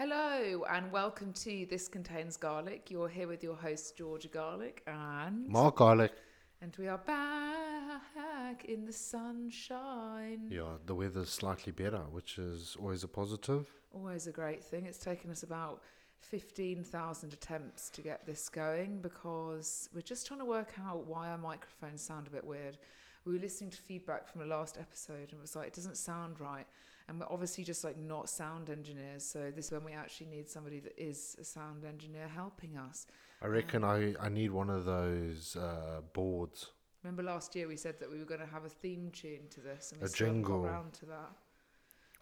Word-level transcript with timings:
Hello 0.00 0.64
and 0.70 0.90
welcome 0.90 1.30
to 1.34 1.66
This 1.68 1.86
Contains 1.86 2.38
Garlic. 2.38 2.90
You're 2.90 3.10
here 3.10 3.28
with 3.28 3.42
your 3.42 3.54
host 3.54 3.98
Georgia 3.98 4.28
Garlic 4.28 4.82
and 4.86 5.46
More 5.46 5.70
garlic. 5.70 6.12
and 6.62 6.74
we 6.78 6.88
are 6.88 6.96
back 6.96 8.64
in 8.64 8.86
the 8.86 8.94
sunshine. 8.94 10.48
Yeah, 10.48 10.78
the 10.86 10.94
weather's 10.94 11.28
slightly 11.28 11.70
better, 11.72 12.00
which 12.10 12.38
is 12.38 12.78
always 12.80 13.04
a 13.04 13.08
positive. 13.08 13.66
Always 13.94 14.26
a 14.26 14.32
great 14.32 14.64
thing. 14.64 14.86
It's 14.86 14.96
taken 14.96 15.30
us 15.30 15.42
about 15.42 15.82
15,000 16.20 17.34
attempts 17.34 17.90
to 17.90 18.00
get 18.00 18.24
this 18.24 18.48
going 18.48 19.02
because 19.02 19.90
we're 19.94 20.00
just 20.00 20.26
trying 20.26 20.40
to 20.40 20.46
work 20.46 20.72
out 20.82 21.06
why 21.06 21.28
our 21.28 21.36
microphones 21.36 22.00
sound 22.00 22.26
a 22.26 22.30
bit 22.30 22.46
weird. 22.46 22.78
We 23.26 23.34
were 23.34 23.38
listening 23.38 23.68
to 23.68 23.76
feedback 23.76 24.26
from 24.26 24.40
the 24.40 24.46
last 24.46 24.78
episode 24.78 25.28
and 25.28 25.34
it 25.34 25.42
was 25.42 25.54
like, 25.54 25.66
it 25.66 25.74
doesn't 25.74 25.98
sound 25.98 26.40
right. 26.40 26.66
And 27.10 27.18
we're 27.18 27.26
obviously 27.28 27.64
just 27.64 27.82
like 27.82 27.98
not 27.98 28.28
sound 28.28 28.70
engineers. 28.70 29.24
So 29.24 29.50
this 29.54 29.66
is 29.66 29.72
when 29.72 29.82
we 29.84 29.92
actually 29.92 30.28
need 30.28 30.48
somebody 30.48 30.78
that 30.78 30.94
is 30.96 31.36
a 31.40 31.44
sound 31.44 31.84
engineer 31.84 32.28
helping 32.28 32.78
us. 32.78 33.04
I 33.42 33.48
reckon 33.48 33.82
I, 33.82 34.14
I 34.20 34.28
need 34.28 34.52
one 34.52 34.70
of 34.70 34.84
those 34.84 35.56
uh, 35.56 36.02
boards. 36.12 36.68
Remember 37.02 37.24
last 37.24 37.56
year 37.56 37.66
we 37.66 37.76
said 37.76 37.98
that 37.98 38.08
we 38.08 38.20
were 38.20 38.24
going 38.24 38.40
to 38.40 38.46
have 38.46 38.64
a 38.64 38.68
theme 38.68 39.10
tune 39.12 39.48
to 39.50 39.60
this 39.60 39.90
and 39.90 40.00
we 40.00 40.06
A 40.06 40.08
still 40.08 40.28
jingle. 40.28 40.64
around 40.64 40.92
to 40.94 41.06
that. 41.06 41.32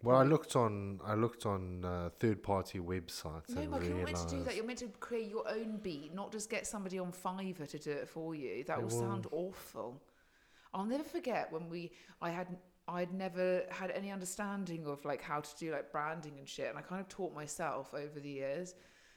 Well, 0.02 0.16
I 0.16 0.22
looked 0.22 0.56
on 0.56 1.00
I 1.04 1.14
looked 1.14 1.44
on 1.44 1.84
uh, 1.84 2.08
third 2.18 2.42
party 2.42 2.78
websites 2.78 3.50
No, 3.50 3.60
and 3.60 3.70
Mark, 3.70 3.84
you're 3.84 3.94
not 3.94 4.04
meant 4.04 4.28
to 4.28 4.36
do 4.36 4.42
that. 4.44 4.56
You're 4.56 4.64
meant 4.64 4.78
to 4.78 4.88
create 5.00 5.28
your 5.28 5.46
own 5.50 5.80
beat, 5.82 6.14
not 6.14 6.32
just 6.32 6.48
get 6.48 6.66
somebody 6.66 6.98
on 6.98 7.12
Fiverr 7.12 7.68
to 7.68 7.78
do 7.78 7.90
it 7.90 8.08
for 8.08 8.34
you. 8.34 8.64
That 8.64 8.78
It 8.78 8.84
will 8.84 8.90
sound 8.90 9.26
awful. 9.32 10.00
I'll 10.72 10.84
never 10.84 11.02
forget 11.02 11.50
when 11.52 11.68
we, 11.68 11.92
I 12.20 12.30
had, 12.30 12.46
I'd 12.88 13.12
never 13.12 13.62
had 13.70 13.90
any 13.90 14.10
understanding 14.10 14.86
of 14.86 15.04
like 15.04 15.22
how 15.22 15.40
to 15.40 15.56
do 15.58 15.72
like 15.72 15.92
branding 15.92 16.38
and 16.38 16.48
shit, 16.48 16.68
and 16.68 16.78
I 16.78 16.80
kind 16.80 17.00
of 17.00 17.08
taught 17.08 17.34
myself 17.34 17.92
over 17.94 18.18
the 18.18 18.30
years. 18.30 18.74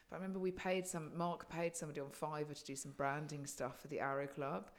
But 0.10 0.18
I 0.18 0.20
remember 0.20 0.40
we 0.40 0.52
paid 0.52 0.86
some, 0.86 1.10
Mark 1.16 1.50
paid 1.50 1.76
somebody 1.76 2.02
on 2.02 2.10
Fiverr 2.10 2.54
to 2.54 2.66
do 2.66 2.76
some 2.76 2.92
branding 2.92 3.46
stuff 3.48 3.80
for 3.80 3.88
the 3.88 4.02
Arrow 4.02 4.28
Club. 4.28 4.70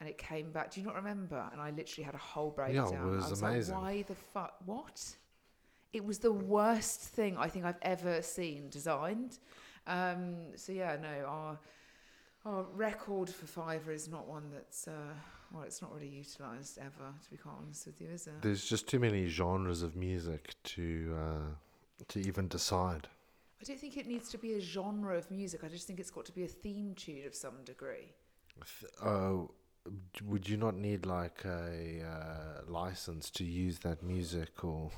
And 0.00 0.08
it 0.08 0.16
came 0.16 0.50
back. 0.50 0.70
Do 0.70 0.80
you 0.80 0.86
not 0.86 0.94
remember? 0.94 1.46
And 1.52 1.60
I 1.60 1.70
literally 1.70 2.04
had 2.04 2.14
a 2.14 2.18
whole 2.18 2.50
breakdown. 2.50 2.90
Yeah, 2.90 3.02
it 3.02 3.10
was 3.10 3.26
I 3.26 3.28
was 3.28 3.42
amazing. 3.42 3.74
like, 3.74 3.84
why 3.84 4.02
the 4.08 4.14
fuck? 4.14 4.54
What? 4.64 5.16
It 5.92 6.02
was 6.02 6.20
the 6.20 6.32
worst 6.32 7.00
thing 7.00 7.36
I 7.36 7.48
think 7.48 7.66
I've 7.66 7.78
ever 7.82 8.22
seen 8.22 8.70
designed. 8.70 9.38
Um, 9.86 10.36
so 10.56 10.72
yeah, 10.72 10.96
no, 10.96 11.26
our 11.26 11.58
our 12.46 12.62
record 12.74 13.28
for 13.28 13.44
Fiverr 13.60 13.92
is 13.94 14.08
not 14.08 14.26
one 14.26 14.44
that's 14.50 14.88
uh, 14.88 15.12
well, 15.52 15.62
it's 15.64 15.82
not 15.82 15.92
really 15.94 16.08
utilised 16.08 16.78
ever. 16.78 17.12
To 17.24 17.30
be 17.30 17.36
quite 17.36 17.54
honest 17.58 17.86
with 17.86 18.00
you, 18.00 18.08
is 18.08 18.26
it? 18.26 18.40
there's 18.42 18.64
just 18.64 18.86
too 18.88 18.98
many 19.00 19.26
genres 19.28 19.82
of 19.82 19.96
music 19.96 20.54
to 20.64 21.16
uh, 21.18 22.04
to 22.08 22.20
even 22.20 22.48
decide. 22.48 23.08
I 23.60 23.64
don't 23.64 23.78
think 23.78 23.96
it 23.98 24.06
needs 24.06 24.30
to 24.30 24.38
be 24.38 24.54
a 24.54 24.60
genre 24.60 25.16
of 25.18 25.30
music. 25.30 25.62
I 25.64 25.68
just 25.68 25.86
think 25.86 26.00
it's 26.00 26.10
got 26.10 26.24
to 26.26 26.32
be 26.32 26.44
a 26.44 26.48
theme 26.48 26.94
tune 26.94 27.26
of 27.26 27.34
some 27.34 27.62
degree. 27.64 28.14
Th- 28.80 28.92
Oh, 29.04 29.50
would 30.24 30.48
you 30.48 30.56
not 30.56 30.76
need 30.76 31.04
like 31.06 31.44
a 31.44 32.02
uh, 32.02 32.62
license 32.70 33.28
to 33.30 33.44
use 33.44 33.78
that 33.80 34.02
music 34.02 34.64
or 34.64 34.90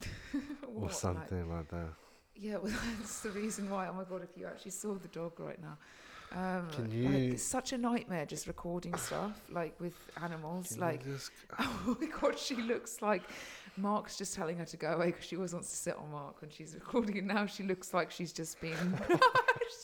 or 0.32 0.40
What, 0.68 0.82
like- 0.84 0.92
something 0.92 1.50
like 1.50 1.68
that? 1.68 1.88
yeah, 2.34 2.56
well, 2.56 2.72
that's 2.98 3.20
the 3.20 3.30
reason 3.30 3.68
why. 3.68 3.88
Oh 3.88 3.92
my 3.92 4.04
god, 4.04 4.22
if 4.22 4.36
you 4.38 4.46
actually 4.46 4.70
saw 4.70 4.94
the 4.94 5.08
dog 5.08 5.38
right 5.40 5.60
now. 5.60 5.76
Um, 6.32 6.68
Can 6.70 7.04
like, 7.04 7.14
it's 7.34 7.42
such 7.42 7.72
a 7.72 7.78
nightmare 7.78 8.24
just 8.24 8.46
recording 8.46 8.94
stuff 8.96 9.32
like 9.50 9.74
with 9.80 9.94
animals. 10.22 10.68
Can 10.68 10.80
like 10.80 11.04
just- 11.04 11.32
Oh 11.58 11.96
my 12.00 12.06
god, 12.20 12.38
she 12.38 12.54
looks 12.54 13.02
like 13.02 13.22
Mark's 13.76 14.16
just 14.16 14.34
telling 14.34 14.56
her 14.58 14.64
to 14.64 14.76
go 14.76 14.92
away 14.92 15.06
because 15.06 15.24
she 15.24 15.34
always 15.36 15.52
wants 15.52 15.70
to 15.70 15.76
sit 15.76 15.96
on 15.96 16.10
Mark 16.12 16.40
when 16.40 16.50
she's 16.50 16.74
recording, 16.74 17.18
and 17.18 17.26
now 17.26 17.46
she 17.46 17.62
looks 17.64 17.92
like 17.92 18.10
she's 18.12 18.32
just 18.32 18.60
been. 18.60 18.76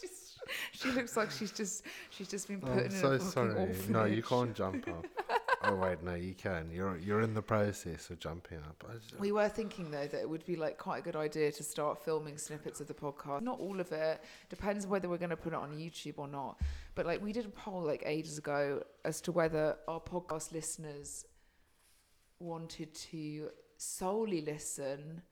she's, 0.01 0.37
she 0.73 0.91
looks 0.93 1.17
like 1.17 1.31
she's 1.33 1.51
just 1.51 1.83
she's 2.11 2.29
just 2.29 2.47
been 2.47 2.61
put 2.61 2.71
I'm 2.71 2.79
in 2.79 2.91
so 2.93 3.09
a 3.13 3.19
fucking 3.19 3.31
sorry. 3.33 3.51
orphanage. 3.55 3.89
No, 3.89 4.05
you 4.05 4.23
can't 4.23 4.55
jump 4.55 4.87
up. 4.89 5.05
oh 5.63 5.75
wait, 5.75 6.03
no, 6.03 6.15
you 6.15 6.35
can. 6.35 6.71
You're 6.71 6.97
you're 6.99 7.21
in 7.21 7.35
the 7.35 7.43
process 7.43 8.11
of 8.11 8.19
jumping 8.19 8.59
up. 8.59 8.85
Just- 9.03 9.19
We 9.21 9.33
were 9.33 9.49
thinking 9.49 9.91
though 9.91 10.07
that 10.07 10.21
it 10.21 10.29
would 10.29 10.45
be 10.47 10.57
like 10.57 10.79
quite 10.79 10.99
a 10.99 11.03
good 11.03 11.17
idea 11.17 11.51
to 11.53 11.63
start 11.63 12.05
filming 12.05 12.39
snippets 12.39 12.81
of 12.81 12.87
the 12.89 12.95
podcast. 12.95 13.43
Not 13.43 13.59
all 13.61 13.81
of 13.81 13.91
it 13.93 14.23
depends 14.49 14.87
whether 14.87 15.09
we're 15.09 15.19
going 15.19 15.31
to 15.31 15.37
put 15.37 15.53
it 15.53 15.59
on 15.59 15.73
YouTube 15.77 16.15
or 16.19 16.29
not. 16.29 16.61
But 16.95 17.07
like 17.07 17.23
we 17.23 17.33
did 17.33 17.47
a 17.47 17.51
poll 17.51 17.83
like 17.83 18.03
ages 18.07 18.39
ago 18.39 18.83
as 19.05 19.21
to 19.23 19.33
whether 19.33 19.77
our 19.89 20.01
podcast 20.01 20.53
listeners 20.53 21.25
wanted 22.39 22.95
to 22.95 23.49
solely 23.79 24.41
listen, 24.43 25.23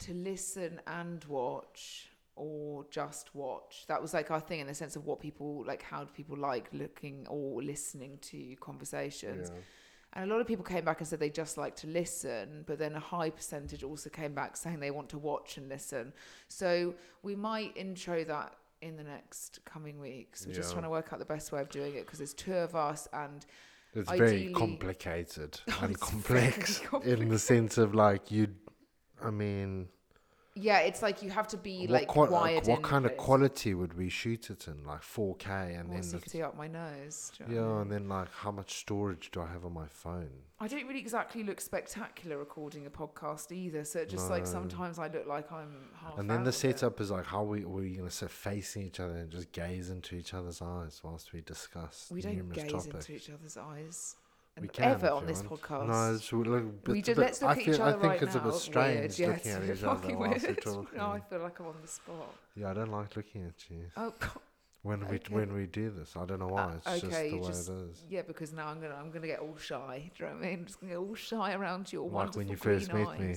to 0.00 0.12
listen 0.14 0.80
and 0.86 1.24
watch, 1.24 2.08
or 2.36 2.84
just 2.90 3.34
watch. 3.34 3.84
That 3.88 4.00
was 4.02 4.12
like 4.14 4.30
our 4.30 4.40
thing 4.40 4.60
in 4.60 4.66
the 4.66 4.74
sense 4.74 4.96
of 4.96 5.04
what 5.06 5.20
people 5.20 5.64
like. 5.66 5.82
How 5.82 6.04
do 6.04 6.10
people 6.12 6.36
like 6.36 6.68
looking 6.72 7.26
or 7.28 7.62
listening 7.62 8.18
to 8.22 8.56
conversations? 8.60 9.50
Yeah. 9.52 9.60
And 10.16 10.30
a 10.30 10.32
lot 10.32 10.40
of 10.40 10.46
people 10.46 10.64
came 10.64 10.84
back 10.84 11.00
and 11.00 11.08
said 11.08 11.18
they 11.18 11.28
just 11.30 11.58
like 11.58 11.74
to 11.76 11.88
listen, 11.88 12.62
but 12.66 12.78
then 12.78 12.94
a 12.94 13.00
high 13.00 13.30
percentage 13.30 13.82
also 13.82 14.08
came 14.10 14.32
back 14.32 14.56
saying 14.56 14.78
they 14.78 14.92
want 14.92 15.08
to 15.08 15.18
watch 15.18 15.56
and 15.56 15.68
listen. 15.68 16.12
So 16.46 16.94
we 17.24 17.34
might 17.34 17.76
intro 17.76 18.22
that 18.24 18.54
in 18.80 18.96
the 18.96 19.02
next 19.02 19.58
coming 19.64 19.98
weeks. 19.98 20.46
We're 20.46 20.52
just 20.54 20.70
trying 20.72 20.84
to 20.84 20.90
work 20.90 21.12
out 21.12 21.18
the 21.18 21.24
best 21.24 21.50
way 21.50 21.60
of 21.60 21.68
doing 21.68 21.94
it 21.96 22.04
because 22.06 22.18
there's 22.18 22.34
two 22.34 22.54
of 22.54 22.76
us 22.76 23.08
and 23.12 23.44
It's 23.92 24.08
Ideally- 24.08 24.28
very 24.42 24.52
complicated 24.52 25.60
Oh, 25.68 25.78
and 25.82 25.98
complex 25.98 26.80
very 27.02 27.20
in 27.20 27.28
the 27.28 27.38
sense 27.38 27.76
of 27.78 27.94
like 27.94 28.30
you. 28.30 28.48
I 29.22 29.30
mean, 29.30 29.88
yeah, 30.56 30.78
it's 30.78 31.02
like 31.02 31.22
you 31.22 31.30
have 31.30 31.48
to 31.48 31.56
be 31.56 31.80
what 31.82 31.90
like 31.90 32.06
qua- 32.08 32.30
wired 32.30 32.66
what 32.68 32.78
in 32.78 32.82
kind 32.84 33.06
of 33.06 33.16
quality 33.16 33.74
would 33.74 33.94
we 33.98 34.08
shoot 34.08 34.50
it 34.50 34.68
in? 34.68 34.84
Like 34.84 35.02
4K, 35.02 35.80
and 35.80 35.88
What's 35.88 36.12
then 36.12 36.20
60 36.20 36.42
up 36.42 36.56
my 36.56 36.68
nose? 36.68 37.32
do 37.36 37.44
you 37.52 37.60
know 37.60 37.62
what 37.62 37.66
I 37.66 37.68
yeah, 37.68 37.72
mean? 37.74 37.82
and 37.82 37.90
then 37.92 38.08
like 38.08 38.32
how 38.32 38.50
much 38.52 38.74
storage 38.78 39.30
do 39.32 39.40
I 39.42 39.46
have 39.48 39.64
on 39.64 39.72
my 39.72 39.86
phone? 39.88 40.30
I 40.60 40.68
don't 40.68 40.86
really 40.86 41.00
exactly 41.00 41.42
look 41.42 41.60
spectacular 41.60 42.38
recording 42.38 42.86
a 42.86 42.90
podcast 42.90 43.50
either. 43.50 43.84
So 43.84 43.98
it 43.98 44.08
just 44.08 44.30
like 44.30 44.44
No. 44.44 44.50
sometimes 44.50 44.98
I 44.98 45.08
look 45.08 45.26
like 45.26 45.50
I'm 45.50 45.88
half. 46.00 46.18
and 46.18 46.30
then 46.30 46.38
out 46.38 46.44
the 46.44 46.50
of 46.50 46.54
it. 46.54 46.58
setup 46.78 47.00
is 47.00 47.10
like 47.10 47.26
how 47.26 47.42
we 47.42 47.64
we 47.64 47.90
gonna 47.96 48.10
sit 48.10 48.30
facing 48.30 48.82
each 48.86 49.00
other 49.00 49.16
and 49.16 49.30
just 49.30 49.50
gaze 49.52 49.90
into 49.90 50.14
each 50.14 50.32
other's 50.32 50.62
eyes 50.62 51.00
whilst 51.02 51.32
we 51.32 51.40
discuss 51.40 52.08
We 52.12 52.20
don't 52.22 52.36
numerous 52.36 52.62
gaze 52.62 52.72
topics. 52.72 52.94
into 53.08 53.12
each 53.14 53.30
other's 53.30 53.56
eyes. 53.56 54.14
We 54.60 54.68
can 54.68 54.84
ever 54.84 55.10
on 55.10 55.26
this 55.26 55.42
want. 55.42 55.60
podcast. 55.62 55.86
No, 55.88 56.14
it's, 56.14 56.32
look, 56.32 56.86
we 56.86 57.00
it's 57.00 57.08
a 57.08 57.12
just 57.12 57.16
bit- 57.16 57.18
let's 57.18 57.42
look 57.42 57.50
I 57.50 57.52
at 57.52 57.58
feel, 57.64 57.74
each 57.74 57.80
other 57.80 57.88
I 57.88 57.92
think 57.92 58.04
right 58.04 58.22
it's 58.22 58.34
now. 58.36 58.40
a 58.40 58.44
bit 58.44 58.54
strange 58.54 59.18
Weird. 59.18 59.30
looking 59.34 59.50
yes, 59.50 59.56
at 59.56 59.64
each 59.64 59.70
other 59.84 59.96
fucking 60.00 60.18
whilst 60.18 60.42
we're 60.42 60.48
weird. 60.48 60.62
talking. 60.62 60.98
No, 60.98 61.06
I 61.06 61.20
feel 61.20 61.38
like 61.40 61.58
I'm 61.60 61.66
on 61.66 61.74
the 61.82 61.88
spot. 61.88 62.34
Yeah, 62.56 62.70
I 62.70 62.74
don't 62.74 62.90
like 62.92 63.16
looking 63.16 63.44
at 63.46 63.70
you 63.70 63.84
Oh, 63.96 64.12
God. 64.20 64.30
when 64.82 65.08
we 65.08 65.20
when 65.30 65.52
we 65.54 65.66
do 65.66 65.90
this. 65.90 66.14
I 66.16 66.24
don't 66.24 66.38
know 66.38 66.46
why. 66.46 66.62
Uh, 66.62 66.72
It's 66.76 66.84
just 67.00 67.04
okay, 67.06 67.30
the 67.30 67.36
way 67.38 67.46
just- 67.48 67.68
it 67.68 67.72
is. 67.90 68.02
yeah, 68.08 68.22
because 68.22 68.52
now 68.52 68.68
I'm 68.68 68.80
gonna 68.80 68.94
I'm 68.94 69.10
gonna 69.10 69.26
get 69.26 69.40
all 69.40 69.56
shy. 69.58 70.12
Do 70.16 70.24
you 70.24 70.30
know 70.30 70.36
what 70.36 70.44
I 70.44 70.48
mean? 70.50 70.58
I'm 70.60 70.64
just 70.66 70.80
gonna 70.80 70.92
get 70.92 70.98
all 70.98 71.14
shy 71.16 71.52
around 71.54 71.92
your 71.92 72.04
Like 72.04 72.12
wonderful 72.12 72.38
when 72.38 72.48
you 72.48 72.56
green 72.56 72.78
first 72.78 72.92
met 72.92 73.18
me. 73.20 73.36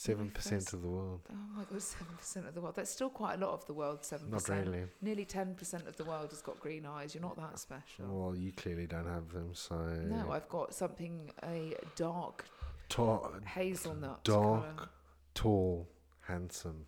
Seven 0.00 0.30
percent 0.30 0.72
of 0.72 0.80
the 0.82 0.88
world. 0.88 1.22
Oh 1.28 1.34
my 1.56 1.64
god, 1.64 1.82
seven 1.96 2.06
percent 2.16 2.46
of 2.46 2.54
the 2.54 2.60
world. 2.60 2.76
That's 2.76 2.90
still 2.92 3.10
quite 3.10 3.34
a 3.34 3.38
lot 3.44 3.50
of 3.52 3.66
the 3.66 3.72
world. 3.72 4.04
Seven 4.04 4.30
Not 4.30 4.44
percent. 4.44 4.68
really. 4.68 4.84
Nearly 5.02 5.24
ten 5.24 5.56
percent 5.56 5.88
of 5.88 5.96
the 5.96 6.04
world 6.04 6.30
has 6.30 6.40
got 6.40 6.60
green 6.60 6.86
eyes. 6.86 7.16
You're 7.16 7.22
not 7.22 7.36
that 7.36 7.58
special. 7.58 8.04
Well, 8.06 8.36
you 8.36 8.52
clearly 8.52 8.86
don't 8.86 9.08
have 9.08 9.28
them, 9.30 9.48
so 9.54 9.74
No, 9.76 10.30
I've 10.30 10.48
got 10.48 10.72
something 10.72 11.32
a 11.42 11.74
dark 11.96 12.44
tall, 12.88 13.32
hazelnut 13.44 14.22
dark, 14.22 14.76
colour. 14.76 14.88
tall, 15.34 15.88
handsome, 16.20 16.86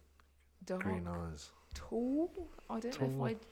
Dark, 0.65 0.85
green 0.85 1.09
eyes. 1.09 1.51
tall. 1.75 2.31
I 2.71 2.79
don't 2.79 3.01
know 3.19 3.27
if 3.27 3.33
I'd 3.33 3.47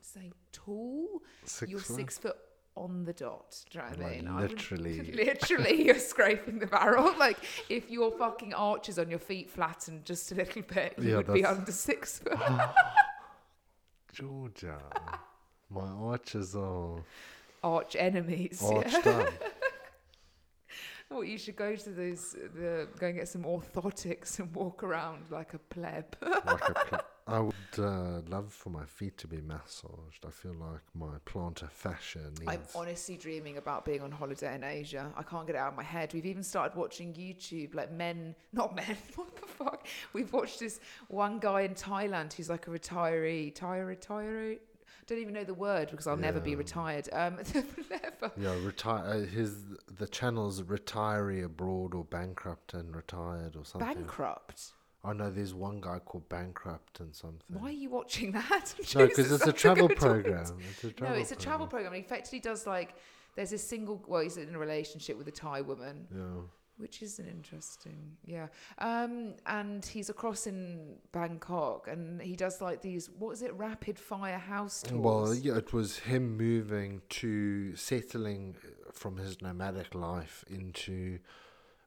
say 0.00 0.32
tall. 0.50 1.22
6 1.44 1.70
you're 1.70 1.78
foot. 1.78 1.96
six 1.96 2.18
foot 2.18 2.36
on 2.76 3.04
the 3.04 3.12
dot. 3.12 3.56
Do 3.70 3.78
you 3.78 3.84
know 3.84 3.90
what 3.90 3.98
I 3.98 4.02
Like 4.02 4.22
mean? 4.24 4.34
Would- 4.34 4.50
literally. 4.50 5.12
literally, 5.14 5.84
you're 5.86 5.98
scraping 5.98 6.58
the 6.58 6.66
barrel. 6.66 7.14
Like 7.18 7.38
if 7.68 7.90
your 7.90 8.10
fucking 8.18 8.52
arches 8.54 8.98
on 8.98 9.08
your 9.10 9.18
feet 9.20 9.48
flattened 9.50 10.04
just 10.04 10.32
a 10.32 10.34
little 10.34 10.62
bit, 10.62 10.94
you 10.98 11.10
Yeah, 11.10 11.16
would 11.18 11.32
be 11.32 11.44
under 11.44 11.70
six 11.72 12.18
foot. 12.20 12.38
Georgia, 14.12 14.78
my 15.70 15.88
arches 15.88 16.54
are 16.54 17.02
Arch 17.62 17.96
enemies. 17.98 18.60
yeah. 18.62 18.76
arched 18.76 19.06
up. 19.06 19.32
Well, 21.10 21.24
you 21.24 21.38
should 21.38 21.56
go 21.56 21.76
to 21.76 21.90
those, 21.90 22.32
the, 22.32 22.88
go 22.98 23.08
and 23.08 23.16
get 23.16 23.28
some 23.28 23.44
orthotics 23.44 24.38
and 24.38 24.54
walk 24.54 24.82
around 24.82 25.26
like 25.30 25.54
a 25.54 25.58
pleb. 25.58 26.16
like 26.22 26.68
a 26.68 26.74
pl- 26.74 27.00
I 27.26 27.40
would 27.40 27.54
uh, 27.78 28.20
love 28.28 28.52
for 28.52 28.68
my 28.68 28.84
feet 28.84 29.16
to 29.18 29.26
be 29.26 29.40
massaged. 29.40 30.26
I 30.26 30.30
feel 30.30 30.52
like 30.54 30.82
my 30.94 31.16
plantar 31.24 31.70
fascia 31.70 32.30
needs. 32.38 32.46
I'm 32.46 32.62
honestly 32.74 33.16
dreaming 33.16 33.56
about 33.56 33.86
being 33.86 34.02
on 34.02 34.10
holiday 34.10 34.54
in 34.54 34.62
Asia. 34.62 35.10
I 35.16 35.22
can't 35.22 35.46
get 35.46 35.56
it 35.56 35.58
out 35.58 35.68
of 35.68 35.76
my 35.76 35.82
head. 35.82 36.12
We've 36.12 36.26
even 36.26 36.42
started 36.42 36.76
watching 36.76 37.14
YouTube, 37.14 37.74
like 37.74 37.90
men, 37.90 38.34
not 38.52 38.76
men, 38.76 38.96
what 39.14 39.34
the 39.36 39.46
fuck? 39.46 39.86
We've 40.12 40.32
watched 40.34 40.60
this 40.60 40.80
one 41.08 41.38
guy 41.38 41.62
in 41.62 41.74
Thailand 41.74 42.34
who's 42.34 42.50
like 42.50 42.66
a 42.66 42.70
retiree, 42.70 43.54
tire, 43.54 43.94
retiree. 43.94 44.58
Don't 45.06 45.18
even 45.18 45.34
know 45.34 45.44
the 45.44 45.54
word 45.54 45.90
because 45.90 46.06
I'll 46.06 46.16
never 46.16 46.40
be 46.40 46.56
retired. 46.56 47.08
Um, 47.12 47.36
never. 47.90 48.32
yeah, 48.38 48.54
retire. 48.64 49.04
Uh, 49.04 49.26
his 49.26 49.56
the 49.98 50.06
channel's 50.08 50.62
retiree 50.62 51.44
abroad 51.44 51.94
or 51.94 52.04
bankrupt 52.04 52.74
and 52.74 52.94
retired 52.96 53.56
or 53.56 53.64
something. 53.64 53.94
Bankrupt. 53.94 54.72
I 55.04 55.12
know 55.12 55.30
there's 55.30 55.52
one 55.52 55.82
guy 55.82 55.98
called 55.98 56.26
Bankrupt 56.30 57.00
and 57.00 57.14
something. 57.14 57.40
Why 57.60 57.68
are 57.68 57.72
you 57.72 57.90
watching 57.90 58.32
that? 58.32 58.74
No, 58.94 59.06
because 59.06 59.16
Jesus, 59.26 59.32
it's 59.32 59.46
a 59.46 59.52
travel 59.52 59.88
program. 59.90 60.56
It's 60.70 60.84
a 60.84 61.02
No, 61.02 61.12
it's 61.12 61.32
a 61.32 61.36
travel 61.36 61.66
program. 61.66 61.92
He 61.92 62.00
effectively 62.00 62.40
does 62.40 62.66
like. 62.66 62.94
There's 63.36 63.52
a 63.52 63.58
single. 63.58 64.02
Well, 64.06 64.22
he's 64.22 64.38
in 64.38 64.54
a 64.54 64.58
relationship 64.58 65.18
with 65.18 65.28
a 65.28 65.32
Thai 65.32 65.60
woman, 65.60 66.06
Yeah. 66.14 66.22
Which 66.76 67.02
is 67.02 67.18
an 67.18 67.26
interesting. 67.26 68.16
Yeah. 68.24 68.48
Um, 68.78 69.34
and 69.46 69.84
he's 69.84 70.10
across 70.10 70.46
in 70.46 70.96
Bangkok, 71.12 71.88
and 71.88 72.20
he 72.20 72.36
does 72.36 72.60
like 72.60 72.82
these. 72.82 73.08
What 73.18 73.32
is 73.32 73.42
it? 73.42 73.54
Rapid 73.54 73.98
fire 73.98 74.38
house 74.38 74.82
tours. 74.82 75.00
Well, 75.00 75.34
yeah, 75.34 75.56
it 75.56 75.72
was 75.72 75.98
him 75.98 76.36
moving 76.36 77.02
to 77.10 77.76
settling 77.76 78.56
from 78.92 79.16
his 79.16 79.40
nomadic 79.40 79.94
life 79.94 80.44
into 80.48 81.18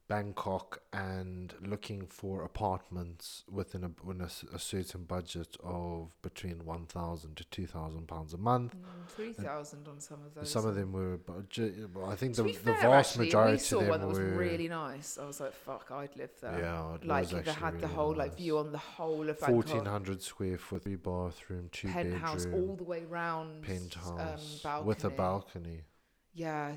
Bangkok 0.08 0.82
and 0.94 1.54
looking 1.62 2.08
for 2.08 2.44
apartments 2.44 3.44
within 3.52 3.84
a, 3.84 3.92
within 4.06 4.22
a, 4.22 4.56
a 4.56 4.60
certain 4.60 5.04
budget 5.04 5.58
of 5.62 6.16
between 6.22 6.64
one 6.64 6.86
thousand 6.86 7.36
to 7.38 7.44
two 7.46 7.68
thousand 7.68 8.08
pounds 8.08 8.34
a 8.34 8.38
month. 8.38 8.74
Mm, 8.76 9.10
Three 9.10 9.34
thousand 9.34 9.88
on 9.88 10.00
some 10.00 10.20
of 10.26 10.34
those. 10.34 10.50
Some 10.50 10.66
of 10.66 10.76
them 10.76 10.94
were, 10.94 11.20
I 12.08 12.16
think 12.16 12.36
the, 12.36 12.44
the 12.44 12.54
fair, 12.54 12.76
vast 12.76 13.12
actually, 13.12 13.26
majority 13.26 13.52
we 13.54 13.60
saw 13.60 13.76
of 13.80 13.82
them 13.82 13.90
one 13.90 14.00
that 14.02 14.08
was 14.08 14.20
were 14.20 14.26
really 14.38 14.70
nice. 14.70 15.18
I 15.18 15.26
was 15.26 15.42
like, 15.42 15.54
"Fuck, 15.54 15.92
I'd 15.92 16.16
live 16.16 16.32
there." 16.42 16.58
yeah, 16.60 16.96
it 16.96 17.06
like 17.06 17.34
actually 17.34 17.52
had 17.52 17.74
the 17.74 17.88
really 17.88 17.94
whole 17.94 18.16
like 18.16 18.38
view 18.38 18.58
on 18.60 18.72
the 18.72 18.78
whole 18.78 19.30
of 19.30 19.40
Bangkok. 19.40 19.50
fourteen 19.50 19.86
hundred 19.86 20.22
square 20.22 20.58
foot, 20.58 20.84
three 20.84 20.96
bathroom, 20.96 21.68
two 21.72 21.90
penthouse 21.90 22.46
bedroom, 22.46 22.70
all 22.70 22.76
the 22.78 22.84
way 22.86 23.04
round, 23.04 23.62
penthouse 23.64 24.66
um, 24.66 24.86
with 24.86 25.04
a 25.04 25.10
balcony. 25.10 25.18
balcony 25.18 25.82
Yeah. 26.34 26.76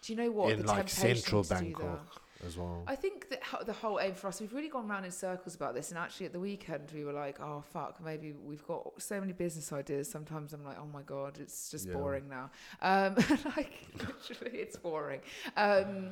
Do 0.00 0.12
you 0.12 0.16
know 0.22 0.30
what 0.30 0.52
in 0.52 0.60
the 0.60 0.66
like 0.68 0.88
central 0.88 1.42
to 1.42 1.48
do 1.48 1.54
that- 1.54 1.60
Bangkok 1.64 2.22
as 2.46 2.56
well. 2.56 2.84
I 2.86 2.94
think 2.94 3.28
that 3.30 3.40
the 3.66 3.72
whole 3.72 3.98
aim 4.00 4.14
for 4.14 4.28
us, 4.28 4.40
we've 4.40 4.52
really 4.52 4.68
gone 4.68 4.86
round 4.88 5.04
in 5.04 5.10
circles 5.10 5.54
about 5.54 5.74
this. 5.74 5.90
And 5.90 5.98
actually, 5.98 6.26
at 6.26 6.32
the 6.32 6.40
weekend, 6.40 6.90
we 6.94 7.04
were 7.04 7.12
like, 7.12 7.40
"Oh 7.40 7.62
fuck, 7.72 8.02
maybe 8.04 8.32
we've 8.32 8.66
got 8.66 8.92
so 9.02 9.20
many 9.20 9.32
business 9.32 9.72
ideas." 9.72 10.10
Sometimes 10.10 10.52
I'm 10.52 10.64
like, 10.64 10.76
"Oh 10.80 10.86
my 10.86 11.02
god, 11.02 11.38
it's 11.40 11.70
just 11.70 11.86
Yeah. 11.88 11.94
boring 11.94 12.28
now." 12.28 12.50
Um, 12.82 13.14
like 13.56 13.86
literally, 13.98 14.58
it's 14.58 14.76
boring. 14.76 15.20
Um, 15.56 16.10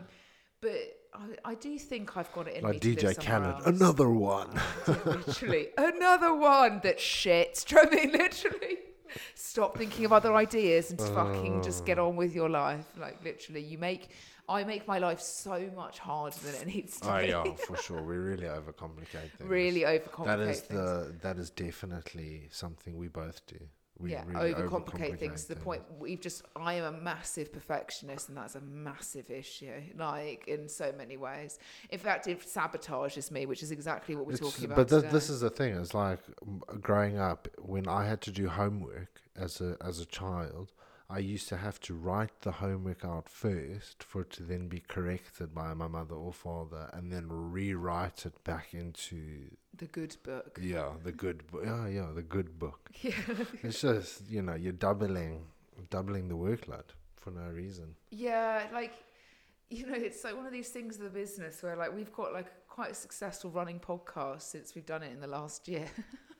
but 0.60 0.72
I, 1.14 1.50
I 1.50 1.54
do 1.54 1.78
think 1.78 2.16
I've 2.16 2.32
got 2.32 2.48
it 2.48 2.56
in 2.56 2.64
me 2.64 2.72
Like 2.72 2.80
to 2.80 2.94
DJ 2.96 3.28
else. 3.28 3.66
another 3.66 4.08
one. 4.10 4.48
Literally 4.86 5.68
another 5.78 6.34
one 6.34 6.80
that 6.82 6.98
shit. 6.98 7.64
Do 7.68 7.76
you 7.76 7.82
know 7.82 7.88
what 7.90 7.98
I 7.98 8.02
mean? 8.06 8.12
Literally. 8.18 8.76
Stop 9.34 9.76
thinking 9.78 10.04
of 10.04 10.12
other 10.12 10.34
ideas 10.34 10.90
and 10.90 10.98
just 10.98 11.12
fucking 11.14 11.62
just 11.62 11.84
get 11.86 11.98
Oh. 11.98 12.08
on 12.08 12.16
with 12.16 12.34
your 12.34 12.48
life. 12.48 12.86
Like 12.98 13.22
literally, 13.24 13.62
you 13.62 13.78
make 13.78 14.10
I 14.48 14.62
make 14.62 14.86
my 14.86 14.98
life 14.98 15.20
so 15.20 15.68
much 15.74 15.98
harder 15.98 16.36
than 16.44 16.54
it 16.54 16.66
needs 16.68 17.00
to 17.00 17.06
be. 17.06 17.10
Oh 17.10 17.20
be. 17.20 17.26
yeah, 17.50 17.54
for 17.56 17.76
sure. 17.82 18.02
We 18.02 18.16
really 18.16 18.44
overcomplicate 18.44 19.30
things. 19.36 19.50
really 19.50 19.80
overcomplicate 19.80 20.26
That 20.26 20.40
is 20.40 20.60
things. 20.60 20.80
the 20.80 21.14
that 21.22 21.36
is 21.38 21.50
definitely 21.50 22.48
something 22.52 22.96
we 22.96 23.08
both 23.08 23.44
do. 23.46 23.58
We 23.98 24.12
yeah, 24.12 24.24
really 24.26 24.52
overcomplicate 24.52 25.18
things 25.18 25.44
to 25.44 25.54
the 25.54 25.60
point 25.60 25.82
we've 25.98 26.20
just. 26.20 26.42
I 26.54 26.74
am 26.74 26.84
a 26.94 26.98
massive 27.00 27.50
perfectionist, 27.52 28.28
and 28.28 28.36
that's 28.36 28.54
a 28.54 28.60
massive 28.60 29.30
issue. 29.30 29.72
Like 29.96 30.46
in 30.46 30.68
so 30.68 30.92
many 30.96 31.16
ways. 31.16 31.58
In 31.90 31.98
fact, 31.98 32.26
it 32.26 32.40
sabotages 32.42 33.30
me, 33.30 33.46
which 33.46 33.62
is 33.62 33.70
exactly 33.70 34.14
what 34.14 34.26
we're 34.26 34.34
It's- 34.34 34.52
talking 34.52 34.66
about. 34.66 34.76
but 34.76 34.88
th- 35.00 35.10
this 35.12 35.30
is 35.30 35.40
the 35.40 35.50
thing. 35.50 35.74
It's 35.74 35.94
like 35.94 36.18
growing 36.82 37.18
up 37.18 37.48
when 37.58 37.88
I 37.88 38.06
had 38.06 38.20
to 38.22 38.30
do 38.30 38.48
homework 38.48 39.20
as 39.34 39.60
a 39.60 39.76
as 39.80 39.98
a 40.00 40.04
child. 40.06 40.72
I 41.08 41.18
used 41.18 41.48
to 41.50 41.56
have 41.56 41.78
to 41.82 41.94
write 41.94 42.40
the 42.40 42.50
homework 42.52 43.04
out 43.04 43.28
first 43.28 44.02
for 44.02 44.22
it 44.22 44.30
to 44.32 44.42
then 44.42 44.66
be 44.68 44.80
corrected 44.80 45.54
by 45.54 45.72
my 45.74 45.86
mother 45.86 46.16
or 46.16 46.32
father, 46.32 46.90
and 46.92 47.12
then 47.12 47.26
rewrite 47.28 48.26
it 48.26 48.42
back 48.44 48.74
into 48.74 49.50
the 49.76 49.86
good 49.86 50.16
book. 50.24 50.58
yeah 50.60 50.90
the 51.04 51.12
good 51.12 51.46
book. 51.50 51.62
Yeah, 51.64 51.86
yeah, 51.86 52.06
the 52.14 52.22
good 52.22 52.58
book. 52.58 52.90
Yeah. 53.02 53.12
It's 53.62 53.80
just 53.80 54.28
you 54.28 54.42
know 54.42 54.54
you're 54.54 54.72
doubling 54.72 55.46
doubling 55.90 56.28
the 56.28 56.36
workload 56.36 56.88
for 57.16 57.30
no 57.30 57.48
reason. 57.50 57.94
Yeah, 58.10 58.66
like 58.72 58.94
you 59.70 59.86
know, 59.86 59.94
it's 59.96 60.22
like 60.24 60.36
one 60.36 60.46
of 60.46 60.52
these 60.52 60.68
things 60.68 60.96
of 60.96 61.02
the 61.02 61.10
business 61.10 61.62
where 61.62 61.76
like 61.76 61.94
we've 61.94 62.12
got 62.12 62.32
like 62.32 62.46
quite 62.68 62.90
a 62.92 62.94
successful 62.94 63.50
running 63.50 63.80
podcast 63.80 64.42
since 64.42 64.74
we've 64.74 64.86
done 64.86 65.02
it 65.02 65.12
in 65.12 65.20
the 65.20 65.26
last 65.26 65.66
year. 65.68 65.86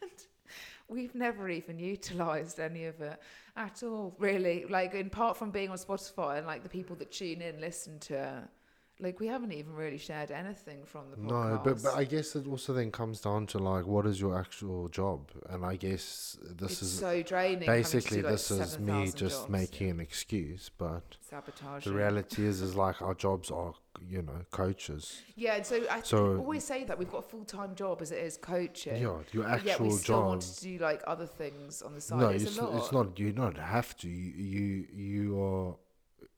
we've 0.88 1.15
never 1.15 1.49
even 1.49 1.79
utilized 1.79 2.61
any 2.61 2.87
of 2.87 3.00
it 3.00 3.21
at 3.56 3.83
all, 3.83 4.15
really. 4.19 4.65
Like 4.69 4.94
in 4.94 5.11
part 5.11 5.37
from 5.37 5.50
being 5.50 5.71
on 5.71 5.77
Spotify 5.77 6.38
and 6.38 6.47
like 6.47 6.62
the 6.62 6.69
people 6.69 6.97
that 6.97 7.12
tune 7.12 7.43
in 7.43 7.61
listen 7.61 7.99
to 8.00 8.15
it. 8.15 8.49
Like 8.98 9.20
we 9.20 9.26
haven't 9.26 9.52
even 9.52 9.75
really 9.75 9.98
shared 9.98 10.31
anything 10.31 10.84
from 10.87 11.10
the 11.10 11.19
podcast. 11.19 11.28
No, 11.52 11.60
but 11.62 11.82
but 11.82 11.94
I 11.96 12.04
guess 12.04 12.34
it 12.34 12.46
also 12.46 12.72
then 12.72 12.90
comes 12.90 13.20
down 13.20 13.46
to 13.48 13.58
like 13.58 13.87
what 13.87 14.06
is 14.06 14.19
your 14.19 14.38
actual 14.38 14.88
job, 14.88 15.31
and 15.50 15.66
I 15.66 15.76
guess 15.76 16.38
this 16.43 16.72
it's 16.72 16.82
is 16.82 16.98
so 16.98 17.22
draining. 17.22 17.66
basically 17.66 18.22
like, 18.22 18.32
this 18.32 18.50
is 18.50 18.78
me 18.78 19.10
just 19.14 19.40
jobs. 19.43 19.50
making 19.50 19.90
an 19.90 20.00
excuse, 20.00 20.70
but 20.78 21.19
sabotage. 21.20 21.84
the 21.84 21.93
reality 21.93 22.46
is 22.46 22.62
is 22.62 22.75
like 22.75 23.02
our 23.02 23.12
jobs 23.12 23.50
are 23.50 23.75
you 24.08 24.22
know 24.22 24.46
coaches. 24.50 25.20
Yeah, 25.34 25.56
and 25.56 25.66
so 25.66 25.84
I 25.90 26.00
So- 26.00 26.38
always 26.38 26.64
say 26.64 26.84
that 26.84 26.98
we've 26.98 27.10
got 27.10 27.19
a 27.19 27.28
full 27.28 27.44
time 27.44 27.75
job 27.75 28.00
as 28.00 28.12
it 28.12 28.19
is 28.25 28.38
coaching. 28.38 28.94
Yeah, 29.02 29.19
your 29.31 29.43
But 29.44 29.62
yet 29.62 29.78
we 29.78 29.88
actual 29.88 29.90
still 29.98 30.16
job. 30.16 30.26
want 30.26 30.43
to 30.43 30.60
do 30.62 30.78
like 30.78 31.02
other 31.06 31.26
things 31.26 31.82
on 31.82 31.94
the 31.94 32.00
side. 32.00 32.19
No, 32.20 32.28
it's, 32.31 32.44
it's, 32.44 32.56
a 32.56 32.64
lot. 32.64 32.78
it's 32.78 32.93
not. 32.93 33.19
You 33.19 33.32
don't 33.32 33.58
have 33.58 33.94
to. 33.98 34.08
You 34.08 34.32
you, 34.32 34.87
you 34.94 35.43
are 35.43 35.76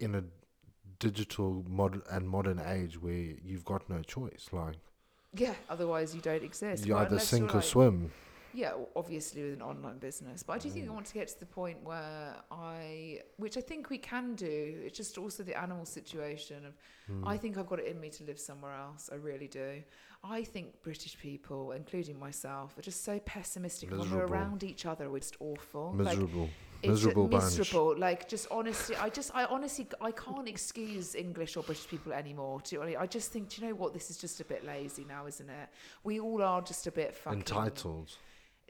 in 0.01 0.17
a 0.17 0.25
digital 0.99 1.65
mod 1.69 2.03
and 2.11 2.29
modern 2.29 2.61
age 2.61 3.01
where 3.01 3.13
you've 3.45 3.65
got 3.65 3.89
no 3.89 4.03
choice. 4.03 4.49
Like 4.53 4.77
Yeah, 5.35 5.55
otherwise 5.69 6.15
you 6.15 6.21
don't 6.21 6.43
exist. 6.43 6.87
you 6.87 6.97
either 6.97 7.09
unless 7.11 7.29
sink 7.29 7.53
or 7.55 7.59
like- 7.59 7.65
swim. 7.67 8.11
Yeah, 8.55 8.73
obviously 8.97 9.43
with 9.45 9.53
an 9.53 9.63
online 9.63 9.99
business, 9.99 10.43
but 10.43 10.55
I 10.55 10.59
do 10.59 10.71
think 10.71 10.87
Mm. 10.87 10.89
I 10.89 10.95
want 10.95 11.07
to 11.07 11.15
get 11.15 11.29
to 11.29 11.39
the 11.39 11.47
point 11.47 11.83
where 11.85 12.35
I, 12.51 13.21
which 13.37 13.59
I 13.59 13.61
think 13.61 13.91
we 13.91 13.99
can 13.99 14.35
do. 14.35 14.81
It's 14.87 14.97
just 14.97 15.19
also 15.19 15.43
the 15.43 15.57
animal 15.57 15.85
situation 15.85 16.65
of. 16.65 16.75
Hmm. 17.07 17.29
I 17.29 17.37
think 17.37 17.59
I've 17.59 17.69
got 17.69 17.79
it 17.79 17.87
in 17.87 18.01
me 18.01 18.09
to 18.09 18.25
live 18.25 18.41
somewhere 18.41 18.73
else. 18.75 19.11
I 19.13 19.17
really 19.17 19.49
do. 19.49 19.83
I 20.25 20.43
think 20.45 20.83
British 20.83 21.19
people, 21.19 21.73
including 21.73 22.19
myself, 22.19 22.77
are 22.79 22.83
just 22.83 23.05
so 23.05 23.21
pessimistic. 23.21 23.91
When 23.91 24.11
we're 24.11 24.27
around 24.27 24.65
each 24.65 24.87
other, 24.87 25.09
we're 25.11 25.21
just 25.21 25.37
awful. 25.41 25.93
Like, 25.95 26.19
Miserable. 26.87 27.27
it's 27.35 27.57
Miserable 27.57 27.89
bunch. 27.91 28.01
Like 28.01 28.29
just 28.29 28.47
honestly, 28.51 28.97
I 28.97 29.09
just 29.09 29.31
I 29.35 29.45
honestly 29.47 29.87
I 30.01 30.11
can't 30.13 30.49
excuse 30.49 31.15
English 31.15 31.57
or 31.57 31.63
British 31.63 31.89
people 31.89 32.13
anymore. 32.13 32.61
Do 32.63 32.77
you 32.77 32.85
know 32.85 33.01
I, 33.01 33.07
just 33.07 33.33
think, 33.33 33.49
do 33.49 33.61
you 33.63 33.69
know 33.69 33.75
what? 33.75 33.93
This 33.93 34.11
is 34.11 34.19
just 34.19 34.41
a 34.41 34.45
bit 34.45 34.65
lazy 34.65 35.05
now, 35.09 35.27
isn't 35.27 35.49
it? 35.49 35.69
We 36.05 36.21
all 36.21 36.43
are 36.43 36.63
just 36.63 36.87
a 36.87 36.93
bit 36.93 37.15
fucking 37.15 37.41
Entitled. 37.41 38.13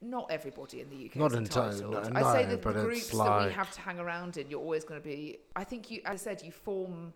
Not 0.01 0.31
everybody 0.31 0.81
in 0.81 0.91
the 0.91 1.07
UK 1.07 1.17
Not 1.17 1.33
is 1.33 1.39
enti- 1.39 1.73
entitled. 1.73 2.13
no, 2.13 2.21
I 2.21 2.33
say 2.33 2.45
no, 2.45 2.51
that 2.51 2.63
the 2.63 2.73
groups 2.73 3.09
that 3.11 3.47
we 3.47 3.53
have 3.53 3.71
to 3.73 3.81
hang 3.81 3.99
around 3.99 4.37
in, 4.37 4.49
you're 4.49 4.61
always 4.61 4.85
going 4.85 5.01
to 5.01 5.07
be. 5.07 5.39
I 5.57 5.65
think 5.65 5.91
you, 5.91 6.01
as 6.05 6.21
I 6.21 6.25
said, 6.25 6.43
you 6.43 6.53
form 6.53 7.13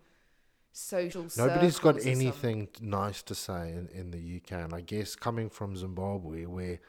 social. 0.73 1.27
Nobody's 1.37 1.79
got 1.79 1.97
circles 1.97 2.07
or 2.07 2.11
some- 2.11 2.21
anything 2.21 2.69
nice 2.81 3.23
to 3.23 3.35
say 3.35 3.71
in, 3.73 3.89
in 3.93 4.11
the 4.11 4.37
UK, 4.37 4.53
and 4.65 4.75
I 4.75 4.81
guess 4.81 5.15
coming 5.15 5.51
from 5.51 5.77
Zimbabwe, 5.77 6.47
where 6.47 6.81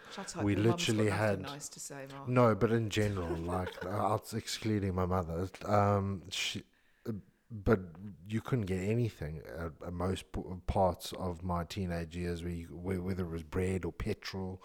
we 0.43 0.53
your 0.55 0.63
mum's 0.63 0.85
got 0.85 0.87
literally 0.95 1.09
had- 1.11 1.41
nice 1.41 1.69
to 1.69 1.79
say, 1.79 2.05
Mark. 2.15 2.27
no, 2.27 2.55
but 2.55 2.71
in 2.71 2.89
general, 2.89 3.35
like 3.35 3.85
out 3.85 4.33
excluding 4.33 4.95
my 4.95 5.05
mother, 5.05 5.49
um, 5.65 6.23
she, 6.29 6.63
uh, 7.07 7.11
but 7.51 7.79
you 8.27 8.41
couldn't 8.41 8.65
get 8.65 8.79
anything 8.81 9.41
at, 9.59 9.71
at 9.87 9.93
most 9.93 10.31
p- 10.31 10.41
parts 10.67 11.13
of 11.19 11.43
my 11.43 11.63
teenage 11.65 12.15
years, 12.15 12.41
where 12.43 12.51
you, 12.53 12.65
where, 12.67 13.01
whether 13.01 13.23
it 13.23 13.29
was 13.31 13.43
bread 13.43 13.85
or 13.85 13.91
petrol. 13.91 14.61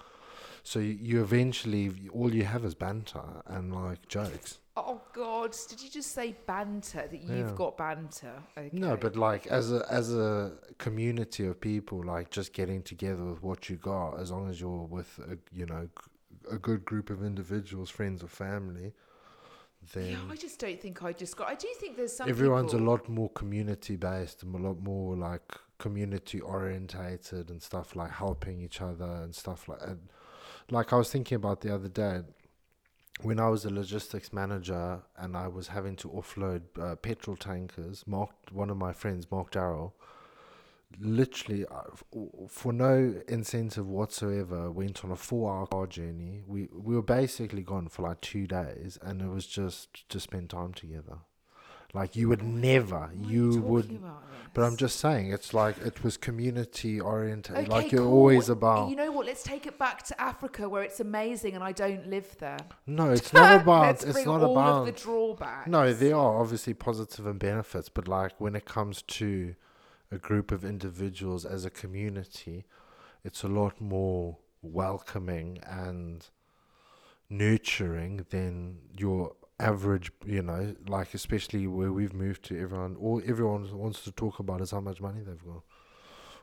So 0.62 0.78
you, 0.80 0.98
you 1.00 1.22
eventually 1.22 1.92
all 2.12 2.34
you 2.34 2.44
have 2.44 2.64
is 2.64 2.74
banter 2.74 3.42
and 3.46 3.74
like 3.74 4.06
jokes. 4.08 4.58
Oh 4.86 5.00
God! 5.12 5.56
Did 5.68 5.82
you 5.82 5.90
just 5.90 6.12
say 6.12 6.36
banter? 6.46 7.06
That 7.10 7.20
you've 7.20 7.30
Yeah. 7.50 7.54
got 7.54 7.76
banter? 7.76 8.42
Okay. 8.56 8.70
No, 8.72 8.96
but 8.96 9.16
like 9.16 9.46
as 9.46 9.72
a 9.72 9.84
as 9.90 10.14
a 10.14 10.52
community 10.78 11.46
of 11.46 11.60
people, 11.60 12.02
like 12.04 12.30
just 12.30 12.52
getting 12.52 12.82
together 12.82 13.24
with 13.24 13.42
what 13.42 13.68
you 13.68 13.76
got, 13.76 14.18
as 14.20 14.30
long 14.30 14.48
as 14.48 14.60
you're 14.60 14.84
with 14.86 15.18
a 15.18 15.38
you 15.56 15.66
know 15.66 15.84
g- 15.86 16.48
a 16.50 16.58
good 16.58 16.84
group 16.84 17.10
of 17.10 17.22
individuals, 17.22 17.90
friends 17.90 18.22
or 18.22 18.28
family, 18.28 18.92
then 19.92 20.10
Yeah, 20.12 20.18
I 20.30 20.36
just 20.36 20.58
don't 20.58 20.80
think 20.80 21.02
I 21.02 21.12
just 21.12 21.36
got. 21.36 21.48
I 21.48 21.54
do 21.54 21.68
think 21.80 21.96
there's 21.96 22.16
some. 22.16 22.28
everyone's 22.28 22.72
people, 22.72 22.86
a 22.86 22.90
lot 22.90 23.08
more 23.08 23.30
community 23.30 23.96
based 23.96 24.42
and 24.42 24.54
a 24.54 24.58
lot 24.58 24.80
more 24.80 25.16
like 25.16 25.42
community 25.78 26.40
orientated 26.40 27.50
and 27.50 27.62
stuff 27.62 27.94
like 27.94 28.10
helping 28.10 28.60
each 28.60 28.80
other 28.80 29.10
and 29.22 29.34
stuff 29.34 29.68
like 29.68 29.80
and 29.82 30.00
like 30.70 30.92
I 30.92 30.96
was 30.96 31.10
thinking 31.10 31.36
about 31.36 31.60
the 31.60 31.72
other 31.72 31.88
day 31.88 32.22
when 33.22 33.40
I 33.40 33.48
was 33.48 33.64
a 33.64 33.70
logistics 33.70 34.32
manager 34.32 35.00
and 35.16 35.36
I 35.36 35.48
was 35.48 35.68
having 35.68 35.96
to 35.96 36.08
offload 36.08 36.62
uh, 36.80 36.94
petrol 36.96 37.36
tankers. 37.36 38.04
Mark, 38.06 38.30
one 38.52 38.70
of 38.70 38.76
my 38.76 38.92
friends, 38.92 39.30
Mark 39.30 39.50
Darrell, 39.50 39.94
literally 41.00 41.66
uh, 41.66 41.82
for 42.48 42.72
no 42.72 43.14
incentive 43.28 43.86
whatsoever 43.88 44.70
went 44.70 45.04
on 45.04 45.10
a 45.10 45.16
four-hour 45.16 45.66
car 45.66 45.86
journey. 45.86 46.42
We 46.46 46.68
we 46.72 46.94
were 46.94 47.02
basically 47.02 47.62
gone 47.62 47.88
for 47.88 48.02
like 48.02 48.20
two 48.20 48.46
days, 48.46 48.98
and 49.02 49.20
it 49.20 49.28
was 49.28 49.46
just 49.46 50.08
to 50.08 50.20
spend 50.20 50.50
time 50.50 50.72
together. 50.72 51.18
Like 51.94 52.16
you 52.16 52.28
would 52.28 52.42
never, 52.42 52.96
are 52.96 53.10
you 53.14 53.60
would. 53.62 53.90
about 53.90 54.22
But 54.52 54.64
I'm 54.64 54.76
just 54.76 55.00
saying, 55.00 55.32
it's 55.32 55.54
like 55.54 55.78
it 55.78 56.02
was 56.04 56.16
community 56.16 57.00
oriented. 57.00 57.56
Okay, 57.56 57.66
like 57.66 57.92
you're 57.92 58.02
cool. 58.02 58.12
always 58.12 58.48
about. 58.48 58.90
You 58.90 58.96
know 58.96 59.10
what? 59.10 59.24
Let's 59.24 59.42
take 59.42 59.66
it 59.66 59.78
back 59.78 60.02
to 60.04 60.20
Africa 60.20 60.68
where 60.68 60.82
it's 60.82 61.00
amazing 61.00 61.54
and 61.54 61.64
I 61.64 61.72
don't 61.72 62.08
live 62.08 62.36
there. 62.38 62.58
no, 62.86 63.10
it's 63.12 63.32
not 63.32 63.62
about. 63.62 64.04
It's 64.04 64.26
not 64.26 64.42
about. 64.42 64.84
the 64.84 64.92
drawbacks. 64.92 65.68
No, 65.68 65.92
there 65.92 66.14
are 66.14 66.40
obviously 66.40 66.74
positive 66.74 67.26
and 67.26 67.38
benefits, 67.38 67.88
but 67.88 68.06
like 68.06 68.32
when 68.38 68.54
it 68.54 68.64
comes 68.64 69.02
to 69.02 69.54
a 70.10 70.18
group 70.18 70.52
of 70.52 70.64
individuals 70.64 71.44
as 71.44 71.64
a 71.64 71.70
community, 71.70 72.64
it's 73.24 73.42
a 73.42 73.48
lot 73.48 73.80
more 73.80 74.38
welcoming 74.62 75.58
and 75.66 76.28
nurturing 77.30 78.26
than 78.30 78.78
your 78.96 79.34
average, 79.60 80.12
you 80.24 80.42
know, 80.42 80.74
like 80.86 81.14
especially 81.14 81.66
where 81.66 81.92
we've 81.92 82.14
moved 82.14 82.44
to 82.44 82.60
everyone 82.60 82.96
all 82.96 83.20
everyone 83.26 83.76
wants 83.76 84.02
to 84.04 84.12
talk 84.12 84.38
about 84.38 84.60
is 84.60 84.70
how 84.70 84.80
much 84.80 85.00
money 85.00 85.20
they've 85.20 85.44
got. 85.44 85.62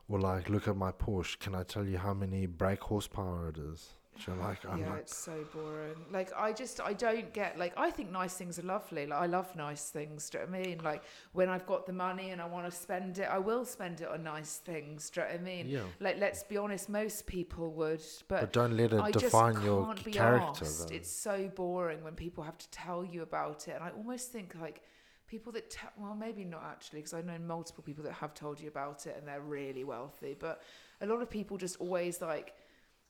Or 0.08 0.20
like 0.20 0.50
look 0.50 0.68
at 0.68 0.76
my 0.76 0.92
Porsche, 0.92 1.40
can 1.40 1.56
I 1.56 1.64
tell 1.64 1.86
you 1.86 1.98
how 1.98 2.14
many 2.14 2.46
brake 2.46 2.82
horsepower 2.82 3.50
it 3.50 3.58
is? 3.58 3.96
So 4.24 4.34
like 4.36 4.66
I'm 4.66 4.80
yeah, 4.80 4.92
like 4.92 5.02
it's 5.02 5.18
so 5.18 5.46
boring. 5.54 5.96
Like 6.12 6.32
I 6.38 6.54
just 6.54 6.80
I 6.80 6.94
don't 6.94 7.34
get 7.34 7.60
like 7.60 7.74
I 7.78 7.92
think 7.92 8.12
nice 8.12 8.36
things 8.36 8.58
are 8.58 8.64
lovely. 8.64 9.06
Like 9.06 9.20
I 9.20 9.26
love 9.26 9.54
nice 9.56 9.90
things. 9.90 10.30
Do 10.30 10.38
you 10.38 10.46
know 10.46 10.52
what 10.52 10.60
I 10.60 10.64
mean? 10.64 10.80
Like 10.84 11.04
when 11.34 11.50
I've 11.50 11.66
got 11.66 11.86
the 11.86 11.94
money 11.94 12.30
and 12.30 12.42
I 12.42 12.46
want 12.46 12.66
to 12.66 12.72
spend 12.72 13.20
it, 13.20 13.28
I 13.30 13.40
will 13.40 13.66
spend 13.66 14.02
it 14.02 14.08
on 14.08 14.24
nice 14.24 14.58
things. 14.58 15.10
Do 15.10 15.20
you 15.20 15.26
know 15.26 15.32
what 15.34 15.42
I 15.42 15.44
mean? 15.44 15.70
Yeah. 15.70 15.82
Like 16.00 16.20
let's 16.20 16.44
be 16.44 16.58
honest, 16.58 16.88
most 16.90 17.28
people 17.28 17.72
would, 17.72 18.02
but, 18.28 18.42
But 18.42 18.54
don't 18.54 18.78
let 18.78 18.94
it 18.94 19.00
I 19.00 19.12
define 19.12 19.62
your 19.62 19.86
can't 19.86 20.04
be 20.04 20.12
character. 20.12 20.66
It's 20.92 21.12
so 21.12 21.52
boring 21.56 22.04
when 22.04 22.16
people 22.16 22.44
have 22.44 22.58
to 22.58 22.70
tell 22.70 23.04
you 23.04 23.22
about 23.22 23.68
it, 23.68 23.76
and 23.76 23.84
I 23.84 23.90
almost 23.90 24.32
think 24.32 24.56
like 24.60 24.82
people 25.28 25.52
that 25.54 25.70
te- 25.70 25.88
well 25.98 26.16
maybe 26.16 26.46
not 26.46 26.64
actually 26.64 27.00
because 27.00 27.14
i 27.16 27.20
know 27.20 27.38
multiple 27.40 27.84
people 27.84 28.04
that 28.04 28.14
have 28.14 28.36
told 28.36 28.60
you 28.60 28.68
about 28.68 29.08
it 29.08 29.16
and 29.18 29.28
they're 29.28 29.42
really 29.42 29.84
wealthy, 29.84 30.36
but 30.40 30.62
a 31.02 31.06
lot 31.06 31.22
of 31.22 31.30
people 31.30 31.58
just 31.58 31.78
always 31.82 32.22
like. 32.22 32.54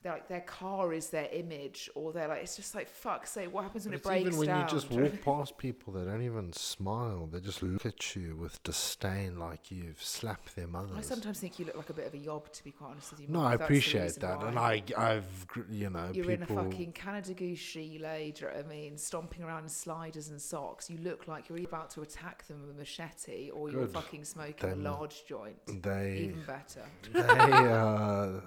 Like 0.06 0.28
their 0.28 0.42
car 0.42 0.94
is 0.94 1.10
their 1.10 1.28
image, 1.34 1.90
or 1.96 2.14
they're 2.14 2.28
like 2.28 2.44
it's 2.44 2.56
just 2.56 2.76
like 2.76 2.88
fuck. 2.88 3.26
Say 3.28 3.48
what 3.48 3.64
happens 3.64 3.86
when 3.86 3.94
But 3.94 3.98
it 3.98 4.04
breaks 4.04 4.26
even 4.28 4.38
when 4.38 4.48
down? 4.48 4.62
you 4.62 4.68
just 4.70 4.90
do 4.90 4.96
you 4.96 5.02
know 5.02 5.10
walk 5.10 5.22
past 5.24 5.58
people, 5.58 5.94
they 5.94 6.06
don't 6.06 6.22
even 6.22 6.54
smile. 6.54 7.28
They 7.32 7.40
just 7.40 7.64
look 7.64 7.86
at 7.86 8.16
you 8.16 8.36
with 8.36 8.62
disdain, 8.64 9.40
like 9.40 9.72
you've 9.72 10.02
slapped 10.02 10.56
their 10.56 10.68
mother. 10.68 10.86
I 10.86 10.88
mean? 10.88 10.92
I 10.92 10.96
mothers. 10.98 11.08
sometimes 11.10 11.40
think 11.40 11.58
you 11.60 11.66
look 11.66 11.76
like 11.78 11.90
a 11.90 11.94
bit 11.94 12.06
of 12.08 12.14
a 12.14 12.18
yob, 12.18 12.52
to 12.54 12.64
be 12.64 12.72
quite 12.72 12.92
honest 12.92 13.12
with 13.12 13.22
you. 13.22 13.28
No, 13.30 13.42
I 13.42 13.56
appreciate 13.56 14.16
that, 14.20 14.42
and. 14.44 14.60
I, 14.60 14.84
I've, 14.98 15.48
you 15.72 15.90
know, 15.90 16.10
You're 16.14 16.26
people. 16.26 16.34
in 16.34 16.44
a 16.44 16.70
fucking 16.72 16.92
Canada 16.94 17.34
Goose 17.34 17.74
gilet, 17.74 18.36
do 18.36 18.46
you 18.46 18.52
know 18.52 18.58
what 18.58 18.66
I 18.66 18.70
mean? 18.70 18.98
Stomping 18.98 19.44
around 19.44 19.64
in 19.64 19.70
sliders 19.70 20.30
and 20.30 20.40
socks. 20.42 20.90
You 20.90 20.98
look 21.00 21.28
like 21.28 21.50
you're 21.50 21.60
about 21.60 21.90
to 21.92 22.02
attack 22.02 22.46
them 22.48 22.62
with 22.62 22.76
a 22.76 22.78
machete 22.78 23.50
or 23.50 23.70
you're 23.70 23.88
fucking 23.88 24.24
smoking 24.26 24.70
Then 24.70 24.80
a 24.86 24.92
large 24.92 25.26
joint. 25.26 25.56
they, 25.82 26.30
Even 26.30 26.44
better. 26.46 26.84
they, 27.12 27.22
uh, 27.22 28.40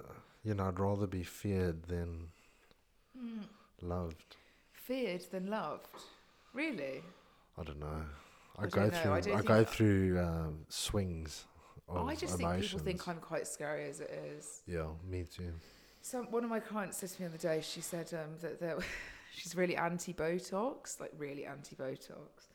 you 0.44 0.54
know, 0.54 0.68
I'd 0.68 0.78
rather 0.78 1.06
be 1.06 1.22
feared 1.22 1.84
than 1.84 2.28
Hmm. 3.18 3.40
loved. 3.82 4.36
Feared 4.72 5.22
than 5.30 5.46
loved. 5.48 5.88
Really? 6.52 7.02
I 7.58 7.62
don't 7.64 7.80
know. 7.80 8.04
I, 8.56 8.64
I 8.64 8.66
go 8.66 8.84
know, 8.86 8.90
through. 8.90 9.12
I 9.12 9.38
I, 9.38 9.42
go 9.42 9.64
through 9.64 10.18
um, 10.20 10.64
swings 10.68 11.44
of 11.88 12.06
I 12.08 12.14
just 12.14 12.38
emotions. 12.38 12.60
think 12.60 12.62
people 12.62 12.78
think 12.78 13.08
I'm 13.08 13.20
quite 13.20 13.46
scary 13.46 13.88
as 13.88 14.00
it 14.00 14.10
is. 14.10 14.62
Yeah, 14.66 14.86
me 15.08 15.24
too. 15.24 15.52
Some 16.02 16.30
one 16.30 16.44
of 16.44 16.50
my 16.50 16.60
clients 16.60 16.98
said 16.98 17.10
to 17.10 17.22
me 17.22 17.28
the 17.28 17.34
other 17.34 17.56
day. 17.56 17.60
She 17.62 17.80
said 17.80 18.12
um, 18.14 18.36
that 18.40 18.60
that 18.60 18.78
she's 19.32 19.54
really 19.56 19.76
anti-Botox, 19.76 21.00
like 21.00 21.12
really 21.18 21.44
anti-Botox, 21.44 22.48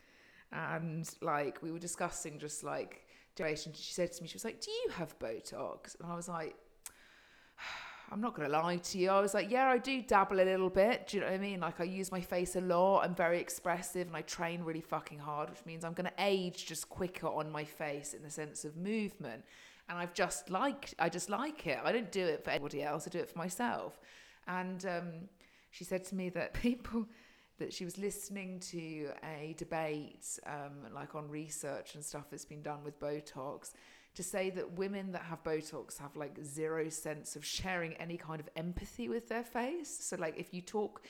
and 0.52 1.10
like 1.22 1.62
we 1.62 1.72
were 1.72 1.80
discussing 1.80 2.40
just 2.40 2.63
like 2.63 3.06
duration. 3.36 3.74
She 3.74 3.94
said 3.94 4.12
to 4.13 4.22
me, 4.22 4.28
she 4.28 4.36
was 4.36 4.46
like, 4.46 4.62
"Do 4.62 4.72
you 4.72 4.90
have 4.92 5.18
Botox?" 5.20 6.00
And 6.00 6.12
I 6.12 6.16
was 6.16 6.28
like. 6.30 6.56
I'm 8.12 8.22
not 8.22 8.36
gonna 8.36 8.50
lie 8.50 8.77
to 8.77 8.98
you. 8.98 9.10
I 9.10 9.19
was 9.19 9.33
like, 9.33 9.50
yeah, 9.50 9.67
I 9.67 9.77
do 9.77 10.01
dabble 10.01 10.39
a 10.39 10.43
little 10.43 10.69
bit. 10.69 11.07
Do 11.07 11.17
you 11.17 11.22
know 11.22 11.29
what 11.29 11.36
I 11.36 11.39
mean? 11.39 11.60
Like, 11.62 11.79
I 11.79 11.86
use 11.86 12.12
my 12.12 12.22
face 12.22 12.55
a 12.55 12.62
lot. 12.62 13.01
I'm 13.01 13.15
very 13.15 13.39
expressive, 13.39 14.07
and 14.07 14.15
I 14.15 14.22
train 14.22 14.63
really 14.63 14.81
fucking 14.81 15.19
hard, 15.19 15.50
which 15.50 15.65
means 15.65 15.83
I'm 15.83 15.93
gonna 15.93 16.12
age 16.19 16.65
just 16.65 16.89
quicker 16.89 17.27
on 17.27 17.51
my 17.51 17.63
face 17.63 18.13
in 18.13 18.22
the 18.22 18.29
sense 18.29 18.65
of 18.65 18.77
movement. 18.77 19.43
And 19.89 19.98
I've 19.98 20.13
just 20.13 20.50
liked, 20.50 20.95
I 21.00 21.10
just 21.10 21.29
like 21.29 21.67
it. 21.67 21.79
I 21.83 21.91
don't 21.91 22.12
do 22.12 22.25
it 22.25 22.43
for 22.43 22.51
anybody 22.51 22.83
else. 22.83 23.05
I 23.07 23.10
do 23.10 23.19
it 23.19 23.29
for 23.29 23.38
myself. 23.38 24.00
And 24.48 24.86
um, 24.86 25.12
she 25.72 25.83
said 25.83 26.03
to 26.05 26.15
me 26.15 26.29
that 26.29 26.53
people 26.67 27.07
that 27.60 27.74
she 27.74 27.86
was 27.86 27.98
listening 27.98 28.60
to 28.60 29.10
a 29.24 29.55
debate, 29.57 30.39
um, 30.48 30.93
like 30.93 31.15
on 31.15 31.29
research 31.29 31.95
and 31.95 32.03
stuff 32.03 32.25
that's 32.29 32.45
been 32.45 32.62
done 32.62 32.83
with 32.83 33.00
Botox, 33.00 33.72
to 34.15 34.24
say 34.24 34.50
that 34.51 34.74
women 34.74 35.12
that 35.12 35.24
have 35.24 35.43
Botox 35.43 35.98
have 35.98 36.15
like 36.15 36.38
zero 36.43 36.89
sense 36.89 37.36
of 37.36 37.46
sharing 37.46 37.93
any 37.93 38.17
kind 38.17 38.39
of 38.39 38.50
empathy 38.55 39.10
with 39.10 39.27
their 39.29 39.43
face. 39.43 39.89
So, 39.89 40.17
like, 40.17 40.38
if 40.38 40.53
you 40.53 40.62
talk, 40.62 41.05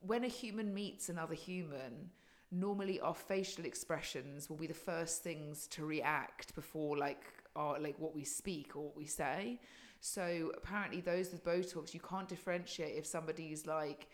when 0.00 0.24
a 0.24 0.28
human 0.28 0.72
meets 0.72 1.08
another 1.08 1.34
human, 1.34 2.10
normally 2.50 3.00
our 3.00 3.14
facial 3.14 3.64
expressions 3.64 4.48
will 4.48 4.56
be 4.56 4.66
the 4.66 4.74
first 4.74 5.22
things 5.22 5.66
to 5.66 5.84
react 5.84 6.54
before 6.54 6.96
like 6.96 7.22
our 7.56 7.80
like 7.80 7.98
what 7.98 8.14
we 8.14 8.24
speak 8.24 8.76
or 8.76 8.84
what 8.84 8.96
we 8.96 9.06
say. 9.06 9.60
So 10.00 10.52
apparently 10.56 11.00
those 11.00 11.32
with 11.32 11.44
Botox 11.44 11.94
you 11.94 12.00
can't 12.00 12.28
differentiate 12.28 12.96
if 12.96 13.06
somebody's 13.06 13.66
like 13.66 14.08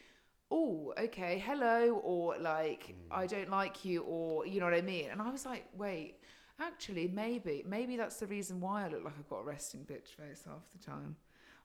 oh, 0.50 0.92
okay, 0.98 1.38
hello, 1.38 2.00
or 2.02 2.36
like, 2.38 2.86
hmm. 2.86 3.12
I 3.12 3.26
don't 3.26 3.50
like 3.50 3.84
you, 3.84 4.02
or 4.02 4.46
you 4.46 4.60
know 4.60 4.66
what 4.66 4.74
I 4.74 4.82
mean? 4.82 5.10
And 5.10 5.22
I 5.22 5.30
was 5.30 5.46
like, 5.46 5.64
wait, 5.76 6.16
actually, 6.60 7.08
maybe, 7.08 7.64
maybe 7.66 7.96
that's 7.96 8.16
the 8.16 8.26
reason 8.26 8.60
why 8.60 8.84
I 8.84 8.88
look 8.88 9.04
like 9.04 9.14
I've 9.18 9.28
got 9.28 9.40
a 9.40 9.44
resting 9.44 9.80
bitch 9.80 10.08
face 10.08 10.44
half 10.46 10.62
the 10.76 10.84
time. 10.84 11.16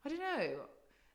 I 0.06 0.10
don't 0.10 0.20
know. 0.20 0.56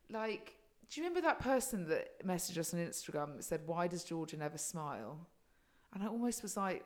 Like, 0.09 0.55
do 0.89 0.99
you 0.99 1.07
remember 1.07 1.25
that 1.27 1.39
person 1.39 1.87
that 1.89 2.25
messaged 2.25 2.57
us 2.57 2.73
on 2.73 2.79
Instagram 2.79 3.37
that 3.37 3.43
said, 3.43 3.61
why 3.65 3.87
does 3.87 4.03
Georgia 4.03 4.37
never 4.37 4.57
smile? 4.57 5.25
And 5.93 6.03
I 6.03 6.07
almost 6.07 6.43
was 6.43 6.57
like, 6.57 6.85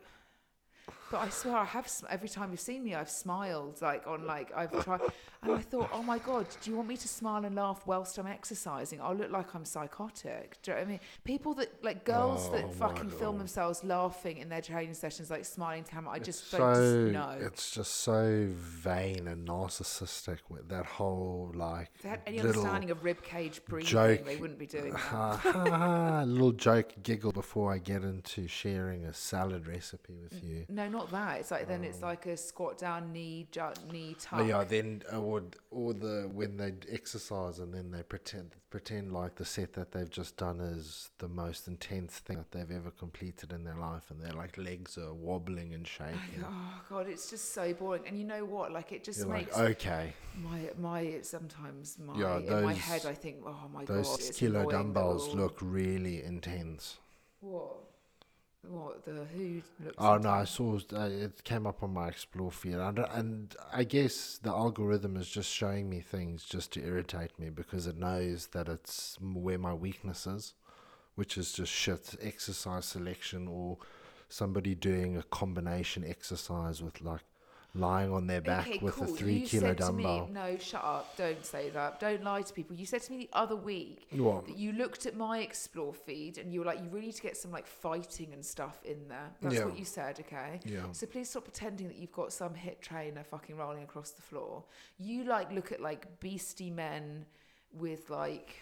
but 1.11 1.19
I 1.21 1.29
swear 1.29 1.57
I 1.57 1.65
have. 1.65 1.89
Every 2.09 2.29
time 2.29 2.51
you've 2.51 2.59
seen 2.59 2.83
me, 2.83 2.95
I've 2.95 3.09
smiled. 3.09 3.81
Like 3.81 4.05
on, 4.07 4.25
like 4.25 4.51
I've 4.55 4.83
tried, 4.83 5.01
and 5.43 5.51
I 5.53 5.59
thought, 5.59 5.89
oh 5.93 6.01
my 6.03 6.17
god, 6.19 6.47
do 6.61 6.69
you 6.71 6.75
want 6.75 6.87
me 6.89 6.97
to 6.97 7.07
smile 7.07 7.45
and 7.45 7.55
laugh 7.55 7.83
whilst 7.85 8.17
I'm 8.17 8.27
exercising? 8.27 8.99
I'll 9.01 9.15
look 9.15 9.31
like 9.31 9.53
I'm 9.55 9.65
psychotic. 9.65 10.57
Do 10.63 10.71
you 10.71 10.75
know 10.75 10.81
what 10.81 10.87
I 10.87 10.91
mean? 10.91 10.99
People 11.23 11.53
that 11.55 11.83
like 11.83 12.03
girls 12.05 12.49
Oh 12.49 12.53
that 12.57 12.73
fucking 12.73 13.09
film 13.11 13.37
themselves 13.37 13.83
laughing 13.83 14.37
in 14.37 14.49
their 14.49 14.61
training 14.61 14.93
sessions, 14.95 15.29
like 15.29 15.45
smiling 15.45 15.83
to 15.83 15.91
camera. 15.91 16.11
I 16.13 16.19
just 16.19 16.41
It's 16.43 16.51
don't 16.51 16.75
so 16.75 17.03
just 17.05 17.13
know. 17.13 17.37
it's 17.47 17.71
just 17.71 17.93
so 17.97 18.47
vain 18.51 19.27
and 19.27 19.47
narcissistic 19.47 20.39
with 20.49 20.69
that 20.69 20.85
whole 20.85 21.51
like 21.55 21.89
If 21.95 22.01
they 22.01 22.09
had 22.09 22.21
any 22.25 22.37
little 22.37 22.61
understanding 22.61 22.91
of 22.91 23.03
rib 23.03 23.21
cage 23.23 23.61
breathing, 23.65 23.87
joke. 23.89 24.25
they 24.25 24.37
wouldn't 24.37 24.59
be 24.59 24.65
doing 24.65 24.91
that. 24.93 24.99
ha, 24.99 25.37
ha, 25.37 25.51
ha, 25.69 26.23
little 26.25 26.51
joke 26.51 26.93
giggle 27.03 27.31
before 27.31 27.71
I 27.71 27.77
get 27.77 28.03
into 28.03 28.47
sharing 28.47 29.05
a 29.05 29.13
salad 29.13 29.67
recipe 29.67 30.15
with 30.21 30.43
you. 30.43 30.65
No, 30.69 30.87
not 30.95 31.11
that. 31.11 31.39
It's 31.39 31.51
like 31.51 31.67
then 31.67 31.83
it's 31.83 32.01
like 32.01 32.25
a 32.25 32.37
squat 32.37 32.77
down, 32.77 33.11
knee, 33.11 33.47
ju- 33.51 33.81
knee 33.91 34.15
tuck. 34.19 34.39
Oh 34.41 34.45
yeah, 34.45 34.63
then 34.63 35.03
uh, 35.11 35.19
or 35.19 35.43
or 35.71 35.93
the 35.93 36.29
when 36.33 36.57
they 36.57 36.73
exercise 36.91 37.59
and 37.59 37.73
then 37.73 37.91
they 37.91 38.03
pretend 38.03 38.51
pretend 38.69 39.11
like 39.13 39.35
the 39.35 39.45
set 39.45 39.73
that 39.73 39.91
they've 39.91 40.09
just 40.09 40.37
done 40.37 40.59
is 40.59 41.09
the 41.19 41.27
most 41.29 41.67
intense 41.67 42.19
thing 42.19 42.37
that 42.37 42.51
they've 42.51 42.75
ever 42.77 42.91
completed 42.91 43.51
in 43.53 43.63
their 43.63 43.77
life, 43.77 44.09
and 44.09 44.21
their 44.21 44.33
like 44.33 44.57
legs 44.57 44.97
are 44.97 45.13
wobbling 45.13 45.73
and 45.73 45.87
shaking. 45.87 46.43
Oh 46.43 46.81
god, 46.89 47.07
it's 47.07 47.29
just 47.29 47.53
so 47.53 47.73
boring. 47.73 48.03
And 48.07 48.17
you 48.17 48.25
know 48.25 48.45
what? 48.45 48.71
Like 48.71 48.91
it 48.91 49.03
just 49.03 49.19
You're 49.19 49.27
makes 49.27 49.55
like, 49.57 49.71
okay, 49.71 50.13
my 50.43 50.69
my 50.79 51.19
sometimes 51.21 51.97
my 51.99 52.13
Yeah, 52.19 52.37
in 52.37 52.61
my 52.63 52.73
head 52.73 53.05
I 53.05 53.13
think, 53.13 53.37
oh 53.45 53.69
my 53.73 53.85
those 53.85 54.07
god, 54.07 54.19
it's 54.19 54.37
kilo 54.39 54.65
dumbbells 54.65 55.33
look 55.33 55.57
really 55.61 56.23
intense. 56.23 56.97
what 57.41 57.75
what 58.69 59.05
the 59.05 59.25
who 59.25 59.61
looks. 59.83 59.95
Oh 59.97 60.17
no, 60.17 60.29
I 60.29 60.43
saw 60.45 60.77
uh, 60.93 61.09
it 61.09 61.43
came 61.43 61.65
up 61.67 61.83
on 61.83 61.93
my 61.93 62.07
explore 62.07 62.51
feed, 62.51 62.75
and, 62.75 62.99
and 62.99 63.55
I 63.73 63.83
guess 63.83 64.39
the 64.41 64.49
algorithm 64.49 65.17
is 65.17 65.29
just 65.29 65.51
showing 65.51 65.89
me 65.89 65.99
things 66.01 66.43
just 66.43 66.71
to 66.73 66.85
irritate 66.85 67.37
me 67.39 67.49
because 67.49 67.87
it 67.87 67.97
knows 67.97 68.47
that 68.47 68.67
it's 68.67 69.17
where 69.21 69.57
my 69.57 69.73
weakness 69.73 70.27
is, 70.27 70.53
which 71.15 71.37
is 71.37 71.51
just 71.51 71.71
shit 71.71 72.15
exercise 72.21 72.85
selection 72.85 73.47
or 73.47 73.77
somebody 74.29 74.75
doing 74.75 75.17
a 75.17 75.23
combination 75.23 76.03
exercise 76.03 76.81
with 76.81 77.01
like 77.01 77.23
lying 77.75 78.11
on 78.11 78.25
their 78.27 78.41
back 78.41 78.67
okay, 78.67 78.79
with 78.81 78.95
cool. 78.95 79.03
a 79.03 79.07
three 79.17 79.33
you 79.39 79.47
kilo 79.47 79.67
said 79.67 79.77
dumbbell. 79.77 80.27
Me, 80.27 80.33
no, 80.33 80.57
shut 80.57 80.83
up. 80.83 81.15
Don't 81.17 81.45
say 81.45 81.69
that. 81.71 81.99
Don't 81.99 82.23
lie 82.23 82.41
to 82.41 82.53
people. 82.53 82.75
You 82.75 82.85
said 82.85 83.01
to 83.03 83.11
me 83.11 83.17
the 83.17 83.29
other 83.33 83.55
week 83.55 84.07
What? 84.11 84.47
that 84.47 84.57
you 84.57 84.71
looked 84.71 85.05
at 85.05 85.15
my 85.15 85.39
explore 85.39 85.93
feed 85.93 86.37
and 86.37 86.53
you 86.53 86.59
were 86.61 86.65
like, 86.65 86.79
you 86.79 86.89
really 86.89 87.07
need 87.07 87.15
to 87.15 87.21
get 87.21 87.37
some 87.37 87.51
like 87.51 87.67
fighting 87.67 88.33
and 88.33 88.43
stuff 88.45 88.79
in 88.83 89.07
there. 89.07 89.29
That's 89.41 89.55
Yeah. 89.55 89.65
what 89.65 89.77
you 89.77 89.85
said, 89.85 90.19
okay? 90.21 90.59
Yeah. 90.63 90.83
So 90.93 91.05
please 91.05 91.29
stop 91.29 91.43
pretending 91.43 91.87
that 91.87 91.97
you've 91.97 92.11
got 92.13 92.31
some 92.33 92.53
HIIT 92.53 92.81
trainer 92.81 93.23
fucking 93.23 93.57
rolling 93.57 93.83
across 93.83 94.11
the 94.11 94.21
floor. 94.21 94.63
You 94.97 95.23
like 95.25 95.51
look 95.51 95.71
at 95.71 95.81
like 95.81 96.19
beastie 96.19 96.71
men 96.71 97.25
with 97.73 98.09
like 98.09 98.55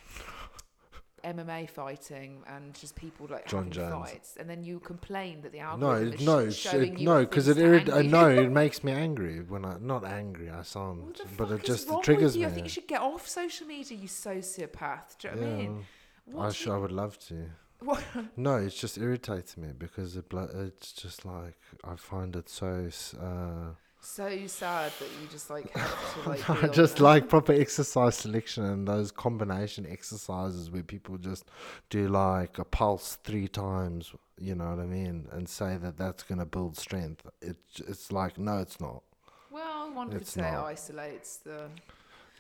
MMA 1.24 1.70
fighting 1.70 2.44
and 2.48 2.74
just 2.74 2.96
people 2.96 3.28
like 3.30 3.48
Jon 3.48 3.60
having 3.66 3.72
Jones. 3.74 3.94
fights, 4.12 4.38
and 4.40 4.50
then 4.50 4.64
you 4.64 4.80
complain 4.80 5.42
that 5.42 5.52
the 5.52 5.60
No, 5.60 5.64
algorithm 5.64 6.08
it, 6.14 6.20
is 6.20 6.26
no, 6.26 6.50
sh- 6.50 6.56
showing 6.56 6.94
it, 6.96 7.00
you 7.00 7.06
no, 7.06 7.20
because 7.22 7.48
it 7.48 7.58
irrit- 7.58 7.92
anger 7.94 8.04
no, 8.04 8.30
it 8.30 8.52
makes 8.62 8.84
me 8.84 8.92
angry 8.92 9.40
when 9.42 9.64
I 9.66 9.78
not 9.80 10.04
angry. 10.06 10.50
I 10.50 10.64
sound, 10.64 11.04
What 11.06 11.18
the 11.18 11.24
but 11.38 11.48
fuck 11.50 11.60
it 11.60 11.66
just 11.66 11.84
is 11.86 11.90
wrong 11.90 12.00
it 12.00 12.04
triggers 12.04 12.34
with 12.34 12.36
you? 12.36 12.42
me. 12.42 12.46
I 12.48 12.50
think 12.56 12.66
you 12.66 12.70
should 12.72 12.88
get 12.88 13.02
off 13.02 13.28
social 13.28 13.68
media, 13.68 13.98
you 13.98 14.08
sociopath. 14.08 15.18
Do 15.20 15.28
you 15.30 15.36
know 15.36 15.42
what 15.42 15.48
I 15.50 15.58
mean? 15.58 15.86
What 16.26 16.44
I 16.46 16.48
do 16.50 16.54
sh- 16.54 16.66
you- 16.66 16.74
I 16.74 16.78
would 16.78 16.92
love 16.92 17.20
to. 17.28 17.50
what- 17.80 18.04
No, 18.38 18.56
it 18.58 18.70
just 18.70 18.98
irritates 18.98 19.58
me 19.58 19.70
because 19.78 20.16
it 20.16 20.30
blo- 20.30 20.50
it's 20.54 20.92
just 20.94 21.26
like 21.26 21.58
I 21.84 21.96
find 21.96 22.36
it 22.36 22.50
so. 22.50 22.86
s- 22.88 23.14
Uh, 23.14 23.76
so 24.06 24.48
sad 24.48 24.92
that 25.00 25.08
you 25.22 25.28
just 25.30 25.50
like 25.50 25.72
have 25.76 26.24
to 26.24 26.30
like. 26.30 26.50
I 26.50 26.68
just 26.68 26.98
that. 26.98 27.04
like 27.04 27.30
proper 27.30 27.54
exercise 27.54 28.16
selection 28.16 28.64
and 28.66 28.88
those 28.88 29.12
combination 29.12 29.86
exercises 29.90 30.70
where 30.70 30.84
people 30.84 31.18
just 31.18 31.46
do 31.90 32.08
like 32.10 32.60
a 32.60 32.66
pulse 32.66 33.18
three 33.24 33.48
times. 33.48 34.14
You 34.40 34.56
know 34.56 34.70
what 34.72 34.80
I 34.80 34.86
mean, 34.86 35.28
and 35.32 35.48
say 35.48 35.78
that 35.78 35.98
that's 35.98 36.24
gonna 36.24 36.46
build 36.46 36.78
strength. 36.78 37.26
It 37.42 37.58
it's 37.88 38.12
like 38.12 38.38
no, 38.38 38.58
it's 38.60 38.80
not. 38.80 39.04
Well, 39.52 39.94
one 39.94 40.10
could 40.10 40.22
It's 40.22 40.32
say 40.34 40.42
not. 40.42 40.66
isolates 40.66 41.38
the. 41.38 41.70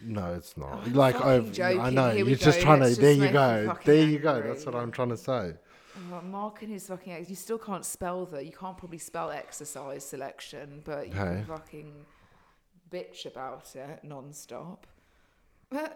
No, 0.01 0.33
it's 0.33 0.57
not. 0.57 0.83
I'm 0.85 0.93
like 0.93 1.15
I 1.23 1.89
know 1.91 2.11
you're 2.11 2.35
just 2.35 2.61
trying 2.61 2.79
to. 2.79 2.89
There 2.89 3.13
just 3.13 3.19
you 3.19 3.25
you 3.27 3.31
go. 3.31 3.77
There 3.85 4.07
you 4.07 4.19
go. 4.19 4.41
That's 4.41 4.65
what 4.65 4.75
I'm 4.75 4.91
trying 4.91 5.09
to 5.09 5.17
say. 5.17 5.53
Well, 6.09 6.21
Mark 6.23 6.61
and 6.63 6.71
his 6.71 6.87
fucking 6.87 7.13
ex- 7.13 7.29
you 7.29 7.35
still 7.35 7.59
can't 7.59 7.85
spell 7.85 8.25
the 8.25 8.43
you 8.43 8.51
can't 8.51 8.77
probably 8.77 8.97
spell 8.97 9.29
exercise 9.31 10.03
selection, 10.03 10.81
but 10.83 11.07
you 11.07 11.13
Hey. 11.13 11.19
can 11.19 11.45
fucking 11.45 12.05
bitch 12.91 13.25
about 13.25 13.75
it 13.75 14.03
non-stop. 14.03 14.87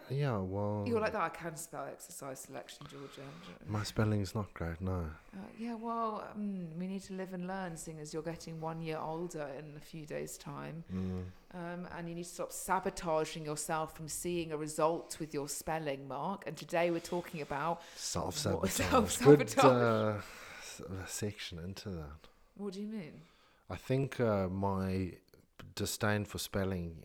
Yeah, 0.09 0.37
well, 0.37 0.83
You're 0.87 0.99
like 0.99 1.13
that. 1.13 1.21
I 1.21 1.29
can 1.29 1.55
spell 1.55 1.85
exercise 1.91 2.39
selection, 2.41 2.85
Georgia. 2.89 3.21
my 3.67 3.83
spelling's 3.83 4.33
not 4.33 4.53
great. 4.53 4.79
No. 4.81 5.09
Uh, 5.33 5.39
yeah, 5.59 5.75
well, 5.75 6.27
um, 6.33 6.67
we 6.79 6.87
need 6.87 7.03
to 7.03 7.13
live 7.13 7.33
and 7.33 7.47
learn, 7.47 7.75
seeing 7.77 7.99
as 7.99 8.13
you're 8.13 8.23
getting 8.23 8.59
one 8.61 8.81
year 8.81 8.97
older 8.97 9.47
in 9.57 9.65
a 9.75 9.79
few 9.79 10.05
days' 10.05 10.37
time. 10.37 10.83
Mm. 10.93 11.23
Um, 11.53 11.87
and 11.97 12.09
you 12.09 12.15
need 12.15 12.23
to 12.25 12.29
stop 12.29 12.51
sabotaging 12.51 13.45
yourself 13.45 13.95
from 13.95 14.07
seeing 14.07 14.51
a 14.51 14.57
result 14.57 15.17
with 15.19 15.33
your 15.33 15.47
spelling, 15.49 16.07
Mark. 16.07 16.43
And 16.47 16.55
today 16.57 16.89
we're 16.91 16.99
talking 16.99 17.41
about 17.41 17.81
Self 17.95 18.37
sabotage. 18.37 18.71
self-sabotage? 18.71 19.55
Good 19.55 19.65
uh, 19.65 19.67
uh, 19.69 21.05
section 21.05 21.59
into 21.59 21.89
that. 21.89 22.27
what 22.55 22.73
do 22.73 22.81
you 22.81 22.87
mean? 22.87 23.21
I 23.69 23.75
think 23.75 24.19
uh, 24.19 24.47
my 24.47 25.11
disdain 25.75 26.25
for 26.25 26.37
spelling, 26.37 27.03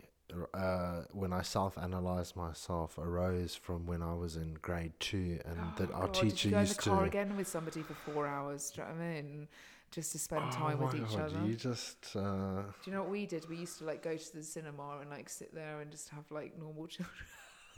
uh, 0.55 1.03
when 1.13 1.33
I 1.33 1.43
self-analyzed 1.43 2.37
myself, 2.37 2.99
arose 2.99 3.55
from 3.55 3.87
when 3.87 4.03
I 4.03 4.15
was 4.15 4.37
in 4.37 4.55
grade 4.63 4.93
two, 5.01 5.39
and 5.45 5.59
that 5.77 5.91
Oh, 5.93 5.95
our 5.95 6.07
God, 6.07 6.13
did 6.15 6.23
teacher 6.31 6.49
you 6.49 6.53
go 6.53 6.59
in 6.59 6.65
the 6.65 6.69
used 6.69 6.81
car 6.81 7.01
to. 7.01 7.07
again 7.07 7.37
with 7.37 7.49
somebody 7.49 7.83
for 7.83 7.95
four 7.95 8.27
hours. 8.27 8.71
Do 8.71 8.81
you 8.83 8.89
know 8.89 8.95
what 8.95 9.03
I 9.03 9.13
mean? 9.15 9.49
Just 9.91 10.13
to 10.13 10.19
spend 10.19 10.45
Oh 10.49 10.51
time 10.51 10.81
with 10.81 10.95
each 10.95 11.17
God, 11.17 11.33
other. 11.35 11.47
You 11.47 11.55
just. 11.55 12.17
Uh, 12.17 12.63
Do 12.63 12.73
you 12.87 12.93
know 12.93 13.03
what 13.03 13.11
we 13.11 13.27
did? 13.27 13.49
We 13.49 13.57
used 13.57 13.79
to 13.79 13.85
like 13.85 14.03
go 14.03 14.17
to 14.17 14.35
the 14.35 14.43
cinema 14.43 14.99
and 15.01 15.11
like 15.11 15.29
sit 15.29 15.55
there 15.55 15.81
and 15.81 15.91
just 15.91 16.09
have 16.11 16.25
like 16.31 16.59
normal 16.59 16.87
children. 16.87 17.15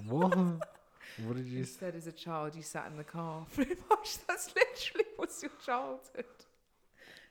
what? 0.07 0.37
what 1.27 1.37
did 1.37 1.47
you? 1.47 1.61
Instead, 1.61 1.95
as 1.97 2.07
a 2.07 2.13
child, 2.13 2.55
you 2.55 2.63
sat 2.63 2.87
in 2.91 2.97
the 2.97 3.05
car. 3.05 3.47
Pretty 3.55 3.75
much, 3.91 4.19
that's 4.29 4.55
literally 4.55 5.07
what's 5.17 5.43
your 5.43 5.51
childhood. 5.65 6.25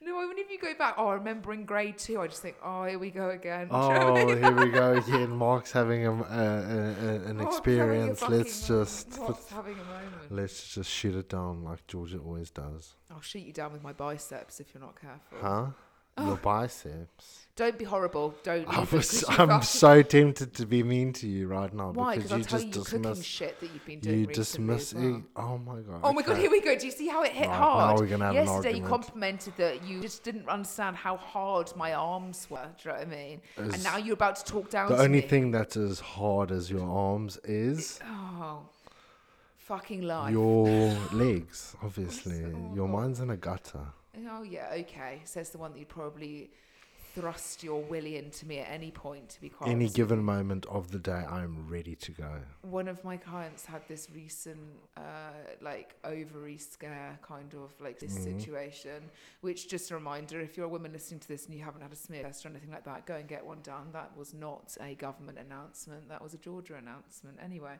No, 0.05 0.19
if 0.35 0.49
you 0.51 0.59
go 0.59 0.73
back, 0.77 0.95
oh, 0.97 1.07
I 1.07 1.13
remember 1.13 1.53
in 1.53 1.65
grade 1.65 1.97
two, 1.97 2.19
I 2.19 2.27
just 2.27 2.41
think, 2.41 2.55
oh, 2.63 2.83
here 2.83 2.99
we 2.99 3.09
go 3.09 3.29
again. 3.29 3.67
Do 3.69 3.75
you 3.75 3.81
know 3.81 3.89
I 3.89 4.21
Oh, 4.21 4.25
mean? 4.25 4.37
here 4.43 4.51
we 4.55 4.69
go 4.71 4.93
again. 4.93 5.29
Mark's 5.29 5.71
having 5.71 6.05
a, 6.05 6.11
a, 6.11 6.15
a, 6.15 7.29
an 7.29 7.37
Mark's 7.37 7.55
experience. 7.57 8.21
Let's 8.21 8.67
just. 8.67 9.17
Mark's 9.19 9.49
having 9.49 9.73
a 9.73 9.77
moment. 9.77 10.31
let's 10.31 10.73
just 10.73 10.89
shoot 10.89 11.15
it 11.15 11.29
down 11.29 11.63
like 11.63 11.85
Georgia 11.87 12.17
always 12.17 12.49
does. 12.49 12.95
I'll 13.09 13.21
shoot 13.21 13.39
you 13.43 13.53
down 13.53 13.71
with 13.73 13.83
my 13.83 13.93
biceps 13.93 14.59
if 14.59 14.73
you're 14.73 14.81
not 14.81 14.99
careful. 14.99 15.37
Huh? 15.41 15.65
Your 16.17 16.33
oh. 16.33 16.39
biceps. 16.41 17.39
Don't 17.55 17.77
be 17.77 17.85
horrible. 17.85 18.33
Don't. 18.43 18.67
I 18.67 18.83
was, 18.91 19.23
I'm 19.29 19.61
so 19.61 20.01
tempted 20.01 20.55
to 20.55 20.65
be 20.65 20.81
mean 20.81 21.13
to 21.13 21.27
you 21.27 21.47
right 21.47 21.71
now 21.71 21.91
Why? 21.91 22.15
because 22.17 22.31
Because 22.31 22.31
I'll 22.31 22.37
you 22.39 22.43
tell 22.45 22.59
just 22.59 22.65
you 22.77 22.83
cooking 22.83 23.01
dismiss. 23.11 23.25
shit 23.25 23.59
that 23.59 23.69
you've 23.71 23.85
been 23.85 23.99
doing 23.99 24.19
You 24.21 24.27
recently 24.27 24.75
dismiss. 24.75 24.93
as 24.93 24.99
well. 24.99 25.15
it. 25.17 25.23
Oh 25.35 25.57
my 25.59 25.79
god. 25.81 25.99
Oh 26.03 26.13
my 26.13 26.21
god, 26.23 26.31
okay. 26.31 26.41
here 26.41 26.49
we 26.51 26.61
go. 26.61 26.75
Do 26.75 26.85
you 26.87 26.91
see 26.91 27.07
how 27.07 27.21
it 27.21 27.31
hit 27.31 27.47
Right, 27.47 27.55
hard? 27.55 27.95
now 27.95 28.01
we're 28.01 28.07
gonna 28.09 28.25
have 28.25 28.35
an 28.35 28.45
Yesterday 28.45 28.69
you 28.77 28.83
argument. 28.83 28.89
complimented 29.03 29.53
that 29.57 29.83
you 29.87 30.01
just 30.01 30.23
didn't 30.23 30.49
understand 30.49 30.95
how 30.95 31.15
hard 31.17 31.71
my 31.75 31.93
arms 31.93 32.47
were. 32.49 32.57
Do 32.81 32.89
you 32.89 32.91
know 32.95 32.99
what 32.99 33.07
I 33.07 33.09
mean? 33.11 33.41
and 33.57 33.83
now 33.83 33.97
you're 33.97 34.13
about 34.15 34.35
to 34.37 34.45
talk 34.45 34.71
down 34.71 34.89
The 34.89 34.95
to 34.95 35.03
only 35.03 35.21
me. 35.21 35.27
thing 35.27 35.51
that's 35.51 35.77
as 35.77 35.99
hard 35.99 36.51
as 36.51 36.71
your 36.71 36.87
arms 36.89 37.37
is 37.43 37.99
Oh, 38.03 38.61
fucking 39.59 40.01
life. 40.01 40.31
your 40.31 40.67
legs. 41.13 41.75
Obviously, 41.83 42.43
Oh 42.45 42.71
your 42.75 42.87
mind's 42.87 43.19
in 43.19 43.29
a 43.29 43.37
gutter. 43.37 43.85
Oh 44.29 44.43
yeah, 44.43 44.69
okay. 44.73 45.21
Says 45.25 45.49
the 45.49 45.57
one 45.57 45.73
that 45.73 45.79
you'd 45.79 45.89
probably 45.89 46.51
thrust 47.15 47.63
your 47.63 47.81
willy 47.83 48.17
into 48.17 48.47
me 48.47 48.57
at 48.59 48.69
any 48.71 48.89
point. 48.89 49.29
To 49.29 49.41
be 49.41 49.49
quite 49.49 49.67
Any 49.69 49.85
honest 49.85 49.95
given 49.95 50.23
moment 50.23 50.65
of 50.67 50.91
the 50.91 50.97
day, 50.97 51.23
I'm 51.29 51.67
ready 51.67 51.95
to 51.95 52.11
go. 52.11 52.41
one 52.61 52.87
of 52.87 53.03
my 53.03 53.17
clients 53.17 53.65
had 53.65 53.81
this 53.87 54.07
recent 54.15 54.57
uh, 54.97 55.01
like 55.61 55.95
ovary 56.03 56.57
scare 56.57 57.19
kind 57.21 57.53
of 57.53 57.69
like 57.79 57.99
this 57.99 58.17
Mhm. 58.17 58.23
situation 58.23 59.03
which 59.41 59.67
just 59.69 59.91
a 59.91 59.95
reminder 59.95 60.39
if 60.39 60.55
you're 60.57 60.65
a 60.65 60.69
woman 60.69 60.91
listening 60.93 61.19
to 61.19 61.27
this 61.27 61.45
and 61.45 61.53
you 61.55 61.63
haven't 61.63 61.81
had 61.81 61.91
a 61.91 61.95
smear 61.95 62.23
test 62.23 62.45
or 62.45 62.49
anything 62.49 62.71
like 62.71 62.85
that 62.85 63.05
go 63.05 63.15
and 63.15 63.27
get 63.27 63.45
one 63.45 63.61
done 63.61 63.91
that 63.91 64.15
was 64.17 64.33
not 64.33 64.75
a 64.81 64.95
government 64.95 65.37
announcement 65.37 66.07
that 66.09 66.21
was 66.21 66.33
a 66.33 66.37
georgia 66.37 66.75
announcement 66.75 67.37
anyway 67.43 67.75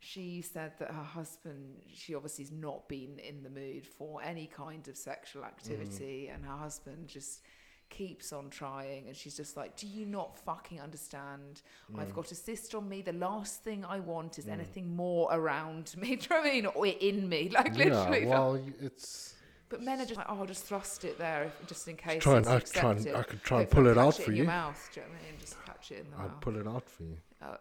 she 0.00 0.42
said 0.42 0.72
that 0.78 0.90
her 0.90 1.02
husband 1.02 1.82
she 1.92 2.14
obviously 2.14 2.44
has 2.44 2.52
not 2.52 2.88
been 2.88 3.18
in 3.18 3.42
the 3.42 3.50
mood 3.50 3.86
for 3.86 4.22
any 4.22 4.46
kind 4.46 4.86
of 4.88 4.96
sexual 4.96 5.42
mm. 5.42 5.46
activity 5.46 6.28
and 6.32 6.44
her 6.44 6.56
husband 6.56 7.08
just 7.08 7.42
keeps 7.90 8.32
on 8.32 8.50
trying 8.50 9.08
and 9.08 9.16
she's 9.16 9.36
just 9.36 9.56
like 9.56 9.76
do 9.76 9.86
you 9.86 10.04
not 10.04 10.38
fucking 10.38 10.80
understand 10.80 11.62
I've 11.96 12.08
mm. 12.08 12.14
got 12.14 12.30
a 12.30 12.34
cyst 12.34 12.74
on 12.74 12.88
me. 12.88 13.02
The 13.02 13.14
last 13.14 13.62
thing 13.62 13.84
I 13.84 14.00
want 14.00 14.38
is 14.38 14.46
mm. 14.46 14.52
anything 14.52 14.94
more 14.94 15.28
around 15.32 15.94
me. 15.96 16.16
Do 16.16 16.22
you 16.22 16.28
know 16.30 16.36
what 16.36 16.46
I 16.46 16.52
mean? 16.52 16.66
Or 16.66 16.86
in 16.86 17.28
me. 17.28 17.50
Like 17.58 17.76
literally. 17.76 18.22
yeah, 18.22 18.28
well, 18.28 18.52
y- 18.52 18.72
it's. 18.80 19.34
but 19.68 19.82
men 19.82 20.00
are 20.00 20.04
just 20.04 20.16
like, 20.16 20.26
oh, 20.28 20.38
I'll 20.40 20.46
just 20.46 20.64
thrust 20.64 21.04
it 21.04 21.18
there 21.18 21.44
if, 21.44 21.66
just 21.66 21.88
in 21.88 21.96
case. 21.96 22.22
Try 22.22 22.36
and 22.36 22.46
I 22.46 22.58
try 22.60 22.92
and. 22.92 23.08
I 23.16 23.22
could 23.22 23.42
try 23.42 23.60
and 23.62 23.70
pull 23.70 23.86
it 23.86 23.98
out 23.98 24.14
for 24.16 24.30
in 24.30 24.36
you. 24.36 24.36
Your 24.42 24.46
mouth. 24.46 24.90
Do 24.92 25.00
you 25.00 25.06
know 25.06 25.12
what 25.12 25.20
I 25.20 25.30
mean? 25.30 25.40
Just 25.40 25.64
catch 25.64 25.90
it 25.90 26.04
in 26.04 26.10
the 26.10 26.16
I'd 26.18 26.28
mouth. 26.28 26.40
pull 26.40 26.56
it 26.56 26.66
out 26.66 26.88
for 26.88 27.02
you. 27.04 27.16
Uh, 27.42 27.56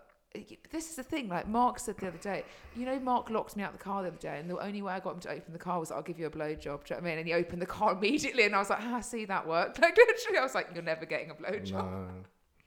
this 0.72 0.90
is 0.90 0.96
the 0.96 1.04
thing. 1.04 1.28
Like 1.30 1.48
Mark 1.48 1.80
said 1.80 1.98
the 1.98 2.08
other 2.08 2.18
day, 2.18 2.44
you 2.76 2.86
know, 2.86 3.00
Mark 3.00 3.30
locked 3.30 3.56
me 3.56 3.64
out 3.64 3.74
of 3.74 3.78
the 3.78 3.84
car 3.84 4.02
the 4.04 4.10
other 4.10 4.18
day, 4.18 4.40
and 4.40 4.50
the 4.50 4.58
only 4.60 4.82
way 4.82 4.94
I 4.94 5.00
got 5.00 5.14
him 5.16 5.20
to 5.22 5.30
open 5.32 5.54
the 5.54 5.60
car 5.60 5.80
was, 5.80 5.92
"I'll 5.92 6.02
give 6.02 6.20
you 6.20 6.28
a 6.28 6.30
blowjob." 6.30 6.60
Do 6.62 6.66
you 6.66 6.72
know 6.72 6.80
what 6.90 6.98
I 6.98 7.02
mean? 7.02 7.18
And 7.20 7.28
he 7.28 7.34
opened 7.34 7.62
the 7.62 7.66
car 7.66 7.94
immediately, 7.98 8.44
and 8.44 8.56
I 8.56 8.60
was 8.60 8.70
like, 8.70 8.82
"Ah, 8.82 9.00
see 9.02 9.26
that 9.26 9.48
worked." 9.48 9.80
Like 9.82 9.98
literally, 9.98 10.38
I 10.40 10.44
was 10.44 10.56
like, 10.56 10.70
"You're 10.74 10.84
never 10.84 11.06
getting 11.06 11.32
a 11.32 11.36
blowjob." 11.36 11.72
No, 11.72 12.08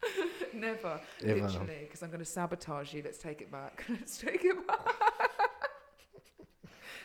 Never, 0.54 1.00
Ever. 1.24 1.34
literally, 1.46 1.78
because 1.82 2.02
I'm 2.02 2.08
going 2.08 2.20
to 2.20 2.24
sabotage 2.24 2.92
you. 2.94 3.02
Let's 3.04 3.18
take 3.18 3.40
it 3.42 3.52
back. 3.52 3.84
Let's 3.88 4.16
take 4.18 4.44
it 4.44 4.66
back. 4.66 4.78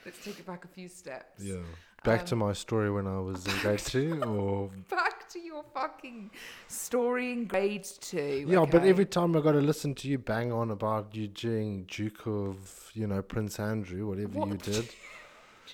Let's 0.05 0.23
take 0.23 0.39
it 0.39 0.45
back 0.45 0.63
a 0.65 0.67
few 0.67 0.87
steps. 0.87 1.43
yeah. 1.43 1.57
Back 2.05 2.21
Um, 2.21 2.25
to 2.27 2.35
my 2.35 2.53
story 2.53 2.91
when 2.91 3.07
I 3.07 3.19
was 3.19 3.45
in 3.47 3.57
grade 3.61 3.79
two, 3.79 4.21
or 4.27 4.69
Back 4.89 5.27
to 5.29 5.39
your 5.39 5.63
fucking 5.73 6.29
story 6.67 7.31
in 7.31 7.45
grade 7.45 7.83
two. 7.99 8.45
yeah, 8.47 8.65
but 8.69 8.83
every 8.83 9.05
time 9.05 9.35
I 9.35 9.41
got 9.41 9.53
to 9.53 9.59
listen 9.61 9.95
to 9.95 10.07
you 10.07 10.17
bang 10.19 10.51
on 10.51 10.71
about 10.71 11.15
you 11.15 11.27
doing 11.27 11.85
Duke 11.89 12.25
of, 12.27 12.91
you 12.93 13.07
know, 13.07 13.21
Prince 13.21 13.59
Andrew, 13.59 14.07
whatever 14.07 14.37
you 14.47 14.57
did. 14.57 14.87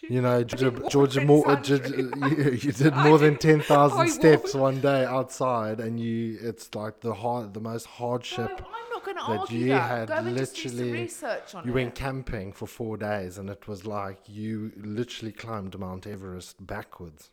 You 0.01 0.21
know, 0.21 0.43
Georgia, 0.43 1.21
more, 1.21 1.59
you, 1.65 1.75
you 2.61 2.71
did 2.71 2.95
more 2.95 3.17
than 3.17 3.37
ten 3.37 3.61
thousand 3.61 4.09
steps 4.09 4.53
one 4.55 4.79
day 4.81 5.05
outside, 5.05 5.79
and 5.79 5.99
you, 5.99 6.37
it's 6.41 6.73
like 6.75 7.01
the 7.01 7.13
hard, 7.13 7.53
the 7.53 7.59
most 7.59 7.85
No, 7.87 7.91
hardship. 7.91 8.49
I'm 8.65 8.89
not 8.93 9.03
going 9.03 9.17
to 9.17 9.23
that 9.27 9.39
argue 9.39 9.59
you 9.59 9.67
that. 9.69 9.89
had 9.89 10.07
Go 10.07 10.13
and 10.15 10.37
just 10.37 10.55
do 10.55 10.69
some 10.69 10.77
literally- 10.77 11.01
research 11.01 11.55
on 11.55 11.65
You 11.65 11.71
it. 11.71 11.75
went 11.75 11.95
camping 11.95 12.51
for 12.53 12.67
four 12.67 12.97
days, 12.97 13.37
and 13.37 13.49
it 13.49 13.67
was 13.67 13.85
like 13.85 14.19
you 14.27 14.71
literally 14.77 15.31
climbed 15.31 15.77
Mount 15.77 16.07
Everest 16.07 16.65
backwards. 16.65 17.29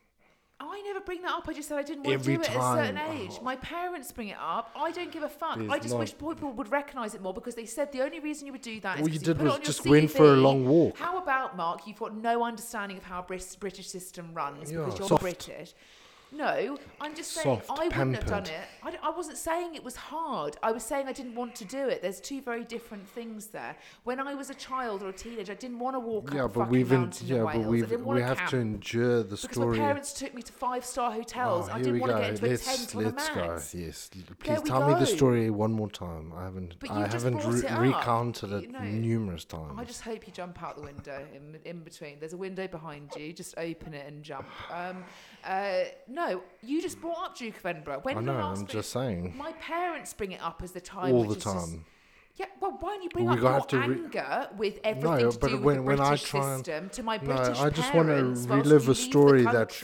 I 0.60 0.82
never 0.82 1.00
bring 1.00 1.22
that 1.22 1.32
up. 1.32 1.48
I 1.48 1.52
just 1.52 1.68
said 1.68 1.78
I 1.78 1.82
didn't 1.82 2.02
want 2.02 2.14
Every 2.14 2.36
to 2.36 2.42
do 2.42 2.50
it 2.50 2.50
at 2.50 2.56
a 2.56 2.76
certain 2.76 3.00
oh. 3.06 3.12
age. 3.12 3.30
Oh. 3.38 3.44
My 3.44 3.56
parents 3.56 4.10
bring 4.10 4.28
it 4.28 4.36
up. 4.40 4.72
I 4.74 4.90
don't 4.90 5.12
give 5.12 5.22
a 5.22 5.28
fuck. 5.28 5.56
There's 5.56 5.70
I 5.70 5.78
just 5.78 5.90
not- 5.90 6.00
wish 6.00 6.12
people 6.18 6.50
would 6.52 6.70
recognise 6.72 7.14
it 7.14 7.22
more 7.22 7.32
because 7.32 7.54
they 7.54 7.64
said 7.66 7.92
the 7.92 8.02
only 8.02 8.18
reason 8.18 8.46
you 8.46 8.52
would 8.52 8.62
do 8.62 8.80
that 8.80 8.96
is 8.96 9.02
All 9.02 9.08
you 9.08 9.18
did 9.20 9.36
put 9.36 9.42
it 9.42 9.44
was 9.44 9.52
on 9.54 9.60
your 9.60 9.66
just 9.66 9.86
went 9.86 10.10
for 10.10 10.32
a 10.32 10.36
long 10.36 10.66
walk. 10.66 10.98
How 10.98 11.18
about 11.18 11.56
Mark? 11.56 11.86
You've 11.86 11.98
got 11.98 12.16
no 12.16 12.42
understanding 12.42 12.96
of 12.98 13.04
how 13.04 13.22
Brit- 13.22 13.56
British 13.60 13.88
system 13.88 14.30
runs 14.34 14.72
Yeah, 14.72 14.78
because 14.78 14.98
you're 14.98 15.08
soft. 15.08 15.22
British. 15.22 15.74
No, 16.30 16.76
I'm 17.00 17.14
just 17.16 17.32
saying 17.32 17.62
Soft, 17.62 17.70
I 17.80 17.84
wouldn't 17.88 18.16
have 18.16 18.26
done 18.26 18.44
it. 18.44 18.52
I, 18.82 18.90
d- 18.90 18.98
I 19.02 19.08
wasn't 19.10 19.38
saying 19.38 19.74
it 19.74 19.82
was 19.82 19.96
hard. 19.96 20.58
I 20.62 20.72
was 20.72 20.82
saying 20.84 21.08
I 21.08 21.12
didn't 21.12 21.34
want 21.34 21.54
to 21.56 21.64
do 21.64 21.88
it. 21.88 22.02
There's 22.02 22.20
two 22.20 22.42
very 22.42 22.64
different 22.64 23.08
things 23.08 23.46
there. 23.46 23.74
When 24.04 24.20
I 24.20 24.34
was 24.34 24.50
a 24.50 24.54
child 24.54 25.02
or 25.02 25.08
a 25.08 25.12
teenager, 25.12 25.52
I 25.52 25.54
didn't 25.54 25.78
want 25.78 25.96
to 25.96 26.00
walk 26.00 26.34
yeah, 26.34 26.44
up 26.44 26.50
a 26.50 26.54
but 26.54 26.60
fucking 26.60 26.72
we've 26.72 26.90
mountain 26.90 27.26
yeah, 27.28 27.36
in 27.36 27.44
but. 27.44 27.54
I 27.54 27.58
we've 27.58 27.88
didn't 27.88 28.04
want 28.04 28.16
we 28.16 28.20
to 28.22 28.26
have 28.28 28.36
camp. 28.38 28.50
to 28.50 28.56
endure 28.58 29.16
the 29.22 29.36
because 29.36 29.40
story. 29.52 29.78
my 29.78 29.84
parents 29.86 30.12
took 30.12 30.34
me 30.34 30.42
to 30.42 30.52
five 30.52 30.84
star 30.84 31.10
hotels. 31.12 31.68
Oh, 31.68 31.72
I 31.72 31.74
here 31.76 31.84
didn't 31.84 31.94
we 31.94 32.00
want 32.00 32.12
to 32.12 32.16
go. 32.18 32.20
get 32.20 32.30
into 32.30 32.46
let's 32.46 32.62
a 32.62 32.76
tent 32.76 32.96
on 32.96 33.02
a 33.02 33.06
let's 33.06 33.28
go. 33.30 33.34
mat. 33.46 33.74
Yes, 33.74 34.10
L- 34.14 34.22
please 34.38 34.62
we 34.62 34.68
tell 34.70 34.88
me 34.88 34.94
the 35.00 35.06
story 35.06 35.48
one 35.50 35.72
more 35.72 35.90
time. 35.90 36.32
I 36.36 36.44
haven't. 36.44 36.78
But 36.78 36.90
I 36.90 37.04
just 37.08 37.24
haven't 37.24 37.40
brought 37.40 37.54
re- 37.54 37.60
it 37.60 37.70
up. 37.70 37.80
recounted 37.80 38.50
You 38.50 38.56
it 38.58 38.70
know, 38.70 38.80
numerous 38.80 39.46
times. 39.46 39.72
I 39.78 39.84
just 39.84 40.02
hope 40.02 40.26
you 40.26 40.32
jump 40.34 40.62
out 40.62 40.76
the 40.76 40.82
window 40.82 41.26
in, 41.34 41.58
in 41.64 41.80
between. 41.80 42.18
There's 42.20 42.34
a 42.34 42.36
window 42.36 42.68
behind 42.68 43.12
you. 43.16 43.32
Just 43.32 43.54
open 43.56 43.94
it 43.94 44.06
and 44.06 44.22
jump. 44.22 44.46
Um, 44.70 45.04
uh, 45.44 45.84
no, 46.08 46.42
you 46.62 46.80
just 46.82 47.00
brought 47.00 47.18
up 47.24 47.36
Duke 47.38 47.56
of 47.56 47.66
Edinburgh. 47.66 48.00
When 48.02 48.18
I 48.18 48.20
know. 48.20 48.32
last 48.34 48.58
I'm 48.60 48.64
bring- 48.64 48.72
just 48.72 48.90
saying. 48.90 49.34
My 49.36 49.52
parents 49.52 50.12
bring 50.14 50.32
it 50.32 50.42
up 50.42 50.60
as 50.62 50.72
the 50.72 50.80
time. 50.80 51.14
All 51.14 51.24
the 51.24 51.30
is 51.36 51.42
just- 51.44 51.46
time. 51.72 51.84
yeah, 52.36 52.46
well, 52.60 52.76
why 52.80 52.94
don't 52.94 53.02
you 53.02 53.08
bring 53.10 53.26
We 53.26 53.32
up 53.34 53.40
your 53.40 53.60
to 53.60 53.78
re- 53.78 53.84
anger 54.04 54.48
with 54.56 54.78
everything 54.84 55.10
No, 55.10 55.30
to 55.30 55.38
but 55.38 55.48
do 55.48 55.56
with 55.56 55.64
when- 55.64 55.76
the 55.76 55.82
when 55.82 56.00
I 56.00 56.08
British 56.10 56.28
try 56.30 56.54
and- 56.54 56.64
system 56.66 56.90
to 56.90 57.02
my 57.02 57.16
No, 57.18 57.24
British 57.36 57.58
I 57.58 57.70
just 57.70 57.94
wanna 57.94 58.22
relive 58.24 58.88
a 58.88 58.94
story 58.94 59.42
that-? 59.44 59.82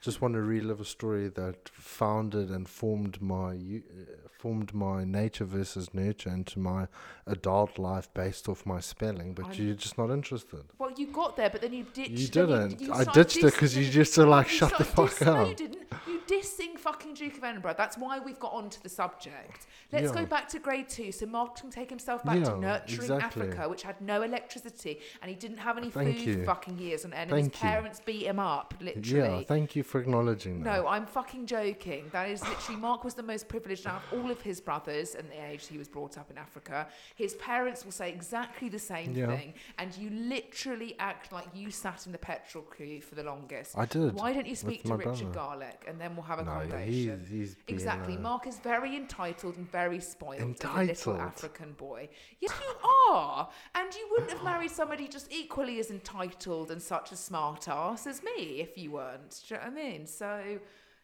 Just 0.00 0.20
want 0.20 0.34
to 0.34 0.42
relive 0.42 0.78
a 0.80 0.84
story 0.84 1.28
that 1.30 1.68
founded 1.70 2.50
and 2.50 2.68
formed 2.68 3.20
my 3.22 3.54
uh, 3.54 4.25
formed 4.38 4.74
my 4.74 5.04
nature 5.04 5.44
versus 5.44 5.92
nurture 5.94 6.30
into 6.30 6.58
my 6.58 6.88
adult 7.26 7.78
life 7.78 8.08
based 8.14 8.48
off 8.48 8.66
my 8.66 8.80
spelling. 8.80 9.32
But 9.34 9.46
I'm- 9.46 9.54
you're 9.54 9.74
just 9.74 9.96
not 9.98 10.10
interested. 10.10 10.64
Well, 10.78 10.92
you 10.96 11.06
got 11.08 11.36
there, 11.36 11.50
but 11.50 11.60
then 11.62 11.72
you 11.72 11.84
ditched. 11.92 12.10
It. 12.10 12.18
You 12.20 12.28
didn't. 12.28 12.80
you 12.80 12.92
I 12.92 13.02
started 13.02 13.14
ditched 13.24 13.36
it 13.38 13.52
because 13.52 13.76
you 13.76 13.88
just 13.90 14.14
said, 14.14 14.28
like, 14.28 14.50
you 14.50 14.56
"Shut 14.58 14.76
the 14.78 14.84
fuck 14.84 15.20
No, 15.22 15.36
up." 15.36 15.48
you 15.48 15.54
didn't. 15.54 15.78
You 16.06 16.15
dissing 16.26 16.78
fucking 16.78 17.14
Duke 17.14 17.36
of 17.38 17.44
Edinburgh. 17.44 17.74
That's 17.78 17.96
why 17.98 18.18
we've 18.18 18.38
got 18.38 18.52
onto 18.52 18.80
the 18.80 18.88
subject. 18.88 19.66
Let's 19.92 20.08
Yeah. 20.12 20.20
go 20.22 20.26
back 20.26 20.48
to 20.48 20.58
grade 20.58 20.88
two. 20.88 21.12
So 21.12 21.26
Mark 21.26 21.56
can 21.60 21.70
take 21.70 21.88
himself 21.90 22.24
back 22.24 22.42
to 22.44 22.56
nurturing 22.58 23.00
exactly. 23.00 23.42
Africa, 23.48 23.68
which 23.68 23.82
had 23.82 24.00
no 24.00 24.22
electricity, 24.22 25.00
and 25.22 25.30
he 25.30 25.36
didn't 25.36 25.58
have 25.58 25.78
any 25.78 25.90
Thank 25.90 26.16
food 26.18 26.26
you. 26.26 26.38
for 26.40 26.44
fucking 26.46 26.78
years 26.78 27.04
on 27.04 27.12
end. 27.12 27.30
and 27.30 27.30
Thank 27.30 27.54
his 27.54 27.62
you. 27.62 27.68
parents 27.68 28.00
beat 28.04 28.26
him 28.26 28.38
up, 28.38 28.74
literally. 28.80 29.38
Yeah, 29.38 29.44
thank 29.44 29.76
you 29.76 29.82
for 29.82 30.00
acknowledging 30.00 30.62
that. 30.62 30.76
No, 30.82 30.86
I'm 30.88 31.06
fucking 31.06 31.46
joking. 31.46 32.08
That 32.12 32.28
is 32.28 32.42
literally 32.46 32.80
Mark 32.80 33.04
was 33.04 33.14
the 33.14 33.22
most 33.22 33.48
privileged 33.48 33.86
out 33.86 34.02
of 34.12 34.18
all 34.18 34.30
of 34.30 34.40
his 34.42 34.60
brothers 34.60 35.14
and 35.14 35.30
the 35.30 35.44
age 35.44 35.66
he 35.68 35.78
was 35.78 35.88
brought 35.88 36.18
up 36.18 36.30
in 36.30 36.38
Africa. 36.38 36.88
His 37.14 37.34
parents 37.36 37.84
will 37.84 37.92
say 37.92 38.08
exactly 38.10 38.68
the 38.68 38.78
same 38.78 39.14
Yeah. 39.14 39.26
thing, 39.36 39.54
and 39.78 39.96
you 39.96 40.10
literally 40.10 40.96
act 40.98 41.32
like 41.32 41.46
you 41.54 41.70
sat 41.70 42.06
in 42.06 42.12
the 42.12 42.18
petrol 42.18 42.64
queue 42.64 43.00
for 43.00 43.14
the 43.14 43.22
longest. 43.22 43.76
I 43.78 43.86
did. 43.86 44.14
Why 44.14 44.32
don't 44.32 44.46
you 44.46 44.56
speak 44.56 44.82
to 44.82 44.88
my 44.90 44.96
Richard 44.96 45.32
brother. 45.32 45.58
Garlick 45.58 45.84
and 45.86 46.00
then 46.00 46.15
we'll 46.16 46.26
have 46.26 46.38
a 46.38 46.44
no, 46.44 46.50
conversation? 46.50 47.20
he's, 47.20 47.28
he's 47.28 47.54
being, 47.54 47.78
Exactly. 47.78 48.16
uh, 48.16 48.20
Mark 48.20 48.46
is 48.46 48.58
very 48.58 48.96
entitled 48.96 49.56
and 49.56 49.70
very 49.70 50.00
spoiled 50.00 50.56
as 50.64 50.64
a 50.64 50.82
little 50.82 51.16
African 51.20 51.72
boy. 51.72 52.08
Yes, 52.40 52.52
you 52.60 52.88
are. 53.12 53.48
And 53.74 53.94
you 53.94 54.08
wouldn't 54.10 54.32
have 54.32 54.42
married 54.42 54.70
somebody 54.70 55.08
just 55.08 55.30
equally 55.32 55.78
as 55.80 55.90
entitled 55.90 56.70
and 56.70 56.80
such 56.82 57.12
a 57.12 57.16
smart 57.16 57.68
ass 57.68 58.06
as 58.06 58.22
me 58.22 58.60
if 58.60 58.76
you 58.78 58.92
weren't. 58.92 59.42
Do 59.48 59.54
you 59.54 59.60
know 59.60 59.66
what 59.68 59.72
I 59.72 59.74
mean? 59.82 60.06
So 60.06 60.58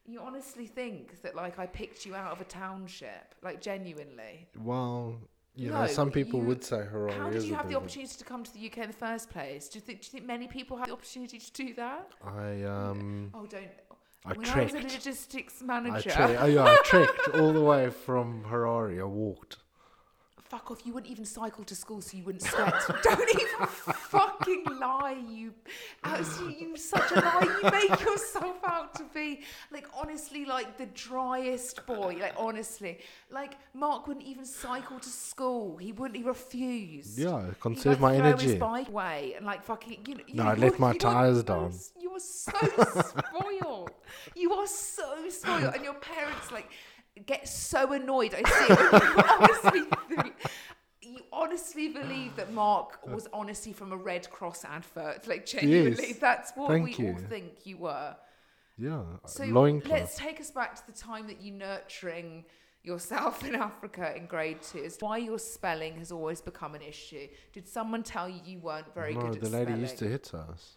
you 0.06 0.20
honestly 0.20 0.66
think 0.66 1.22
that 1.22 1.36
like 1.36 1.58
I 1.58 1.66
picked 1.66 2.04
you 2.06 2.14
out 2.14 2.32
of 2.32 2.40
a 2.40 2.44
township? 2.44 3.34
Like 3.42 3.60
genuinely. 3.60 4.48
Well, 4.58 5.16
you 5.54 5.68
No, 5.70 5.82
know, 5.82 5.86
some 5.86 6.10
people 6.10 6.40
you- 6.40 6.46
would 6.46 6.64
say 6.64 6.86
How 6.90 7.28
did 7.30 7.42
you 7.42 7.54
have 7.54 7.64
the 7.64 7.68
bit 7.68 7.76
of 7.76 7.82
a- 7.82 7.84
opportunity 7.84 8.14
to 8.16 8.24
come 8.24 8.42
to 8.42 8.52
the 8.54 8.58
UK 8.66 8.78
in 8.78 8.86
the 8.90 8.96
first 8.96 9.28
place? 9.28 9.68
Do 9.68 9.78
you 9.78 9.82
think 9.82 10.00
do 10.00 10.06
you 10.06 10.10
think 10.12 10.24
many 10.24 10.48
people 10.48 10.78
have 10.78 10.86
the 10.86 10.94
opportunity 10.94 11.38
to 11.38 11.52
do 11.52 11.74
that? 11.74 12.10
I 12.24 12.62
um 12.62 13.30
Oh 13.34 13.44
don't 13.46 13.68
I 14.24 14.32
when 14.34 14.48
I 14.48 14.62
was 14.62 14.70
a 14.74 14.78
trekked. 14.78 14.94
logistics 14.94 15.62
I, 15.62 15.64
manager. 15.80 16.10
tre- 16.10 16.36
oh, 16.36 16.46
yeah, 16.46 16.64
I 16.64 16.78
trekked 16.84 17.28
all 17.34 17.52
the 17.52 17.60
way 17.60 17.90
from 17.90 18.44
Harare. 18.48 19.00
I 19.00 19.04
walked. 19.04 19.56
Fuck 20.52 20.70
off! 20.70 20.80
You 20.84 20.92
wouldn't 20.92 21.10
even 21.10 21.24
cycle 21.24 21.64
to 21.64 21.74
school, 21.74 22.02
so 22.02 22.14
you 22.14 22.24
wouldn't 22.24 22.42
sweat. 22.44 22.74
Don't 23.02 23.28
even 23.30 23.66
fucking 23.66 24.64
lie, 24.78 25.16
you. 25.30 25.54
You 26.60 26.76
such 26.76 27.10
a 27.10 27.14
lie. 27.20 27.58
You 27.62 27.70
make 27.70 27.98
yourself 28.02 28.58
out 28.62 28.94
to 28.96 29.04
be 29.14 29.40
like 29.70 29.86
honestly, 29.98 30.44
like 30.44 30.76
the 30.76 30.84
driest 30.86 31.86
boy. 31.86 32.18
Like 32.20 32.34
honestly, 32.36 32.98
like 33.30 33.54
Mark 33.72 34.06
wouldn't 34.06 34.26
even 34.26 34.44
cycle 34.44 34.98
to 34.98 35.08
school. 35.08 35.78
He 35.78 35.90
wouldn't. 35.92 36.18
He 36.18 36.22
refused. 36.22 37.18
Yeah, 37.18 37.46
conserve 37.58 37.98
my 37.98 38.18
throw 38.18 38.32
His 38.32 38.42
energy. 38.42 38.58
bike 38.58 38.88
away 38.88 39.32
and 39.38 39.46
like 39.46 39.62
fucking. 39.62 40.00
You 40.06 40.14
know, 40.16 40.22
No, 40.34 40.42
you 40.44 40.48
I 40.50 40.54
let 40.56 40.72
were- 40.72 40.78
my 40.86 40.96
tyres 40.98 41.42
down. 41.44 41.72
You 41.98 42.12
were 42.12 42.20
so 42.20 42.52
spoiled. 43.06 43.90
You 44.36 44.52
are 44.52 44.66
so 44.66 45.28
spoiled, 45.30 45.74
and 45.74 45.82
your 45.82 45.94
parents 45.94 46.52
like 46.52 46.70
get 47.26 47.48
so 47.48 47.92
annoyed. 47.92 48.34
I 48.34 48.42
see 48.48 48.66
it. 48.74 48.82
You 48.92 49.88
honestly, 50.22 50.34
you 51.02 51.20
honestly 51.32 51.88
believe 51.88 52.36
that 52.36 52.52
Mark 52.52 53.06
was 53.06 53.28
honestly 53.32 53.72
from 53.72 53.92
a 53.92 53.96
Red 53.96 54.30
Cross 54.30 54.64
advert. 54.64 55.26
Like 55.26 55.46
genuinely, 55.46 56.08
Yes. 56.08 56.18
that's 56.18 56.52
what 56.54 56.70
Thank 56.70 56.98
we 56.98 57.08
all 57.08 57.16
think 57.28 57.66
you 57.66 57.78
were. 57.78 58.16
Yeah, 58.78 59.02
So 59.26 59.44
let's 59.44 60.16
take 60.16 60.40
us 60.40 60.50
back 60.50 60.74
to 60.76 60.86
the 60.86 60.92
time 60.98 61.26
that 61.28 61.40
you 61.40 61.52
nurturing 61.52 62.44
yourself 62.82 63.44
in 63.46 63.54
Africa 63.54 64.16
in 64.16 64.26
grade 64.26 64.62
two. 64.62 64.78
Is 64.78 64.96
why 64.98 65.18
your 65.18 65.38
spelling 65.38 65.96
has 65.98 66.10
always 66.10 66.40
become 66.40 66.74
an 66.74 66.82
issue. 66.82 67.28
Did 67.52 67.68
someone 67.68 68.02
tell 68.02 68.28
you 68.28 68.40
you 68.44 68.58
weren't 68.58 68.92
very 68.94 69.14
no, 69.14 69.20
good 69.20 69.36
at 69.36 69.46
spelling? 69.46 69.64
the 69.66 69.70
lady 69.70 69.80
used 69.82 69.98
to 69.98 70.08
hit 70.08 70.32
us. 70.34 70.76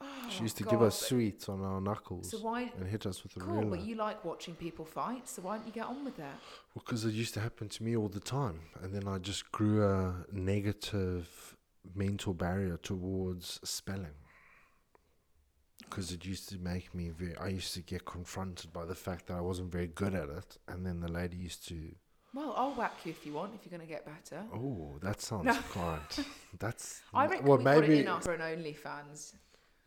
Oh, 0.00 0.06
She 0.30 0.42
used 0.42 0.56
to 0.58 0.64
God, 0.64 0.70
give 0.70 0.82
us 0.82 0.98
sweets 1.00 1.48
on 1.48 1.62
our 1.64 1.80
knuckles 1.80 2.30
So 2.30 2.38
why? 2.38 2.70
and 2.78 2.86
hit 2.86 3.04
us 3.06 3.22
with 3.24 3.36
a 3.36 3.40
Cool, 3.40 3.54
ruler. 3.54 3.76
but 3.76 3.80
you 3.80 3.96
like 3.96 4.24
watching 4.24 4.54
people 4.54 4.84
fight, 4.84 5.28
so 5.28 5.42
why 5.42 5.56
don't 5.56 5.66
you 5.66 5.72
get 5.72 5.86
on 5.86 6.04
with 6.04 6.16
that? 6.16 6.38
Well, 6.74 6.84
because 6.84 7.04
it 7.04 7.14
used 7.14 7.34
to 7.34 7.40
happen 7.40 7.68
to 7.70 7.82
me 7.82 7.96
all 7.96 8.08
the 8.08 8.20
time, 8.20 8.60
and 8.82 8.94
then 8.94 9.08
I 9.08 9.18
just 9.18 9.50
grew 9.50 9.84
a 9.84 10.24
negative 10.32 11.56
mental 11.94 12.32
barrier 12.34 12.76
towards 12.76 13.58
spelling. 13.64 14.14
Because 15.80 16.12
it 16.12 16.24
used 16.24 16.48
to 16.50 16.58
make 16.58 16.94
me 16.94 17.08
very. 17.08 17.34
I 17.36 17.48
used 17.48 17.72
to 17.74 17.80
get 17.80 18.04
confronted 18.04 18.72
by 18.72 18.84
the 18.84 18.94
fact 18.94 19.26
that 19.28 19.34
I 19.34 19.40
wasn't 19.40 19.72
very 19.72 19.86
good 19.86 20.14
at 20.14 20.28
it, 20.28 20.58
and 20.68 20.84
then 20.84 21.00
the 21.00 21.10
lady 21.10 21.36
used 21.36 21.66
to. 21.68 21.94
Well, 22.34 22.52
I'll 22.56 22.74
whack 22.74 22.92
you 23.04 23.10
if 23.10 23.24
you 23.24 23.32
want, 23.32 23.52
if 23.54 23.60
you're 23.64 23.76
going 23.76 23.88
to 23.88 23.92
get 23.92 24.04
better. 24.04 24.44
Oh, 24.54 24.98
that 25.00 25.22
sounds 25.22 25.46
No. 25.46 25.56
That's. 26.58 27.00
I 27.14 27.26
reckon 27.26 27.46
well, 27.46 27.56
we've 27.56 27.64
got 27.64 27.76
it 27.78 27.88
maybe. 27.88 28.00
in 28.06 28.20
for 28.20 28.34
an 28.34 28.40
OnlyFans, 28.40 29.32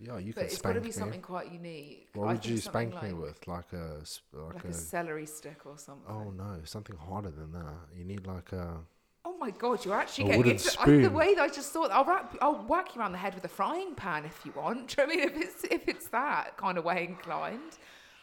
Yeah, 0.04 0.18
you 0.18 0.34
could. 0.34 0.36
but 0.36 0.42
can 0.42 0.46
it's 0.46 0.62
got 0.62 0.70
to 0.70 0.74
spank 0.80 0.84
be 0.84 0.88
me. 0.88 0.92
something 0.92 1.22
quite 1.22 1.52
unique. 1.52 2.10
What 2.14 2.24
I 2.30 2.32
would 2.34 2.42
think 2.42 2.52
you 2.56 2.58
something 2.62 2.92
spank 2.92 3.04
me 3.04 3.12
like- 3.12 3.22
with? 3.28 3.48
Like 3.48 3.74
a 3.74 3.98
s- 4.02 4.22
like, 4.34 4.54
Like 4.56 4.66
a. 4.66 4.68
a 4.70 4.74
celery 4.74 5.26
stick 5.26 5.66
or 5.66 5.78
something. 5.78 6.06
oh 6.10 6.32
no, 6.32 6.60
something 6.64 6.96
harder 6.98 7.32
than 7.32 7.52
that. 7.54 7.76
You 7.98 8.04
need 8.06 8.26
like 8.26 8.52
a. 8.52 8.78
Oh 9.24 9.38
my 9.38 9.52
god, 9.52 9.86
you're 9.86 9.94
actually 9.94 10.24
A 10.24 10.28
getting 10.30 10.40
wooden 10.40 10.54
into 10.54 10.80
I, 10.80 10.84
spoon. 10.84 11.02
the 11.04 11.10
way 11.12 11.36
that 11.36 11.44
I 11.44 11.48
just 11.48 11.72
thought. 11.72 11.92
I'll 11.92 12.06
wrap, 12.06 12.36
I'll 12.42 12.66
whack 12.66 12.96
you 12.96 13.02
around 13.02 13.12
the 13.12 13.20
head 13.20 13.36
with 13.36 13.46
a 13.46 13.54
frying 13.60 13.94
pan 13.94 14.26
if 14.26 14.44
you 14.44 14.52
want. 14.56 14.88
Do 14.96 15.02
you 15.04 15.08
know 15.08 15.14
what 15.14 15.24
I 15.24 15.26
mean? 15.34 15.42
If 15.42 15.48
it's 15.48 15.64
if 15.66 15.88
it's 15.88 16.08
that 16.10 16.58
kind 16.58 16.80
of 16.80 16.86
way 16.86 17.06
inclined, 17.06 17.78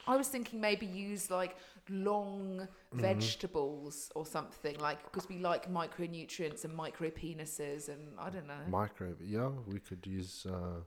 I 0.08 0.16
was 0.16 0.26
thinking 0.28 0.60
maybe 0.60 0.86
use 0.86 1.30
like 1.30 1.56
long 1.88 2.66
Mm-hmm. 2.88 3.02
vegetables 3.02 4.10
or 4.14 4.24
something 4.24 4.78
like 4.78 5.04
because 5.04 5.28
we 5.28 5.36
like 5.38 5.70
micronutrients 5.70 6.64
and 6.64 6.74
micro 6.74 7.10
penises 7.10 7.90
and 7.90 8.00
I 8.18 8.30
don't 8.30 8.46
know. 8.46 8.54
Micro, 8.66 9.14
yeah, 9.22 9.50
we 9.66 9.78
could 9.78 10.06
use 10.06 10.46
uh, 10.48 10.54
Oh, 10.54 10.82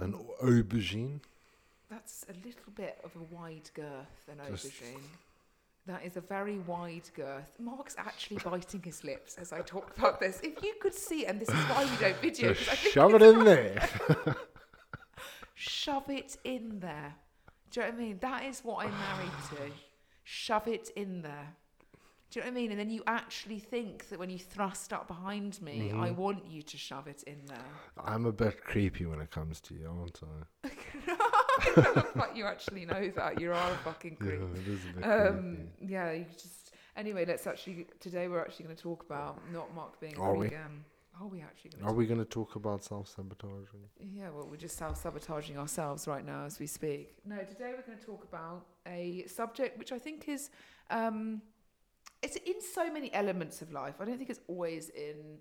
an 0.00 0.14
aubergine. 0.42 1.20
that's 1.90 2.24
a 2.28 2.32
little 2.46 2.72
bit 2.74 2.98
of 3.04 3.10
a 3.16 3.34
wide 3.34 3.70
girth 3.74 4.28
an 4.30 4.38
Just- 4.50 4.66
aubergine. 4.66 5.02
That 5.86 6.04
is 6.04 6.18
a 6.18 6.20
very 6.20 6.58
wide 6.58 7.08
girth. 7.14 7.50
Mark's 7.58 7.94
actually 7.96 8.36
biting 8.44 8.82
his 8.82 9.02
lips 9.04 9.36
as 9.38 9.54
I 9.54 9.62
talk 9.62 9.96
about 9.96 10.20
this. 10.20 10.38
If 10.42 10.62
you 10.62 10.74
could 10.82 10.92
see, 10.94 11.24
and 11.24 11.40
this 11.40 11.48
is 11.48 11.54
why 11.54 11.84
we 11.86 11.96
don't 11.96 12.16
video. 12.18 12.52
Just 12.52 12.68
'cause 12.68 12.72
I 12.74 12.76
think 12.76 12.92
shove 12.92 13.14
it 13.14 13.22
in 13.22 13.42
there. 13.44 13.88
shove 15.54 16.10
it 16.10 16.36
in 16.44 16.80
there. 16.80 17.14
Do 17.70 17.80
you 17.80 17.86
know 17.86 17.92
what 17.92 17.98
I 17.98 18.02
mean? 18.04 18.18
That 18.20 18.44
is 18.44 18.60
what 18.60 18.84
I'm 18.84 18.92
married 18.92 19.30
to. 19.50 19.72
Shove 20.24 20.68
it 20.68 20.90
in 20.94 21.22
there. 21.22 21.56
Do 22.30 22.40
you 22.40 22.44
know 22.44 22.50
what 22.50 22.58
I 22.58 22.60
mean? 22.60 22.70
And 22.72 22.78
then 22.80 22.90
you 22.90 23.02
actually 23.06 23.58
think 23.58 24.08
that 24.10 24.18
when 24.18 24.28
you 24.28 24.38
thrust 24.38 24.92
up 24.92 25.08
behind 25.08 25.60
me, 25.62 25.90
I 25.90 26.10
Mm-hmm. 26.10 26.20
want 26.20 26.46
you 26.46 26.60
to 26.62 26.76
shove 26.76 27.06
it 27.06 27.22
in 27.22 27.46
there. 27.46 27.56
I'm 28.04 28.26
a 28.26 28.32
bit 28.32 28.62
creepy 28.64 29.06
when 29.06 29.20
it 29.20 29.30
comes 29.30 29.60
to 29.62 29.74
you, 29.74 29.88
aren't 29.88 30.20
I? 30.22 30.44
I 30.64 30.70
but 32.16 32.36
you 32.36 32.44
actually 32.44 32.84
know 32.84 33.08
that. 33.16 33.40
You 33.40 33.52
are 33.52 33.72
a 33.72 33.76
fucking 33.78 34.16
creep. 34.16 34.40
Yeah, 34.40 34.60
it 34.60 34.68
is 34.68 34.84
a 34.84 34.88
bit 34.88 35.04
Um, 35.04 35.58
yeah, 35.80 36.12
you 36.12 36.26
just. 36.34 36.72
Anyway, 36.96 37.24
let's 37.24 37.46
actually. 37.46 37.86
Today 38.00 38.28
we're 38.28 38.40
actually 38.40 38.64
going 38.66 38.76
to 38.76 38.82
talk 38.82 39.02
about 39.04 39.38
not 39.52 39.74
Mark 39.74 39.98
being 40.00 40.16
Are 40.18 40.34
we? 40.34 40.46
vegan. 40.48 40.84
Are 41.20 41.26
we 41.26 41.40
actually 41.40 41.70
going 41.70 41.82
creepy. 41.82 41.90
Are 41.90 41.94
we 41.94 42.06
going 42.06 42.18
to 42.20 42.24
talk 42.26 42.56
about 42.56 42.84
self 42.84 43.08
sabotaging? 43.08 43.88
Yeah, 44.14 44.28
well, 44.34 44.46
we're 44.50 44.56
just 44.56 44.76
self 44.76 44.98
sabotaging 45.02 45.56
ourselves 45.56 46.06
right 46.06 46.24
now 46.26 46.44
as 46.44 46.58
we 46.58 46.66
speak. 46.66 47.14
No, 47.24 47.38
today 47.38 47.72
we're 47.74 47.82
going 47.86 47.98
to 47.98 48.04
talk 48.04 48.24
about 48.24 48.66
a 48.86 49.24
subject 49.26 49.78
which 49.78 49.92
I 49.92 49.98
think 49.98 50.28
is. 50.28 50.50
Um, 50.90 51.40
it's 52.22 52.36
in 52.36 52.60
so 52.60 52.92
many 52.92 53.12
elements 53.14 53.62
of 53.62 53.72
life. 53.72 53.94
I 54.00 54.04
don't 54.04 54.18
think 54.18 54.30
it's 54.30 54.40
always 54.48 54.88
in 54.90 55.38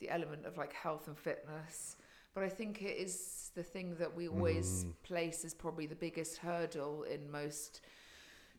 the 0.00 0.10
element 0.10 0.46
of 0.46 0.56
like 0.56 0.72
health 0.72 1.08
and 1.08 1.18
fitness, 1.18 1.96
but 2.34 2.44
I 2.44 2.48
think 2.48 2.82
it 2.82 2.96
is 2.96 3.50
the 3.54 3.62
thing 3.62 3.96
that 3.98 4.14
we 4.14 4.28
always 4.28 4.84
Mm. 4.84 4.92
place 5.02 5.44
as 5.44 5.54
probably 5.54 5.86
the 5.86 5.96
biggest 5.96 6.38
hurdle 6.38 7.02
in 7.04 7.30
most 7.30 7.80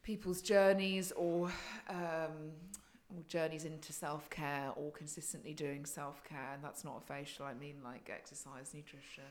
people's 0.04 0.42
journeys 0.42 1.12
or 1.14 1.52
um, 1.88 2.52
or 3.16 3.24
journeys 3.28 3.66
into 3.66 3.94
self 3.94 4.30
care 4.30 4.72
or 4.76 4.92
consistently 4.92 5.54
doing 5.54 5.86
self 5.86 6.24
care. 6.24 6.52
And 6.54 6.64
that's 6.64 6.84
not 6.84 6.98
a 6.98 7.02
facial. 7.02 7.46
I 7.46 7.54
mean 7.54 7.78
like 7.84 8.10
exercise, 8.10 8.74
nutrition, 8.74 9.24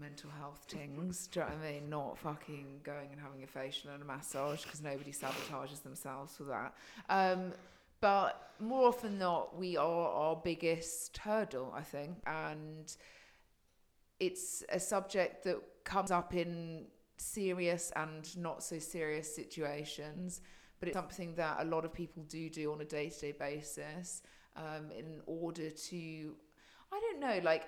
mental 0.00 0.30
health 0.30 0.64
things. 0.68 1.26
Do 1.26 1.40
you 1.40 1.46
know 1.46 1.52
what 1.52 1.66
I 1.66 1.72
mean? 1.72 1.90
Not 1.90 2.18
fucking 2.18 2.80
going 2.82 3.08
and 3.12 3.20
having 3.20 3.42
a 3.42 3.46
facial 3.46 3.90
and 3.90 4.02
a 4.02 4.04
massage 4.04 4.62
because 4.62 4.82
nobody 4.82 5.12
sabotages 5.12 5.82
themselves 5.82 6.36
for 6.36 6.44
that. 6.44 6.74
Um, 7.08 7.52
but 8.00 8.52
more 8.60 8.88
often 8.88 9.18
not, 9.18 9.56
we 9.58 9.76
are 9.76 10.08
our 10.10 10.36
biggest 10.36 11.16
hurdle, 11.18 11.72
I 11.76 11.82
think, 11.82 12.16
and 12.26 12.94
it's 14.20 14.64
a 14.70 14.78
subject 14.78 15.44
that 15.44 15.58
comes 15.84 16.10
up 16.10 16.34
in 16.34 16.86
serious 17.16 17.92
and 17.96 18.36
not 18.36 18.62
so 18.62 18.78
serious 18.78 19.34
situations. 19.34 20.40
But 20.80 20.88
it's 20.88 20.96
something 20.96 21.34
that 21.34 21.56
a 21.60 21.64
lot 21.64 21.84
of 21.84 21.92
people 21.92 22.22
do 22.28 22.48
do 22.48 22.72
on 22.72 22.80
a 22.80 22.84
day 22.84 23.10
to 23.10 23.20
day 23.20 23.32
basis 23.32 24.22
um, 24.56 24.90
in 24.96 25.20
order 25.26 25.70
to, 25.70 26.36
I 26.92 27.00
don't 27.00 27.20
know, 27.20 27.40
like 27.42 27.64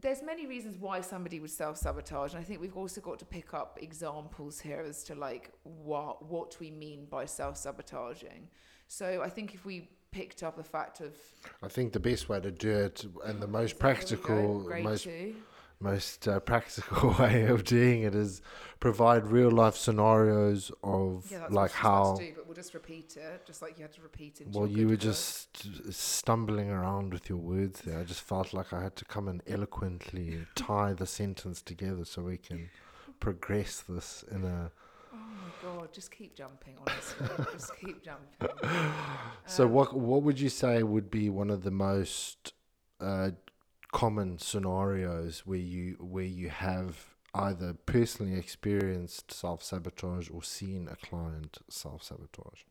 there's 0.00 0.22
many 0.22 0.46
reasons 0.46 0.78
why 0.78 1.00
somebody 1.00 1.40
would 1.40 1.50
self 1.50 1.76
sabotage, 1.76 2.32
and 2.32 2.40
I 2.40 2.44
think 2.44 2.60
we've 2.60 2.76
also 2.76 3.00
got 3.00 3.18
to 3.18 3.24
pick 3.24 3.54
up 3.54 3.78
examples 3.82 4.60
here 4.60 4.84
as 4.86 5.04
to 5.04 5.14
like 5.14 5.50
what 5.62 6.24
what 6.24 6.56
we 6.60 6.70
mean 6.70 7.06
by 7.06 7.26
self 7.26 7.56
sabotaging. 7.56 8.48
So 8.88 9.22
I 9.22 9.28
think 9.28 9.54
if 9.54 9.64
we 9.64 9.90
picked 10.10 10.42
up 10.42 10.56
the 10.56 10.64
fact 10.64 11.00
of 11.00 11.14
I 11.62 11.68
think 11.68 11.92
the 11.92 12.00
best 12.00 12.28
way 12.28 12.40
to 12.40 12.50
do 12.50 12.70
it 12.70 13.04
and 13.24 13.40
the 13.40 13.46
oh, 13.46 13.50
most 13.50 13.72
Is 13.72 13.78
that- 13.78 13.78
there 13.80 13.96
we 14.00 14.22
go, 14.22 14.58
practical, 14.60 14.82
most 14.82 15.04
two. 15.04 15.34
Most 15.82 16.28
uh, 16.28 16.40
practical 16.40 17.10
way 17.18 17.44
of 17.46 17.64
doing 17.64 18.02
it 18.02 18.14
is 18.14 18.40
provide 18.80 19.26
real 19.26 19.50
life 19.50 19.76
scenarios 19.76 20.70
of 20.82 21.26
Yeah, 21.30 21.40
that's 21.40 21.52
like 21.52 21.70
what 21.70 21.70
she's 21.72 21.80
about 21.80 22.04
how 22.06 22.14
to 22.16 22.24
do, 22.26 22.32
but 22.36 22.46
we'll 22.46 22.54
just 22.54 22.74
repeat 22.74 23.16
it, 23.16 23.46
just 23.46 23.62
like 23.62 23.78
you 23.78 23.82
had 23.82 23.92
to 23.92 24.02
repeat 24.02 24.40
it. 24.40 24.48
well 24.48 24.66
you 24.66 24.88
were 24.88 24.96
just 24.96 25.66
stumbling 25.92 26.70
around 26.70 27.12
with 27.12 27.28
your 27.28 27.38
words 27.38 27.80
there 27.82 27.98
i 28.00 28.04
just 28.04 28.20
felt 28.22 28.52
like 28.52 28.72
i 28.72 28.82
had 28.82 28.96
to 28.96 29.04
come 29.04 29.28
and 29.28 29.42
eloquently 29.46 30.38
tie 30.54 30.92
the 30.92 31.06
sentence 31.06 31.62
together 31.62 32.04
so 32.04 32.22
we 32.22 32.36
can 32.36 32.70
progress 33.20 33.80
this 33.88 34.24
in 34.30 34.44
a 34.44 34.70
Oh 35.14 35.18
my 35.18 35.78
god, 35.78 35.92
just 35.92 36.10
keep 36.10 36.34
jumping, 36.34 36.74
honestly. 36.80 37.26
just 37.52 37.76
keep 37.80 38.02
jumping. 38.02 38.48
so 39.46 39.64
Um, 39.66 39.72
what 39.72 39.94
what 39.94 40.22
would 40.22 40.40
you 40.40 40.48
say 40.48 40.82
would 40.82 41.10
be 41.10 41.28
one 41.28 41.50
of 41.50 41.64
the 41.64 41.70
most 41.70 42.54
uh, 42.98 43.30
common 43.92 44.38
scenarios 44.38 45.42
where 45.46 45.58
you 45.58 45.96
where 46.00 46.24
you 46.24 46.48
have 46.48 47.14
either 47.34 47.74
personally 47.86 48.36
experienced 48.36 49.32
self 49.32 49.62
sabotage 49.62 50.28
or 50.30 50.42
seen 50.42 50.88
a 50.90 50.96
client 51.06 51.58
self 51.68 52.02
sabotage 52.02 52.62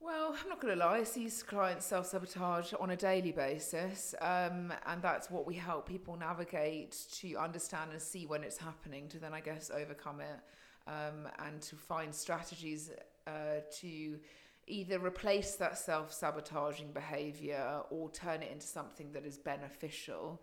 Well, 0.00 0.34
I'm 0.42 0.48
not 0.48 0.60
going 0.60 0.74
to 0.74 0.84
lie, 0.84 0.98
I 0.98 1.04
see 1.04 1.28
clients 1.46 1.86
self 1.86 2.06
sabotage 2.06 2.72
on 2.80 2.90
a 2.90 2.96
daily 2.96 3.32
basis, 3.32 4.14
um, 4.20 4.72
and 4.86 5.00
that's 5.00 5.30
what 5.30 5.46
we 5.46 5.54
help 5.54 5.86
people 5.86 6.16
navigate 6.16 6.96
to 7.20 7.36
understand 7.36 7.92
and 7.92 8.02
see 8.02 8.26
when 8.26 8.42
it's 8.42 8.58
happening 8.58 9.08
to 9.08 9.18
then, 9.18 9.34
I 9.34 9.40
guess, 9.40 9.70
overcome 9.70 10.20
it 10.20 10.40
um, 10.86 11.28
and 11.46 11.60
to 11.62 11.76
find 11.76 12.14
strategies 12.14 12.90
uh, 13.26 13.60
to 13.80 14.18
either 14.66 14.98
replace 14.98 15.56
that 15.56 15.78
self 15.78 16.12
sabotaging 16.12 16.92
behavior 16.92 17.82
or 17.90 18.10
turn 18.10 18.42
it 18.42 18.50
into 18.50 18.66
something 18.66 19.12
that 19.12 19.26
is 19.26 19.38
beneficial. 19.38 20.40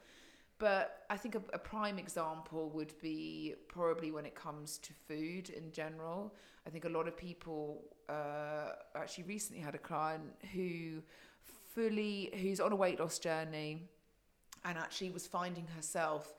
But 0.58 1.06
I 1.10 1.16
think 1.16 1.36
a, 1.36 1.42
a 1.54 1.58
prime 1.58 1.98
example 1.98 2.70
would 2.72 2.94
be 3.02 3.56
probably 3.70 4.12
when 4.12 4.26
it 4.26 4.36
comes 4.36 4.78
to 4.80 4.94
food 5.08 5.50
in 5.50 5.72
general. 5.72 6.36
I 6.68 6.70
think 6.70 6.84
a 6.84 6.90
lot 6.90 7.08
of 7.08 7.16
people 7.16 7.82
uh, 8.10 8.72
actually 8.96 9.24
recently 9.24 9.62
had 9.62 9.76
a 9.76 9.80
client 9.80 10.36
who 10.54 11.02
fully 11.74 12.30
who's 12.42 12.60
on 12.60 12.72
a 12.72 12.76
weight 12.76 13.00
loss 13.00 13.20
journey 13.20 13.84
and 14.66 14.78
actually 14.78 15.12
was 15.12 15.26
finding 15.26 15.66
herself 15.76 16.34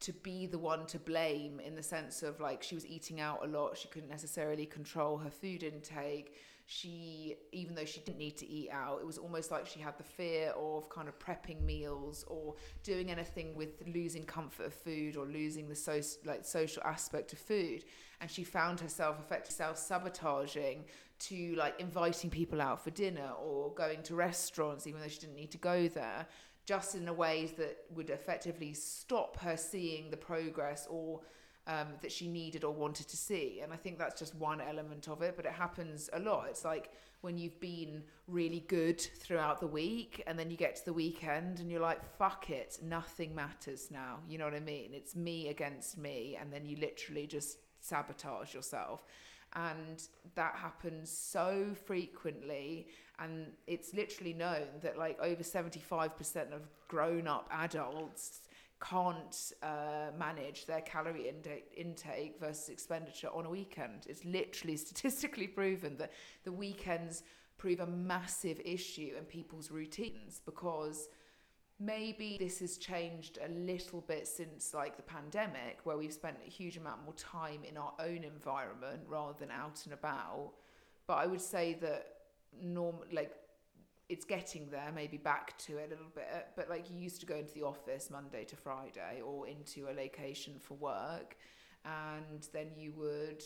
to 0.00 0.12
be 0.12 0.46
the 0.46 0.58
one 0.58 0.84
to 0.86 0.98
blame 0.98 1.60
in 1.60 1.74
the 1.74 1.82
sense 1.82 2.22
of 2.22 2.40
like 2.40 2.62
she 2.62 2.74
was 2.74 2.86
eating 2.86 3.20
out 3.20 3.40
a 3.44 3.46
lot 3.46 3.76
she 3.76 3.88
couldn't 3.88 4.08
necessarily 4.08 4.66
control 4.66 5.16
her 5.16 5.30
food 5.30 5.62
intake 5.62 6.34
she 6.66 7.36
even 7.52 7.74
though 7.74 7.84
she 7.84 8.00
didn't 8.00 8.18
need 8.18 8.36
to 8.38 8.48
eat 8.48 8.70
out 8.70 8.98
it 8.98 9.06
was 9.06 9.18
almost 9.18 9.50
like 9.50 9.66
she 9.66 9.80
had 9.80 9.96
the 9.98 10.04
fear 10.04 10.50
of 10.56 10.88
kind 10.88 11.08
of 11.08 11.18
prepping 11.18 11.62
meals 11.62 12.24
or 12.26 12.54
doing 12.82 13.10
anything 13.10 13.54
with 13.54 13.82
losing 13.86 14.24
comfort 14.24 14.66
of 14.66 14.74
food 14.74 15.16
or 15.16 15.26
losing 15.26 15.68
the 15.68 15.74
so 15.74 16.00
like 16.24 16.44
social 16.44 16.82
aspect 16.84 17.32
of 17.32 17.38
food. 17.38 17.84
And 18.20 18.30
she 18.30 18.44
found 18.44 18.80
herself 18.80 19.18
effectively 19.18 19.54
self-sabotaging 19.54 20.84
to 21.18 21.54
like 21.56 21.78
inviting 21.78 22.30
people 22.30 22.60
out 22.60 22.82
for 22.82 22.90
dinner 22.90 23.30
or 23.42 23.72
going 23.74 24.02
to 24.02 24.14
restaurants 24.14 24.86
even 24.86 25.00
though 25.00 25.08
she 25.08 25.20
didn't 25.20 25.36
need 25.36 25.50
to 25.50 25.58
go 25.58 25.88
there 25.88 26.26
just 26.66 26.94
in 26.94 27.06
a 27.08 27.12
ways 27.12 27.52
that 27.52 27.76
would 27.90 28.10
effectively 28.10 28.72
stop 28.72 29.38
her 29.38 29.56
seeing 29.56 30.10
the 30.10 30.16
progress 30.16 30.86
or 30.88 31.20
um, 31.66 31.88
that 32.02 32.12
she 32.12 32.28
needed 32.28 32.64
or 32.64 32.72
wanted 32.72 33.08
to 33.08 33.16
see. 33.16 33.60
And 33.62 33.72
I 33.72 33.76
think 33.76 33.98
that's 33.98 34.18
just 34.18 34.34
one 34.34 34.60
element 34.60 35.08
of 35.08 35.22
it, 35.22 35.34
but 35.36 35.46
it 35.46 35.52
happens 35.52 36.10
a 36.12 36.18
lot. 36.18 36.46
It's 36.48 36.64
like 36.64 36.90
when 37.22 37.38
you've 37.38 37.58
been 37.58 38.02
really 38.28 38.60
good 38.68 39.00
throughout 39.00 39.60
the 39.60 39.66
week 39.66 40.22
and 40.26 40.38
then 40.38 40.50
you 40.50 40.56
get 40.56 40.76
to 40.76 40.84
the 40.84 40.92
weekend 40.92 41.60
and 41.60 41.70
you're 41.70 41.80
like, 41.80 42.04
fuck 42.18 42.50
it, 42.50 42.78
nothing 42.82 43.34
matters 43.34 43.88
now. 43.90 44.18
You 44.28 44.38
know 44.38 44.44
what 44.44 44.54
I 44.54 44.60
mean? 44.60 44.90
It's 44.92 45.16
me 45.16 45.48
against 45.48 45.96
me. 45.96 46.36
And 46.38 46.52
then 46.52 46.66
you 46.66 46.76
literally 46.76 47.26
just 47.26 47.58
sabotage 47.80 48.52
yourself. 48.52 49.04
And 49.54 50.02
that 50.34 50.56
happens 50.56 51.10
so 51.10 51.68
frequently. 51.86 52.88
And 53.18 53.52
it's 53.66 53.94
literally 53.94 54.34
known 54.34 54.66
that 54.82 54.98
like 54.98 55.18
over 55.20 55.42
75% 55.42 56.52
of 56.52 56.68
grown 56.88 57.26
up 57.26 57.48
adults 57.50 58.40
can't 58.88 59.52
uh, 59.62 60.10
manage 60.18 60.66
their 60.66 60.82
calorie 60.82 61.28
intake, 61.28 61.72
intake 61.76 62.38
versus 62.38 62.68
expenditure 62.68 63.28
on 63.28 63.46
a 63.46 63.50
weekend. 63.50 64.06
It's 64.08 64.24
literally 64.24 64.76
statistically 64.86 65.46
proven 65.46 65.96
that 65.98 66.12
the 66.44 66.52
weekends 66.52 67.22
prove 67.56 67.80
a 67.80 67.86
massive 67.86 68.60
issue 68.64 69.12
in 69.16 69.24
people's 69.24 69.70
routines 69.70 70.42
because 70.44 71.08
maybe 71.80 72.36
this 72.38 72.60
has 72.60 72.78
changed 72.78 73.38
a 73.44 73.48
little 73.48 74.00
bit 74.02 74.28
since 74.28 74.74
like 74.74 74.96
the 74.96 75.02
pandemic 75.02 75.78
where 75.84 75.96
we've 75.96 76.12
spent 76.12 76.36
a 76.46 76.50
huge 76.50 76.76
amount 76.76 77.02
more 77.04 77.14
time 77.14 77.60
in 77.68 77.76
our 77.76 77.92
own 77.98 78.22
environment 78.22 79.00
rather 79.08 79.34
than 79.38 79.50
out 79.50 79.80
and 79.84 79.92
about 79.92 80.52
but 81.08 81.14
i 81.14 81.26
would 81.26 81.40
say 81.40 81.76
that 81.80 82.06
norm 82.62 82.96
like 83.12 83.32
it's 84.08 84.24
getting 84.24 84.68
there 84.70 84.92
maybe 84.94 85.16
back 85.16 85.56
to 85.58 85.78
it 85.78 85.86
a 85.86 85.90
little 85.90 86.12
bit 86.14 86.28
uh, 86.32 86.38
but 86.56 86.68
like 86.68 86.90
you 86.90 86.98
used 86.98 87.20
to 87.20 87.26
go 87.26 87.36
into 87.36 87.54
the 87.54 87.62
office 87.62 88.10
monday 88.10 88.44
to 88.44 88.56
friday 88.56 89.20
or 89.24 89.46
into 89.48 89.88
a 89.90 89.94
location 89.94 90.54
for 90.60 90.74
work 90.74 91.36
and 91.84 92.48
then 92.52 92.66
you 92.76 92.92
would 92.96 93.42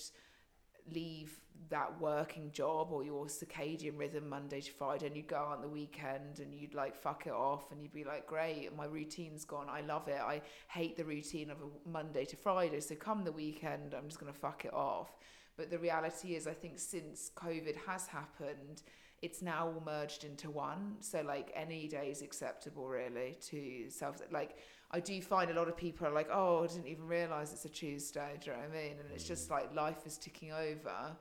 leave 0.94 1.40
that 1.71 2.01
working 2.01 2.51
job 2.53 2.88
or 2.92 3.05
your 3.05 3.27
circadian 3.27 3.99
rhythm 3.99 4.29
Monday 4.29 4.61
to 4.61 4.71
Friday 4.71 5.07
and 5.07 5.16
you'd 5.16 5.27
go 5.27 5.37
out 5.37 5.57
on 5.57 5.61
the 5.61 5.68
weekend 5.68 6.38
and 6.38 6.55
you'd 6.55 6.75
like 6.75 6.97
fuck 6.97 7.27
it 7.27 7.33
off 7.33 7.71
and 7.73 7.83
you'd 7.83 7.92
be 7.92 8.05
like 8.05 8.27
great 8.27 8.75
my 8.77 8.87
routine's 8.87 9.44
gone 9.44 9.66
I 9.68 9.81
love 9.83 10.09
it 10.09 10.21
I 10.21 10.40
hate 10.68 10.97
the 10.97 11.05
routine 11.05 11.51
of 11.51 11.59
a 11.59 11.88
Monday 11.88 12.25
to 12.27 12.37
Friday 12.37 12.81
so 12.81 12.94
come 12.94 13.25
the 13.25 13.33
weekend 13.33 13.94
I'm 13.94 14.09
just 14.09 14.21
going 14.21 14.33
to 14.33 14.38
fuck 14.38 14.64
it 14.64 14.73
off. 14.73 15.11
But 15.57 15.71
the 15.71 15.79
reality 15.79 16.37
is 16.37 16.47
I 16.47 16.55
think 16.55 16.79
since 16.79 17.33
COVID 17.37 17.77
has 17.87 18.07
happened 18.07 18.83
it's 19.22 19.42
now 19.42 19.66
all 19.66 19.83
merged 19.85 20.24
into 20.24 20.50
one 20.50 20.96
so 21.00 21.20
like 21.22 21.50
any 21.54 21.88
day 21.88 22.09
is 22.11 22.22
acceptable 22.22 22.87
really 22.87 23.37
to 23.40 23.87
self 23.90 24.20
like 24.31 24.59
I 24.90 25.00
do 25.00 25.20
find 25.20 25.50
a 25.50 25.54
lot 25.54 25.68
of 25.68 25.76
people 25.76 26.07
are 26.07 26.12
like, 26.12 26.28
oh, 26.33 26.64
I 26.64 26.66
didn't 26.66 26.87
even 26.87 27.07
realise 27.07 27.52
it's 27.52 27.66
a 27.66 27.68
Tuesday. 27.68 28.38
Do 28.40 28.50
you 28.50 28.57
know 28.57 28.62
what 28.62 28.70
I 28.70 28.83
mean? 28.83 28.96
And 28.98 29.11
it's 29.12 29.24
just 29.24 29.48
mm. 29.48 29.52
like 29.52 29.74
life 29.74 30.07
is 30.07 30.16
ticking 30.16 30.52
over. 30.52 31.16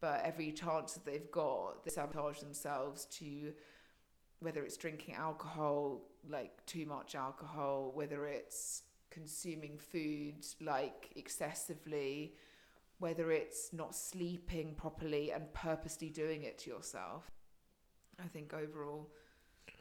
But 0.00 0.22
every 0.24 0.50
chance 0.50 0.94
that 0.94 1.06
they've 1.06 1.30
got, 1.30 1.84
they 1.84 1.90
sabotage 1.90 2.40
themselves 2.40 3.06
to 3.18 3.52
whether 4.40 4.64
it's 4.64 4.76
drinking 4.76 5.14
alcohol, 5.14 6.02
like 6.28 6.64
too 6.66 6.86
much 6.86 7.14
alcohol, 7.14 7.92
whether 7.94 8.26
it's 8.26 8.82
consuming 9.10 9.78
food 9.78 10.44
like 10.60 11.10
excessively, 11.14 12.34
whether 12.98 13.30
it's 13.30 13.72
not 13.72 13.94
sleeping 13.94 14.74
properly 14.74 15.30
and 15.30 15.52
purposely 15.54 16.10
doing 16.10 16.42
it 16.42 16.58
to 16.58 16.70
yourself. 16.70 17.30
I 18.22 18.26
think 18.28 18.52
overall. 18.54 19.08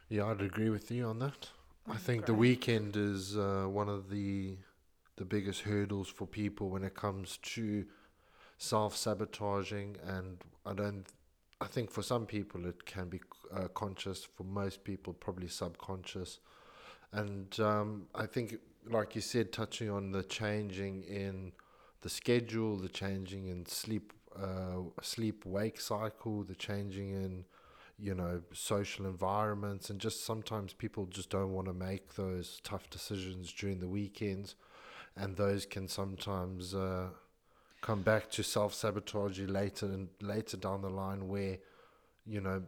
yeah 0.10 0.26
i'd 0.28 0.41
agree 0.41 0.69
with 0.69 0.91
you 0.91 1.06
on 1.06 1.19
that 1.19 1.50
I 1.89 1.96
Mm, 1.96 2.00
think 2.00 2.26
the 2.26 2.34
weekend 2.34 2.96
is 2.96 3.38
uh, 3.38 3.65
one 3.67 3.89
of 3.89 4.10
the 4.10 4.58
the 5.17 5.26
biggest 5.26 5.62
hurdles 5.62 6.08
for 6.08 6.26
people 6.26 6.69
when 6.69 6.84
it 6.84 6.96
comes 6.96 7.38
to 7.56 7.86
self 8.58 8.96
sabotaging, 8.96 9.98
and 10.06 10.38
I 10.65 10.74
don't. 10.74 11.06
I 11.62 11.67
think 11.67 11.91
for 11.91 12.04
some 12.04 12.26
people 12.26 12.65
it 12.67 12.86
can 12.86 13.10
be 13.10 13.22
uh, 13.54 13.67
conscious. 13.69 14.24
For 14.24 14.43
most 14.43 14.84
people, 14.84 15.13
probably 15.13 15.48
subconscious, 15.50 16.39
and 17.12 17.60
um, 17.60 18.08
I 18.15 18.26
think 18.26 18.58
like 18.89 19.15
you 19.15 19.22
said, 19.22 19.52
touching 19.52 19.89
on 19.89 20.12
the 20.12 20.24
changing 20.24 21.04
in 21.04 21.54
the 22.02 22.10
schedule, 22.10 22.78
the 22.78 22.89
changing 22.89 23.48
in 23.48 23.65
sleep, 23.65 24.13
uh, 24.36 24.80
sleep 25.02 25.46
wake 25.46 25.80
cycle, 25.80 26.43
the 26.43 26.56
changing 26.56 27.10
in, 27.12 27.46
you 28.00 28.14
know, 28.14 28.42
social 28.54 29.06
environments, 29.06 29.90
and 29.90 30.00
just 30.00 30.26
sometimes 30.26 30.74
people 30.74 31.06
just 31.06 31.30
don't 31.30 31.54
want 31.54 31.68
to 31.68 31.74
make 31.74 32.16
those 32.16 32.60
tough 32.64 32.90
decisions 32.90 33.52
during 33.54 33.80
the 33.80 33.88
weekends, 33.88 34.56
and 35.16 35.38
those 35.38 35.66
can 35.66 35.88
sometimes 35.88 36.74
uh, 36.74 37.10
come 37.82 38.02
back 38.02 38.30
to 38.32 38.44
self 38.44 38.74
sabotage 38.74 39.40
later 39.40 39.86
and 39.86 40.10
later 40.22 40.58
down 40.58 40.82
the 40.82 40.90
line, 40.90 41.28
where, 41.28 41.58
you 42.26 42.42
know, 42.42 42.64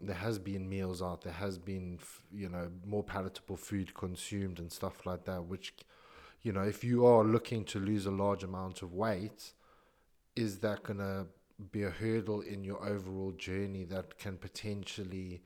there 0.00 0.16
has 0.16 0.38
been 0.38 0.68
meals 0.68 1.00
out, 1.00 1.22
there 1.22 1.32
has 1.32 1.58
been, 1.58 1.98
you 2.32 2.48
know, 2.48 2.68
more 2.84 3.02
palatable 3.02 3.56
food 3.56 3.94
consumed 3.94 4.58
and 4.58 4.70
stuff 4.70 5.06
like 5.06 5.24
that, 5.24 5.44
which, 5.44 5.72
you 6.42 6.52
know, 6.52 6.62
if 6.62 6.84
you 6.84 7.06
are 7.06 7.24
looking 7.24 7.64
to 7.64 7.78
lose 7.78 8.04
a 8.04 8.10
large 8.10 8.44
amount 8.44 8.82
of 8.82 8.92
weight, 8.92 9.52
is 10.36 10.58
that 10.58 10.82
going 10.82 10.98
to 10.98 11.26
be 11.70 11.84
a 11.84 11.90
hurdle 11.90 12.40
in 12.40 12.64
your 12.64 12.84
overall 12.84 13.32
journey 13.32 13.84
that 13.84 14.18
can 14.18 14.36
potentially, 14.36 15.42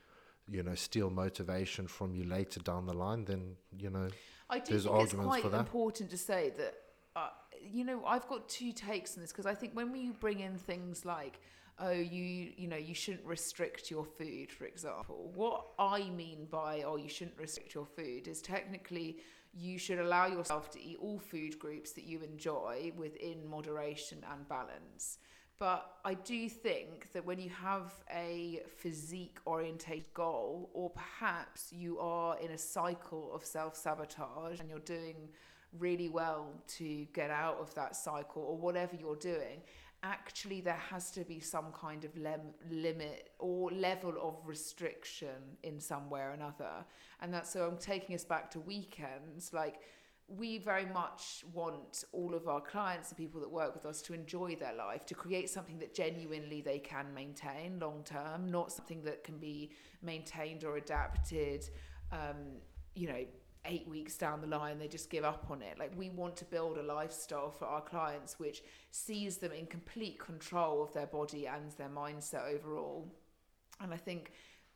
you 0.49 0.63
know, 0.63 0.75
steal 0.75 1.11
motivation 1.11 1.87
from 1.87 2.15
you 2.15 2.25
later 2.25 2.61
down 2.61 2.87
the 2.87 2.95
line? 2.95 3.25
Then, 3.25 3.57
you 3.77 3.91
know, 3.91 4.09
I 4.51 4.59
do 4.59 4.73
there's 4.73 4.85
think 4.85 5.03
it's 5.03 5.15
quite 5.15 5.45
important 5.45 6.11
to 6.11 6.19
say 6.19 6.53
that, 6.57 6.75
uh, 7.17 7.29
you 7.61 7.85
know, 7.85 8.05
I've 8.07 8.27
got 8.29 8.49
two 8.49 8.73
takes 8.73 9.17
on 9.17 9.23
this 9.23 9.33
because 9.33 9.47
I 9.47 9.55
think 9.55 9.75
when 9.75 9.93
we 9.93 10.11
bring 10.11 10.41
in 10.41 10.57
things 10.57 11.05
like, 11.05 11.41
oh, 11.79 11.91
you, 11.91 12.53
you 12.57 12.69
know, 12.69 12.77
you 12.77 12.95
shouldn't 12.95 13.25
restrict 13.25 13.91
your 13.91 14.05
food, 14.05 14.51
for 14.51 14.65
example. 14.65 15.31
What 15.35 15.67
I 15.79 16.11
mean 16.11 16.47
by, 16.51 16.83
oh, 16.87 16.97
you 16.97 17.09
shouldn't 17.09 17.39
restrict 17.39 17.75
your 17.75 17.87
food 17.87 18.27
is 18.27 18.41
technically 18.41 19.19
you 19.55 19.79
should 19.79 19.99
allow 19.99 20.27
yourself 20.27 20.71
to 20.71 20.83
eat 20.83 20.99
all 21.01 21.19
food 21.19 21.59
groups 21.59 21.93
that 21.93 22.05
you 22.05 22.21
enjoy 22.21 22.93
within 22.97 23.49
moderation 23.49 24.19
and 24.33 24.49
balance. 24.49 25.19
But 25.59 25.97
I 26.05 26.15
do 26.15 26.49
think 26.49 27.11
that 27.13 27.25
when 27.25 27.41
you 27.41 27.51
have 27.51 27.93
a 28.15 28.63
physique 28.77 29.39
orientated 29.45 30.13
goal, 30.15 30.71
or 30.73 30.91
perhaps 30.91 31.73
you 31.73 31.99
are 31.99 32.39
in 32.39 32.53
a 32.53 32.59
cycle 32.59 33.33
of 33.35 33.45
self 33.45 33.75
sabotage 33.75 34.61
and 34.61 34.69
you're 34.69 34.79
doing 34.79 35.17
really 35.79 36.09
well 36.09 36.53
to 36.67 37.07
get 37.13 37.31
out 37.31 37.59
of 37.61 37.75
that 37.75 37.97
cycle, 37.97 38.43
or 38.43 38.57
whatever 38.57 38.95
you're 38.95 39.17
doing, 39.17 39.61
actually 40.05 40.61
there 40.61 40.81
has 40.91 41.11
to 41.11 41.25
be 41.25 41.41
some 41.41 41.73
kind 41.73 42.05
of 42.05 42.17
lem- 42.17 42.55
limit 42.71 43.31
or 43.41 43.69
level 43.73 44.15
of 44.23 44.37
restriction 44.47 45.57
in 45.65 45.81
some 45.81 46.09
way 46.09 46.21
or 46.21 46.31
another. 46.31 46.85
And 47.21 47.35
that's 47.35 47.51
so 47.51 47.67
I'm 47.67 47.79
taking 47.79 48.15
us 48.15 48.25
back 48.25 48.49
to 48.53 48.61
weekends, 48.61 49.53
like 49.53 49.81
we 50.29 50.59
very 50.59 50.85
much 50.85 51.45
want 51.55 52.05
all 52.13 52.35
of 52.35 52.49
our 52.49 52.61
clients, 52.61 53.09
the 53.09 53.15
people 53.15 53.41
that 53.41 53.51
work 53.51 53.75
with 53.75 53.87
us, 53.87 54.03
to 54.03 54.13
enjoy 54.13 54.55
their 54.57 54.75
life, 54.75 55.07
to 55.07 55.15
create 55.15 55.49
something 55.49 55.79
that 55.79 55.95
genuinely 55.95 56.61
they 56.61 56.79
can 56.79 57.13
maintain 57.15 57.79
long 57.79 58.03
term, 58.05 58.51
not 58.51 58.71
something 58.71 59.03
that 59.05 59.25
can 59.25 59.39
be 59.39 59.71
maintained 60.03 60.65
or 60.65 60.77
adapted, 60.77 61.69
um, 62.13 62.59
you 62.95 63.09
know, 63.09 63.25
eight 63.65 63.89
weeks 63.89 64.17
down 64.17 64.41
the 64.41 64.47
line, 64.47 64.79
they 64.79 64.89
just 64.89 65.11
give 65.11 65.25
up 65.25 65.47
on 65.51 65.63
it. 65.63 65.79
Like, 65.79 65.93
we 65.97 66.11
want 66.11 66.37
to 66.37 66.45
build 66.45 66.79
a 66.79 66.83
lifestyle 66.83 67.51
for 67.51 67.67
our 67.67 67.81
clients 67.81 68.39
which 68.39 68.63
sees 68.91 69.39
them 69.39 69.53
in 69.53 69.67
complete 69.67 70.19
control 70.19 70.83
of 70.83 70.93
their 70.93 71.07
body 71.07 71.47
and 71.47 71.71
their 71.73 71.89
mindset 71.89 72.53
overall. 72.53 73.13
And 73.81 73.93
I 73.93 73.97
think 73.97 74.33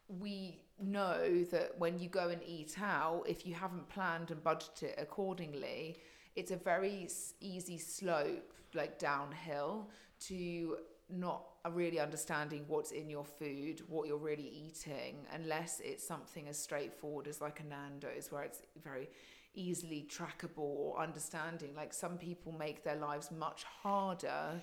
we 0.08 0.60
know 0.82 1.44
that 1.50 1.78
when 1.78 1.98
you 1.98 2.08
go 2.08 2.28
and 2.28 2.40
eat 2.46 2.76
out, 2.80 3.24
if 3.26 3.46
you 3.46 3.54
haven't 3.54 3.88
planned 3.88 4.30
and 4.30 4.42
budgeted 4.42 5.00
accordingly, 5.00 5.98
it's 6.36 6.50
a 6.50 6.56
very 6.56 7.08
easy 7.40 7.78
slope, 7.78 8.52
like 8.74 8.98
downhill, 8.98 9.88
to 10.28 10.78
not 11.08 11.44
really 11.72 12.00
understanding 12.00 12.64
what's 12.68 12.90
in 12.90 13.08
your 13.08 13.24
food, 13.24 13.82
what 13.88 14.08
you're 14.08 14.16
really 14.16 14.48
eating, 14.48 15.26
unless 15.34 15.80
it's 15.80 16.06
something 16.06 16.48
as 16.48 16.58
straightforward 16.58 17.28
as 17.28 17.40
like 17.40 17.60
a 17.60 17.64
Nando's, 17.64 18.32
where 18.32 18.42
it's 18.42 18.62
very 18.82 19.08
easily 19.54 20.06
trackable 20.10 20.58
or 20.58 21.00
understanding. 21.00 21.74
Like 21.76 21.92
some 21.92 22.16
people 22.16 22.52
make 22.52 22.82
their 22.82 22.96
lives 22.96 23.30
much 23.30 23.64
harder 23.64 24.62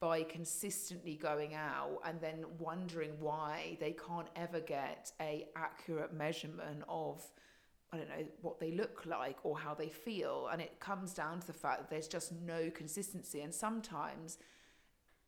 by 0.00 0.22
consistently 0.22 1.14
going 1.14 1.54
out 1.54 1.98
and 2.04 2.20
then 2.20 2.44
wondering 2.58 3.12
why 3.20 3.76
they 3.80 3.92
can't 3.92 4.28
ever 4.36 4.60
get 4.60 5.12
a 5.20 5.46
accurate 5.56 6.12
measurement 6.12 6.82
of 6.88 7.22
I 7.92 7.98
don't 7.98 8.08
know 8.08 8.26
what 8.42 8.58
they 8.58 8.72
look 8.72 9.06
like 9.06 9.38
or 9.44 9.56
how 9.56 9.72
they 9.72 9.88
feel. 9.88 10.48
And 10.50 10.60
it 10.60 10.80
comes 10.80 11.14
down 11.14 11.38
to 11.40 11.46
the 11.46 11.52
fact 11.52 11.78
that 11.78 11.90
there's 11.90 12.08
just 12.08 12.32
no 12.32 12.68
consistency. 12.70 13.42
And 13.42 13.54
sometimes 13.54 14.38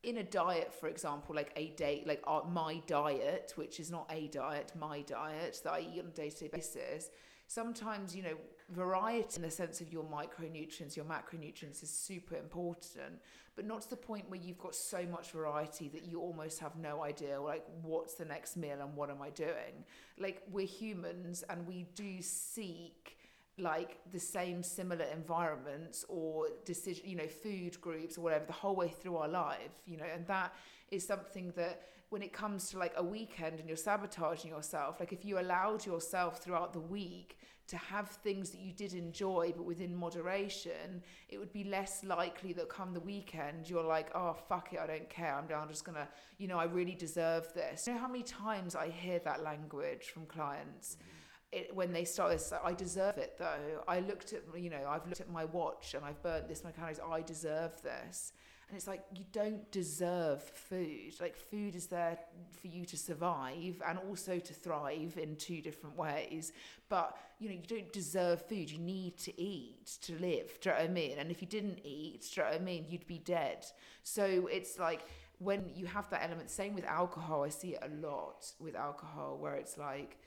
in 0.02 0.18
a 0.18 0.22
diet 0.22 0.72
for 0.72 0.88
example 0.88 1.34
like 1.34 1.52
a 1.56 1.70
day 1.70 2.04
like 2.06 2.22
my 2.48 2.80
diet 2.86 3.52
which 3.56 3.80
is 3.80 3.90
not 3.90 4.08
a 4.10 4.28
diet 4.28 4.72
my 4.78 5.00
diet 5.02 5.60
that 5.64 5.72
I 5.72 5.80
eat 5.80 6.00
on 6.00 6.06
a 6.06 6.10
day-to-day 6.10 6.48
basis 6.52 7.10
sometimes 7.48 8.14
you 8.14 8.22
know 8.22 8.36
variety 8.70 9.36
in 9.36 9.42
the 9.42 9.50
sense 9.50 9.80
of 9.80 9.92
your 9.92 10.04
micronutrients 10.04 10.96
your 10.96 11.04
macronutrients 11.04 11.82
is 11.82 11.90
super 11.90 12.34
important 12.34 13.20
but 13.56 13.64
not 13.64 13.80
to 13.80 13.90
the 13.90 13.96
point 13.96 14.28
where 14.28 14.38
you've 14.38 14.58
got 14.58 14.74
so 14.74 15.02
much 15.10 15.30
variety 15.30 15.88
that 15.88 16.04
you 16.04 16.20
almost 16.20 16.60
have 16.60 16.76
no 16.76 17.02
idea 17.02 17.40
like 17.40 17.64
what's 17.82 18.14
the 18.14 18.24
next 18.24 18.56
meal 18.56 18.76
and 18.80 18.94
what 18.94 19.08
am 19.08 19.22
I 19.22 19.30
doing. 19.30 19.84
Like 20.18 20.42
we're 20.52 20.66
humans 20.66 21.42
and 21.48 21.66
we 21.66 21.86
do 21.94 22.20
seek 22.20 23.16
like 23.58 23.98
the 24.12 24.20
same 24.20 24.62
similar 24.62 25.06
environments 25.06 26.04
or 26.10 26.48
decision 26.66 27.08
you 27.08 27.16
know 27.16 27.26
food 27.26 27.80
groups 27.80 28.18
or 28.18 28.20
whatever 28.20 28.44
the 28.44 28.52
whole 28.52 28.76
way 28.76 28.88
through 28.88 29.16
our 29.16 29.28
life 29.28 29.80
you 29.86 29.96
know 29.96 30.04
and 30.04 30.26
that 30.26 30.54
is 30.90 31.06
something 31.06 31.50
that 31.56 31.88
when 32.10 32.20
it 32.20 32.34
comes 32.34 32.68
to 32.68 32.78
like 32.78 32.92
a 32.98 33.02
weekend 33.02 33.58
and 33.58 33.66
you're 33.66 33.74
sabotaging 33.74 34.50
yourself 34.50 35.00
like 35.00 35.10
if 35.10 35.24
you 35.24 35.38
allowed 35.38 35.86
yourself 35.86 36.44
throughout 36.44 36.74
the 36.74 36.80
week 36.80 37.38
to 37.68 37.76
have 37.76 38.08
things 38.08 38.50
that 38.50 38.60
you 38.60 38.72
did 38.72 38.94
enjoy 38.94 39.52
but 39.56 39.64
within 39.64 39.94
moderation, 39.94 41.02
it 41.28 41.38
would 41.38 41.52
be 41.52 41.64
less 41.64 42.04
likely 42.04 42.52
that 42.52 42.68
come 42.68 42.94
the 42.94 43.00
weekend 43.00 43.68
you're 43.68 43.84
like, 43.84 44.10
oh 44.14 44.36
fuck 44.48 44.72
it, 44.72 44.80
I 44.80 44.86
don't 44.86 45.08
care. 45.10 45.34
I'm, 45.34 45.52
I'm 45.54 45.68
just 45.68 45.84
gonna, 45.84 46.08
you 46.38 46.48
know, 46.48 46.58
I 46.58 46.64
really 46.64 46.94
deserve 46.94 47.52
this. 47.54 47.86
You 47.86 47.94
know 47.94 48.00
how 48.00 48.08
many 48.08 48.22
times 48.22 48.76
I 48.76 48.88
hear 48.88 49.18
that 49.20 49.42
language 49.42 50.10
from 50.12 50.26
clients? 50.26 50.96
Mm-hmm. 50.96 51.12
It, 51.52 51.74
when 51.74 51.92
they 51.92 52.04
start 52.04 52.32
this, 52.32 52.52
I 52.64 52.72
deserve 52.72 53.18
it 53.18 53.36
though. 53.38 53.82
I 53.86 54.00
looked 54.00 54.32
at, 54.32 54.42
you 54.56 54.70
know, 54.70 54.84
I've 54.88 55.06
looked 55.06 55.20
at 55.20 55.30
my 55.30 55.44
watch 55.44 55.94
and 55.94 56.04
I've 56.04 56.22
burnt 56.22 56.48
this, 56.48 56.64
my 56.64 56.72
calories. 56.72 56.98
I 57.00 57.22
deserve 57.22 57.80
this. 57.82 58.32
And 58.68 58.76
it's 58.76 58.88
like, 58.88 59.04
you 59.14 59.24
don't 59.30 59.70
deserve 59.70 60.42
food. 60.42 61.14
Like, 61.20 61.36
food 61.36 61.76
is 61.76 61.86
there 61.86 62.18
for 62.60 62.66
you 62.66 62.84
to 62.86 62.96
survive 62.96 63.80
and 63.86 63.96
also 64.08 64.40
to 64.40 64.52
thrive 64.52 65.16
in 65.16 65.36
two 65.36 65.60
different 65.60 65.96
ways. 65.96 66.52
But, 66.88 67.16
you 67.38 67.48
know, 67.48 67.54
you 67.54 67.66
don't 67.66 67.92
deserve 67.92 68.42
food. 68.42 68.68
You 68.68 68.78
need 68.78 69.18
to 69.18 69.40
eat 69.40 69.86
to 70.02 70.18
live. 70.18 70.58
Do 70.60 70.70
you 70.70 70.74
know 70.74 70.80
what 70.80 70.90
I 70.90 70.92
mean? 70.92 71.18
And 71.18 71.30
if 71.30 71.40
you 71.40 71.46
didn't 71.46 71.78
eat, 71.84 72.28
do 72.34 72.40
you 72.40 72.44
know 72.44 72.52
what 72.52 72.60
I 72.60 72.64
mean? 72.64 72.86
You'd 72.88 73.06
be 73.06 73.18
dead. 73.18 73.64
So 74.02 74.48
it's 74.50 74.80
like, 74.80 75.02
when 75.38 75.70
you 75.74 75.86
have 75.86 76.10
that 76.10 76.24
element, 76.24 76.50
same 76.50 76.74
with 76.74 76.86
alcohol, 76.86 77.44
I 77.44 77.50
see 77.50 77.74
it 77.74 77.82
a 77.82 78.06
lot 78.06 78.52
with 78.58 78.74
alcohol 78.74 79.38
where 79.38 79.54
it's 79.54 79.78
like, 79.78 80.18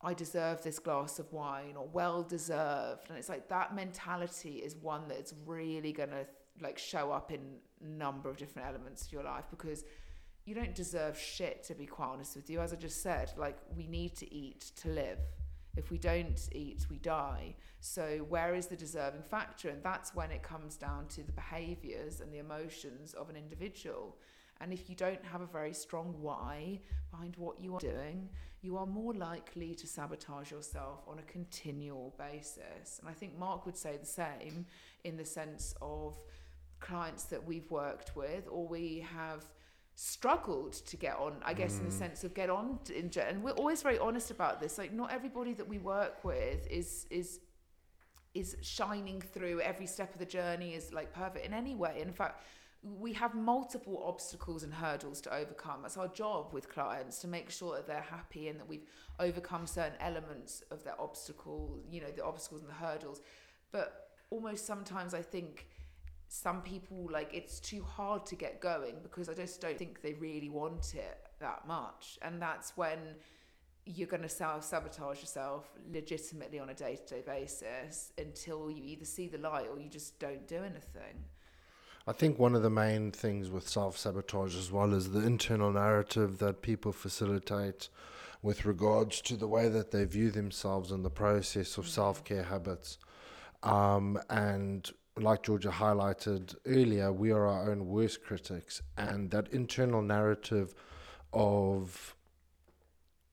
I 0.00 0.14
deserve 0.14 0.62
this 0.62 0.78
glass 0.78 1.18
of 1.18 1.30
wine 1.32 1.74
or 1.76 1.88
well 1.92 2.22
deserved. 2.22 3.10
And 3.10 3.18
it's 3.18 3.28
like 3.28 3.48
that 3.48 3.74
mentality 3.74 4.58
is 4.58 4.76
one 4.76 5.08
that's 5.08 5.34
really 5.44 5.92
going 5.92 6.10
to 6.10 6.26
like 6.62 6.78
show 6.78 7.10
up 7.10 7.32
in 7.32 7.40
number 7.80 8.28
of 8.28 8.36
different 8.36 8.68
elements 8.68 9.06
of 9.06 9.12
your 9.12 9.22
life 9.22 9.44
because 9.50 9.84
you 10.44 10.54
don't 10.54 10.74
deserve 10.74 11.18
shit 11.18 11.64
to 11.64 11.74
be 11.74 11.86
quite 11.86 12.06
honest 12.06 12.36
with 12.36 12.48
you. 12.48 12.60
As 12.60 12.72
i 12.72 12.76
just 12.76 13.02
said 13.02 13.32
like 13.36 13.58
we 13.76 13.86
need 13.86 14.16
to 14.16 14.34
eat 14.34 14.72
to 14.76 14.88
live. 14.88 15.18
If 15.76 15.90
we 15.90 15.98
don't 15.98 16.40
eat 16.52 16.86
we 16.90 16.98
die. 16.98 17.54
So 17.80 18.24
where 18.28 18.54
is 18.54 18.66
the 18.66 18.76
deserving 18.76 19.22
factor? 19.22 19.68
And 19.68 19.82
that's 19.82 20.14
when 20.14 20.30
it 20.30 20.42
comes 20.42 20.76
down 20.76 21.06
to 21.08 21.22
the 21.22 21.32
behaviors 21.32 22.20
and 22.20 22.32
the 22.32 22.38
emotions 22.38 23.12
of 23.14 23.28
an 23.28 23.36
individual. 23.36 24.16
And 24.60 24.72
if 24.72 24.88
you 24.88 24.96
don't 24.96 25.22
have 25.24 25.42
a 25.42 25.46
very 25.46 25.74
strong 25.74 26.14
why 26.20 26.80
behind 27.10 27.36
what 27.36 27.60
you 27.60 27.74
are 27.76 27.80
doing, 27.80 28.30
you 28.62 28.76
are 28.78 28.86
more 28.86 29.12
likely 29.14 29.74
to 29.74 29.86
sabotage 29.86 30.50
yourself 30.50 31.00
on 31.06 31.18
a 31.18 31.22
continual 31.22 32.14
basis. 32.18 32.98
And 32.98 33.08
I 33.08 33.12
think 33.12 33.38
Mark 33.38 33.66
would 33.66 33.76
say 33.76 33.96
the 33.96 34.06
same 34.06 34.66
in 35.04 35.16
the 35.16 35.24
sense 35.24 35.74
of 35.82 36.16
clients 36.80 37.24
that 37.24 37.46
we've 37.46 37.70
worked 37.70 38.14
with 38.16 38.46
or 38.50 38.66
we 38.66 39.06
have 39.14 39.44
struggled 39.94 40.72
to 40.74 40.96
get 40.96 41.16
on 41.16 41.34
i 41.42 41.54
guess 41.54 41.74
mm. 41.74 41.80
in 41.80 41.84
the 41.86 41.94
mm. 41.94 41.98
sense 41.98 42.22
of 42.22 42.34
get 42.34 42.50
on 42.50 42.78
in 42.94 43.10
and 43.20 43.42
we're 43.42 43.52
always 43.52 43.82
very 43.82 43.98
honest 43.98 44.30
about 44.30 44.60
this 44.60 44.76
like 44.76 44.92
not 44.92 45.10
everybody 45.10 45.54
that 45.54 45.66
we 45.66 45.78
work 45.78 46.22
with 46.22 46.66
is 46.70 47.06
is 47.10 47.40
is 48.34 48.56
shining 48.60 49.22
through 49.22 49.58
every 49.62 49.86
step 49.86 50.12
of 50.12 50.18
the 50.18 50.26
journey 50.26 50.74
is 50.74 50.92
like 50.92 51.14
perfect 51.14 51.46
in 51.46 51.54
any 51.54 51.74
way 51.74 51.98
in 52.02 52.12
fact 52.12 52.42
we 52.82 53.12
have 53.12 53.34
multiple 53.34 54.02
obstacles 54.06 54.62
and 54.62 54.72
hurdles 54.72 55.20
to 55.22 55.34
overcome. 55.34 55.82
That's 55.82 55.96
our 55.96 56.08
job 56.08 56.52
with 56.52 56.68
clients 56.68 57.18
to 57.20 57.28
make 57.28 57.50
sure 57.50 57.74
that 57.74 57.86
they're 57.86 58.00
happy 58.00 58.48
and 58.48 58.60
that 58.60 58.68
we've 58.68 58.86
overcome 59.18 59.66
certain 59.66 59.98
elements 60.00 60.62
of 60.70 60.84
their 60.84 61.00
obstacle, 61.00 61.80
you 61.90 62.00
know, 62.00 62.10
the 62.14 62.24
obstacles 62.24 62.60
and 62.60 62.70
the 62.70 62.74
hurdles. 62.74 63.20
But 63.72 64.10
almost 64.30 64.66
sometimes 64.66 65.14
I 65.14 65.22
think 65.22 65.66
some 66.28 66.60
people 66.62 67.08
like 67.12 67.30
it's 67.32 67.60
too 67.60 67.82
hard 67.82 68.26
to 68.26 68.34
get 68.34 68.60
going 68.60 68.96
because 69.02 69.28
I 69.28 69.34
just 69.34 69.60
don't 69.60 69.78
think 69.78 70.02
they 70.02 70.14
really 70.14 70.48
want 70.48 70.94
it 70.94 71.18
that 71.40 71.66
much. 71.66 72.18
And 72.22 72.40
that's 72.40 72.76
when 72.76 72.98
you're 73.84 74.08
going 74.08 74.22
to 74.22 74.28
self 74.28 74.64
sabotage 74.64 75.20
yourself 75.20 75.70
legitimately 75.92 76.58
on 76.58 76.70
a 76.70 76.74
day 76.74 76.96
to 76.96 77.14
day 77.14 77.22
basis 77.24 78.12
until 78.18 78.70
you 78.70 78.82
either 78.84 79.04
see 79.04 79.28
the 79.28 79.38
light 79.38 79.66
or 79.70 79.78
you 79.78 79.88
just 79.88 80.18
don't 80.18 80.46
do 80.48 80.56
anything. 80.56 81.24
I 82.08 82.12
think 82.12 82.38
one 82.38 82.54
of 82.54 82.62
the 82.62 82.70
main 82.70 83.10
things 83.12 83.50
with 83.50 83.68
self 83.68 83.96
sabotage 83.96 84.56
as 84.56 84.70
well 84.72 84.92
is 84.92 85.10
the 85.10 85.24
internal 85.24 85.72
narrative 85.72 86.38
that 86.38 86.62
people 86.62 86.92
facilitate 86.92 87.88
with 88.42 88.64
regards 88.64 89.20
to 89.22 89.36
the 89.36 89.48
way 89.48 89.68
that 89.68 89.90
they 89.90 90.04
view 90.04 90.30
themselves 90.30 90.90
in 90.90 91.02
the 91.02 91.10
process 91.10 91.78
of 91.78 91.84
mm-hmm. 91.84 91.92
self 91.92 92.24
care 92.24 92.44
habits. 92.44 92.98
Um, 93.62 94.20
and 94.28 94.88
like 95.18 95.42
Georgia 95.42 95.70
highlighted 95.70 96.54
earlier, 96.66 97.12
we 97.12 97.30
are 97.30 97.46
our 97.46 97.70
own 97.70 97.86
worst 97.86 98.22
critics, 98.22 98.82
and 98.96 99.30
that 99.30 99.48
internal 99.48 100.02
narrative 100.02 100.74
of 101.32 102.14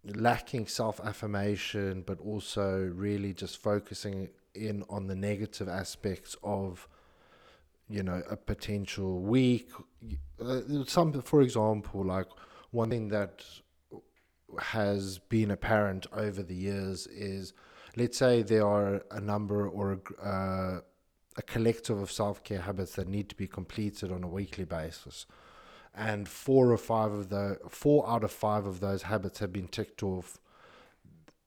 lacking 0.06 0.68
self 0.68 1.00
affirmation, 1.02 2.04
but 2.06 2.20
also 2.20 2.92
really 2.94 3.34
just 3.34 3.58
focusing 3.58 4.30
in 4.56 4.84
on 4.90 5.08
the 5.08 5.16
negative 5.16 5.68
aspects 5.68 6.36
of, 6.44 6.88
you 7.90 8.04
know, 8.04 8.22
a 8.30 8.38
potential 8.38 9.20
week. 9.20 9.70
Uh, 10.42 10.62
some, 10.86 11.22
for 11.22 11.42
example, 11.42 12.04
like 12.06 12.28
one 12.72 12.90
thing 12.90 13.10
that 13.10 13.44
has 14.60 15.20
been 15.20 15.52
apparent 15.52 16.06
over 16.14 16.44
the 16.44 16.56
years 16.56 17.08
is, 17.08 17.54
let's 17.96 18.18
say 18.18 18.42
there 18.42 18.68
are 18.68 19.04
a 19.12 19.20
number 19.20 19.68
or 19.68 19.94
a, 19.94 20.26
uh, 20.26 20.82
a 21.36 21.42
collective 21.42 22.00
of 22.00 22.12
self 22.12 22.44
care 22.44 22.62
habits 22.62 22.96
that 22.96 23.08
need 23.08 23.30
to 23.30 23.36
be 23.36 23.48
completed 23.48 24.12
on 24.12 24.24
a 24.24 24.28
weekly 24.28 24.66
basis 24.66 25.26
and 25.96 26.28
four 26.28 26.72
or 26.72 26.78
five 26.78 27.12
of 27.12 27.30
the 27.30 27.60
four 27.70 28.10
out 28.10 28.24
of 28.24 28.32
five 28.32 28.66
of 28.66 28.80
those 28.80 29.04
habits 29.04 29.40
have 29.40 29.54
been 29.54 29.68
ticked 29.68 30.02
off. 30.02 30.40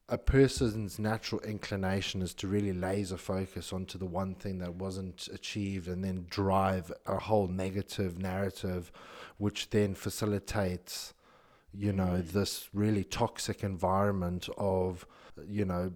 A 0.08 0.18
person's 0.18 1.00
natural 1.00 1.40
inclination 1.40 2.22
is 2.22 2.32
to 2.34 2.46
really 2.46 2.72
laser 2.72 3.16
focus 3.16 3.72
onto 3.72 3.98
the 3.98 4.06
one 4.06 4.36
thing 4.36 4.58
that 4.58 4.76
wasn't 4.76 5.28
achieved 5.32 5.88
and 5.88 6.04
then 6.04 6.26
drive 6.30 6.92
a 7.06 7.18
whole 7.18 7.48
negative 7.48 8.16
narrative, 8.16 8.92
which 9.38 9.70
then 9.70 9.96
facilitates, 9.96 11.12
you 11.74 11.92
know, 11.92 12.18
this 12.18 12.68
really 12.72 13.02
toxic 13.02 13.64
environment 13.64 14.48
of, 14.56 15.04
you 15.48 15.64
know, 15.64 15.92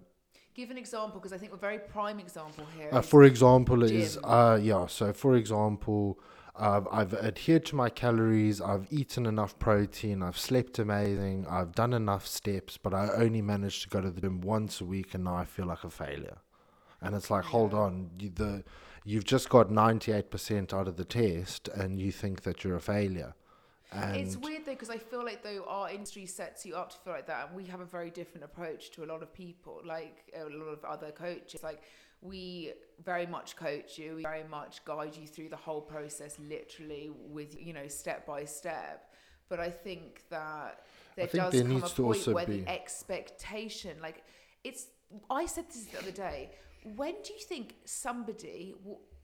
give 0.53 0.71
an 0.71 0.77
example 0.77 1.19
because 1.19 1.33
I 1.33 1.37
think 1.37 1.53
a 1.53 1.57
very 1.57 1.79
prime 1.79 2.19
example 2.19 2.65
here. 2.77 2.89
Uh, 2.91 3.01
for 3.01 3.23
example, 3.23 3.77
gym. 3.77 3.97
is 3.97 4.17
uh 4.23 4.59
yeah. 4.61 4.87
So 4.87 5.13
for 5.13 5.35
example, 5.35 6.19
I've, 6.55 6.87
I've 6.91 7.13
adhered 7.13 7.65
to 7.67 7.75
my 7.75 7.89
calories. 7.89 8.61
I've 8.61 8.87
eaten 8.91 9.25
enough 9.25 9.57
protein. 9.57 10.21
I've 10.21 10.37
slept 10.37 10.79
amazing. 10.79 11.47
I've 11.49 11.73
done 11.73 11.93
enough 11.93 12.27
steps, 12.27 12.77
but 12.77 12.93
I 12.93 13.09
only 13.15 13.41
managed 13.41 13.83
to 13.83 13.89
go 13.89 14.01
to 14.01 14.11
the 14.11 14.21
gym 14.21 14.41
once 14.41 14.81
a 14.81 14.85
week, 14.85 15.13
and 15.13 15.23
now 15.23 15.35
I 15.35 15.45
feel 15.45 15.65
like 15.65 15.83
a 15.83 15.89
failure. 15.89 16.37
And 17.01 17.15
it's 17.15 17.31
like, 17.31 17.45
hold 17.45 17.73
on, 17.73 18.11
you, 18.19 18.29
the 18.29 18.63
you've 19.03 19.23
just 19.23 19.49
got 19.49 19.71
ninety 19.71 20.11
eight 20.11 20.29
percent 20.29 20.73
out 20.73 20.87
of 20.87 20.97
the 20.97 21.05
test, 21.05 21.67
and 21.69 21.99
you 21.99 22.11
think 22.11 22.41
that 22.43 22.63
you're 22.63 22.75
a 22.75 22.81
failure. 22.81 23.33
And 23.91 24.15
it's 24.15 24.37
weird 24.37 24.65
though 24.65 24.71
because 24.71 24.89
I 24.89 24.97
feel 24.97 25.23
like 25.23 25.43
though 25.43 25.65
our 25.67 25.89
industry 25.89 26.25
sets 26.25 26.65
you 26.65 26.75
up 26.75 26.91
to 26.91 26.97
feel 26.99 27.13
like 27.13 27.27
that, 27.27 27.47
and 27.47 27.55
we 27.55 27.65
have 27.65 27.81
a 27.81 27.85
very 27.85 28.09
different 28.09 28.45
approach 28.45 28.91
to 28.91 29.03
a 29.03 29.07
lot 29.07 29.21
of 29.21 29.33
people, 29.33 29.81
like 29.85 30.31
a 30.33 30.43
lot 30.43 30.67
of 30.67 30.83
other 30.85 31.11
coaches. 31.11 31.61
Like 31.61 31.81
we 32.21 32.71
very 33.03 33.25
much 33.25 33.55
coach 33.55 33.97
you 33.97 34.15
we 34.15 34.21
very 34.21 34.43
much 34.43 34.85
guide 34.85 35.15
you 35.17 35.27
through 35.27 35.49
the 35.49 35.55
whole 35.55 35.81
process 35.81 36.37
literally 36.39 37.09
with 37.29 37.59
you 37.59 37.73
know 37.73 37.87
step 37.87 38.25
by 38.25 38.45
step 38.45 39.11
but 39.49 39.59
i 39.59 39.69
think 39.69 40.21
that 40.29 40.85
there 41.15 41.27
does 41.27 41.51
there 41.51 41.63
come 41.63 41.83
a 41.83 41.89
point 41.89 42.27
where 42.27 42.45
be... 42.45 42.61
the 42.61 42.69
expectation 42.69 43.97
like 44.01 44.23
it's 44.63 44.87
i 45.29 45.45
said 45.45 45.65
this 45.67 45.85
the 45.85 45.97
other 45.97 46.11
day 46.11 46.51
when 46.95 47.15
do 47.23 47.33
you 47.33 47.39
think 47.39 47.75
somebody 47.85 48.75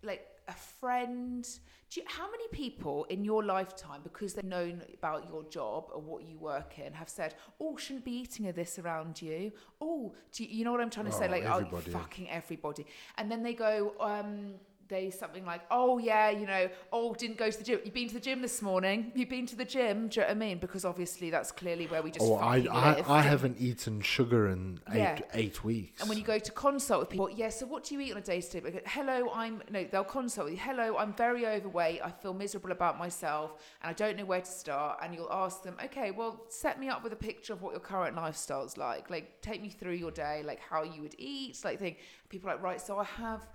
like 0.04 0.26
a 0.48 0.54
friend. 0.54 1.48
You, 1.94 2.04
how 2.06 2.30
many 2.30 2.48
people 2.52 3.06
in 3.06 3.24
your 3.24 3.46
lifetime 3.46 4.02
because 4.04 4.34
they've 4.34 4.44
known 4.44 4.82
about 4.94 5.26
your 5.30 5.44
job 5.44 5.86
or 5.94 6.02
what 6.02 6.26
you 6.26 6.38
work 6.38 6.80
in 6.80 6.92
have 6.92 7.08
said 7.08 7.34
oh 7.62 7.78
shouldn't 7.78 8.04
be 8.04 8.12
eating 8.12 8.52
this 8.52 8.78
around 8.78 9.22
you? 9.22 9.54
Oh 9.80 10.14
do 10.34 10.44
you, 10.44 10.50
you 10.50 10.66
know 10.66 10.74
what 10.74 10.82
i'm 10.82 10.90
trying 10.90 11.06
to 11.06 11.16
oh, 11.16 11.20
say 11.20 11.30
like 11.30 11.46
oh 11.46 11.64
fucking 11.80 12.30
everybody. 12.30 12.86
And 13.18 13.32
then 13.32 13.42
they 13.42 13.54
go 13.54 13.94
um 14.02 14.56
they 14.90 15.10
something 15.10 15.46
like, 15.46 15.62
oh 15.72 15.98
yeah, 15.98 16.30
you 16.30 16.48
know, 16.48 16.70
oh 16.92 17.14
didn't 17.14 17.38
go 17.38 17.50
to 17.50 17.58
the 17.58 17.64
gym. 17.64 17.80
You've 17.84 17.94
been 17.94 18.08
to 18.08 18.14
the 18.14 18.20
gym 18.20 18.42
this 18.42 18.62
morning. 18.62 19.12
You've 19.16 19.30
been 19.30 19.46
to 19.48 19.56
the 19.56 19.66
gym. 19.66 20.08
Do 20.08 20.20
you 20.20 20.22
know 20.22 20.28
what 20.28 20.32
I 20.32 20.40
mean? 20.40 20.58
Because 20.60 20.86
obviously 20.86 21.30
that's 21.30 21.52
clearly 21.52 21.88
where 21.88 22.02
we 22.02 22.12
just. 22.12 22.26
Oh, 22.26 22.36
I 22.36 22.68
I, 22.72 23.04
I 23.08 23.22
haven't 23.22 23.60
eaten 23.60 24.02
sugar 24.02 24.50
in 24.50 24.80
eight 24.92 24.98
yeah. 24.98 25.20
eight 25.34 25.64
weeks. 25.64 26.02
And 26.02 26.10
when 26.10 26.18
you 26.18 26.24
go 26.24 26.40
to 26.40 26.52
consult 26.52 27.02
with 27.02 27.10
people, 27.10 27.30
yeah. 27.30 27.50
So 27.50 27.66
what 27.66 27.84
do 27.84 27.96
you 27.96 28.02
eat 28.02 28.12
on 28.12 28.18
a 28.18 28.22
day 28.22 28.42
to 28.42 28.62
day? 28.62 28.82
Hello, 28.86 29.30
I'm 29.34 29.62
no. 29.70 29.84
They'll 29.84 30.04
consult 30.04 30.46
with 30.46 30.56
you. 30.56 30.62
Hello, 30.62 30.98
I'm 30.98 31.14
very 31.14 31.46
overweight. 31.46 32.02
I 32.04 32.12
feel 32.12 32.34
miserable 32.34 32.72
about 32.72 32.98
myself, 32.98 33.62
and 33.82 33.90
I 33.90 33.94
don't 33.94 34.18
know 34.18 34.26
where 34.26 34.42
to 34.42 34.52
start. 34.52 35.00
And 35.04 35.14
you'll 35.14 35.32
ask 35.32 35.64
them, 35.64 35.76
okay, 35.86 36.12
well, 36.12 36.46
set 36.50 36.80
me 36.80 36.90
up 36.90 37.04
with 37.04 37.14
a 37.14 37.18
picture 37.18 37.54
of 37.54 37.62
what 37.62 37.72
your 37.72 37.82
current 37.82 38.16
lifestyle's 38.16 38.78
like. 38.78 39.10
Like, 39.10 39.42
take 39.42 39.62
me 39.62 39.70
through 39.70 39.94
your 39.94 40.12
day, 40.12 40.44
like 40.46 40.60
how 40.60 40.84
you 40.84 41.02
would 41.02 41.16
eat, 41.18 41.60
like 41.64 41.80
thing. 41.80 41.96
People 42.30 42.50
are 42.50 42.56
like, 42.56 42.64
right, 42.64 42.82
so 42.82 42.98
I 42.98 43.04
have 43.04 43.48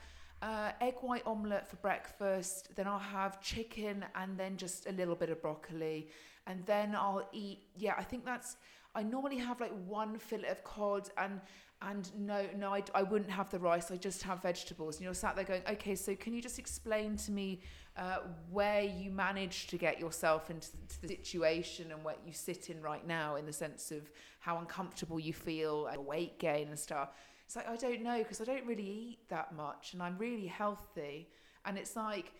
uh, 0.42 0.72
egg 0.80 0.96
white 1.00 1.22
omelette 1.24 1.68
for 1.68 1.76
breakfast. 1.76 2.74
Then 2.76 2.86
I'll 2.86 2.98
have 2.98 3.40
chicken 3.40 4.04
and 4.14 4.36
then 4.36 4.56
just 4.56 4.86
a 4.86 4.92
little 4.92 5.14
bit 5.14 5.30
of 5.30 5.40
broccoli. 5.40 6.08
And 6.46 6.66
then 6.66 6.94
I'll 6.94 7.28
eat, 7.32 7.60
yeah, 7.76 7.94
I 7.96 8.02
think 8.02 8.24
that's, 8.24 8.56
I 8.94 9.02
normally 9.02 9.38
have 9.38 9.60
like 9.60 9.72
one 9.86 10.18
fillet 10.18 10.48
of 10.48 10.62
cod 10.64 11.08
and 11.16 11.40
and 11.84 12.10
no, 12.16 12.46
no, 12.56 12.72
I, 12.72 12.82
I 12.94 13.02
wouldn't 13.02 13.30
have 13.30 13.50
the 13.50 13.58
rice. 13.58 13.90
I 13.90 13.96
just 13.96 14.22
have 14.22 14.40
vegetables. 14.42 14.96
And 14.96 15.04
you're 15.04 15.14
sat 15.14 15.34
there 15.34 15.44
going, 15.44 15.62
okay, 15.68 15.94
so 15.94 16.14
can 16.14 16.32
you 16.32 16.40
just 16.40 16.58
explain 16.58 17.16
to 17.16 17.32
me 17.32 17.60
uh, 17.96 18.18
where 18.50 18.82
you 18.82 19.10
managed 19.10 19.70
to 19.70 19.78
get 19.78 19.98
yourself 19.98 20.48
into 20.48 20.68
the 21.00 21.08
situation 21.08 21.90
and 21.90 22.04
what 22.04 22.20
you 22.24 22.32
sit 22.32 22.70
in 22.70 22.80
right 22.80 23.06
now, 23.06 23.36
in 23.36 23.46
the 23.46 23.52
sense 23.52 23.90
of 23.90 24.10
how 24.38 24.58
uncomfortable 24.58 25.18
you 25.18 25.32
feel 25.32 25.86
and 25.86 26.06
weight 26.06 26.38
gain 26.38 26.68
and 26.68 26.78
stuff. 26.78 27.10
It's 27.52 27.56
like, 27.56 27.68
I 27.68 27.76
don't 27.76 28.02
know 28.02 28.16
because 28.16 28.40
I 28.40 28.44
don't 28.44 28.64
really 28.64 28.82
eat 28.82 29.28
that 29.28 29.54
much 29.54 29.92
and 29.92 30.02
I'm 30.02 30.16
really 30.16 30.46
healthy. 30.46 31.28
And 31.66 31.76
it's 31.76 31.96
like, 31.96 32.32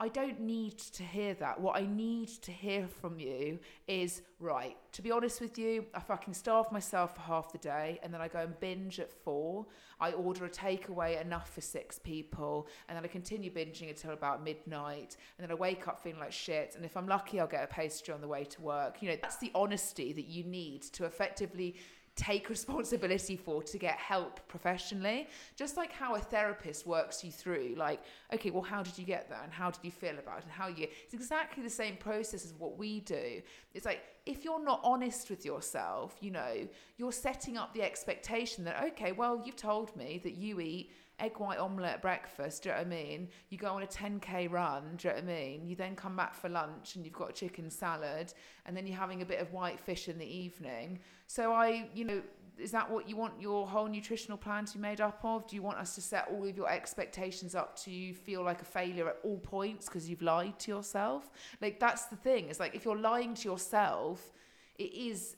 I 0.00 0.08
don't 0.08 0.40
need 0.40 0.76
to 0.78 1.04
hear 1.04 1.34
that. 1.34 1.60
What 1.60 1.76
I 1.76 1.86
need 1.86 2.28
to 2.42 2.50
hear 2.50 2.88
from 2.88 3.20
you 3.20 3.60
is 3.86 4.22
right. 4.40 4.76
To 4.92 5.02
be 5.02 5.12
honest 5.12 5.40
with 5.40 5.56
you, 5.56 5.86
I 5.94 6.00
fucking 6.00 6.34
starve 6.34 6.72
myself 6.72 7.14
for 7.14 7.20
half 7.20 7.52
the 7.52 7.58
day 7.58 8.00
and 8.02 8.12
then 8.12 8.20
I 8.20 8.26
go 8.26 8.40
and 8.40 8.58
binge 8.58 8.98
at 8.98 9.12
four. 9.12 9.66
I 10.00 10.10
order 10.12 10.46
a 10.46 10.50
takeaway 10.50 11.24
enough 11.24 11.54
for 11.54 11.60
six 11.60 12.00
people 12.00 12.66
and 12.88 12.96
then 12.96 13.04
I 13.04 13.06
continue 13.06 13.52
binging 13.52 13.88
until 13.88 14.10
about 14.10 14.42
midnight 14.42 15.16
and 15.38 15.48
then 15.48 15.52
I 15.52 15.54
wake 15.54 15.86
up 15.86 16.02
feeling 16.02 16.18
like 16.18 16.32
shit. 16.32 16.74
And 16.74 16.84
if 16.84 16.96
I'm 16.96 17.06
lucky, 17.06 17.38
I'll 17.38 17.46
get 17.46 17.62
a 17.62 17.68
pastry 17.68 18.12
on 18.12 18.20
the 18.20 18.28
way 18.28 18.42
to 18.44 18.62
work. 18.62 19.00
You 19.00 19.10
know, 19.10 19.16
that's 19.22 19.36
the 19.36 19.52
honesty 19.54 20.12
that 20.12 20.26
you 20.26 20.42
need 20.42 20.82
to 20.82 21.04
effectively 21.04 21.76
take 22.16 22.48
responsibility 22.48 23.36
for 23.36 23.62
to 23.62 23.78
get 23.78 23.96
help 23.98 24.40
professionally. 24.48 25.28
Just 25.54 25.76
like 25.76 25.92
how 25.92 26.14
a 26.14 26.18
therapist 26.18 26.86
works 26.86 27.22
you 27.22 27.30
through 27.30 27.74
like 27.76 28.00
okay 28.32 28.50
well 28.50 28.62
how 28.62 28.82
did 28.82 28.98
you 28.98 29.04
get 29.04 29.28
there 29.28 29.40
and 29.42 29.52
how 29.52 29.70
did 29.70 29.84
you 29.84 29.90
feel 29.90 30.18
about 30.18 30.38
it? 30.38 30.44
And 30.44 30.52
how 30.52 30.68
you 30.68 30.88
it's 31.04 31.14
exactly 31.14 31.62
the 31.62 31.70
same 31.70 31.96
process 31.96 32.44
as 32.44 32.54
what 32.54 32.78
we 32.78 33.00
do. 33.00 33.42
It's 33.74 33.84
like 33.84 34.02
if 34.24 34.44
you're 34.44 34.64
not 34.64 34.80
honest 34.82 35.28
with 35.28 35.44
yourself 35.44 36.16
you 36.20 36.30
know 36.30 36.66
you're 36.96 37.12
setting 37.12 37.58
up 37.58 37.74
the 37.74 37.82
expectation 37.82 38.64
that 38.64 38.82
okay 38.82 39.12
well 39.12 39.42
you've 39.44 39.56
told 39.56 39.94
me 39.94 40.20
that 40.24 40.36
you 40.36 40.58
eat 40.60 40.90
egg 41.18 41.38
white 41.38 41.58
omelette 41.58 42.02
breakfast, 42.02 42.62
do 42.62 42.68
you 42.68 42.74
know 42.74 42.80
what 42.80 42.86
I 42.86 42.90
mean? 42.90 43.28
You 43.48 43.58
go 43.58 43.68
on 43.68 43.82
a 43.82 43.86
10k 43.86 44.50
run, 44.50 44.96
do 44.96 45.08
you 45.08 45.14
know 45.14 45.20
what 45.20 45.24
I 45.24 45.26
mean? 45.26 45.66
You 45.66 45.76
then 45.76 45.96
come 45.96 46.16
back 46.16 46.34
for 46.34 46.48
lunch 46.48 46.96
and 46.96 47.04
you've 47.04 47.14
got 47.14 47.34
chicken 47.34 47.70
salad 47.70 48.32
and 48.66 48.76
then 48.76 48.86
you're 48.86 48.98
having 48.98 49.22
a 49.22 49.24
bit 49.24 49.40
of 49.40 49.52
white 49.52 49.80
fish 49.80 50.08
in 50.08 50.18
the 50.18 50.26
evening. 50.26 50.98
So 51.26 51.52
I, 51.52 51.88
you 51.94 52.04
know, 52.04 52.22
is 52.58 52.70
that 52.70 52.90
what 52.90 53.08
you 53.08 53.16
want 53.16 53.40
your 53.40 53.66
whole 53.66 53.86
nutritional 53.86 54.38
plan 54.38 54.64
to 54.66 54.74
be 54.74 54.80
made 54.80 55.00
up 55.00 55.20
of? 55.22 55.46
Do 55.46 55.56
you 55.56 55.62
want 55.62 55.78
us 55.78 55.94
to 55.96 56.00
set 56.00 56.28
all 56.30 56.46
of 56.46 56.56
your 56.56 56.70
expectations 56.70 57.54
up 57.54 57.76
to 57.80 57.90
you 57.90 58.14
feel 58.14 58.42
like 58.42 58.62
a 58.62 58.64
failure 58.64 59.08
at 59.08 59.16
all 59.24 59.38
points 59.38 59.86
because 59.86 60.08
you've 60.08 60.22
lied 60.22 60.58
to 60.60 60.70
yourself? 60.70 61.30
Like 61.60 61.78
that's 61.78 62.06
the 62.06 62.16
thing. 62.16 62.48
It's 62.48 62.60
like 62.60 62.74
if 62.74 62.84
you're 62.84 62.98
lying 62.98 63.34
to 63.34 63.48
yourself, 63.48 64.32
it 64.78 64.92
is 64.94 65.36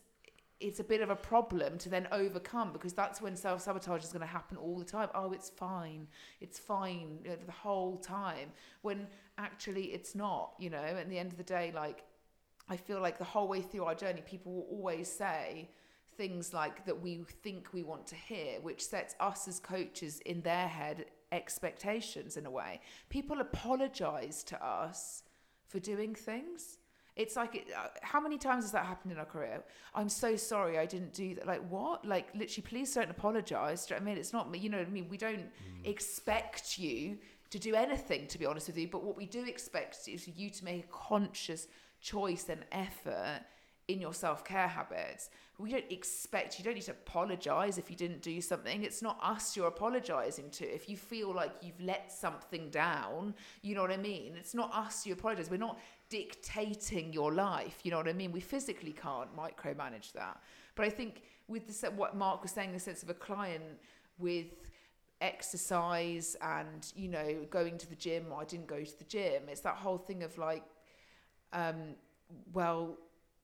it's 0.60 0.80
a 0.80 0.84
bit 0.84 1.00
of 1.00 1.10
a 1.10 1.16
problem 1.16 1.78
to 1.78 1.88
then 1.88 2.08
overcome 2.10 2.72
because 2.72 2.92
that's 2.92 3.20
when 3.22 3.36
self 3.36 3.62
sabotage 3.62 4.02
is 4.02 4.12
going 4.12 4.20
to 4.20 4.26
happen 4.26 4.56
all 4.56 4.78
the 4.78 4.84
time. 4.84 5.08
Oh, 5.14 5.32
it's 5.32 5.50
fine, 5.50 6.08
it's 6.40 6.58
fine 6.58 7.20
you 7.24 7.30
know, 7.30 7.36
the 7.46 7.52
whole 7.52 7.96
time. 7.98 8.50
When 8.82 9.06
actually 9.36 9.84
it's 9.86 10.14
not, 10.14 10.52
you 10.58 10.70
know. 10.70 10.78
At 10.78 11.08
the 11.08 11.18
end 11.18 11.32
of 11.32 11.38
the 11.38 11.44
day, 11.44 11.72
like 11.74 12.04
I 12.68 12.76
feel 12.76 13.00
like 13.00 13.18
the 13.18 13.24
whole 13.24 13.48
way 13.48 13.62
through 13.62 13.84
our 13.84 13.94
journey, 13.94 14.22
people 14.26 14.52
will 14.52 14.66
always 14.70 15.10
say 15.10 15.70
things 16.16 16.52
like 16.52 16.84
that 16.84 17.00
we 17.00 17.24
think 17.42 17.72
we 17.72 17.84
want 17.84 18.06
to 18.08 18.16
hear, 18.16 18.60
which 18.60 18.84
sets 18.84 19.14
us 19.20 19.46
as 19.46 19.60
coaches 19.60 20.20
in 20.26 20.40
their 20.42 20.66
head 20.66 21.06
expectations 21.30 22.36
in 22.36 22.46
a 22.46 22.50
way. 22.50 22.80
People 23.08 23.40
apologize 23.40 24.42
to 24.44 24.64
us 24.64 25.22
for 25.68 25.78
doing 25.78 26.14
things 26.14 26.77
it's 27.18 27.34
like, 27.34 27.56
it, 27.56 27.66
uh, 27.76 27.88
how 28.00 28.20
many 28.20 28.38
times 28.38 28.64
has 28.64 28.72
that 28.72 28.86
happened 28.86 29.12
in 29.12 29.18
our 29.18 29.26
career? 29.26 29.62
I'm 29.92 30.08
so 30.08 30.36
sorry 30.36 30.78
I 30.78 30.86
didn't 30.86 31.12
do 31.12 31.34
that. 31.34 31.46
Like, 31.46 31.68
what? 31.68 32.04
Like, 32.06 32.28
literally, 32.34 32.66
please 32.66 32.94
don't 32.94 33.10
apologize. 33.10 33.84
Do 33.84 33.94
you 33.94 34.00
know 34.00 34.06
I 34.06 34.08
mean? 34.08 34.18
It's 34.18 34.32
not 34.32 34.50
me. 34.50 34.58
You 34.58 34.70
know 34.70 34.78
what 34.78 34.86
I 34.86 34.90
mean? 34.90 35.08
We 35.10 35.18
don't 35.18 35.40
mm. 35.40 35.84
expect 35.84 36.78
you 36.78 37.18
to 37.50 37.58
do 37.58 37.74
anything, 37.74 38.28
to 38.28 38.38
be 38.38 38.46
honest 38.46 38.68
with 38.68 38.78
you. 38.78 38.86
But 38.86 39.02
what 39.02 39.16
we 39.16 39.26
do 39.26 39.44
expect 39.44 39.98
is 40.06 40.24
for 40.24 40.30
you 40.30 40.48
to 40.48 40.64
make 40.64 40.84
a 40.84 40.88
conscious 40.88 41.66
choice 42.00 42.48
and 42.48 42.64
effort 42.70 43.40
in 43.88 44.00
your 44.00 44.12
self 44.12 44.44
care 44.44 44.68
habits. 44.68 45.30
We 45.58 45.72
don't 45.72 45.90
expect 45.90 46.58
you 46.58 46.64
don't 46.64 46.74
need 46.74 46.82
to 46.82 46.92
apologize 46.92 47.78
if 47.78 47.90
you 47.90 47.96
didn't 47.96 48.22
do 48.22 48.40
something. 48.40 48.84
It's 48.84 49.02
not 49.02 49.18
us 49.22 49.56
you're 49.56 49.66
apologizing 49.66 50.50
to. 50.50 50.64
If 50.64 50.88
you 50.88 50.96
feel 50.96 51.34
like 51.34 51.52
you've 51.62 51.80
let 51.80 52.12
something 52.12 52.70
down, 52.70 53.34
you 53.62 53.74
know 53.74 53.82
what 53.82 53.90
I 53.90 53.96
mean? 53.96 54.34
It's 54.36 54.54
not 54.54 54.72
us 54.72 55.04
you 55.04 55.14
apologize. 55.14 55.50
We're 55.50 55.56
not 55.56 55.80
dictating 56.10 57.12
your 57.12 57.32
life. 57.32 57.80
You 57.82 57.90
know 57.90 57.98
what 57.98 58.08
I 58.08 58.12
mean? 58.12 58.32
We 58.32 58.40
physically 58.40 58.92
can't 58.92 59.28
micromanage 59.36 60.12
that. 60.12 60.40
But 60.74 60.86
I 60.86 60.90
think 60.90 61.22
with 61.48 61.66
the 61.66 61.90
what 61.90 62.16
Mark 62.16 62.42
was 62.42 62.52
saying, 62.52 62.72
the 62.72 62.78
sense 62.78 63.02
of 63.02 63.10
a 63.10 63.14
client 63.14 63.64
with 64.18 64.46
exercise 65.20 66.36
and 66.40 66.92
you 66.94 67.08
know 67.08 67.44
going 67.50 67.76
to 67.76 67.88
the 67.88 67.96
gym 67.96 68.26
or 68.30 68.40
I 68.40 68.44
didn't 68.44 68.66
go 68.66 68.82
to 68.82 68.98
the 68.98 69.04
gym. 69.04 69.42
It's 69.48 69.62
that 69.62 69.76
whole 69.76 69.98
thing 69.98 70.22
of 70.22 70.36
like, 70.38 70.62
um, 71.52 71.94
well, 72.52 72.96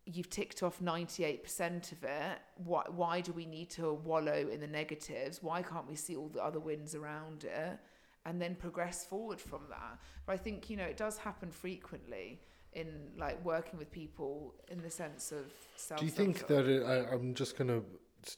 you've 0.07 0.31
ticked 0.31 0.63
off 0.63 0.81
98% 0.81 1.93
of 1.93 2.05
it. 2.05 2.39
Why, 2.57 2.85
why 2.89 3.21
do 3.21 3.33
we 3.33 3.47
need 3.47 3.71
to 3.71 3.93
wallow 3.93 4.49
in 4.53 4.61
the 4.61 4.67
negatives? 4.67 5.43
Why 5.43 5.63
can't 5.63 5.89
we 5.89 5.97
see 5.97 6.17
all 6.17 6.29
the 6.29 6.45
other 6.45 6.61
wins 6.61 6.95
around 6.95 7.45
it 7.45 7.79
and 8.27 8.41
then 8.41 8.55
progress 8.55 9.07
forward 9.07 9.41
from 9.41 9.63
that? 9.71 9.99
But 10.27 10.35
I 10.35 10.37
think, 10.37 10.69
you 10.69 10.77
know, 10.77 10.85
it 10.85 10.99
does 10.99 11.17
happen 11.17 11.51
frequently 11.51 12.41
in 12.75 12.89
like 13.19 13.43
working 13.45 13.79
with 13.79 13.91
people 13.91 14.55
in 14.69 14.83
the 14.83 14.91
sense 14.91 15.33
of 15.33 15.45
self. 15.77 16.01
Do 16.01 16.07
you 16.07 16.13
think 16.13 16.47
that 16.47 16.67
it, 16.67 16.85
I, 16.85 17.13
I'm 17.13 17.35
just 17.35 17.57
going 17.57 17.69
to 17.69 17.85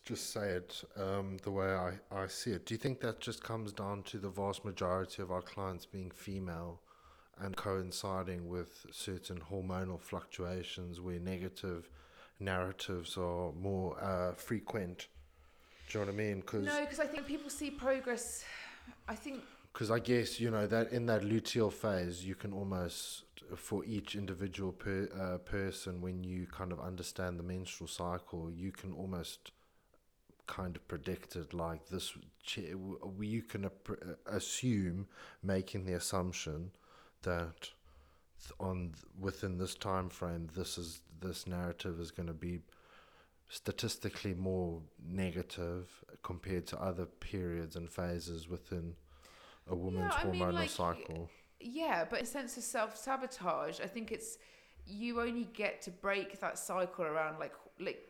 just 0.04 0.32
say 0.32 0.50
it 0.50 0.82
um, 0.96 1.38
the 1.42 1.50
way 1.50 1.66
I, 1.66 1.92
I 2.10 2.26
see 2.26 2.50
it? 2.50 2.66
Do 2.66 2.74
you 2.74 2.78
think 2.78 3.00
that 3.00 3.20
just 3.20 3.42
comes 3.42 3.72
down 3.72 4.02
to 4.04 4.18
the 4.18 4.28
vast 4.28 4.64
majority 4.64 5.22
of 5.22 5.30
our 5.30 5.42
clients 5.42 5.86
being 5.86 6.10
female 6.10 6.80
and 7.40 7.56
coinciding 7.56 8.48
with 8.48 8.86
certain 8.90 9.40
hormonal 9.50 10.00
fluctuations 10.00 11.00
where 11.00 11.18
negative 11.18 11.88
narratives 12.40 13.16
are 13.16 13.52
more 13.52 14.02
uh, 14.02 14.32
frequent? 14.34 15.08
Do 15.88 15.98
you 15.98 16.04
know 16.04 16.12
what 16.12 16.20
I 16.20 16.24
mean? 16.24 16.42
Cause 16.42 16.64
no, 16.64 16.80
because 16.80 17.00
I 17.00 17.06
think 17.06 17.26
people 17.26 17.50
see 17.50 17.70
progress. 17.70 18.44
I 19.08 19.14
think 19.14 19.42
because 19.72 19.90
I 19.90 19.98
guess 19.98 20.40
you 20.40 20.50
know 20.50 20.66
that 20.66 20.90
in 20.90 21.06
that 21.06 21.22
luteal 21.22 21.72
phase, 21.72 22.24
you 22.24 22.34
can 22.34 22.52
almost 22.52 23.24
for 23.54 23.84
each 23.84 24.14
individual 24.14 24.72
per, 24.72 25.08
uh, 25.14 25.38
person, 25.38 26.00
when 26.00 26.24
you 26.24 26.46
kind 26.46 26.72
of 26.72 26.80
understand 26.80 27.38
the 27.38 27.42
menstrual 27.42 27.88
cycle, 27.88 28.50
you 28.50 28.72
can 28.72 28.92
almost 28.92 29.52
kind 30.46 30.76
of 30.76 30.86
predict 30.88 31.36
it 31.36 31.52
like 31.52 31.88
this. 31.88 32.12
You 32.56 33.42
can 33.42 33.70
assume, 34.26 35.06
making 35.42 35.84
the 35.86 35.94
assumption 35.94 36.70
that 37.22 37.70
on 38.60 38.94
within 39.18 39.58
this 39.58 39.74
time 39.74 40.08
frame, 40.08 40.48
this 40.54 40.78
is 40.78 41.00
this 41.20 41.46
narrative 41.46 41.98
is 42.00 42.10
going 42.10 42.28
to 42.28 42.34
be 42.34 42.60
statistically 43.48 44.34
more 44.34 44.82
negative 45.04 46.04
compared 46.22 46.66
to 46.66 46.80
other 46.80 47.06
periods 47.06 47.76
and 47.76 47.88
phases 47.88 48.48
within 48.48 48.94
a 49.68 49.74
woman's 49.74 50.12
yeah, 50.18 50.24
hormonal 50.24 50.46
mean, 50.46 50.54
like, 50.54 50.70
cycle. 50.70 51.30
Yeah, 51.66 52.04
but 52.08 52.22
a 52.22 52.26
sense 52.26 52.56
of 52.56 52.62
self 52.62 52.96
sabotage, 52.96 53.80
I 53.80 53.86
think 53.86 54.12
it's 54.12 54.38
you 54.86 55.20
only 55.20 55.48
get 55.52 55.82
to 55.82 55.90
break 55.90 56.38
that 56.40 56.58
cycle 56.58 57.04
around 57.04 57.40
like 57.40 57.54
like 57.80 58.08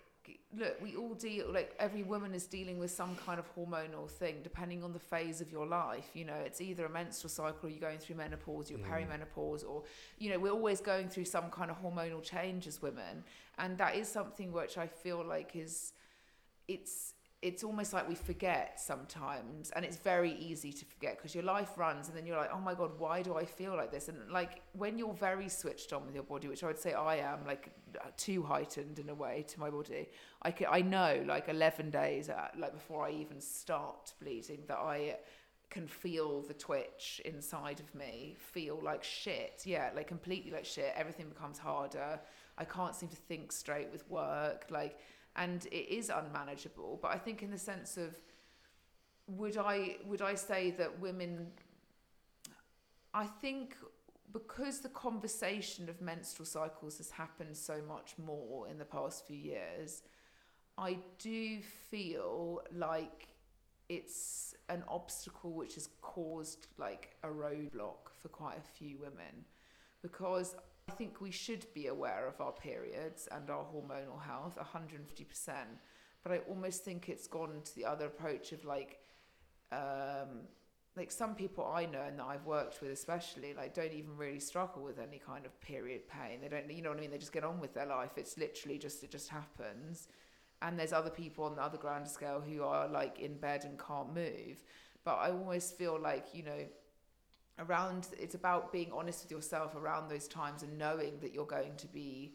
look, 0.54 0.80
we 0.82 0.96
all 0.96 1.14
deal 1.14 1.50
like 1.50 1.74
every 1.78 2.02
woman 2.02 2.34
is 2.34 2.46
dealing 2.46 2.78
with 2.78 2.90
some 2.90 3.16
kind 3.16 3.38
of 3.38 3.46
hormonal 3.54 4.10
thing 4.10 4.40
depending 4.42 4.82
on 4.82 4.92
the 4.92 4.98
phase 4.98 5.40
of 5.40 5.50
your 5.50 5.64
life. 5.64 6.10
You 6.12 6.26
know, 6.26 6.34
it's 6.34 6.60
either 6.60 6.84
a 6.84 6.90
menstrual 6.90 7.30
cycle 7.30 7.68
or 7.68 7.70
you're 7.70 7.80
going 7.80 7.98
through 7.98 8.16
menopause, 8.16 8.70
you're 8.70 8.78
mm. 8.78 8.90
perimenopause, 8.90 9.64
or 9.66 9.84
you 10.18 10.30
know, 10.30 10.38
we're 10.38 10.52
always 10.52 10.80
going 10.80 11.08
through 11.08 11.26
some 11.26 11.50
kind 11.50 11.70
of 11.70 11.82
hormonal 11.82 12.22
change 12.22 12.66
as 12.66 12.82
women. 12.82 13.24
And 13.58 13.78
that 13.78 13.96
is 13.96 14.08
something 14.08 14.52
which 14.52 14.76
I 14.76 14.86
feel 14.86 15.24
like 15.24 15.56
is 15.56 15.92
it's 16.68 17.14
it's 17.46 17.62
almost 17.62 17.92
like 17.92 18.08
we 18.08 18.16
forget 18.16 18.80
sometimes 18.80 19.70
and 19.76 19.84
it's 19.84 19.98
very 19.98 20.32
easy 20.32 20.72
to 20.72 20.84
forget 20.84 21.16
because 21.16 21.32
your 21.32 21.44
life 21.44 21.78
runs 21.78 22.08
and 22.08 22.16
then 22.16 22.26
you're 22.26 22.36
like 22.36 22.50
oh 22.52 22.58
my 22.58 22.74
god 22.74 22.90
why 22.98 23.22
do 23.22 23.36
i 23.36 23.44
feel 23.44 23.76
like 23.76 23.92
this? 23.92 24.08
And 24.08 24.18
like 24.32 24.62
when 24.72 24.98
you're 24.98 25.14
very 25.14 25.48
switched 25.48 25.92
on 25.92 26.04
with 26.04 26.14
your 26.16 26.24
body 26.24 26.48
which 26.48 26.64
i 26.64 26.66
would 26.66 26.78
say 26.78 26.92
i 26.92 27.16
am 27.16 27.46
like 27.46 27.70
too 28.16 28.42
heightened 28.42 28.98
in 28.98 29.08
a 29.10 29.14
way 29.14 29.44
to 29.46 29.60
my 29.60 29.70
body 29.70 30.08
i 30.42 30.50
can 30.50 30.66
i 30.70 30.80
know 30.80 31.22
like 31.24 31.48
11 31.48 31.90
days 31.90 32.28
at, 32.28 32.36
uh, 32.36 32.48
like 32.58 32.72
before 32.74 33.06
i 33.06 33.12
even 33.12 33.40
start 33.40 34.12
bleeding 34.20 34.62
that 34.66 34.78
i 34.78 35.16
can 35.70 35.86
feel 35.86 36.42
the 36.42 36.54
twitch 36.54 37.20
inside 37.24 37.80
of 37.80 37.92
me 37.94 38.36
feel 38.38 38.78
like 38.82 39.02
shit. 39.02 39.62
Yeah 39.64 39.90
like 39.94 40.06
completely 40.06 40.50
like 40.50 40.64
shit. 40.64 40.92
Everything 40.96 41.28
becomes 41.28 41.58
harder. 41.58 42.20
I 42.58 42.64
can't 42.64 42.94
seem 42.94 43.08
to 43.08 43.16
think 43.16 43.52
straight 43.52 43.90
with 43.92 44.08
work. 44.08 44.66
Like 44.70 44.98
and 45.36 45.66
it 45.66 45.94
is 45.94 46.10
unmanageable. 46.10 46.98
But 47.00 47.12
I 47.12 47.18
think 47.18 47.42
in 47.42 47.50
the 47.50 47.58
sense 47.58 47.96
of 47.96 48.18
would 49.28 49.56
I 49.56 49.96
would 50.06 50.22
I 50.22 50.34
say 50.34 50.70
that 50.72 51.00
women 51.00 51.48
I 53.14 53.24
think 53.26 53.76
because 54.32 54.80
the 54.80 54.88
conversation 54.90 55.88
of 55.88 56.00
menstrual 56.00 56.46
cycles 56.46 56.98
has 56.98 57.10
happened 57.10 57.56
so 57.56 57.80
much 57.88 58.14
more 58.18 58.68
in 58.68 58.78
the 58.78 58.84
past 58.84 59.26
few 59.26 59.36
years, 59.36 60.02
I 60.76 60.98
do 61.18 61.60
feel 61.90 62.62
like 62.74 63.28
it's 63.88 64.54
an 64.68 64.82
obstacle 64.88 65.52
which 65.52 65.74
has 65.74 65.88
caused 66.02 66.66
like 66.76 67.16
a 67.22 67.28
roadblock 67.28 68.10
for 68.20 68.28
quite 68.28 68.58
a 68.58 68.78
few 68.78 68.98
women 68.98 69.44
because 70.02 70.56
I 70.88 70.92
think 70.92 71.20
we 71.20 71.32
should 71.32 71.66
be 71.74 71.88
aware 71.88 72.28
of 72.28 72.40
our 72.40 72.52
periods 72.52 73.28
and 73.32 73.50
our 73.50 73.64
hormonal 73.64 74.22
health 74.22 74.56
150%. 74.56 75.54
But 76.22 76.32
I 76.32 76.38
almost 76.48 76.84
think 76.84 77.08
it's 77.08 77.26
gone 77.26 77.60
to 77.64 77.74
the 77.74 77.84
other 77.84 78.06
approach 78.06 78.52
of 78.52 78.64
like, 78.64 79.00
um, 79.72 80.46
like 80.96 81.10
some 81.10 81.34
people 81.34 81.64
I 81.64 81.86
know 81.86 82.02
and 82.02 82.20
that 82.20 82.26
I've 82.26 82.46
worked 82.46 82.80
with, 82.80 82.92
especially, 82.92 83.52
like 83.52 83.74
don't 83.74 83.92
even 83.92 84.16
really 84.16 84.38
struggle 84.38 84.84
with 84.84 85.00
any 85.00 85.18
kind 85.18 85.44
of 85.44 85.60
period 85.60 86.02
pain. 86.08 86.40
They 86.40 86.48
don't, 86.48 86.70
you 86.70 86.82
know 86.82 86.90
what 86.90 86.98
I 86.98 87.00
mean? 87.00 87.10
They 87.10 87.18
just 87.18 87.32
get 87.32 87.42
on 87.42 87.58
with 87.58 87.74
their 87.74 87.86
life. 87.86 88.12
It's 88.16 88.38
literally 88.38 88.78
just, 88.78 89.02
it 89.02 89.10
just 89.10 89.28
happens. 89.28 90.06
And 90.62 90.78
there's 90.78 90.92
other 90.92 91.10
people 91.10 91.44
on 91.46 91.56
the 91.56 91.62
other 91.62 91.78
grand 91.78 92.06
scale 92.06 92.40
who 92.40 92.62
are 92.62 92.86
like 92.86 93.18
in 93.18 93.38
bed 93.38 93.64
and 93.64 93.76
can't 93.76 94.14
move. 94.14 94.62
But 95.04 95.16
I 95.16 95.30
always 95.30 95.72
feel 95.72 95.98
like, 96.00 96.28
you 96.32 96.44
know, 96.44 96.64
around 97.58 98.08
it's 98.18 98.34
about 98.34 98.72
being 98.72 98.90
honest 98.92 99.24
with 99.24 99.30
yourself 99.30 99.74
around 99.74 100.08
those 100.08 100.28
times 100.28 100.62
and 100.62 100.78
knowing 100.78 101.18
that 101.20 101.32
you're 101.32 101.46
going 101.46 101.74
to 101.76 101.86
be 101.86 102.34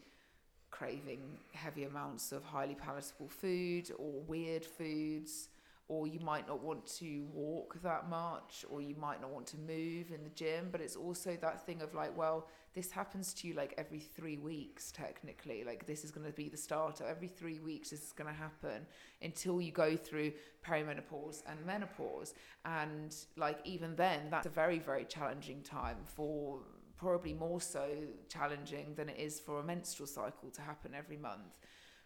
craving 0.70 1.20
heavy 1.52 1.84
amounts 1.84 2.32
of 2.32 2.42
highly 2.42 2.74
palatable 2.74 3.28
food 3.28 3.90
or 3.98 4.20
weird 4.26 4.64
foods 4.64 5.48
or 5.88 6.06
you 6.06 6.18
might 6.20 6.48
not 6.48 6.62
want 6.62 6.86
to 6.86 7.26
walk 7.34 7.76
that 7.82 8.08
much 8.08 8.64
or 8.70 8.80
you 8.80 8.94
might 8.96 9.20
not 9.20 9.30
want 9.30 9.46
to 9.46 9.58
move 9.58 10.10
in 10.10 10.24
the 10.24 10.30
gym. 10.34 10.68
But 10.72 10.80
it's 10.80 10.96
also 10.96 11.36
that 11.40 11.66
thing 11.66 11.82
of 11.82 11.94
like 11.94 12.16
well 12.16 12.48
this 12.74 12.90
happens 12.90 13.34
to 13.34 13.48
you 13.48 13.54
like 13.54 13.74
every 13.76 14.00
3 14.00 14.38
weeks 14.38 14.90
technically. 14.92 15.64
Like 15.64 15.86
this 15.86 16.04
is 16.04 16.10
going 16.10 16.26
to 16.26 16.32
be 16.32 16.48
the 16.48 16.56
starter 16.56 17.04
every 17.06 17.28
3 17.28 17.58
weeks 17.60 17.90
this 17.90 18.02
is 18.02 18.12
going 18.12 18.28
to 18.28 18.38
happen 18.38 18.86
until 19.20 19.60
you 19.60 19.72
go 19.72 19.96
through 19.96 20.32
perimenopause 20.66 21.42
and 21.46 21.64
menopause. 21.66 22.34
And 22.64 23.14
like 23.36 23.58
even 23.64 23.96
then 23.96 24.30
that's 24.30 24.46
a 24.46 24.50
very 24.50 24.78
very 24.78 25.04
challenging 25.04 25.62
time 25.62 25.98
for 26.04 26.60
probably 26.96 27.34
more 27.34 27.60
so 27.60 27.88
challenging 28.28 28.94
than 28.94 29.08
it 29.08 29.18
is 29.18 29.40
for 29.40 29.58
a 29.60 29.64
menstrual 29.64 30.06
cycle 30.06 30.50
to 30.50 30.62
happen 30.62 30.92
every 30.94 31.16
month. 31.16 31.58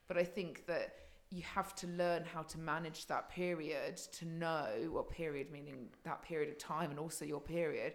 But 0.09 0.17
i 0.17 0.25
think 0.25 0.67
that 0.67 0.95
you 1.31 1.43
have 1.43 1.75
to 1.75 1.87
learn 1.89 2.25
how 2.25 2.43
to 2.43 2.59
manage 2.59 3.07
that 3.07 3.29
period 3.29 3.97
to 3.97 4.25
know 4.27 4.69
what 4.91 5.11
period 5.11 5.51
meaning 5.51 5.89
that 6.05 6.23
period 6.23 6.49
of 6.49 6.59
time 6.59 6.91
and 6.91 6.99
also 6.99 7.25
your 7.25 7.41
period 7.41 7.95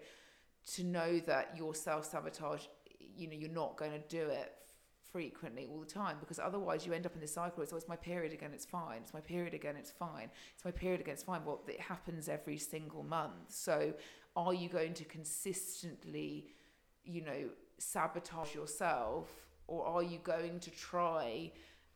to 0.65 0.83
know 0.83 1.19
that 1.19 1.55
your 1.57 1.73
self 1.75 2.05
sabotage 2.05 2.65
you 2.99 3.27
know 3.27 3.33
you're 3.33 3.49
not 3.49 3.77
going 3.77 3.91
to 3.91 3.99
do 4.07 4.27
it 4.27 4.53
frequently 5.11 5.67
all 5.69 5.79
the 5.79 5.85
time 5.85 6.15
because 6.19 6.39
otherwise 6.39 6.85
you 6.85 6.93
end 6.93 7.05
up 7.05 7.13
in 7.13 7.19
this 7.19 7.33
cycle 7.33 7.61
it's 7.61 7.73
oh, 7.73 7.75
always 7.75 7.87
my 7.87 7.95
period 7.97 8.31
again 8.31 8.51
it's 8.53 8.65
fine 8.65 9.01
it's 9.01 9.13
my 9.13 9.19
period 9.19 9.53
again 9.53 9.75
it's 9.75 9.91
fine 9.91 10.29
it's 10.55 10.63
my 10.63 10.71
period 10.71 11.01
again 11.01 11.13
it's 11.13 11.23
fine. 11.23 11.43
Well 11.43 11.61
it 11.67 11.79
happens 11.79 12.29
every 12.29 12.57
single 12.57 13.03
month. 13.03 13.49
So 13.49 13.93
are 14.35 14.53
you 14.53 14.69
going 14.69 14.93
to 14.95 15.03
consistently 15.05 16.47
you 17.03 17.21
know 17.23 17.49
sabotage 17.77 18.53
yourself 18.55 19.29
or 19.67 19.85
are 19.85 20.03
you 20.03 20.19
going 20.23 20.59
to 20.59 20.69
try 20.69 21.51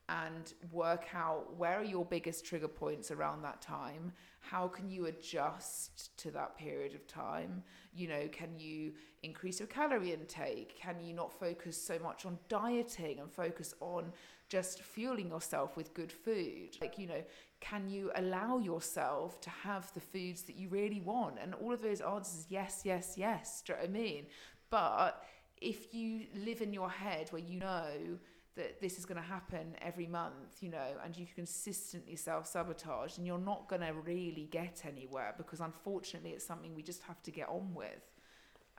and 0.09 0.53
work 0.71 1.07
out 1.15 1.57
where 1.57 1.79
are 1.79 1.83
your 1.83 2.05
biggest 2.05 2.45
trigger 2.45 2.67
points 2.67 3.09
around 3.09 3.41
that 3.41 3.61
time? 3.61 4.11
How 4.39 4.67
can 4.67 4.89
you 4.89 5.07
adjust 5.07 6.15
to 6.19 6.31
that 6.31 6.57
period 6.57 6.93
of 6.93 7.07
time? 7.07 7.63
You 7.93 8.09
know 8.09 8.27
can 8.31 8.59
you 8.59 8.93
increase 9.23 9.59
your 9.59 9.67
calorie 9.67 10.13
intake? 10.13 10.79
Can 10.79 11.01
you 11.01 11.13
not 11.13 11.33
focus 11.33 11.81
so 11.81 11.97
much 11.99 12.25
on 12.25 12.37
dieting 12.49 13.19
and 13.19 13.31
focus 13.31 13.73
on 13.79 14.11
just 14.47 14.83
fueling 14.83 15.29
yourself 15.29 15.75
with 15.75 15.93
good 15.95 16.11
food? 16.11 16.77
Like 16.79 16.99
you 16.99 17.07
know 17.07 17.23
can 17.59 17.89
you 17.89 18.11
allow 18.15 18.59
yourself 18.59 19.41
to 19.41 19.49
have 19.49 19.91
the 19.93 20.01
foods 20.01 20.43
that 20.43 20.55
you 20.55 20.69
really 20.69 21.01
want? 21.01 21.37
And 21.41 21.55
all 21.55 21.73
of 21.73 21.81
those 21.81 22.01
answers 22.01 22.45
yes 22.49 22.81
yes 22.83 23.15
yes 23.17 23.63
do 23.65 23.73
you 23.73 23.77
know 23.77 23.83
what 23.83 23.89
i 23.89 23.93
mean? 23.93 24.25
But 24.69 25.23
if 25.61 25.93
you 25.93 26.27
live 26.35 26.61
in 26.61 26.73
your 26.73 26.89
head 26.89 27.29
where 27.31 27.41
you 27.41 27.59
know 27.59 28.19
that 28.55 28.79
this 28.81 28.97
is 28.97 29.05
going 29.05 29.21
to 29.21 29.27
happen 29.27 29.75
every 29.81 30.07
month, 30.07 30.61
you 30.61 30.69
know, 30.69 30.87
and 31.03 31.15
you 31.17 31.25
consistently 31.35 32.15
self 32.15 32.47
sabotage, 32.47 33.17
and 33.17 33.27
you're 33.27 33.37
not 33.37 33.67
going 33.67 33.81
to 33.81 33.93
really 33.93 34.47
get 34.49 34.83
anywhere 34.85 35.33
because 35.37 35.59
unfortunately 35.59 36.31
it's 36.31 36.45
something 36.45 36.73
we 36.73 36.83
just 36.83 37.03
have 37.03 37.21
to 37.23 37.31
get 37.31 37.49
on 37.49 37.73
with 37.73 38.11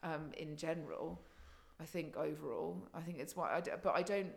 um, 0.03 0.31
in 0.37 0.57
general. 0.57 1.20
I 1.81 1.85
think 1.85 2.16
overall, 2.16 2.89
I 2.95 3.01
think 3.01 3.18
it's 3.18 3.37
why 3.37 3.55
I 3.55 3.61
d- 3.61 3.70
but 3.83 3.95
I 3.95 4.03
don't. 4.03 4.33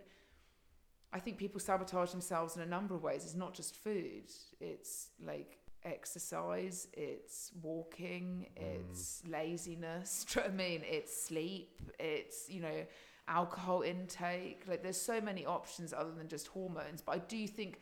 I 1.11 1.19
think 1.19 1.37
people 1.37 1.59
sabotage 1.59 2.11
themselves 2.11 2.55
in 2.55 2.61
a 2.61 2.67
number 2.67 2.93
of 2.93 3.01
ways. 3.01 3.23
It's 3.23 3.33
not 3.33 3.53
just 3.53 3.75
food. 3.75 4.29
It's 4.59 5.09
like 5.25 5.57
exercise, 5.83 6.87
it's 6.93 7.51
walking, 7.61 8.47
it's 8.55 9.23
laziness. 9.27 10.25
Do 10.33 10.39
you 10.39 10.43
know 10.43 10.51
what 10.51 10.53
I 10.53 10.69
mean? 10.69 10.81
It's 10.83 11.23
sleep. 11.23 11.81
It's 11.97 12.49
you 12.49 12.61
know 12.61 12.85
alcohol 13.29 13.81
intake. 13.83 14.63
Like 14.67 14.83
there's 14.83 14.99
so 14.99 15.21
many 15.21 15.45
options 15.45 15.93
other 15.93 16.11
than 16.11 16.27
just 16.27 16.47
hormones. 16.47 17.01
But 17.01 17.15
I 17.15 17.19
do 17.19 17.47
think 17.47 17.79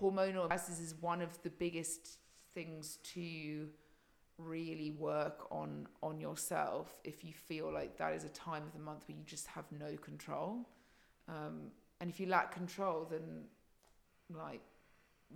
hormonal 0.00 0.48
imbalances 0.48 0.80
is 0.80 0.94
one 1.00 1.20
of 1.20 1.42
the 1.42 1.50
biggest 1.50 2.18
things 2.54 2.98
to 3.14 3.68
really 4.38 4.90
work 4.92 5.46
on 5.50 5.86
on 6.02 6.18
yourself 6.18 6.96
if 7.04 7.22
you 7.24 7.32
feel 7.32 7.70
like 7.70 7.98
that 7.98 8.14
is 8.14 8.24
a 8.24 8.28
time 8.30 8.62
of 8.62 8.72
the 8.72 8.78
month 8.78 9.06
where 9.06 9.16
you 9.16 9.24
just 9.24 9.46
have 9.48 9.64
no 9.72 9.96
control. 9.96 10.68
Um, 11.28 11.70
and 12.00 12.08
if 12.08 12.18
you 12.20 12.26
lack 12.26 12.52
control, 12.52 13.06
then 13.10 13.44
like 14.30 14.62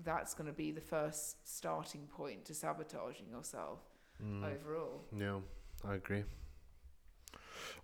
that's 0.05 0.35
going 0.35 0.47
to 0.47 0.53
be 0.53 0.73
the 0.73 0.81
first 0.81 1.37
starting 1.47 2.07
point 2.07 2.45
to 2.47 2.55
sabotaging 2.55 3.29
yourself 3.31 3.81
Mm. 4.23 4.45
overall. 4.45 5.03
Yeah, 5.17 5.41
I 5.85 5.95
agree. 5.97 6.25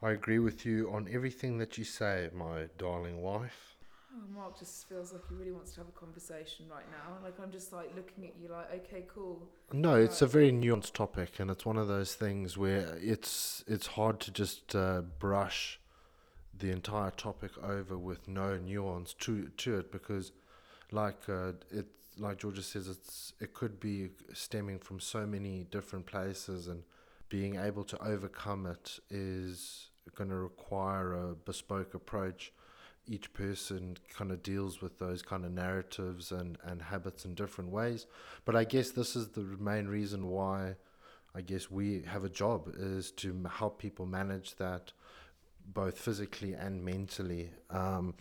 I 0.03 0.13
agree 0.13 0.39
with 0.39 0.65
you 0.65 0.91
on 0.91 1.09
everything 1.13 1.59
that 1.59 1.77
you 1.77 1.85
say, 1.85 2.31
my 2.35 2.69
darling 2.79 3.21
wife. 3.21 3.77
Oh, 4.13 4.35
Mark 4.35 4.59
just 4.59 4.89
feels 4.89 5.13
like 5.13 5.23
he 5.29 5.35
really 5.35 5.53
wants 5.53 5.73
to 5.73 5.81
have 5.81 5.89
a 5.89 5.93
conversation 5.93 6.67
right 6.71 6.87
now. 6.91 7.19
Like 7.23 7.39
I'm 7.39 7.51
just 7.51 7.73
like 7.73 7.95
looking 7.95 8.27
at 8.27 8.33
you, 8.41 8.49
like, 8.49 8.73
okay, 8.87 9.05
cool. 9.15 9.47
No, 9.73 9.95
it's 9.95 10.23
a 10.23 10.27
very 10.27 10.51
nuanced 10.51 10.95
topic, 10.95 11.39
and 11.39 11.51
it's 11.51 11.67
one 11.67 11.77
of 11.77 11.87
those 11.87 12.15
things 12.15 12.57
where 12.57 12.99
it's 13.01 13.63
it's 13.69 13.87
hard 13.89 14.19
to 14.21 14.33
just 14.33 14.75
uh, 14.75 15.03
brush 15.19 15.79
the 16.59 16.71
entire 16.71 17.11
topic 17.11 17.53
over 17.63 17.97
with 17.97 18.27
no 18.27 18.57
nuance 18.57 19.15
to 19.15 19.49
to 19.59 19.79
it 19.79 19.93
because, 19.93 20.33
like 20.91 21.29
uh, 21.29 21.53
it 21.71 21.87
like 22.19 22.39
Georgia 22.39 22.63
says, 22.63 22.89
it's 22.89 23.35
it 23.39 23.53
could 23.53 23.79
be 23.79 24.09
stemming 24.33 24.79
from 24.79 24.99
so 24.99 25.27
many 25.27 25.67
different 25.71 26.07
places, 26.07 26.67
and 26.67 26.83
being 27.29 27.57
able 27.57 27.85
to 27.85 28.03
overcome 28.03 28.67
it 28.67 28.99
is 29.09 29.90
going 30.15 30.31
to 30.31 30.37
require 30.37 31.15
a 31.15 31.35
bespoke 31.35 31.95
approach. 31.95 32.53
Each 33.07 33.33
person 33.33 33.97
kind 34.17 34.31
of 34.31 34.43
deals 34.43 34.81
with 34.81 34.99
those 34.99 35.23
kind 35.23 35.45
of 35.45 35.53
narratives 35.53 36.33
and, 36.33 36.59
and 36.63 36.83
habits 36.83 37.25
in 37.25 37.35
different 37.35 37.71
ways. 37.71 38.07
But 38.45 38.57
I 38.57 38.65
guess 38.65 38.91
this 38.91 39.17
is 39.17 39.29
the 39.29 39.41
main 39.41 39.89
reason 39.89 40.29
why 40.29 40.77
I 41.35 41.41
guess 41.41 41.71
we 41.71 42.03
have 42.07 42.25
a 42.25 42.29
job 42.29 42.73
is 42.77 43.11
to 43.13 43.49
help 43.51 43.79
people 43.79 44.07
manage 44.07 44.57
that 44.57 44.93
both 45.67 45.99
physically 45.99 46.55
and 46.55 46.85
mentally. 46.85 47.51
Um, 47.71 48.15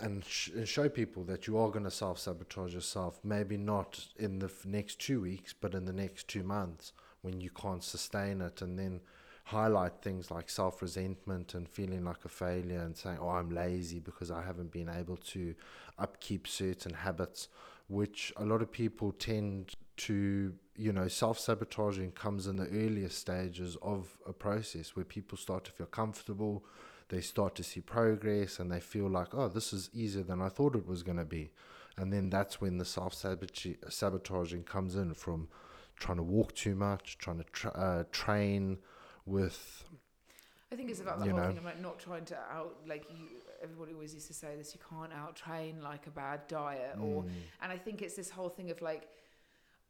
and, 0.00 0.24
sh- 0.24 0.50
and 0.54 0.68
show 0.68 0.88
people 0.88 1.22
that 1.24 1.46
you 1.46 1.56
are 1.56 1.70
going 1.70 1.84
to 1.84 1.90
self 1.90 2.18
sabotage 2.18 2.74
yourself. 2.74 3.20
Maybe 3.22 3.56
not 3.56 4.06
in 4.18 4.40
the 4.40 4.46
f- 4.46 4.66
next 4.66 5.00
two 5.00 5.20
weeks, 5.20 5.52
but 5.52 5.74
in 5.74 5.84
the 5.84 5.92
next 5.92 6.28
two 6.28 6.42
months 6.42 6.92
when 7.22 7.40
you 7.40 7.50
can't 7.50 7.82
sustain 7.82 8.42
it, 8.42 8.60
and 8.60 8.78
then 8.78 9.00
highlight 9.44 10.00
things 10.02 10.30
like 10.30 10.48
self 10.48 10.80
resentment 10.82 11.54
and 11.54 11.68
feeling 11.68 12.04
like 12.04 12.24
a 12.24 12.28
failure 12.28 12.80
and 12.80 12.96
saying, 12.96 13.18
Oh, 13.20 13.28
I'm 13.28 13.50
lazy 13.50 14.00
because 14.00 14.30
I 14.30 14.42
haven't 14.42 14.72
been 14.72 14.88
able 14.88 15.16
to 15.16 15.54
upkeep 15.98 16.46
certain 16.48 16.94
habits, 16.94 17.48
which 17.88 18.32
a 18.36 18.44
lot 18.44 18.62
of 18.62 18.72
people 18.72 19.12
tend 19.12 19.74
to, 19.96 20.52
you 20.76 20.92
know, 20.92 21.08
self 21.08 21.38
sabotaging 21.38 22.12
comes 22.12 22.46
in 22.46 22.56
the 22.56 22.68
earliest 22.68 23.18
stages 23.18 23.76
of 23.82 24.16
a 24.26 24.32
process 24.32 24.96
where 24.96 25.04
people 25.04 25.38
start 25.38 25.64
to 25.64 25.72
feel 25.72 25.86
comfortable 25.86 26.64
they 27.08 27.20
start 27.20 27.54
to 27.56 27.62
see 27.62 27.80
progress 27.80 28.58
and 28.58 28.70
they 28.70 28.80
feel 28.80 29.08
like, 29.08 29.34
oh, 29.34 29.48
this 29.48 29.72
is 29.72 29.90
easier 29.92 30.22
than 30.22 30.40
I 30.40 30.48
thought 30.48 30.74
it 30.74 30.86
was 30.86 31.02
going 31.02 31.18
to 31.18 31.24
be. 31.24 31.50
And 31.96 32.12
then 32.12 32.30
that's 32.30 32.60
when 32.60 32.78
the 32.78 32.84
self 32.84 33.14
sabotaging 33.14 34.64
comes 34.64 34.96
in 34.96 35.14
from 35.14 35.48
trying 35.96 36.16
to 36.16 36.22
walk 36.24 36.54
too 36.54 36.74
much, 36.74 37.18
trying 37.18 37.38
to 37.38 37.44
tra- 37.44 37.70
uh, 37.70 38.04
train 38.10 38.78
with, 39.26 39.84
I 40.72 40.76
think 40.76 40.90
it's 40.90 41.00
about 41.00 41.18
the 41.18 41.26
whole 41.30 41.38
know. 41.38 41.48
thing 41.48 41.58
of 41.58 41.64
like 41.64 41.80
not 41.80 41.98
trying 41.98 42.24
to 42.26 42.36
out 42.36 42.76
like 42.86 43.04
you. 43.10 43.26
Everybody 43.62 43.94
always 43.94 44.12
used 44.12 44.26
to 44.26 44.34
say 44.34 44.56
this: 44.56 44.74
you 44.74 44.80
can't 44.90 45.12
out 45.12 45.36
train 45.36 45.80
like 45.82 46.06
a 46.06 46.10
bad 46.10 46.46
diet, 46.48 46.96
or 47.00 47.22
Mm, 47.22 47.30
and 47.62 47.72
I 47.72 47.78
think 47.78 48.02
it's 48.02 48.14
this 48.14 48.30
whole 48.30 48.50
thing 48.50 48.70
of 48.70 48.82
like, 48.82 49.08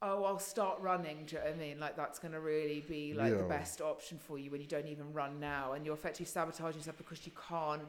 oh, 0.04 0.24
I'll 0.24 0.38
start 0.38 0.80
running. 0.80 1.24
Do 1.24 1.36
you 1.36 1.40
know 1.40 1.46
what 1.46 1.54
I 1.54 1.58
mean? 1.58 1.80
Like 1.80 1.96
that's 1.96 2.18
going 2.18 2.32
to 2.32 2.40
really 2.40 2.84
be 2.86 3.14
like 3.14 3.36
the 3.36 3.44
best 3.44 3.80
option 3.80 4.18
for 4.18 4.38
you 4.38 4.50
when 4.50 4.60
you 4.60 4.66
don't 4.66 4.86
even 4.86 5.12
run 5.12 5.40
now, 5.40 5.72
and 5.72 5.84
you're 5.84 5.94
effectively 5.94 6.26
sabotaging 6.26 6.80
yourself 6.80 6.98
because 6.98 7.26
you 7.26 7.32
can't 7.48 7.82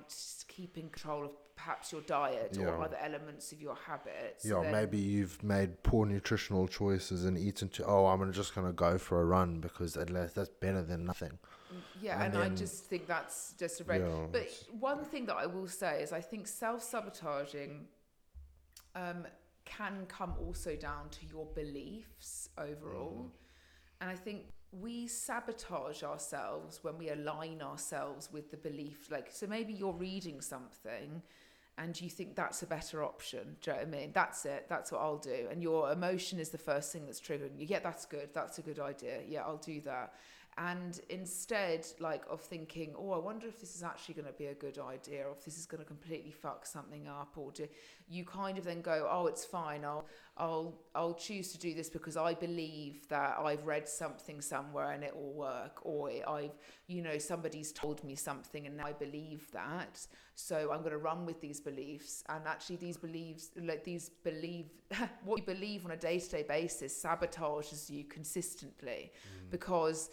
keep 0.47 0.78
in 0.78 0.89
control 0.89 1.26
of 1.26 1.32
perhaps 1.55 1.91
your 1.91 2.01
diet 2.01 2.57
Yeah. 2.59 2.68
or 2.68 2.84
other 2.84 2.97
elements 2.97 3.51
of 3.51 3.61
your 3.61 3.76
habits. 3.76 4.45
yeah, 4.45 4.61
Then- 4.61 4.72
maybe 4.72 4.97
you've 4.97 5.41
made 5.43 5.84
poor 5.84 6.05
nutritional 6.05 6.68
choices 6.68 7.26
and 7.26 7.38
eaten 7.38 7.70
too. 7.70 7.84
Oh, 7.86 8.07
I'm 8.07 8.32
just 8.34 8.53
going 8.55 8.68
to 8.68 8.74
go 8.74 8.97
for 8.97 9.22
a 9.22 9.26
run 9.26 9.61
because 9.61 9.95
at 9.97 10.09
least 10.09 10.36
that's 10.36 10.49
better 10.49 10.82
than 10.82 11.05
nothing. 11.05 11.39
Yeah, 12.01 12.24
and 12.24 12.34
and, 12.36 12.43
I 12.43 12.49
just 12.49 12.86
think 12.86 13.07
that's 13.07 13.53
just 13.59 13.82
a 13.82 13.84
very. 13.84 13.99
Yeah, 13.99 14.28
but 14.32 14.47
one 14.80 15.03
thing 15.03 15.26
that 15.26 15.36
I 15.36 15.45
will 15.45 15.68
say 15.68 16.01
is 16.01 16.13
I 16.13 16.22
think 16.22 16.47
self 16.47 16.82
sabotaging 16.82 17.88
um, 18.95 19.26
can 19.66 20.05
come 20.07 20.34
also 20.45 20.76
down 20.76 21.09
to 21.09 21.26
your 21.32 21.45
beliefs 21.55 22.49
overall. 22.57 23.26
Mm. 23.26 23.30
And 24.01 24.09
I 24.09 24.16
think 24.16 24.43
we 24.72 25.07
sabotage 25.07 26.03
ourselves 26.03 26.80
when 26.82 26.97
we 26.97 27.09
align 27.09 27.61
ourselves 27.61 28.30
with 28.32 28.51
the 28.51 28.57
belief. 28.57 29.07
Like, 29.09 29.30
so 29.32 29.47
maybe 29.47 29.74
you're 29.74 29.93
reading 29.93 30.41
something 30.41 31.22
and 31.78 31.99
you 31.99 32.09
think 32.09 32.36
that's 32.36 32.61
a 32.61 32.68
better 32.68 33.03
option. 33.03 33.57
Do 33.61 33.72
you 33.72 33.78
know 33.78 33.84
what 33.84 33.88
I 33.88 33.91
mean? 33.99 34.11
That's 34.13 34.45
it. 34.45 34.68
That's 34.70 34.91
what 34.91 35.01
I'll 35.01 35.18
do. 35.18 35.47
And 35.51 35.61
your 35.61 35.91
emotion 35.91 36.39
is 36.39 36.49
the 36.49 36.57
first 36.57 36.91
thing 36.93 37.05
that's 37.05 37.20
triggering 37.20 37.57
you. 37.57 37.68
Yeah, 37.68 37.80
that's 37.80 38.05
good. 38.05 38.30
That's 38.34 38.57
a 38.59 38.61
good 38.61 38.80
idea. 38.80 39.20
Yeah, 39.28 39.41
I'll 39.41 39.57
do 39.57 39.82
that. 39.82 40.13
And 40.58 41.01
instead, 41.10 41.86
like, 41.99 42.24
of 42.30 42.39
thinking, 42.39 42.93
oh, 42.97 43.12
I 43.12 43.18
wonder 43.18 43.45
if 43.45 43.60
this 43.60 43.76
is 43.76 43.84
actually 43.84 44.16
going 44.16 44.28
to 44.28 44.34
be 44.34 44.45
a 44.45 44.53
good 44.53 44.80
idea, 44.80 45.28
or 45.28 45.32
if 45.34 45.43
this 45.43 45.58
is 45.58 45.66
going 45.66 45.84
to 45.84 45.86
completely 45.86 46.32
fuck 46.32 46.66
something 46.66 47.10
up, 47.10 47.34
or 47.36 47.51
do 47.51 47.68
you 48.08 48.24
kind 48.24 48.58
of 48.58 48.64
then 48.64 48.82
go, 48.82 49.06
oh, 49.12 49.28
it's 49.28 49.43
fine. 49.43 49.84
I'll, 49.84 50.06
I'll, 50.38 50.80
I'll 50.93 51.14
choose 51.14 51.51
to 51.51 51.58
do 51.58 51.74
this 51.74 51.89
because 51.89 52.16
I 52.16 52.36
believe 52.36 53.06
that 53.10 53.38
I've 53.38 53.66
read 53.66 53.89
something 53.89 54.39
somewhere 54.39 54.91
and 54.91 55.03
it 55.03 55.14
will 55.14 55.34
work, 55.34 55.80
or 55.82 56.10
I've, 56.26 56.56
you 56.88 57.01
know, 57.01 57.18
somebody's 57.18 57.74
told 57.74 58.01
me 58.06 58.16
something 58.16 58.66
and 58.66 58.78
now 58.78 58.86
I 58.86 58.93
believe 58.93 59.51
that. 59.51 60.08
So 60.36 60.72
I'm 60.72 60.80
going 60.80 60.91
to 60.91 60.99
run 60.99 61.26
with 61.26 61.41
these 61.41 61.60
beliefs, 61.60 62.24
and 62.30 62.45
actually, 62.45 62.78
these 62.78 62.97
beliefs, 62.97 63.51
like 63.62 63.84
these 63.84 64.10
believe, 64.10 64.68
what 65.26 65.39
you 65.39 65.45
believe 65.45 65.86
on 65.86 65.91
a 65.91 65.97
day-to-day 65.97 66.43
basis, 66.47 67.01
sabotages 67.01 67.89
you 67.89 68.03
consistently, 68.06 69.12
mm. 69.14 69.49
because 69.49 70.10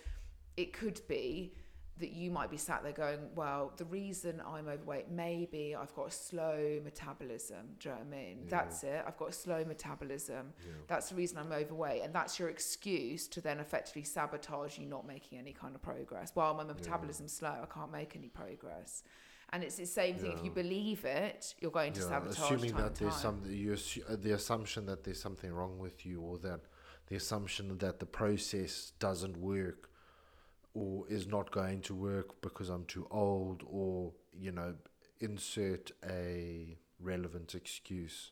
it 0.56 0.72
could 0.72 1.00
be 1.08 1.54
that 1.98 2.12
you 2.12 2.30
might 2.30 2.50
be 2.50 2.56
sat 2.56 2.82
there 2.82 2.92
going, 2.92 3.20
well, 3.36 3.72
the 3.76 3.84
reason 3.84 4.42
I'm 4.46 4.66
overweight, 4.66 5.10
maybe 5.10 5.76
I've 5.78 5.94
got 5.94 6.08
a 6.08 6.10
slow 6.10 6.80
metabolism. 6.82 7.76
Do 7.78 7.90
you 7.90 7.94
know 7.94 8.00
what 8.00 8.06
I 8.06 8.16
mean? 8.16 8.38
Yeah. 8.42 8.50
That's 8.50 8.82
it. 8.82 9.04
I've 9.06 9.16
got 9.18 9.28
a 9.28 9.32
slow 9.32 9.64
metabolism. 9.64 10.52
Yeah. 10.66 10.72
That's 10.88 11.10
the 11.10 11.14
reason 11.14 11.38
I'm 11.38 11.52
overweight. 11.52 12.02
And 12.02 12.12
that's 12.12 12.38
your 12.38 12.48
excuse 12.48 13.28
to 13.28 13.40
then 13.40 13.60
effectively 13.60 14.02
sabotage 14.02 14.78
you 14.78 14.86
not 14.86 15.06
making 15.06 15.38
any 15.38 15.52
kind 15.52 15.74
of 15.74 15.82
progress. 15.82 16.32
While 16.34 16.54
my 16.54 16.64
metabolism's 16.64 17.32
slow, 17.32 17.54
I 17.62 17.66
can't 17.72 17.92
make 17.92 18.16
any 18.16 18.28
progress. 18.28 19.04
And 19.50 19.62
it's 19.62 19.76
the 19.76 19.84
same 19.86 20.16
thing. 20.16 20.32
If 20.32 20.42
you 20.42 20.50
believe 20.50 21.04
it, 21.04 21.54
you're 21.60 21.70
going 21.70 21.92
to 21.92 22.00
Yeah, 22.00 22.08
sabotage 22.08 22.38
assuming 22.38 22.74
that 22.76 22.94
there's 22.94 23.14
some 23.14 23.42
assu- 23.42 24.10
uh, 24.10 24.16
the 24.16 24.32
assumption 24.32 24.86
that 24.86 25.04
there's 25.04 25.20
something 25.20 25.52
wrong 25.52 25.78
with 25.78 26.06
you 26.06 26.22
or 26.22 26.38
that 26.38 26.62
the 27.08 27.16
assumption 27.16 27.76
that 27.78 28.00
the 28.00 28.06
process 28.06 28.92
doesn't 28.98 29.36
work 29.36 29.90
or 30.74 31.04
is 31.08 31.26
not 31.26 31.50
going 31.50 31.80
to 31.82 31.94
work 31.94 32.40
because 32.40 32.68
I'm 32.68 32.84
too 32.84 33.06
old 33.10 33.62
or 33.66 34.12
you 34.38 34.52
know 34.52 34.74
insert 35.20 35.92
a 36.08 36.76
relevant 36.98 37.54
excuse 37.54 38.30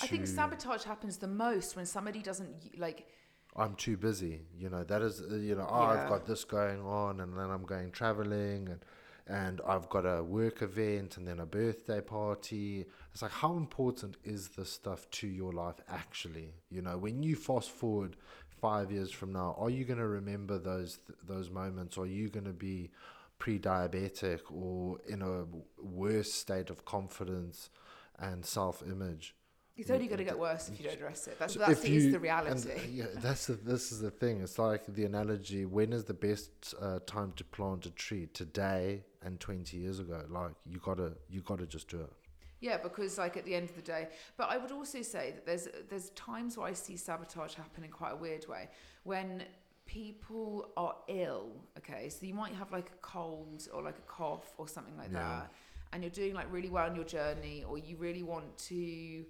I 0.00 0.06
think 0.06 0.26
sabotage 0.26 0.84
happens 0.84 1.18
the 1.18 1.28
most 1.28 1.76
when 1.76 1.86
somebody 1.86 2.20
doesn't 2.20 2.78
like. 2.78 3.06
I'm 3.54 3.74
too 3.74 3.96
busy. 3.96 4.40
You 4.56 4.70
know, 4.70 4.82
that 4.84 5.02
is, 5.02 5.20
uh, 5.20 5.36
you 5.36 5.54
know, 5.54 5.66
oh, 5.68 5.82
Yeah. 5.82 6.02
I've 6.02 6.08
got 6.08 6.26
this 6.26 6.44
going 6.44 6.80
on, 6.80 7.20
and 7.20 7.36
then 7.36 7.50
I'm 7.50 7.64
going 7.64 7.90
traveling, 7.90 8.68
and 8.68 8.84
and 9.28 9.60
I've 9.64 9.88
got 9.88 10.04
a 10.04 10.22
work 10.24 10.62
event, 10.62 11.16
and 11.16 11.28
then 11.28 11.38
a 11.38 11.46
birthday 11.46 12.00
party. 12.00 12.86
It's 13.12 13.22
like, 13.22 13.30
how 13.30 13.56
important 13.56 14.16
is 14.24 14.48
this 14.48 14.72
stuff 14.72 15.08
to 15.12 15.28
your 15.28 15.52
life 15.52 15.80
actually? 15.88 16.54
You 16.70 16.82
know, 16.82 16.98
when 16.98 17.22
you 17.22 17.36
fast 17.36 17.70
forward 17.70 18.16
five 18.62 18.90
years 18.90 19.10
from 19.10 19.32
now, 19.32 19.54
are 19.58 19.68
you 19.68 19.84
going 19.84 19.98
to 19.98 20.06
remember 20.06 20.56
those 20.58 21.00
those 21.26 21.50
moments? 21.50 21.98
Are 21.98 22.06
you 22.06 22.28
going 22.30 22.46
to 22.46 22.52
be 22.70 22.90
pre-diabetic 23.38 24.40
or 24.50 24.98
in 25.08 25.20
a 25.20 25.44
worse 25.82 26.32
state 26.32 26.70
of 26.70 26.84
confidence 26.86 27.68
and 28.18 28.46
self-image? 28.46 29.34
It's 29.76 29.90
only 29.90 30.06
going 30.06 30.18
to 30.18 30.24
get 30.24 30.38
worse 30.38 30.68
if 30.68 30.78
you 30.78 30.84
don't 30.84 30.94
address 30.94 31.26
it. 31.26 31.38
That's, 31.38 31.54
So 31.54 31.58
that's 31.60 31.84
you- 31.88 32.12
the 32.12 32.20
reality. 32.20 32.70
uh, 32.70 32.80
yeah, 32.90 33.06
that's 33.16 33.46
the, 33.46 33.54
this 33.54 33.90
is 33.90 34.00
the 34.00 34.10
thing. 34.10 34.40
It's 34.42 34.58
like 34.58 34.86
the 34.86 35.04
analogy. 35.06 35.64
When 35.64 35.92
is 35.92 36.04
the 36.04 36.14
best 36.14 36.74
uh, 36.80 37.00
time 37.06 37.32
to 37.36 37.44
plant 37.44 37.86
a 37.86 37.90
tree? 37.90 38.28
Today 38.32 39.02
and 39.24 39.40
twenty 39.40 39.78
years 39.78 39.98
ago. 39.98 40.22
Like 40.28 40.52
you 40.66 40.78
gotta, 40.78 41.12
you 41.28 41.40
gotta 41.40 41.66
just 41.66 41.88
do 41.88 42.00
it. 42.00 42.12
Yeah, 42.62 42.78
because 42.78 43.18
like 43.18 43.36
at 43.36 43.44
the 43.44 43.54
end 43.56 43.68
of 43.70 43.76
the 43.76 43.82
day, 43.82 44.08
but 44.38 44.46
I 44.48 44.56
would 44.56 44.70
also 44.70 45.02
say 45.02 45.32
that 45.34 45.44
there's 45.44 45.66
there's 45.90 46.10
times 46.10 46.56
where 46.56 46.68
I 46.68 46.74
see 46.74 46.96
sabotage 46.96 47.54
happen 47.54 47.82
in 47.84 47.90
quite 47.90 48.12
a 48.12 48.16
weird 48.16 48.46
way 48.48 48.70
when 49.02 49.28
people 49.84 50.70
are 50.76 50.94
ill. 51.08 51.48
Okay, 51.78 52.08
so 52.08 52.24
you 52.24 52.34
might 52.42 52.54
have 52.54 52.70
like 52.78 52.88
a 52.98 52.98
cold 53.14 53.60
or 53.74 53.82
like 53.82 53.98
a 53.98 54.06
cough 54.18 54.54
or 54.58 54.68
something 54.68 54.96
like 54.96 55.10
Yeah. 55.12 55.40
that, 55.40 55.52
and 55.92 56.04
you're 56.04 56.16
doing 56.22 56.34
like 56.34 56.46
really 56.52 56.70
well 56.70 56.86
on 56.90 56.94
your 56.94 57.04
journey, 57.18 57.64
or 57.68 57.78
you 57.78 57.96
really 57.96 58.22
want 58.22 58.56
to, 58.70 59.24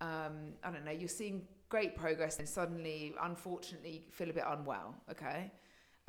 um, 0.00 0.36
I 0.64 0.70
don't 0.72 0.86
know, 0.86 0.96
you're 1.00 1.16
seeing 1.22 1.46
great 1.68 1.94
progress, 1.94 2.38
and 2.38 2.48
suddenly, 2.48 3.14
unfortunately, 3.20 4.06
feel 4.10 4.30
a 4.30 4.32
bit 4.32 4.44
unwell. 4.48 4.94
Okay, 5.10 5.52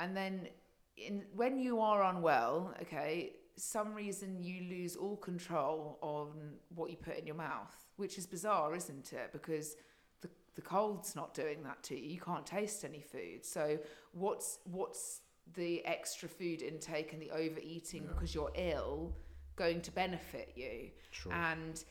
and 0.00 0.16
then 0.16 0.48
in 0.96 1.26
when 1.34 1.58
you 1.58 1.78
are 1.80 2.02
unwell, 2.04 2.74
okay, 2.82 3.34
some 3.60 3.94
reason 3.94 4.42
you 4.42 4.62
lose 4.68 4.96
all 4.96 5.16
control 5.16 5.98
on 6.00 6.28
what 6.74 6.90
you 6.90 6.96
put 6.96 7.16
in 7.18 7.26
your 7.26 7.36
mouth, 7.36 7.74
which 7.96 8.18
is 8.18 8.26
bizarre, 8.26 8.74
isn't 8.74 9.12
it? 9.12 9.30
Because 9.32 9.76
the 10.22 10.28
the 10.54 10.62
cold's 10.62 11.14
not 11.14 11.34
doing 11.34 11.62
that 11.64 11.82
to 11.84 11.98
you. 11.98 12.08
You 12.14 12.20
can't 12.20 12.46
taste 12.46 12.84
any 12.84 13.00
food. 13.00 13.44
So 13.44 13.78
what's 14.12 14.58
what's 14.64 15.20
the 15.54 15.84
extra 15.84 16.28
food 16.28 16.62
intake 16.62 17.12
and 17.12 17.20
the 17.20 17.30
overeating 17.30 18.04
Yeah. 18.04 18.12
because 18.12 18.34
you're 18.34 18.52
ill 18.54 19.14
going 19.56 19.80
to 19.82 19.90
benefit 19.92 20.52
you? 20.56 20.90
Sure. 21.10 21.32
And 21.32 21.82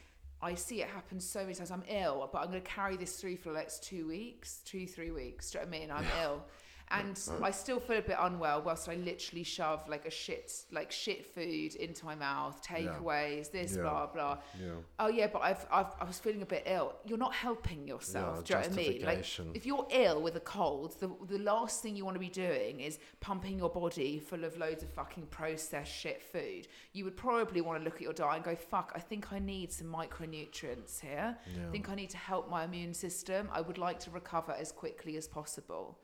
I 0.41 0.55
see 0.55 0.81
it 0.81 0.87
happen 0.87 1.19
so 1.19 1.41
many 1.41 1.53
times. 1.53 1.69
I'm 1.71 1.83
ill, 1.89 2.29
but 2.31 2.39
I'm 2.39 2.47
going 2.49 2.61
to 2.61 2.67
carry 2.69 2.95
this 2.95 3.17
through 3.19 3.35
for 3.37 3.49
the 3.49 3.55
next 3.55 3.83
two 3.83 4.07
weeks, 4.07 4.61
two, 4.65 4.87
three 4.87 5.11
weeks. 5.11 5.51
Do 5.51 5.57
you 5.59 5.65
know 5.65 5.69
what 5.69 5.75
I 5.75 5.79
mean? 5.79 5.91
I'm 5.91 6.05
ill. 6.23 6.43
And 6.91 7.19
I 7.43 7.51
still 7.51 7.79
feel 7.79 7.97
a 7.99 8.01
bit 8.01 8.17
unwell 8.19 8.63
whilst 8.63 8.89
I 8.89 8.95
literally 8.95 9.43
shove 9.43 9.87
like 9.87 10.05
a 10.07 10.09
shit, 10.09 10.51
like 10.71 10.91
shit 10.91 11.23
food 11.23 11.75
into 11.75 12.03
my 12.03 12.15
mouth, 12.15 12.63
takeaways, 12.63 13.51
this, 13.51 13.75
Yeah. 13.75 13.83
blah, 13.83 14.07
blah. 14.07 14.37
yeah. 14.59 14.71
Oh 14.97 15.07
yeah, 15.07 15.27
but 15.27 15.43
I've, 15.43 15.65
I've 15.71 15.93
I 16.01 16.05
was 16.05 16.17
feeling 16.17 16.41
a 16.41 16.47
bit 16.47 16.63
ill. 16.65 16.95
You're 17.05 17.19
not 17.19 17.35
helping 17.35 17.87
yourself. 17.87 18.37
Yeah, 18.37 18.41
do 18.43 18.53
you 18.53 18.55
know 18.55 18.61
what 18.61 18.71
I 18.71 18.75
mean? 18.89 19.05
Like 19.05 19.55
if 19.55 19.65
you're 19.67 19.87
ill 19.91 20.21
with 20.21 20.35
a 20.35 20.39
cold, 20.39 20.99
the 20.99 21.09
the 21.27 21.37
last 21.39 21.81
thing 21.83 21.95
you 21.95 22.05
want 22.05 22.15
to 22.15 22.19
be 22.19 22.29
doing 22.29 22.79
is 22.79 22.97
pumping 23.19 23.59
your 23.59 23.69
body 23.69 24.17
full 24.19 24.43
of 24.43 24.57
loads 24.57 24.81
of 24.81 24.89
fucking 24.89 25.27
processed 25.27 25.93
shit 25.93 26.23
food. 26.23 26.67
You 26.93 27.03
would 27.05 27.17
probably 27.17 27.61
want 27.61 27.77
to 27.79 27.83
look 27.85 27.95
at 27.97 28.01
your 28.01 28.13
diet 28.13 28.37
and 28.37 28.45
go, 28.45 28.55
"Fuck, 28.55 28.93
I 28.95 28.99
think 28.99 29.31
I 29.31 29.37
need 29.37 29.71
some 29.71 29.87
micronutrients 29.87 30.99
here. 31.01 31.37
Yeah. 31.55 31.67
I 31.67 31.71
think 31.71 31.89
I 31.89 31.95
need 31.95 32.09
to 32.11 32.17
help 32.17 32.49
my 32.49 32.63
immune 32.63 32.93
system. 32.93 33.49
I 33.51 33.61
would 33.61 33.77
like 33.77 33.99
to 34.01 34.09
recover 34.11 34.53
as 34.53 34.71
quickly 34.71 35.17
as 35.17 35.27
possible." 35.27 35.99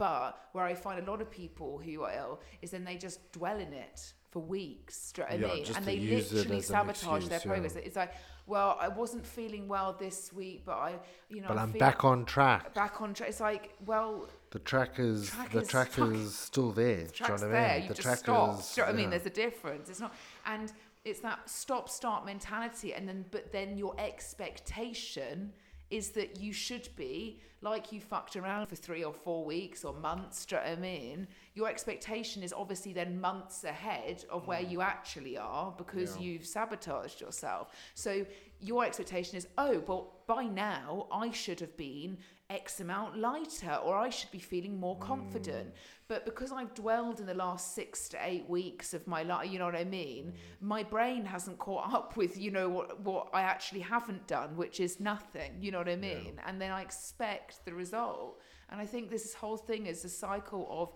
But 0.00 0.28
where 0.52 0.64
I 0.64 0.74
find 0.74 0.96
a 1.06 1.10
lot 1.10 1.20
of 1.24 1.30
people 1.30 1.70
who 1.84 1.94
are 2.06 2.12
ill 2.22 2.40
is 2.62 2.70
then 2.74 2.84
they 2.84 2.96
just 2.96 3.18
dwell 3.32 3.58
in 3.66 3.72
it 3.86 3.98
for 4.32 4.40
weeks. 4.40 5.12
Do 5.12 5.22
you 5.30 5.38
know 5.38 5.48
what 5.48 5.48
Yeah, 5.48 5.52
I 5.52 5.56
mean? 5.56 5.76
And 5.76 5.86
they 5.90 5.98
literally 6.16 6.60
sabotage 6.62 7.24
their 7.28 7.36
excuse, 7.36 7.44
yeah. 7.44 7.52
progress. 7.52 7.76
It's 7.76 7.96
like, 7.96 8.12
well, 8.46 8.78
I 8.80 8.88
wasn't 8.88 9.26
feeling 9.26 9.68
well 9.68 9.90
this 9.98 10.32
week, 10.32 10.62
but 10.64 10.78
I, 10.88 10.92
you 11.28 11.40
know, 11.42 11.48
But 11.48 11.58
I 11.58 11.62
I'm 11.64 11.72
back 11.72 12.04
on 12.04 12.24
track. 12.24 12.72
back 12.72 13.02
on 13.02 13.12
track. 13.12 13.28
It's 13.28 13.40
like, 13.40 13.74
well, 13.84 14.28
The 14.56 14.58
track 14.60 14.92
is 14.98 15.28
Track 15.28 15.50
the 15.52 15.60
is 15.60 15.68
track 15.68 15.98
is 15.98 16.34
still 16.34 16.70
there. 16.72 17.04
the 17.04 17.12
do 17.12 17.24
you 17.24 17.28
know 17.28 17.34
what 17.34 17.40
there. 17.50 17.66
I 17.66 17.74
mean? 17.74 17.82
You 17.82 17.88
the 17.88 17.94
just 17.94 18.06
track 18.08 18.18
stop. 18.18 18.60
is. 18.60 18.74
Do 18.74 18.80
you 18.80 18.86
know 18.86 18.92
what 18.92 18.94
I 18.94 18.96
mean? 18.96 19.04
yeah. 19.04 19.10
There's 19.18 19.26
a 19.26 19.36
difference. 19.46 19.90
It's 19.90 20.00
not, 20.00 20.14
and 20.46 20.72
it's 21.04 21.20
that 21.20 21.40
stop 21.50 21.88
start 21.90 22.24
mentality, 22.24 22.94
and 22.94 23.06
then 23.08 23.26
but 23.30 23.52
then 23.52 23.76
your 23.76 23.94
expectation 23.98 25.52
is 25.90 26.10
that 26.10 26.40
you 26.40 26.52
should 26.52 26.88
be 26.96 27.40
like 27.62 27.92
you 27.92 28.00
fucked 28.00 28.36
around 28.36 28.66
for 28.68 28.76
three 28.76 29.04
or 29.04 29.12
four 29.12 29.44
weeks 29.44 29.84
or 29.84 29.92
months. 29.92 30.46
Do 30.46 30.56
you 30.56 30.62
know 30.62 30.68
I 30.68 30.76
mean? 30.76 31.28
Your 31.54 31.68
expectation 31.68 32.42
is 32.42 32.54
obviously 32.54 32.92
then 32.94 33.20
months 33.20 33.64
ahead 33.64 34.24
of 34.30 34.46
where 34.46 34.60
you 34.62 34.80
actually 34.80 35.36
are 35.36 35.72
because 35.76 36.12
Mm. 36.12 36.16
Yeah. 36.16 36.22
you've 36.26 36.46
sabotaged 36.46 37.20
yourself. 37.20 37.68
So 37.94 38.24
your 38.60 38.84
expectation 38.86 39.36
is, 39.36 39.46
oh, 39.58 39.82
well, 39.86 40.22
by 40.26 40.44
now 40.44 41.06
I 41.12 41.32
should 41.32 41.60
have 41.60 41.76
been 41.76 42.18
X 42.50 42.80
amount 42.80 43.16
lighter 43.16 43.74
or 43.76 43.96
I 43.96 44.10
should 44.10 44.30
be 44.32 44.40
feeling 44.40 44.78
more 44.78 44.96
Mm. 44.96 45.00
confident. 45.00 45.72
But 46.08 46.24
because 46.24 46.50
I've 46.50 46.74
dwelled 46.74 47.20
in 47.20 47.26
the 47.26 47.34
last 47.34 47.74
six 47.74 48.08
to 48.10 48.18
eight 48.20 48.46
weeks 48.48 48.92
of 48.92 49.06
my 49.06 49.22
life, 49.22 49.48
you 49.50 49.58
know 49.60 49.66
what 49.66 49.76
I 49.76 49.84
mean? 49.84 50.32
Mm. 50.32 50.36
My 50.74 50.82
brain 50.82 51.24
hasn't 51.24 51.58
caught 51.58 51.92
up 51.94 52.16
with, 52.16 52.36
you 52.36 52.50
know, 52.50 52.68
what, 52.68 53.00
what 53.00 53.28
I 53.32 53.42
actually 53.42 53.80
haven't 53.80 54.26
done, 54.26 54.56
which 54.56 54.80
is 54.80 54.98
nothing, 54.98 55.52
you 55.60 55.70
know 55.70 55.78
what 55.78 55.88
I 55.88 55.96
mean? 55.96 56.40
And 56.46 56.60
then 56.60 56.72
I 56.72 56.82
expect 56.82 57.64
the 57.64 57.72
result. 57.72 58.40
And 58.68 58.80
I 58.80 58.86
think 58.86 59.10
this 59.10 59.34
whole 59.34 59.56
thing 59.56 59.86
is 59.86 60.04
a 60.04 60.08
cycle 60.08 60.66
of 60.70 60.92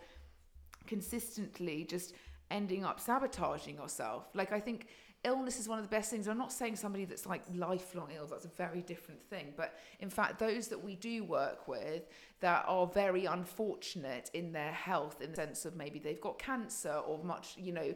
consistently 0.86 1.84
just 1.84 2.14
ending 2.50 2.84
up 2.84 3.00
sabotaging 3.00 3.76
yourself. 3.76 4.28
Like 4.34 4.52
I 4.52 4.60
think 4.60 4.88
illness 5.24 5.58
is 5.58 5.68
one 5.68 5.78
of 5.78 5.84
the 5.84 5.90
best 5.90 6.10
things. 6.10 6.28
I'm 6.28 6.38
not 6.38 6.52
saying 6.52 6.76
somebody 6.76 7.04
that's 7.04 7.26
like 7.26 7.42
lifelong 7.54 8.10
ill, 8.14 8.26
that's 8.26 8.44
a 8.44 8.48
very 8.56 8.82
different 8.82 9.22
thing. 9.22 9.52
But 9.56 9.78
in 10.00 10.10
fact, 10.10 10.38
those 10.38 10.68
that 10.68 10.82
we 10.82 10.96
do 10.96 11.24
work 11.24 11.66
with 11.66 12.08
that 12.40 12.64
are 12.68 12.86
very 12.86 13.24
unfortunate 13.24 14.30
in 14.34 14.52
their 14.52 14.72
health, 14.72 15.20
in 15.20 15.30
the 15.30 15.36
sense 15.36 15.64
of 15.64 15.76
maybe 15.76 15.98
they've 15.98 16.20
got 16.20 16.38
cancer 16.38 16.92
or 16.92 17.22
much, 17.24 17.56
you 17.56 17.72
know, 17.72 17.94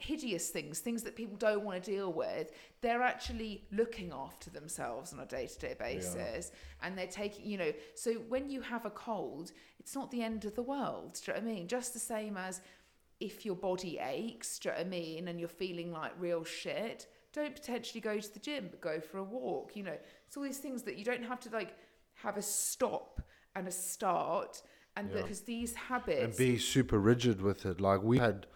hideous 0.00 0.48
things, 0.48 0.80
things 0.80 1.02
that 1.02 1.14
people 1.14 1.36
don't 1.36 1.62
want 1.62 1.82
to 1.82 1.90
deal 1.90 2.12
with, 2.12 2.52
they're 2.80 3.02
actually 3.02 3.62
looking 3.70 4.12
after 4.12 4.48
themselves 4.50 5.12
on 5.12 5.20
a 5.20 5.26
day 5.26 5.46
to 5.46 5.58
day 5.58 5.76
basis. 5.78 6.52
And 6.82 6.96
they're 6.96 7.06
taking, 7.06 7.44
you 7.44 7.58
know, 7.58 7.72
so 7.94 8.14
when 8.14 8.48
you 8.48 8.62
have 8.62 8.86
a 8.86 8.90
cold, 8.90 9.52
it's 9.78 9.94
not 9.94 10.10
the 10.10 10.22
end 10.22 10.46
of 10.46 10.54
the 10.54 10.62
world. 10.62 11.20
Do 11.22 11.32
you 11.32 11.38
know 11.38 11.44
what 11.44 11.50
I 11.50 11.54
mean? 11.54 11.68
Just 11.68 11.92
the 11.92 12.00
same 12.00 12.36
as 12.38 12.62
if 13.20 13.44
your 13.44 13.54
body 13.54 13.98
aches, 14.02 14.58
do 14.58 14.68
you 14.68 14.74
know 14.74 14.78
what 14.78 14.86
I 14.86 14.88
mean, 14.88 15.28
and 15.28 15.38
you're 15.38 15.48
feeling 15.48 15.92
like 15.92 16.12
real 16.18 16.42
shit, 16.42 17.06
don't 17.32 17.54
potentially 17.54 18.00
go 18.00 18.18
to 18.18 18.34
the 18.34 18.40
gym, 18.40 18.68
but 18.70 18.80
go 18.80 19.00
for 19.00 19.18
a 19.18 19.22
walk. 19.22 19.76
You 19.76 19.84
know, 19.84 19.96
it's 20.26 20.36
all 20.36 20.42
these 20.42 20.58
things 20.58 20.82
that 20.82 20.96
you 20.96 21.04
don't 21.04 21.22
have 21.22 21.40
to 21.40 21.50
like 21.50 21.76
have 22.14 22.36
a 22.36 22.42
stop 22.42 23.20
and 23.54 23.68
a 23.68 23.70
start. 23.70 24.62
And 24.96 25.08
Yeah. 25.10 25.22
because 25.22 25.42
these 25.42 25.74
habits 25.74 26.20
and 26.20 26.36
be 26.36 26.58
super 26.58 26.98
rigid 26.98 27.40
with 27.40 27.64
it. 27.64 27.80
Like 27.80 28.02
we 28.02 28.18
had 28.18 28.46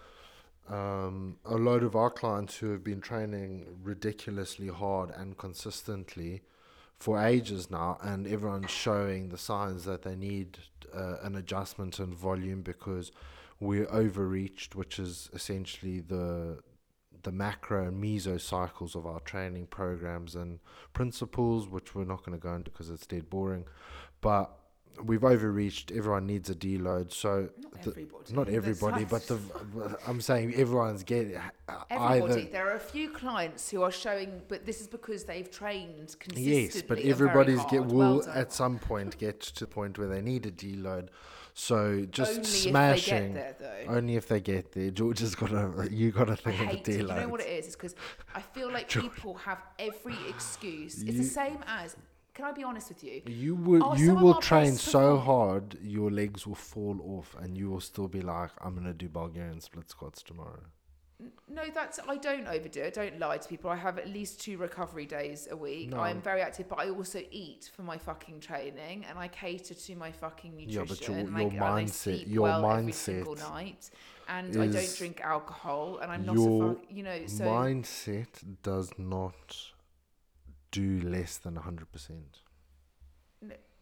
um, 0.69 1.37
a 1.45 1.57
load 1.57 1.83
of 1.85 1.95
our 1.95 2.11
clients 2.11 2.57
who 2.57 2.71
have 2.73 2.83
been 2.83 3.01
training 3.01 3.79
ridiculously 3.83 4.69
hard 4.69 5.11
and 5.11 5.37
consistently 5.37 6.43
for 6.99 7.23
ages 7.23 7.71
now, 7.71 7.99
and 8.03 8.27
everyone's 8.27 8.71
showing 8.71 9.29
the 9.29 9.39
signs 9.39 9.85
that 9.85 10.03
they 10.03 10.17
need 10.17 10.59
uh, 10.95 11.17
an 11.23 11.37
adjustment 11.37 11.99
in 11.99 12.15
volume 12.15 12.63
because 12.63 13.13
we're 13.65 13.89
overreached, 13.91 14.75
which 14.75 14.99
is 14.99 15.31
essentially 15.33 16.01
the 16.01 16.61
the 17.23 17.33
macro 17.33 17.89
and 17.89 18.03
meso 18.05 18.39
cycles 18.39 18.95
of 18.95 19.07
our 19.07 19.21
training 19.21 19.67
programs 19.67 20.35
and 20.35 20.59
principles, 20.93 21.67
which 21.67 21.95
we're 21.95 22.05
not 22.05 22.23
going 22.25 22.37
to 22.39 22.43
go 22.43 22.55
into 22.55 22.71
because 22.71 22.91
it's 22.91 23.07
dead 23.07 23.31
boring. 23.31 23.65
But 24.21 24.51
we've 25.03 25.25
overreached. 25.25 25.91
Everyone 25.91 26.27
needs 26.27 26.51
a 26.51 26.55
deload. 26.55 27.13
So 27.13 27.49
Not 27.63 27.83
the- 27.83 27.91
everybody. 27.91 28.35
not 28.35 28.49
everybody, 28.51 29.05
but 29.07 29.27
the 29.27 29.39
I'm 30.07 30.21
saying 30.21 30.55
everyone's 30.55 31.03
getting 31.03 31.37
uh, 31.37 31.85
Everybody. 31.91 32.43
either. 32.43 32.51
There 32.53 32.71
are 32.71 32.77
a 32.77 32.81
few 32.81 33.09
clients 33.11 33.71
who 33.71 33.83
are 33.83 33.91
showing, 33.91 34.43
but 34.49 34.67
this 34.67 34.83
is 34.83 34.87
because 34.87 35.25
they've 35.25 35.51
trained 35.51 36.15
consistently. 36.21 36.63
Yes, 36.65 36.83
but 36.83 36.99
everybody's 36.99 37.65
get 37.71 37.87
will 37.87 38.19
Well 38.19 38.29
at 38.35 38.53
some 38.53 38.79
point 38.79 39.17
get 39.17 39.41
to 39.41 39.61
the 39.61 39.67
point 39.67 39.99
where 39.99 40.09
they 40.09 40.21
need 40.21 40.45
a 40.45 40.51
deload. 40.53 41.09
So 41.57 42.05
just 42.11 42.33
Only 42.39 42.45
smashing. 42.45 43.29
if 43.29 43.35
there, 43.35 43.57
though. 43.87 43.95
Only 43.95 44.17
if 44.17 44.27
they 44.27 44.41
get 44.41 44.73
there. 44.73 44.91
George 44.91 45.21
has 45.21 45.35
got 45.37 45.53
a 45.53 45.89
You 45.91 46.11
got 46.11 46.25
to 46.25 46.33
I 46.33 46.37
think 46.37 46.61
of 46.61 46.67
hate 46.67 46.89
it. 46.89 46.97
You 47.03 47.07
know 47.07 47.29
what 47.29 47.41
it 47.41 47.47
is? 47.49 47.67
It's 47.67 47.77
because 47.77 47.95
I 48.35 48.41
feel 48.41 48.73
like 48.73 48.89
George. 48.89 49.05
people 49.05 49.35
have 49.35 49.59
every 49.79 50.17
excuse. 50.29 50.95
It's 51.03 51.05
You- 51.13 51.23
the 51.23 51.25
same 51.25 51.59
as. 51.67 51.97
Can 52.35 52.47
I 52.47 52.51
be 52.51 52.65
honest 52.65 52.89
with 52.89 53.05
you? 53.05 53.23
You 53.27 53.55
will. 53.55 53.97
You 53.97 54.17
will 54.17 54.41
train 54.41 54.73
so 54.75 55.17
hard, 55.19 55.79
your 55.81 56.11
legs 56.11 56.45
will 56.49 56.57
fall 56.57 57.01
off, 57.17 57.37
and 57.41 57.57
you 57.57 57.71
will 57.71 57.81
still 57.81 58.09
be 58.09 58.21
like, 58.21 58.51
"I'm 58.61 58.75
gonna 58.75 58.93
do 58.93 59.09
Bulgarian 59.09 59.61
split 59.61 59.89
squats 59.89 60.21
tomorrow." 60.25 60.65
No, 61.49 61.63
that's 61.73 62.01
I 62.09 62.17
don't 62.17 62.47
overdo 62.49 62.81
it. 62.83 62.95
Don't 62.95 63.19
lie 63.21 63.39
to 63.39 63.49
people. 63.49 63.71
I 63.71 63.77
have 63.77 63.99
at 63.99 64.09
least 64.09 64.41
two 64.41 64.59
recovery 64.59 65.07
days 65.07 65.47
a 65.51 65.57
week. 65.57 65.91
No. 65.91 66.01
I'm 66.01 66.21
very 66.21 66.41
active, 66.43 66.69
but 66.69 66.81
I 66.81 66.91
also 66.91 67.23
eat 67.31 67.71
for 67.75 67.83
my 67.83 67.97
fucking 67.97 68.41
training 68.41 69.05
and 69.09 69.17
I 69.19 69.29
cater 69.29 69.75
to 69.75 69.97
my 69.97 70.11
fucking 70.11 70.59
Yeah, 70.59 70.81
nutrition. 70.81 70.87
but 70.87 71.09
your- 71.41 71.51
your 71.53 71.63
I, 71.65 71.83
mindset- 71.83 72.27
your 72.29 72.43
well 72.43 72.67
every 72.71 72.93
single 72.93 73.37
night, 73.37 73.91
and 74.29 74.61
I 74.61 74.67
don't 74.67 74.97
drink 74.97 75.21
alcohol, 75.21 75.99
and 75.99 76.11
I'm 76.11 76.27
not 76.27 76.37
a 76.37 76.75
fuck, 76.75 76.85
you 76.91 77.03
know. 77.05 77.27
So 77.27 77.45
Mindset 77.45 78.61
does 78.63 78.91
not 78.99 79.57
do 80.73 81.01
less 81.01 81.37
than 81.39 81.55
hundred 81.57 81.93
percent. 81.93 82.39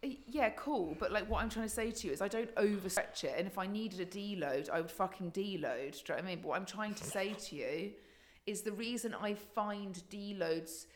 Yeah, 0.02 0.50
cool. 0.50 0.96
But 0.98 1.12
like, 1.12 1.30
what 1.30 1.42
I'm 1.42 1.48
trying 1.48 1.66
to 1.66 1.74
say 1.74 1.90
to 1.92 2.06
you 2.06 2.12
is, 2.12 2.20
I 2.20 2.28
don't 2.28 2.52
overstretch 2.56 3.22
it. 3.24 3.34
And 3.38 3.46
if 3.46 3.56
I 3.56 3.66
needed 3.66 4.00
a 4.00 4.06
deload, 4.06 4.68
I 4.68 4.80
would 4.80 4.90
fucking 4.90 5.30
deload. 5.30 5.32
Do 5.40 5.44
you 5.52 5.60
know 5.60 6.14
what 6.14 6.18
I 6.18 6.22
mean? 6.22 6.38
But 6.40 6.48
what 6.48 6.58
I'm 6.58 6.66
trying 6.66 6.94
to 6.94 7.04
say 7.04 7.34
to 7.34 7.56
you 7.56 7.92
is 8.46 8.62
the 8.62 8.72
reason 8.72 9.14
I 9.14 9.34
find 9.34 10.02
deloads 10.10 10.86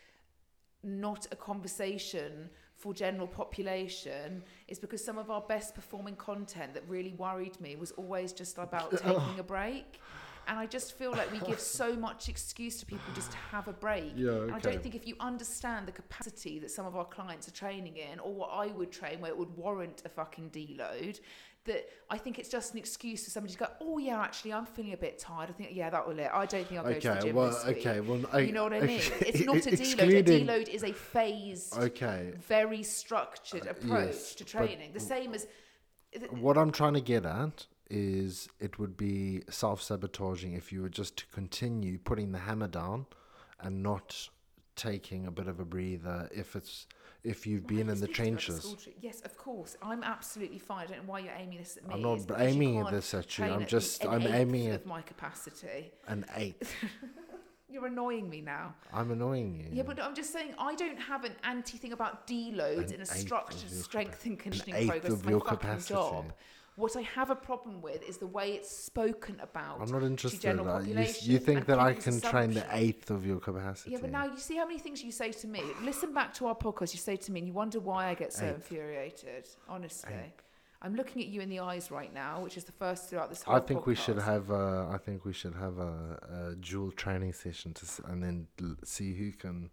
not 0.82 1.26
a 1.30 1.36
conversation 1.36 2.50
for 2.74 2.92
general 2.92 3.26
population 3.26 4.42
is 4.68 4.78
because 4.78 5.02
some 5.02 5.18
of 5.18 5.30
our 5.30 5.40
best 5.40 5.74
performing 5.74 6.16
content 6.16 6.74
that 6.74 6.82
really 6.88 7.14
worried 7.14 7.58
me 7.60 7.76
was 7.76 7.92
always 7.92 8.32
just 8.32 8.58
about 8.58 8.90
taking 9.02 9.38
a 9.38 9.42
break. 9.42 10.00
And 10.48 10.58
I 10.58 10.66
just 10.66 10.96
feel 10.96 11.10
like 11.10 11.30
we 11.32 11.38
give 11.40 11.60
so 11.80 11.94
much 11.96 12.28
excuse 12.28 12.78
to 12.80 12.86
people 12.86 13.12
just 13.14 13.32
to 13.32 13.36
have 13.36 13.68
a 13.68 13.72
break. 13.72 14.12
Yeah, 14.14 14.30
And 14.42 14.52
I 14.52 14.58
don't 14.58 14.82
think 14.82 14.94
if 14.94 15.06
you 15.06 15.16
understand 15.20 15.86
the 15.86 15.92
capacity 15.92 16.58
that 16.60 16.70
some 16.70 16.86
of 16.86 16.96
our 16.96 17.04
clients 17.04 17.48
are 17.48 17.52
training 17.52 17.96
in, 17.96 18.20
or 18.20 18.32
what 18.32 18.50
I 18.52 18.68
would 18.68 18.92
train 18.92 19.20
where 19.20 19.30
it 19.30 19.36
would 19.38 19.56
warrant 19.56 20.02
a 20.04 20.08
fucking 20.08 20.50
deload, 20.50 21.20
that 21.64 21.88
I 22.08 22.16
think 22.16 22.38
it's 22.38 22.48
just 22.48 22.72
an 22.74 22.78
excuse 22.78 23.24
for 23.24 23.30
somebody 23.30 23.54
to 23.54 23.58
go, 23.58 23.66
oh 23.80 23.98
yeah, 23.98 24.20
actually 24.20 24.52
I'm 24.52 24.66
feeling 24.66 24.92
a 24.92 24.96
bit 24.96 25.18
tired. 25.18 25.50
I 25.50 25.52
think 25.52 25.70
yeah, 25.72 25.90
that 25.90 26.06
will 26.06 26.18
it. 26.18 26.30
I 26.32 26.46
don't 26.46 26.64
think 26.66 26.78
I'll 26.80 26.86
go 26.86 26.92
to 26.94 27.00
the 27.00 27.10
Okay, 27.10 27.26
gym 27.26 27.34
well, 27.36 27.50
this 27.50 27.66
week. 27.66 27.78
okay, 27.78 28.00
well, 28.00 28.20
I, 28.32 28.38
you 28.40 28.52
know 28.52 28.62
what 28.64 28.72
I 28.72 28.80
mean? 28.92 29.00
okay, 29.00 29.26
It's 29.28 29.44
not 29.44 29.56
a 29.66 29.70
deload. 29.70 30.18
A 30.18 30.22
deload 30.22 30.68
is 30.68 30.84
a 30.84 30.92
phased, 30.92 31.76
Okay, 31.76 32.32
very 32.38 32.82
structured 32.84 33.66
uh, 33.66 33.70
approach 33.70 34.14
yes, 34.14 34.34
to 34.36 34.44
training. 34.44 34.92
The 34.92 35.00
same 35.00 35.34
as 35.34 35.48
what 36.30 36.56
I'm 36.56 36.70
trying 36.70 36.94
to 36.94 37.00
get 37.00 37.26
at 37.26 37.66
is 37.90 38.48
it 38.60 38.78
would 38.78 38.96
be 38.96 39.42
self 39.48 39.80
sabotaging 39.82 40.52
if 40.54 40.72
you 40.72 40.82
were 40.82 40.88
just 40.88 41.16
to 41.18 41.26
continue 41.32 41.98
putting 41.98 42.32
the 42.32 42.38
hammer 42.38 42.68
down 42.68 43.06
and 43.60 43.82
not 43.82 44.28
taking 44.74 45.26
a 45.26 45.30
bit 45.30 45.48
of 45.48 45.58
a 45.60 45.64
breather 45.64 46.28
if 46.34 46.54
it's 46.56 46.86
if 47.24 47.46
you've 47.46 47.66
been 47.66 47.88
in 47.88 47.98
the 47.98 48.06
speak 48.06 48.14
to 48.16 48.22
me 48.22 48.28
about 48.28 48.38
trenches. 48.40 48.88
yes, 49.00 49.20
of 49.22 49.36
course. 49.36 49.76
I'm 49.82 50.04
absolutely 50.04 50.58
fine. 50.60 50.84
I 50.86 50.90
don't 50.92 50.98
know 50.98 51.10
why 51.10 51.18
you're 51.20 51.32
aiming 51.36 51.58
this 51.58 51.76
at 51.76 51.88
me. 51.88 51.94
I'm 51.94 52.02
not 52.02 52.40
aiming 52.40 52.84
this 52.84 53.14
at 53.14 53.36
you. 53.38 53.44
I'm 53.46 53.66
just- 53.66 54.04
an 54.04 54.10
I'm 54.10 54.26
aiming 54.28 54.68
at- 54.68 54.86
my 54.86 55.02
capacity. 55.02 55.92
An 56.06 56.24
eighth. 56.36 56.72
You're 57.68 57.86
annoying 57.86 58.30
me 58.30 58.40
now. 58.42 58.74
I'm 58.92 59.10
annoying 59.10 59.56
you. 59.56 59.66
Yeah, 59.72 59.82
but 59.82 60.00
I'm 60.00 60.14
just 60.14 60.32
saying 60.32 60.54
I 60.56 60.76
don't 60.76 61.00
have 61.00 61.24
an 61.24 61.32
anti 61.42 61.78
thing 61.78 61.92
about 61.92 62.26
deloads 62.26 62.88
An 62.88 62.94
in 62.94 63.00
a 63.00 63.06
structured 63.06 63.70
strength 63.70 64.24
and 64.24 64.38
conditioning 64.38 64.76
eighth 64.76 64.88
progress. 64.88 65.12
of 65.12 65.18
It's 65.18 65.24
my 65.24 65.30
your 65.32 65.40
fucking 65.40 65.58
capacity. 65.58 65.94
job. 65.94 66.32
What 66.76 66.94
I 66.94 67.00
have 67.00 67.30
a 67.30 67.34
problem 67.34 67.80
with 67.80 68.06
is 68.06 68.18
the 68.18 68.26
way 68.26 68.52
it's 68.52 68.70
spoken 68.70 69.40
about. 69.40 69.80
I'm 69.80 69.90
not 69.90 70.02
interested. 70.02 70.42
general 70.42 70.76
Uh, 70.76 70.80
you, 70.80 71.06
you 71.22 71.38
think 71.38 71.64
that 71.66 71.78
I 71.78 71.94
can 71.94 72.20
train 72.20 72.50
the 72.52 72.66
eighth 72.70 73.10
of 73.10 73.24
your 73.24 73.40
capacity? 73.40 73.92
Yeah, 73.92 73.98
but 74.02 74.10
now 74.10 74.26
you 74.26 74.36
see 74.36 74.56
how 74.56 74.66
many 74.66 74.78
things 74.78 75.02
you 75.02 75.10
say 75.10 75.32
to 75.32 75.46
me. 75.46 75.62
Listen 75.82 76.12
back 76.12 76.34
to 76.34 76.46
our 76.46 76.54
podcast. 76.54 76.92
You 76.92 77.00
say 77.00 77.16
to 77.16 77.32
me, 77.32 77.40
and 77.40 77.48
you 77.48 77.54
wonder 77.54 77.80
why 77.80 78.08
I 78.08 78.14
get 78.14 78.34
so 78.34 78.44
Eighth. 78.44 78.56
infuriated. 78.56 79.48
Honestly, 79.66 80.12
Eighth. 80.12 80.42
I'm 80.82 80.94
looking 80.94 81.22
at 81.22 81.28
you 81.28 81.40
in 81.40 81.48
the 81.48 81.60
eyes 81.60 81.90
right 81.90 82.12
now, 82.12 82.42
which 82.42 82.58
is 82.58 82.64
the 82.64 82.72
first 82.72 83.08
throughout 83.08 83.30
this 83.30 83.42
whole. 83.42 83.54
I 83.54 83.60
think 83.60 83.86
we 83.86 83.94
should 83.94 84.18
have. 84.18 84.50
A, 84.50 84.90
I 84.92 84.98
think 84.98 85.24
we 85.24 85.32
should 85.32 85.54
have 85.54 85.78
a, 85.78 86.50
a 86.50 86.54
dual 86.56 86.90
training 86.92 87.32
session 87.32 87.72
to, 87.72 87.86
and 88.08 88.22
then 88.22 88.48
see 88.84 89.14
who 89.14 89.32
can. 89.32 89.70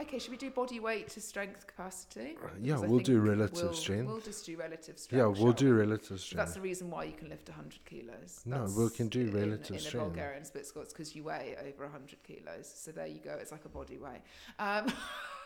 Okay, 0.00 0.18
should 0.18 0.30
we 0.30 0.38
do 0.38 0.50
body 0.50 0.80
weight 0.80 1.08
to 1.10 1.20
strength 1.20 1.66
capacity? 1.66 2.36
Uh, 2.42 2.48
yeah, 2.62 2.76
I 2.76 2.86
we'll 2.86 3.00
do 3.00 3.20
relative 3.20 3.64
we'll, 3.64 3.74
strength. 3.74 4.06
We'll 4.06 4.20
just 4.20 4.46
do 4.46 4.56
relative 4.56 4.98
strength. 4.98 5.20
Yeah, 5.20 5.42
we'll 5.42 5.52
do 5.52 5.66
we? 5.66 5.80
relative 5.80 6.20
strength. 6.20 6.38
that's 6.38 6.54
the 6.54 6.62
reason 6.62 6.88
why 6.90 7.04
you 7.04 7.12
can 7.12 7.28
lift 7.28 7.48
100 7.48 7.84
kilos. 7.84 8.40
No, 8.46 8.66
we 8.76 8.88
can 8.90 9.08
do 9.08 9.20
in- 9.20 9.32
relative 9.32 9.70
in, 9.70 9.74
in 9.76 9.80
strength. 9.80 10.06
a 10.06 10.08
Bulgarian 10.08 10.44
split 10.44 10.66
squats 10.66 10.92
because 10.92 11.14
you 11.14 11.24
weigh 11.24 11.54
over 11.60 11.84
100 11.84 12.22
kilos. 12.22 12.72
So 12.74 12.92
there 12.92 13.06
you 13.06 13.20
go. 13.22 13.36
It's 13.40 13.52
like 13.52 13.64
a 13.66 13.68
body 13.68 13.98
weight. 13.98 14.22
Um, 14.58 14.86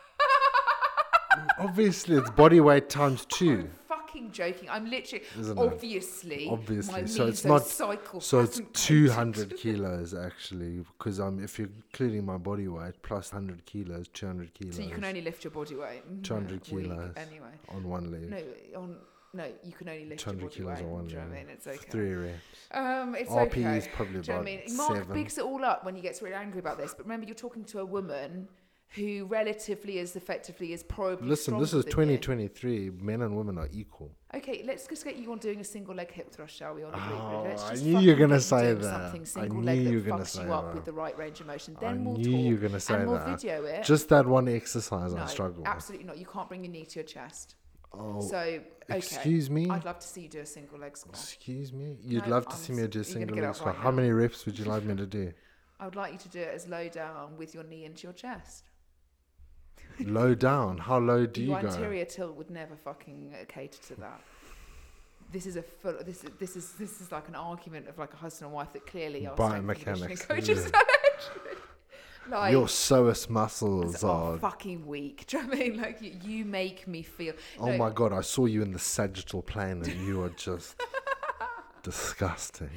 Obviously, 1.59 2.16
it's 2.16 2.30
body 2.30 2.61
weight 2.61 2.89
times 2.89 3.26
two. 3.26 3.68
I'm 3.68 3.70
fucking 3.89 4.32
joking. 4.32 4.68
I'm 4.70 4.89
literally, 4.89 5.24
obviously, 5.57 6.49
Obviously. 6.49 7.07
So 7.07 7.26
it's 7.26 7.45
not- 7.45 7.66
So 7.66 7.91
it's 7.91 8.30
hasn't 8.59 8.74
two 8.74 9.05
coated. 9.09 9.14
hundred 9.14 9.57
kilos 9.57 10.14
actually, 10.14 10.85
because 10.99 11.18
I'm 11.18 11.43
if 11.43 11.59
you're 11.59 11.68
including 11.68 12.24
my 12.24 12.37
body 12.39 12.68
weight 12.68 12.95
plus 13.03 13.30
hundred 13.30 13.64
kilos, 13.66 14.09
two 14.09 14.26
hundred 14.26 14.55
kilos 14.55 14.76
So 14.76 14.82
you 14.82 14.91
can 14.95 15.05
only 15.05 15.22
lift 15.22 15.45
your 15.45 15.51
body 15.51 15.74
weight. 15.76 16.03
Mhm, 16.09 16.22
200 16.24 16.51
weak, 16.70 16.85
kilos. 16.85 17.12
Anyway, 17.16 17.49
on 17.68 17.89
one 17.89 18.11
leg. 18.11 18.30
no, 18.30 18.80
on 18.80 18.97
no, 19.32 19.53
you 19.64 19.72
can 19.72 19.89
only 19.89 20.07
lift 20.07 20.24
your 20.24 20.35
200 20.35 20.43
body 20.45 20.55
kilos 20.57 20.76
weight. 20.78 20.85
on 20.87 20.93
one 20.93 21.05
do 21.07 21.11
you 21.14 21.20
know 21.20 21.26
what 21.26 21.35
I 21.37 21.39
mean? 21.41 21.49
It's 21.51 21.66
okay. 21.66 21.91
Three 21.91 22.14
reps. 22.14 22.39
Um, 22.70 23.14
it's 23.16 23.30
RPE 23.30 23.47
okay. 23.66 23.78
is 23.78 23.89
probably 23.93 24.20
Do 24.20 24.32
you 24.32 24.39
know 24.39 24.41
about 24.41 24.41
I 24.41 24.45
mean? 24.45 24.76
Mark 24.76 24.97
seven. 24.99 25.14
bigs 25.14 25.39
it 25.39 25.45
all 25.45 25.64
up 25.64 25.85
when 25.85 25.97
he 25.97 26.03
gets 26.03 26.22
really 26.22 26.35
angry 26.37 26.61
about 26.61 26.78
this. 26.78 26.95
But 26.95 27.05
remember, 27.07 27.26
you're 27.26 27.35
talking 27.35 27.64
to 27.64 27.80
a 27.80 27.85
woman 27.85 28.49
who 28.95 29.24
relatively 29.26 29.99
as 29.99 30.14
effectively 30.16 30.72
is 30.72 30.82
probably 30.82 31.28
Listen, 31.28 31.59
this 31.59 31.72
is 31.74 31.84
than 31.84 31.90
you. 32.09 32.18
2023. 32.18 32.90
Men 33.01 33.22
and 33.22 33.36
women 33.36 33.59
are 33.59 33.68
equal. 33.72 34.12
Okay, 34.34 34.62
let's 34.66 34.86
just 34.86 35.05
get 35.05 35.16
you 35.16 35.30
on 35.32 35.38
doing 35.38 35.61
a 35.61 35.64
single 35.64 35.95
leg 35.95 36.11
hip 36.12 36.30
thrust, 36.32 36.55
shall 36.57 36.74
we? 36.74 36.82
On 36.84 36.92
Oh, 36.95 37.57
I 37.66 37.74
knew 37.76 37.99
you 38.01 38.11
were 38.12 38.18
gonna 38.18 38.40
say 38.40 38.72
that. 38.74 39.12
I 39.36 39.49
knew 39.49 39.72
you 39.72 39.95
were 39.99 40.01
gonna 40.03 40.22
fucks 40.22 40.26
say 40.28 40.45
you 40.45 40.53
up 40.53 40.66
that. 40.66 40.74
with 40.74 40.84
the 40.84 40.92
right 40.92 41.16
range 41.18 41.40
of 41.40 41.47
motion. 41.47 41.76
I 41.80 41.92
we'll 41.95 42.16
knew 42.16 42.36
you 42.38 42.55
were 42.55 42.61
gonna 42.61 42.80
say 42.80 42.95
and 42.95 43.07
we'll 43.09 43.18
that. 43.18 43.40
video 43.40 43.64
it. 43.64 43.84
Just 43.84 44.09
that 44.11 44.26
one 44.26 44.49
exercise 44.49 45.12
no, 45.14 45.22
I 45.22 45.26
struggle 45.26 45.62
absolutely 45.66 46.07
not. 46.07 46.18
You 46.18 46.26
can't 46.26 46.49
bring 46.49 46.64
your 46.64 46.72
knee 46.72 46.84
to 46.84 46.95
your 47.01 47.05
chest. 47.05 47.57
Oh, 47.92 48.20
so 48.20 48.38
okay. 48.38 48.62
excuse 48.90 49.49
me. 49.51 49.70
I'd 49.70 49.84
love 49.84 50.01
to 50.01 50.07
see 50.07 50.22
you 50.22 50.28
do 50.28 50.40
a 50.40 50.47
single 50.47 50.78
leg 50.78 50.97
squat. 50.97 51.14
Excuse 51.14 51.72
me. 51.72 51.97
You'd 52.03 52.24
No, 52.24 52.30
love 52.30 52.47
to 52.47 52.53
I'm 52.55 52.59
see 52.59 52.72
me 52.72 52.86
do 52.88 53.01
a 53.01 53.05
single 53.05 53.36
leg 53.36 53.55
squat. 53.55 53.74
right 53.76 53.82
How 53.84 53.90
now. 53.90 53.97
many 53.97 54.11
reps 54.11 54.45
would 54.47 54.59
you 54.59 54.64
like 54.64 54.82
me 54.84 54.97
to 54.97 55.07
do? 55.07 55.32
I 55.80 55.84
would 55.86 55.95
like 55.97 56.12
you 56.12 56.18
to 56.18 56.28
do 56.28 56.40
it 56.40 56.53
as 56.55 56.66
low 56.68 56.88
down 56.88 57.36
with 57.36 57.55
your 57.55 57.62
knee 57.64 57.84
into 57.84 58.05
your 58.05 58.12
chest. 58.12 58.64
Low 60.01 60.34
down. 60.34 60.78
How 60.78 60.99
low 60.99 61.26
do 61.26 61.40
you 61.40 61.49
your 61.51 61.61
go? 61.62 61.68
anterior 61.68 62.05
tilt 62.05 62.36
would 62.36 62.51
never 62.51 62.76
fucking 62.76 63.34
uh, 63.34 63.45
cater 63.49 63.80
to 63.88 64.01
that. 64.01 64.20
This 65.32 65.47
is 65.47 65.57
a 65.57 65.62
full. 65.62 65.95
This 66.05 66.22
is 66.24 66.30
this 66.38 66.57
is 66.57 66.72
this 66.72 67.01
is 67.01 67.11
like 67.11 67.28
an 67.28 67.34
argument 67.34 67.88
of 67.88 67.99
like 67.99 68.12
a 68.12 68.16
husband 68.16 68.47
and 68.49 68.55
wife 68.55 68.72
that 68.72 68.86
clearly 68.86 69.26
are 69.26 69.34
Biomechanics, 69.36 70.28
coaches. 70.28 70.70
like 72.30 72.53
Your 72.53 72.66
psoas 72.66 73.28
are 73.28 73.32
muscles 73.32 74.05
are. 74.05 74.38
fucking 74.38 74.86
weak. 74.86 75.24
Do 75.28 75.38
you 75.38 75.42
know 75.42 75.49
what 75.49 75.59
I 75.59 75.61
mean? 75.61 75.76
Like 75.80 76.03
you, 76.03 76.16
you 76.22 76.45
make 76.45 76.86
me 76.86 77.03
feel. 77.03 77.34
Oh 77.59 77.66
no, 77.66 77.76
my 77.78 77.90
god! 77.90 78.12
I 78.12 78.20
saw 78.20 78.47
you 78.47 78.62
in 78.62 78.72
the 78.72 78.78
sagittal 78.78 79.42
plane, 79.42 79.82
and 79.82 80.07
you 80.07 80.22
are 80.22 80.30
just 80.30 80.80
disgusting. 81.82 82.70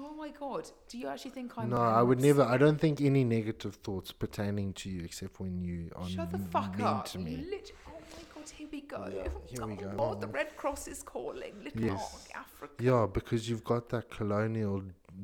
Oh 0.00 0.14
my 0.14 0.30
god! 0.30 0.70
Do 0.88 0.96
you 0.96 1.08
actually 1.08 1.32
think 1.32 1.52
I'm? 1.58 1.70
no, 1.70 1.76
I 1.76 2.02
would 2.02 2.20
never. 2.20 2.42
I 2.42 2.56
don't 2.56 2.80
think 2.80 3.00
any 3.00 3.24
negative 3.24 3.74
thoughts 3.76 4.12
pertaining 4.12 4.72
to 4.74 4.88
you, 4.88 5.00
except 5.04 5.40
when 5.40 5.60
you 5.60 5.90
are 5.96 6.08
Shut 6.08 6.30
the 6.30 6.38
fuck 6.38 6.76
mean 6.78 6.86
up! 6.86 7.04
to 7.06 7.18
me. 7.18 7.44
lit- 7.50 7.72
oh 7.88 7.92
my 8.16 8.22
god! 8.34 8.48
Here 8.56 8.68
we 8.70 8.80
go. 8.82 9.10
Yeah, 9.12 9.28
here 9.46 9.66
we 9.66 9.72
oh 9.72 9.76
go. 9.76 9.96
God, 9.96 10.20
the 10.20 10.28
Red 10.28 10.56
Cross 10.56 10.86
is 10.88 11.02
calling. 11.02 11.52
Little 11.64 11.82
Yes. 11.82 12.28
Africa. 12.34 12.72
Yeah, 12.80 13.06
because 13.12 13.48
you've 13.48 13.64
got 13.64 13.88
that 13.88 14.08
colonial 14.08 14.82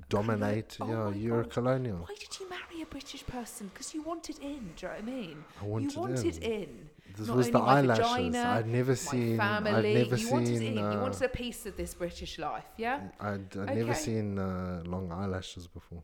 dominate. 0.09 0.77
oh 0.81 0.89
yeah, 0.89 1.15
you're 1.15 1.41
a 1.43 1.45
colonial. 1.45 1.99
Why 1.99 2.15
did 2.19 2.39
you 2.41 2.49
marry 2.51 2.83
a 2.83 2.87
British 2.87 3.25
person? 3.27 3.71
Because 3.73 3.95
you 3.95 4.03
wanted 4.03 4.39
in. 4.41 4.73
Do 4.77 4.87
you 4.87 4.89
know 4.89 4.95
what 4.95 4.99
I 4.99 5.03
mean? 5.03 5.45
I 5.63 5.65
wanted 5.65 5.95
you 5.95 6.01
wanted 6.01 6.37
in. 6.39 6.53
in. 6.63 6.91
This 7.17 7.29
Not 7.29 7.37
was 7.37 7.51
the 7.51 7.59
eyelashes. 7.59 8.05
vagina, 8.05 8.45
I'd 8.59 8.67
never 8.67 8.97
seen. 8.97 9.37
family. 9.37 9.71
I'd 9.71 9.85
never 10.03 10.17
you 10.17 10.47
seen. 10.47 10.63
in. 10.63 10.79
Uh, 10.79 10.93
you 10.93 10.99
wanted 10.99 11.23
a 11.23 11.29
piece 11.29 11.65
of 11.65 11.77
this 11.77 11.95
British 11.95 12.39
life. 12.39 12.65
Yeah. 12.77 13.01
I'd, 13.21 13.57
I'd 13.57 13.77
never 13.77 13.95
seen 13.95 14.39
uh, 14.39 14.83
long 14.85 15.13
eyelashes 15.13 15.69
before. 15.69 16.03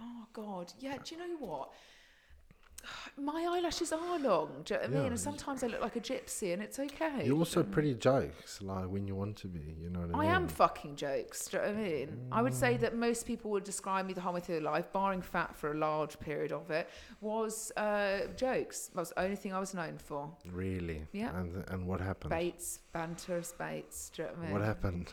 Oh 0.00 0.26
God. 0.32 0.72
Yeah. 0.78 0.96
Do 1.02 1.14
you 1.14 1.20
know 1.20 1.36
what? 1.38 1.72
My 3.16 3.46
eyelashes 3.50 3.92
are 3.92 4.18
long. 4.18 4.62
Do 4.64 4.74
you 4.74 4.80
know 4.80 4.86
what 4.86 4.96
I 4.96 5.02
mean? 5.02 5.06
And 5.12 5.20
sometimes 5.20 5.64
I 5.64 5.66
look 5.66 5.80
like 5.80 5.96
a 5.96 6.00
gypsy, 6.00 6.52
and 6.52 6.62
it's 6.62 6.78
okay. 6.78 7.24
You're 7.26 7.36
also 7.36 7.62
pretty 7.64 7.94
jokes, 7.94 8.62
like 8.62 8.86
when 8.86 9.06
you 9.08 9.16
want 9.16 9.36
to 9.38 9.48
be. 9.48 9.74
You 9.80 9.90
know 9.90 10.00
what 10.00 10.10
I 10.10 10.12
mean? 10.12 10.20
I 10.20 10.22
mean? 10.22 10.30
am 10.42 10.48
fucking 10.48 10.96
jokes. 10.96 11.48
Do 11.48 11.56
you 11.56 11.62
know 11.64 11.68
what 11.70 11.78
I 11.78 11.82
mean? 11.82 12.28
I 12.30 12.42
would 12.42 12.52
Mm. 12.52 12.56
say 12.64 12.76
that 12.78 12.94
most 12.94 13.26
people 13.26 13.50
would 13.50 13.64
describe 13.64 14.06
me 14.06 14.12
the 14.12 14.20
whole 14.20 14.34
way 14.34 14.40
through 14.40 14.60
life, 14.60 14.92
barring 14.92 15.22
fat 15.22 15.56
for 15.56 15.72
a 15.72 15.76
large 15.76 16.18
period 16.20 16.52
of 16.52 16.70
it, 16.70 16.88
was 17.20 17.72
uh, 17.76 18.28
jokes. 18.36 18.86
That 18.88 19.00
was 19.00 19.08
the 19.10 19.20
only 19.22 19.36
thing 19.36 19.52
I 19.52 19.58
was 19.60 19.74
known 19.74 19.98
for. 19.98 20.30
Really? 20.50 21.02
Yeah. 21.12 21.36
And 21.38 21.64
and 21.68 21.86
what 21.86 22.00
happened? 22.00 22.30
Baits, 22.30 22.80
banter, 22.92 23.42
baits. 23.58 24.10
Do 24.10 24.22
you 24.22 24.28
know 24.28 24.34
what 24.34 24.38
I 24.38 24.42
mean? 24.44 24.52
What 24.52 24.62
happened? 24.62 25.12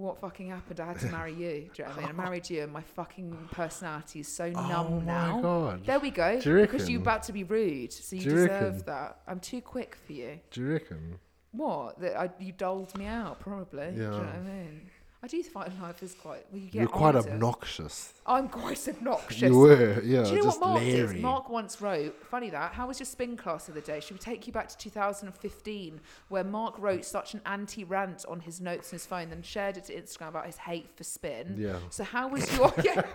What 0.00 0.18
fucking 0.20 0.48
happened? 0.48 0.80
I 0.80 0.86
had 0.86 0.98
to 1.00 1.06
marry 1.08 1.32
you. 1.34 1.68
Do 1.74 1.82
you 1.82 1.84
know 1.84 1.90
what 1.90 1.98
I 1.98 2.00
mean? 2.00 2.08
I 2.08 2.12
married 2.24 2.48
you, 2.48 2.62
and 2.62 2.72
my 2.72 2.80
fucking 2.80 3.48
personality 3.52 4.20
is 4.20 4.28
so 4.28 4.44
oh 4.54 4.68
numb 4.68 5.04
my 5.04 5.12
now. 5.12 5.40
god! 5.42 5.84
There 5.84 6.00
we 6.00 6.10
go. 6.10 6.40
Do 6.40 6.56
you 6.56 6.62
because 6.62 6.88
you're 6.88 7.02
about 7.02 7.22
to 7.24 7.32
be 7.32 7.44
rude, 7.44 7.92
so 7.92 8.16
you 8.16 8.22
you 8.22 8.30
deserve 8.30 8.50
reckon? 8.50 8.82
that. 8.86 9.20
I'm 9.28 9.40
too 9.40 9.60
quick 9.60 9.96
for 10.06 10.12
you. 10.12 10.40
Do 10.50 10.60
you 10.62 10.72
reckon? 10.72 11.18
What? 11.52 12.00
That 12.00 12.18
I, 12.18 12.30
you 12.38 12.52
doled 12.52 12.96
me 12.96 13.06
out, 13.06 13.40
probably. 13.40 13.90
Do 13.90 13.96
you 13.96 14.02
know 14.08 14.18
what 14.18 14.28
I 14.28 14.40
mean? 14.40 14.80
I 15.22 15.26
do 15.26 15.42
find 15.42 15.70
life 15.82 16.02
is 16.02 16.14
quite. 16.14 16.46
Well, 16.50 16.62
you 16.62 16.70
get 16.70 16.80
You're 16.80 16.88
quite 16.88 17.14
older. 17.14 17.30
obnoxious. 17.30 18.14
I'm 18.26 18.48
quite 18.48 18.88
obnoxious. 18.88 19.42
You 19.42 19.58
were, 19.58 20.00
yeah, 20.02 20.22
Do 20.24 20.30
you 20.30 20.36
know 20.38 20.46
what 20.46 20.60
Mark 20.60 20.80
leery. 20.80 21.12
did? 21.14 21.22
Mark 21.22 21.50
once 21.50 21.78
wrote, 21.82 22.16
funny 22.24 22.48
that, 22.48 22.72
how 22.72 22.88
was 22.88 22.98
your 22.98 23.04
spin 23.06 23.36
class 23.36 23.66
the 23.66 23.72
other 23.72 23.82
day? 23.82 24.00
Should 24.00 24.14
we 24.14 24.18
take 24.18 24.46
you 24.46 24.52
back 24.54 24.68
to 24.70 24.78
2015, 24.78 26.00
where 26.28 26.42
Mark 26.44 26.78
wrote 26.78 27.04
such 27.04 27.34
an 27.34 27.42
anti 27.44 27.84
rant 27.84 28.24
on 28.28 28.40
his 28.40 28.62
notes 28.62 28.88
on 28.88 28.92
his 28.92 29.04
phone, 29.04 29.28
then 29.28 29.42
shared 29.42 29.76
it 29.76 29.84
to 29.84 29.94
Instagram 29.94 30.28
about 30.28 30.46
his 30.46 30.56
hate 30.56 30.88
for 30.96 31.04
spin? 31.04 31.54
Yeah. 31.58 31.76
So 31.90 32.02
how 32.04 32.28
was 32.28 32.50
your 32.56 32.72
yeah, 32.82 33.02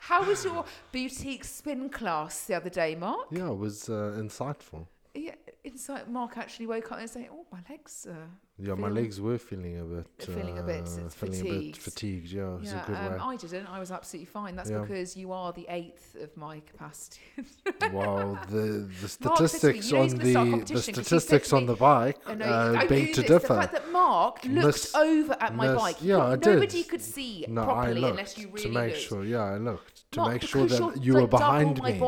how 0.00 0.24
was 0.26 0.44
your 0.46 0.64
boutique 0.92 1.44
spin 1.44 1.90
class 1.90 2.44
the 2.44 2.54
other 2.54 2.70
day, 2.70 2.94
Mark? 2.94 3.26
Yeah, 3.30 3.50
it 3.50 3.58
was 3.58 3.90
uh, 3.90 4.16
insightful. 4.18 4.86
Yeah, 5.16 5.34
it's 5.64 5.88
like 5.88 6.08
Mark 6.08 6.36
actually 6.36 6.66
woke 6.66 6.92
up 6.92 6.98
and 6.98 7.08
said, 7.10 7.28
"Oh, 7.32 7.46
my 7.50 7.58
legs." 7.70 8.06
Uh, 8.08 8.14
Yeah, 8.58 8.74
my 8.74 8.88
legs 8.88 9.20
were 9.20 9.36
feeling 9.38 9.78
a 9.80 9.84
bit, 9.84 10.06
Feeling 10.18 10.58
a 10.58 10.62
bit 10.62 10.88
uh, 10.88 11.08
feeling 11.10 11.40
a 11.40 11.44
bit 11.44 11.76
fatigued. 11.76 11.76
fatigued. 11.76 12.30
Yeah, 12.32 12.56
it's 12.60 12.72
yeah, 12.72 12.82
a 12.84 12.86
good 12.86 12.96
um. 13.20 13.28
I 13.30 13.36
didn't. 13.36 13.66
I 13.66 13.78
was 13.78 13.90
absolutely 13.90 14.30
fine. 14.38 14.56
That's 14.56 14.70
Yeah. 14.70 14.80
because 14.80 15.16
you 15.16 15.32
are 15.32 15.52
the 15.52 15.66
eighth 15.68 16.16
of 16.24 16.30
my 16.36 16.60
capacity. 16.60 17.20
wow, 17.92 18.38
the 18.48 18.62
the 19.02 19.08
me, 19.10 19.14
statistics 19.16 19.90
"You 19.90 19.98
on 19.98 20.08
gonna 20.08 20.30
start 20.30 20.48
a 20.48 20.50
the 20.64 20.74
the 20.74 20.82
statistics 20.82 21.48
to 21.50 21.56
on 21.56 21.62
me- 21.62 21.66
the 21.72 21.76
bike 21.76 22.18
I 22.26 22.34
know, 22.34 22.46
uh, 22.46 22.76
I- 22.80 22.86
beg 22.86 23.12
to 23.14 23.22
The 23.22 23.40
fact 23.40 23.72
that 23.72 23.90
Mark 23.92 24.44
looked 24.44 24.66
Miss- 24.66 24.94
over 24.94 25.36
at 25.40 25.54
my 25.54 25.66
miss- 25.68 25.82
bike, 25.82 25.96
yeah, 26.00 26.24
I 26.34 26.36
did. 26.36 26.54
nobody 26.54 26.82
could 26.84 27.02
see 27.02 27.44
No, 27.48 27.62
I 27.62 27.64
properly 27.64 28.00
looked 28.00 28.10
unless 28.12 28.38
you 28.38 28.46
really 28.48 28.62
to 28.62 28.68
make 28.70 28.92
looked. 28.94 29.02
sure. 29.08 29.24
Yeah, 29.24 29.44
I 29.54 29.58
looked 29.58 30.10
to 30.12 30.20
Mark, 30.20 30.32
make 30.32 30.42
sure 30.42 30.66
that 30.66 31.04
you're, 31.04 31.14
were 31.16 31.20
like, 31.22 31.30
behind 31.30 31.78
my 31.82 31.92
me. 31.92 31.98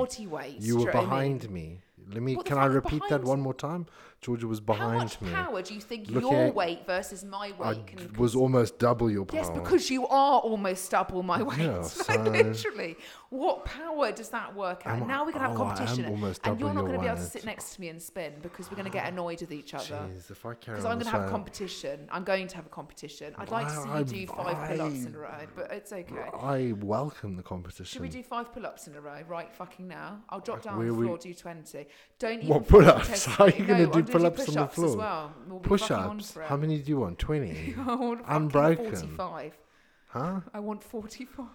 You 0.66 0.76
were 0.78 0.84
know 0.86 0.86
what 0.86 0.96
I 0.96 1.00
mean? 1.00 1.09
behind 1.09 1.50
me. 1.50 1.66
Let 2.12 2.22
me. 2.22 2.36
The 2.36 2.42
Can 2.42 2.59
I 2.59 2.66
repeat 2.66 3.02
that 3.09 3.22
one 3.24 3.40
more 3.40 3.54
time? 3.54 3.86
Georgia 4.20 4.48
was 4.48 4.58
behind 4.60 4.92
How 4.94 4.98
much 4.98 5.20
me. 5.20 5.30
power 5.30 5.62
do 5.62 5.74
you 5.74 5.80
think 5.80 6.10
Look 6.10 6.22
your 6.22 6.46
at- 6.46 6.54
weight 6.54 6.84
versus 6.86 7.24
my 7.24 7.52
I 7.60 7.68
weight 7.72 7.86
can? 7.86 8.12
was 8.14 8.34
almost 8.34 8.76
double 8.78 9.08
your 9.08 9.24
power. 9.24 9.40
Yes, 9.40 9.50
because 9.50 9.90
you 9.90 10.08
are 10.08 10.40
almost 10.40 10.90
double 10.90 11.22
my 11.22 11.40
weight. 11.40 11.58
Yeah, 11.58 11.76
Like, 11.78 11.84
so- 11.86 12.22
literally, 12.22 12.96
what 13.30 13.64
power 13.64 14.10
does 14.10 14.28
that 14.30 14.54
work 14.56 14.84
at? 14.86 14.96
Am 14.96 15.04
I- 15.04 15.06
now 15.06 15.24
we're 15.24 15.32
have 15.32 15.42
oh, 15.42 15.44
I 15.44 15.50
am 15.50 15.56
competition, 15.56 16.06
almost 16.06 16.40
and 16.44 16.58
you're 16.58 16.68
not 16.74 16.80
your 16.80 16.86
gonna 16.88 16.98
be 17.00 17.06
able 17.06 17.16
to 17.16 17.22
weight. 17.22 17.30
sit 17.32 17.44
next 17.44 17.74
to 17.76 17.80
me 17.80 17.88
and 17.90 18.02
spin 18.02 18.32
because 18.42 18.68
we're 18.70 18.76
gonna 18.76 18.90
get 18.90 19.04
ah, 19.04 19.08
annoyed 19.08 19.40
with 19.40 19.52
each 19.52 19.72
other. 19.74 19.84
Jeez, 19.84 20.30
if 20.32 20.44
I 20.44 20.54
carry 20.54 20.76
Because 20.78 20.84
I'm 20.84 20.94
going 20.98 21.04
to 21.04 21.10
have 21.12 21.20
a 21.22 21.24
way- 21.26 21.30
competition. 21.30 22.08
I'm 22.10 22.24
going 22.24 22.48
to 22.48 22.56
have 22.56 22.66
a 22.66 22.70
competition. 22.70 23.34
I'd 23.38 23.50
like 23.52 23.68
to 23.68 23.74
see 24.04 24.18
you 24.20 24.26
do 24.26 24.32
five 24.32 24.68
pull-ups 24.68 25.04
in 25.04 25.14
a 25.14 25.18
row, 25.18 25.46
but 25.54 25.70
it's 25.70 25.92
okay. 25.92 26.16
I 26.40 26.72
welcome 26.80 27.36
the 27.36 27.42
competition. 27.44 27.84
Should 27.84 28.02
we 28.02 28.08
do 28.08 28.22
five 28.24 28.52
pull-ups 28.52 28.88
in 28.88 28.96
a 28.96 29.00
row 29.00 29.20
right 29.28 29.52
fucking 29.54 29.86
now? 29.86 30.18
I'll 30.28 30.40
drop 30.40 30.62
down 30.62 30.74
on 30.74 30.86
the 30.86 30.92
we- 30.92 31.06
floor, 31.06 31.18
do 31.18 31.32
20. 31.32 31.86
Don't 32.18 32.32
even 32.38 32.48
What, 32.48 32.66
fucking 32.66 32.84
pull-ups? 32.86 33.24
How 33.26 33.44
are 33.44 33.48
me. 33.48 33.54
you 33.58 33.64
gonna 33.64 33.86
do 33.86 33.92
I'm 33.98 34.04
pull-ups 34.09 34.48
on 34.48 34.54
the 34.54 34.66
floor? 34.68 34.96
well. 34.96 35.32
We'll 35.48 35.61
push 35.61 35.90
ups. 35.90 36.36
How 36.46 36.56
many 36.56 36.78
do 36.78 36.90
you 36.90 36.98
want? 36.98 37.18
Twenty. 37.18 37.74
I 37.86 37.94
want 37.94 38.22
Unbroken. 38.28 38.86
45. 38.94 39.59
huh? 40.09 40.40
I 40.54 40.61
want 40.61 40.82
45. 40.82 41.46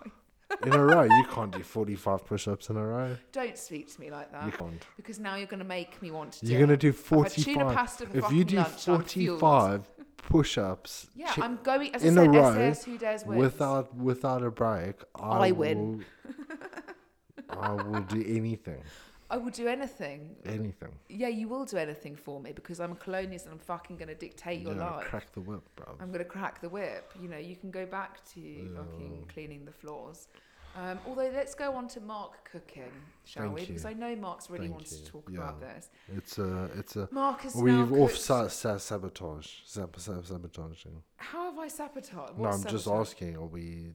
In 0.65 0.73
a 0.73 0.85
row? 0.85 1.03
You 1.03 1.25
can't 1.31 1.51
do 1.51 1.63
forty-five 1.63 2.25
push-ups 2.25 2.69
in 2.69 2.77
a 2.77 2.85
row. 2.85 3.17
Don't 3.31 3.57
speak 3.57 3.91
to 3.93 3.99
me 3.99 4.11
like 4.11 4.31
that. 4.31 4.45
You 4.45 4.51
can't. 4.51 4.85
Because 4.97 5.19
now 5.19 5.35
you're 5.35 5.47
going 5.47 5.59
to 5.59 5.65
make 5.65 5.99
me 6.01 6.11
want 6.11 6.33
to 6.33 6.45
do 6.45 6.51
You're 6.51 6.61
gonna 6.61 6.77
do 6.77 6.89
I've 6.89 6.95
had 6.95 7.31
tuna 7.31 7.59
forty-five. 7.63 7.75
pasta 7.75 8.05
for 8.05 8.17
If 8.17 8.31
you 8.31 8.43
do 8.43 8.57
lunch, 8.57 8.85
forty-five 8.85 9.89
push-ups 10.17 11.07
Yeah, 11.15 11.27
chi- 11.31 11.43
I'm 11.43 11.57
going, 11.63 11.93
as 11.95 12.03
in 12.03 12.17
I 12.17 12.21
a 12.21 12.25
said, 12.25 12.35
row 12.35 12.53
SAS 12.73 12.83
Who 12.85 12.97
Dares 12.99 13.25
Wins. 13.25 13.39
without 13.41 13.95
without 13.95 14.43
a 14.43 14.51
break, 14.51 14.95
I, 15.15 15.47
I 15.47 15.51
win. 15.51 15.97
Will, 15.97 16.37
I 17.49 17.71
will 17.71 18.01
do 18.01 18.23
anything. 18.27 18.81
I 19.33 19.37
will 19.37 19.49
do 19.49 19.67
anything. 19.67 20.35
Anything. 20.45 20.91
Yeah, 21.09 21.29
you 21.29 21.47
will 21.47 21.65
do 21.65 21.77
anything 21.77 22.15
for 22.15 22.39
me 22.39 22.51
because 22.51 22.79
I'm 22.79 22.91
a 22.91 22.95
colonialist 22.95 23.45
and 23.45 23.53
I'm 23.53 23.57
fucking 23.59 23.97
going 23.97 24.09
to 24.09 24.15
dictate 24.15 24.61
your 24.61 24.75
yeah, 24.75 24.91
life. 24.91 25.05
crack 25.05 25.31
the 25.33 25.41
whip, 25.41 25.63
bro. 25.75 25.95
I'm 25.99 26.09
going 26.11 26.19
to 26.19 26.25
crack 26.25 26.61
the 26.61 26.69
whip. 26.69 27.11
You 27.19 27.27
know, 27.29 27.37
you 27.37 27.55
can 27.55 27.71
go 27.71 27.87
back 27.87 28.23
to 28.33 28.41
fucking 28.75 29.25
cleaning 29.33 29.65
the 29.65 29.71
floors. 29.71 30.27
Um, 30.75 30.99
although, 31.07 31.31
let's 31.33 31.55
go 31.55 31.73
on 31.73 31.87
to 31.89 31.99
Mark 32.01 32.47
cooking, 32.51 32.91
shall 33.25 33.43
Thank 33.43 33.55
we? 33.55 33.61
you. 33.61 33.67
Because 33.67 33.85
I 33.85 33.93
know 33.93 34.15
Mark's 34.15 34.49
really 34.51 34.65
Thank 34.65 34.75
wants 34.75 34.91
you. 34.99 35.05
to 35.05 35.11
talk 35.11 35.29
Yeah. 35.31 35.37
about 35.39 35.61
this. 35.61 35.89
It's 36.15 36.37
a 36.37 36.69
it's 36.75 36.95
a 36.95 37.07
Mark 37.11 37.43
now 37.45 37.61
we've 37.61 37.91
off 37.93 38.09
cooked- 38.11 38.21
sa- 38.21 38.47
sa- 38.47 38.77
sabotage 38.77 39.49
sab- 39.65 39.99
sab- 39.99 40.25
sabotaging. 40.25 41.01
How 41.17 41.49
have 41.51 41.59
I 41.59 41.67
sabotaged? 41.67 42.37
No, 42.39 42.49
I'm 42.49 42.63
just 42.65 42.87
asking. 42.87 43.35
Are 43.37 43.45
we 43.45 43.93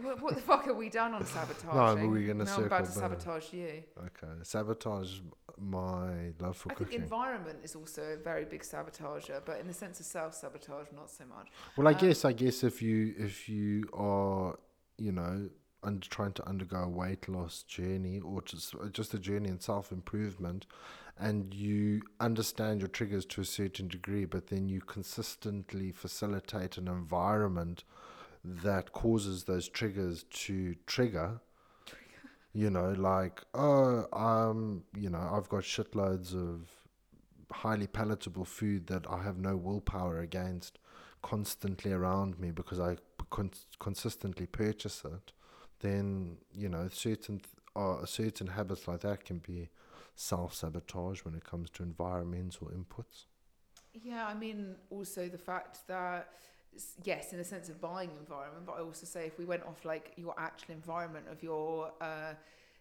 What, 0.00 0.22
what 0.22 0.34
the 0.36 0.40
fuck 0.40 0.66
have 0.66 0.76
we 0.76 0.88
done 0.88 1.14
on 1.14 1.24
sabotage? 1.26 1.64
No, 1.74 1.96
but 1.96 2.08
we're 2.08 2.26
gonna 2.26 2.44
now 2.44 2.56
I'm 2.56 2.64
about 2.64 2.84
to 2.84 3.00
back. 3.00 3.20
sabotage 3.20 3.52
you. 3.52 3.82
okay? 3.98 4.32
Sabotage 4.42 5.18
my 5.58 6.32
love 6.38 6.56
for 6.56 6.70
I 6.70 6.74
think 6.74 6.92
environment 6.92 7.58
is 7.64 7.74
also 7.74 8.02
a 8.02 8.16
very 8.16 8.44
big 8.44 8.62
sabotager, 8.62 9.40
but 9.44 9.58
in 9.58 9.66
the 9.66 9.74
sense 9.74 9.98
of 9.98 10.06
self 10.06 10.34
sabotage, 10.34 10.86
not 10.94 11.10
so 11.10 11.24
much. 11.26 11.48
Well, 11.76 11.88
I 11.88 11.92
Um, 11.92 11.98
guess 11.98 12.24
I 12.24 12.32
guess 12.32 12.62
if 12.62 12.80
you 12.80 13.14
if 13.18 13.48
you 13.48 13.84
are 13.92 14.58
you 14.96 15.12
know 15.12 15.50
under 15.82 16.06
trying 16.08 16.32
to 16.34 16.46
undergo 16.48 16.76
a 16.84 16.88
weight 16.88 17.28
loss 17.28 17.62
journey 17.64 18.20
or 18.20 18.42
just 18.42 18.74
just 18.92 19.12
a 19.14 19.18
journey 19.18 19.48
in 19.48 19.58
self 19.60 19.90
improvement, 19.90 20.66
and 21.18 21.52
you 21.52 22.02
understand 22.20 22.80
your 22.80 22.88
triggers 22.88 23.24
to 23.26 23.40
a 23.40 23.44
certain 23.44 23.88
degree, 23.88 24.24
but 24.24 24.46
then 24.48 24.68
you 24.68 24.80
consistently 24.82 25.90
facilitate 25.90 26.78
an 26.78 26.86
environment 26.86 27.82
that 28.44 28.92
causes 28.92 29.44
those 29.44 29.68
triggers 29.68 30.24
to 30.30 30.74
trigger. 30.86 31.40
You 32.52 32.70
know, 32.70 32.90
like 32.92 33.42
oh, 33.54 34.06
um, 34.12 34.82
you 34.96 35.08
know, 35.08 35.30
I've 35.32 35.48
got 35.48 35.62
shitloads 35.62 36.34
of 36.34 36.68
highly 37.52 37.86
palatable 37.86 38.44
food 38.44 38.86
that 38.88 39.06
I 39.08 39.22
have 39.22 39.38
no 39.38 39.56
willpower 39.56 40.20
against 40.20 40.78
constantly 41.22 41.92
around 41.92 42.38
me 42.38 42.50
because 42.50 42.80
I 42.80 42.96
con- 43.30 43.50
consistently 43.78 44.46
purchase 44.46 45.02
it, 45.04 45.32
then 45.80 46.38
you 46.52 46.68
know 46.68 46.88
certain 46.90 47.38
th- 47.38 47.48
uh, 47.76 48.04
certain 48.04 48.48
habits 48.48 48.88
like 48.88 49.00
that 49.00 49.24
can 49.24 49.38
be 49.38 49.68
self 50.14 50.54
sabotage 50.54 51.24
when 51.24 51.34
it 51.34 51.44
comes 51.44 51.70
to 51.70 51.82
environmental 51.82 52.68
inputs. 52.68 53.26
Yeah, 53.92 54.26
I 54.26 54.34
mean, 54.34 54.76
also 54.90 55.28
the 55.28 55.38
fact 55.38 55.86
that 55.88 56.32
yes, 57.04 57.32
in 57.32 57.38
the 57.38 57.44
sense 57.44 57.68
of 57.68 57.80
buying 57.80 58.10
environment, 58.18 58.66
but 58.66 58.72
I 58.72 58.80
also 58.80 59.06
say 59.06 59.26
if 59.26 59.38
we 59.38 59.44
went 59.44 59.62
off 59.64 59.84
like 59.84 60.12
your 60.16 60.34
actual 60.38 60.74
environment 60.74 61.26
of 61.30 61.42
your 61.42 61.92
uh, 62.00 62.34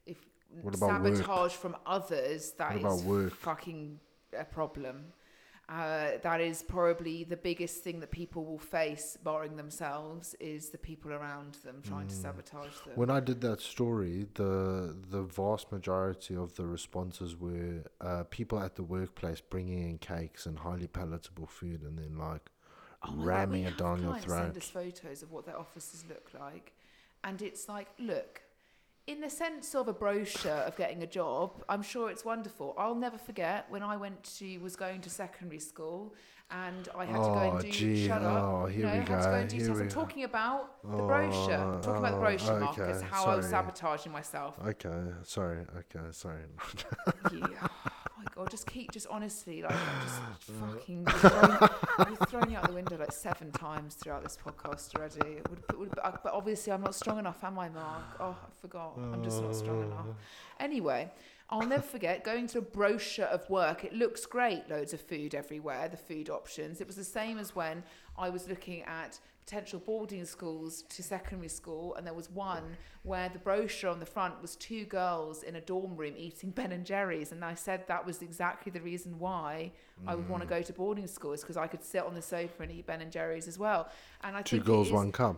if 0.05 0.17
What 0.61 0.75
about 0.75 1.01
work? 1.03 1.15
sabotage 1.15 1.53
from 1.53 1.75
others, 1.85 2.51
that 2.57 2.75
is 2.77 3.03
fucking 3.33 3.99
a 4.37 4.45
problem. 4.45 5.05
Uh, 5.67 6.17
that 6.23 6.41
is 6.41 6.63
probably 6.63 7.23
the 7.23 7.37
biggest 7.37 7.83
thing 7.83 7.99
that 7.99 8.09
people 8.09 8.43
will 8.43 8.57
face, 8.57 9.19
barring 9.23 9.55
themselves, 9.55 10.33
is 10.39 10.69
the 10.69 10.79
people 10.79 11.11
around 11.13 11.53
them 11.63 11.79
trying 11.83 12.07
to 12.07 12.15
Mm. 12.15 12.21
sabotage 12.23 12.73
them. 12.85 12.95
When 12.95 13.11
I 13.11 13.19
did 13.19 13.41
that 13.41 13.61
story, 13.61 14.25
the 14.33 14.95
the 15.11 15.21
vast 15.21 15.71
majority 15.71 16.35
of 16.35 16.55
the 16.55 16.65
responses 16.65 17.35
were 17.37 17.83
uh, 18.01 18.23
people 18.31 18.57
at 18.59 18.73
the 18.75 18.83
workplace 18.83 19.41
bringing 19.41 19.81
in 19.89 19.99
cakes 19.99 20.47
and 20.47 20.57
highly 20.57 20.87
palatable 20.87 21.45
food, 21.45 21.83
and 21.83 21.99
then 21.99 22.17
like 22.17 22.49
Oh 23.03 23.11
God, 23.15 23.25
ramming 23.25 23.63
it 23.63 23.69
have 23.69 23.77
down 23.77 24.03
your 24.03 24.17
throat. 24.17 24.37
Send 24.53 24.57
us 24.57 24.69
photos 24.69 25.23
of 25.23 25.31
what 25.31 25.45
their 25.45 25.57
offices 25.57 26.03
look 26.09 26.29
like, 26.39 26.73
and 27.23 27.41
it's 27.41 27.69
like, 27.69 27.87
look, 27.97 28.41
in 29.07 29.21
the 29.21 29.29
sense 29.29 29.73
of 29.73 29.87
a 29.87 29.93
brochure 29.93 30.51
of 30.51 30.75
getting 30.75 31.01
a 31.01 31.07
job, 31.07 31.63
I'm 31.69 31.81
sure 31.81 32.09
it's 32.11 32.23
wonderful. 32.25 32.75
I'll 32.77 32.95
never 32.95 33.17
forget 33.17 33.65
when 33.69 33.81
I 33.83 33.97
went 33.97 34.23
to 34.37 34.57
was 34.59 34.75
going 34.75 35.01
to 35.01 35.09
secondary 35.09 35.59
school, 35.59 36.13
and 36.51 36.89
I 36.95 37.05
had 37.05 37.13
to 37.15 37.19
go 37.21 37.33
Oh, 37.35 37.51
and 37.55 37.61
do 37.61 37.71
gee, 37.71 38.07
shut 38.07 38.21
up. 38.21 38.43
oh, 38.43 38.67
you 38.67 38.73
here 38.73 38.85
know, 38.87 38.91
we 38.91 38.97
had 38.97 39.05
to 39.07 39.11
go 39.13 39.21
go, 39.21 39.31
and 39.33 39.49
do 39.49 39.55
here 39.55 39.65
tests. 39.67 39.81
I'm 39.81 39.89
talking 39.89 40.23
about 40.25 40.81
the 40.83 40.97
Oh, 40.97 41.07
brochure. 41.07 41.53
I'm 41.55 41.81
talking 41.81 41.97
about 41.99 42.11
the 42.11 42.17
oh, 42.17 42.19
brochure, 42.19 42.59
Marcus. 42.59 42.97
okay, 42.97 43.07
How 43.09 43.25
I 43.25 43.35
was 43.37 43.45
sabotaging 43.47 44.11
myself. 44.11 44.59
Okay, 44.67 45.01
sorry. 45.23 45.59
Okay, 45.77 46.05
sorry. 46.11 46.41
yeah. 47.31 47.67
Oh 48.39 48.43
god, 48.43 48.51
just 48.51 48.67
keep, 48.67 48.91
just 48.91 49.07
honestly, 49.09 49.61
like, 49.61 49.73
I'm 49.73 50.01
just 50.01 50.21
fucking, 50.61 51.05
throwing, 51.05 52.15
thrown 52.27 52.49
you 52.49 52.55
out 52.55 52.67
the 52.67 52.73
window 52.73 52.97
like 52.97 53.11
seven 53.11 53.51
times 53.51 53.95
throughout 53.95 54.23
this 54.23 54.37
podcast 54.37 54.95
already. 54.95 55.39
It 55.39 55.49
would, 55.49 55.59
it 55.69 55.77
would, 55.77 55.91
but 55.93 56.23
but 56.23 56.33
obviously, 56.33 56.71
I'm 56.71 56.81
not 56.81 56.95
strong 56.95 57.19
enough, 57.19 57.43
am 57.43 57.59
I, 57.59 57.67
Mark? 57.67 58.03
Oh, 58.21 58.37
I 58.41 58.61
forgot. 58.61 58.93
I'm 58.97 59.21
just 59.25 59.41
not 59.41 59.53
strong 59.53 59.79
oh. 59.79 59.87
enough. 59.87 60.05
Anyway, 60.57 61.11
I'll 61.49 61.67
never 61.67 61.81
forget 61.81 62.23
going 62.23 62.47
to 62.47 62.59
a 62.59 62.61
brochure 62.61 63.25
of 63.25 63.49
work. 63.49 63.83
It 63.83 63.91
looks 63.91 64.25
great, 64.25 64.69
loads 64.69 64.93
of 64.93 65.01
food 65.01 65.35
everywhere, 65.35 65.89
the 65.89 65.97
food 65.97 66.29
options. 66.29 66.79
It 66.79 66.87
was 66.87 66.95
the 66.95 67.03
same 67.03 67.39
as 67.39 67.53
when 67.55 67.83
I 68.17 68.29
was 68.29 68.47
looking 68.47 68.83
at 68.83 69.19
potential 69.49 69.79
boarding 69.83 70.23
schools 70.25 70.83
to 70.83 71.01
secondary 71.01 71.49
school, 71.49 71.95
and 71.95 72.05
there 72.05 72.13
was 72.13 72.29
one 72.29 72.77
where 73.01 73.29
the 73.29 73.39
brochure 73.39 73.89
on 73.89 73.99
the 73.99 74.05
front 74.05 74.39
was 74.43 74.55
two 74.55 74.85
girls 74.85 75.41
in 75.41 75.55
a 75.55 75.61
dorm 75.61 75.95
room 75.97 76.13
eating 76.15 76.51
Ben 76.51 76.71
and 76.71 76.85
Jerry's, 76.85 77.31
and 77.31 77.43
I 77.43 77.55
said 77.55 77.87
that 77.87 78.05
was 78.05 78.21
exactly 78.21 78.71
the 78.71 78.81
reason 78.81 79.17
why 79.17 79.71
I 80.05 80.13
would 80.13 80.25
Mm. 80.27 80.29
want 80.29 80.43
to 80.43 80.47
go 80.47 80.61
to 80.61 80.71
boarding 80.73 81.07
school 81.07 81.33
is 81.33 81.41
because 81.41 81.57
I 81.57 81.65
could 81.65 81.83
sit 81.83 82.03
on 82.03 82.13
the 82.13 82.21
sofa 82.21 82.61
and 82.61 82.71
eat 82.71 82.85
Ben 82.85 83.01
and 83.01 83.11
Jerry's 83.11 83.47
as 83.47 83.57
well. 83.57 83.89
And 84.21 84.37
I 84.37 84.43
Two 84.43 84.59
girls, 84.61 84.87
is- 84.87 84.93
one 84.93 85.11
cup. 85.11 85.37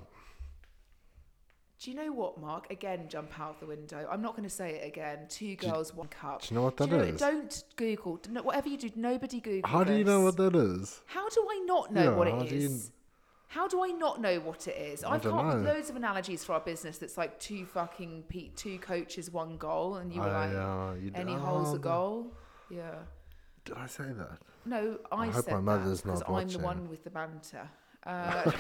Do 1.80 1.90
you 1.90 1.96
know 1.98 2.12
what, 2.12 2.38
Mark? 2.40 2.70
Again, 2.70 3.08
jump 3.08 3.40
out 3.40 3.60
the 3.60 3.66
window. 3.66 4.08
I'm 4.12 4.22
not 4.22 4.34
going 4.34 4.44
to 4.44 4.56
say 4.62 4.76
it 4.76 4.86
again. 4.88 5.20
Two 5.30 5.56
Do 5.56 5.68
girls, 5.68 5.96
one 5.96 6.10
cup. 6.10 6.42
Do 6.44 6.48
you 6.54 6.56
know 6.60 6.64
what 6.66 6.78
do 6.78 6.84
you 6.84 6.92
know 6.92 7.00
is? 7.00 7.20
Don't 7.20 7.64
Google. 7.76 8.20
Whatever 8.44 8.70
you 8.70 8.78
do, 8.78 8.92
nobody 8.96 9.40
Google. 9.40 9.68
How 9.70 9.84
do 9.84 9.94
you 9.96 10.04
know 10.04 10.20
what 10.22 10.38
that 10.38 10.54
is? 10.56 11.02
How 11.08 11.28
do 11.30 11.48
I 11.50 11.64
not 11.66 11.92
know 11.92 12.04
Yeah, 12.12 12.16
what 12.18 12.28
it 12.28 12.36
is? 12.44 12.52
you- 12.52 12.60
is? 12.70 12.92
How 13.52 13.68
do 13.68 13.84
I 13.84 13.90
not 13.90 14.22
know 14.22 14.40
what 14.40 14.66
it 14.70 14.78
is? 14.78 15.04
I 15.04 15.16
I've 15.16 15.24
come 15.24 15.38
up 15.38 15.56
with 15.58 15.66
loads 15.66 15.90
of 15.90 15.98
analogies 15.98 16.42
for 16.42 16.54
our 16.54 16.62
business 16.62 17.00
that's 17.00 17.18
like 17.18 17.38
two 17.38 17.66
fucking 17.66 18.24
pe- 18.30 18.48
two 18.56 18.80
coaches, 18.80 19.30
one 19.30 19.58
goal, 19.58 19.96
and 19.96 20.14
you 20.14 20.22
were 20.22 20.30
Oh, 20.30 20.32
like, 20.32 20.52
yeah, 20.54 20.94
you 20.96 21.10
d- 21.10 21.20
any 21.20 21.34
oh, 21.34 21.40
holes 21.40 21.74
a 21.74 21.78
goal. 21.78 22.32
Yeah. 22.70 22.92
Did 23.66 23.76
I 23.76 23.88
say 23.88 24.06
that? 24.06 24.38
No, 24.66 25.00
I, 25.12 25.24
I 25.24 25.26
hope 25.28 25.44
said 25.44 25.54
my 25.56 25.60
mother's 25.60 26.00
that 26.00 26.06
because 26.06 26.22
not 26.22 26.30
I'm 26.30 26.48
the 26.48 26.60
one 26.60 26.90
with 26.90 27.04
the 27.04 27.10
banter. 27.10 27.68
Uh, 28.04 28.52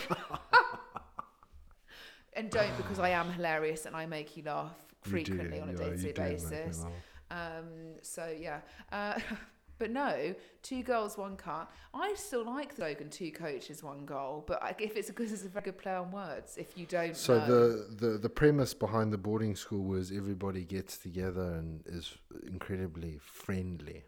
and 2.33 2.51
don't 2.51 2.77
because 2.77 2.99
I 2.99 3.09
am 3.09 3.31
hilarious 3.31 3.87
and 3.87 3.95
I 3.95 4.05
make 4.05 4.37
you 4.37 4.43
laugh 4.43 4.75
You 5.05 5.09
do, 5.09 5.09
frequently 5.11 5.59
on 5.59 5.69
a 5.69 5.71
yeah, 5.71 5.77
day-to-day 5.77 6.07
you 6.07 6.13
do 6.13 6.21
make 6.21 6.43
me 6.43 6.49
basis. 6.49 6.85
Um, 7.31 7.65
so 8.03 8.31
yeah, 8.37 8.59
uh, 8.91 9.17
but 9.81 9.89
no, 9.89 10.35
two 10.61 10.83
goals, 10.83 11.17
one 11.17 11.35
cut. 11.35 11.67
I 11.91 12.13
still 12.13 12.45
like 12.45 12.69
the 12.69 12.75
slogan 12.75 13.09
"two 13.09 13.31
coaches, 13.31 13.81
one 13.83 14.05
goal." 14.05 14.43
But 14.45 14.75
if 14.79 14.95
it's 14.95 15.07
because 15.09 15.31
it's 15.35 15.43
a 15.43 15.49
very 15.49 15.65
good 15.65 15.79
play 15.79 15.95
on 15.95 16.11
words. 16.11 16.55
If 16.55 16.77
you 16.77 16.85
don't, 16.85 17.17
So 17.17 17.39
know, 17.39 17.47
the, 17.47 17.95
the 18.01 18.17
the 18.19 18.29
premise 18.29 18.75
behind 18.75 19.11
the 19.11 19.17
boarding 19.17 19.55
school 19.55 19.83
was 19.83 20.11
everybody 20.11 20.63
gets 20.65 20.99
together 20.99 21.47
and 21.55 21.81
is 21.87 22.15
incredibly 22.45 23.17
friendly. 23.23 24.03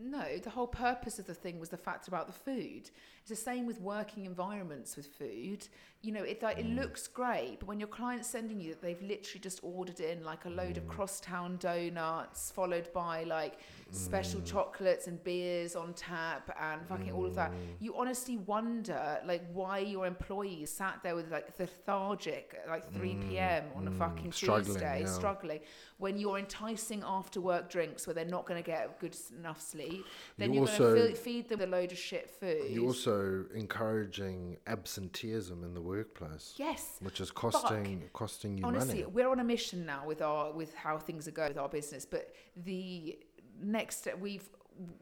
no, 0.00 0.38
the 0.38 0.50
whole 0.50 0.68
purpose 0.68 1.18
of 1.18 1.26
the 1.26 1.34
thing 1.34 1.58
was 1.58 1.70
the 1.70 1.76
fact 1.88 2.06
about 2.06 2.26
the 2.28 2.32
food. 2.32 2.90
It's 3.20 3.30
the 3.30 3.36
same 3.50 3.66
with 3.66 3.80
working 3.80 4.24
environments 4.26 4.96
with 4.96 5.06
food. 5.06 5.66
You 6.06 6.12
know, 6.12 6.22
it 6.22 6.40
like, 6.40 6.58
it 6.58 6.66
Mm. 6.66 6.76
looks 6.80 7.08
great, 7.08 7.56
but 7.58 7.66
when 7.66 7.80
your 7.80 7.88
client's 7.88 8.28
sending 8.28 8.60
you 8.60 8.70
that 8.74 8.80
they've 8.82 9.02
literally 9.02 9.40
just 9.40 9.58
ordered 9.64 9.98
in 9.98 10.22
like 10.24 10.44
a 10.44 10.48
load 10.60 10.74
Mm. 10.74 10.78
of 10.78 10.86
crosstown 10.88 11.56
donuts, 11.56 12.52
followed 12.52 12.88
by 12.92 13.24
like 13.24 13.54
special 13.90 14.40
Mm. 14.40 14.46
chocolates 14.46 15.06
and 15.08 15.22
beers 15.24 15.74
on 15.74 15.94
tap 15.94 16.44
and 16.60 16.86
fucking 16.86 17.10
all 17.12 17.26
of 17.26 17.34
that, 17.34 17.50
Mm. 17.50 17.56
you 17.80 17.96
honestly 17.96 18.36
wonder 18.36 19.20
like 19.24 19.42
why 19.52 19.78
your 19.78 20.06
employees 20.06 20.70
sat 20.72 21.00
there 21.02 21.16
with 21.16 21.30
like 21.32 21.48
lethargic 21.58 22.54
at 22.62 22.68
like 22.68 22.84
3 22.92 23.16
p.m. 23.28 23.64
on 23.74 23.88
a 23.88 23.90
mm, 23.90 23.98
fucking 23.98 24.30
struggling, 24.32 24.64
Tuesday, 24.76 25.00
yeah. 25.00 25.06
struggling 25.06 25.60
when 25.98 26.18
you're 26.18 26.38
enticing 26.38 27.02
after 27.04 27.40
work 27.40 27.68
drinks 27.70 28.06
where 28.06 28.14
they're 28.14 28.24
not 28.38 28.44
going 28.46 28.62
to 28.62 28.66
get 28.66 29.00
good 29.00 29.16
enough 29.38 29.60
sleep. 29.60 30.04
Then 30.36 30.52
You 30.52 30.62
are 30.64 30.66
going 30.78 31.08
to 31.08 31.14
feed 31.14 31.48
them 31.48 31.60
a 31.62 31.66
load 31.66 31.90
of 31.90 31.98
shit 31.98 32.30
food. 32.30 32.70
You're 32.70 32.86
also 32.86 33.46
encouraging 33.54 34.58
absenteeism 34.66 35.64
in 35.64 35.72
the 35.74 35.80
workplace, 35.96 36.54
yes. 36.56 36.96
which 37.00 37.20
is 37.20 37.30
costing 37.30 38.02
costing 38.12 38.58
you 38.58 38.64
Honestly, 38.64 39.02
money. 39.02 39.12
we're 39.12 39.28
on 39.28 39.40
a 39.40 39.44
mission 39.44 39.84
now 39.86 40.06
with 40.06 40.22
our 40.22 40.52
with 40.52 40.74
how 40.74 40.98
things 40.98 41.26
are 41.28 41.32
going 41.32 41.48
with 41.48 41.58
our 41.58 41.68
business. 41.68 42.04
But 42.04 42.34
the 42.64 43.18
next 43.60 43.98
step 43.98 44.18
we've 44.18 44.48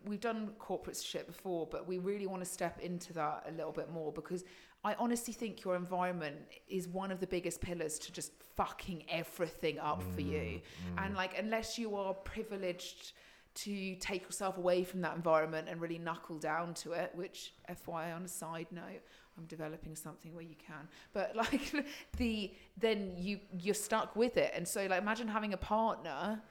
we've 0.05 0.21
done 0.21 0.51
corporate 0.59 0.97
shit 0.97 1.27
before, 1.27 1.67
but 1.71 1.87
we 1.87 1.99
really 1.99 2.27
want 2.27 2.43
to 2.43 2.49
step 2.49 2.81
into 2.81 3.13
that 3.15 3.45
a 3.49 3.53
little 3.53 3.73
bit 3.73 3.91
more 3.91 4.13
because 4.13 4.45
I 4.85 4.95
honestly 4.99 5.33
think 5.33 5.65
your 5.65 5.77
environment 5.77 6.37
is 6.69 6.87
one 6.87 7.11
of 7.11 7.19
the 7.19 7.27
biggest 7.27 7.61
pillars 7.61 7.99
to 8.01 8.13
just 8.13 8.33
fucking 8.57 9.05
everything 9.09 9.79
up 9.79 10.03
for 10.15 10.21
you. 10.21 10.61
Mm, 10.61 10.61
mm. 10.97 11.05
And 11.05 11.15
like 11.15 11.39
unless 11.39 11.79
you 11.79 11.97
are 11.97 12.15
privileged 12.15 13.13
to 13.55 13.95
take 13.97 14.23
yourself 14.23 14.59
away 14.59 14.83
from 14.83 15.01
that 15.03 15.15
environment 15.15 15.69
and 15.69 15.81
really 15.81 15.99
knuckle 15.99 16.39
down 16.39 16.75
to 16.75 16.93
it, 16.93 17.13
which 17.15 17.55
FYI 17.71 18.15
on 18.15 18.25
a 18.25 18.29
side 18.29 18.67
note, 18.73 19.03
I'm 19.39 19.45
developing 19.47 19.95
something 19.97 20.35
where 20.35 20.45
you 20.45 20.57
can. 20.57 20.89
But 21.13 21.37
like 21.37 21.73
the 22.17 22.53
then 22.77 23.15
you 23.17 23.41
you're 23.59 23.75
stuck 23.75 24.17
with 24.17 24.37
it. 24.37 24.53
And 24.55 24.67
so 24.67 24.87
like 24.87 25.01
imagine 25.01 25.29
having 25.29 25.53
a 25.53 25.59
partner 25.59 26.43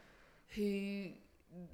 who 0.56 1.10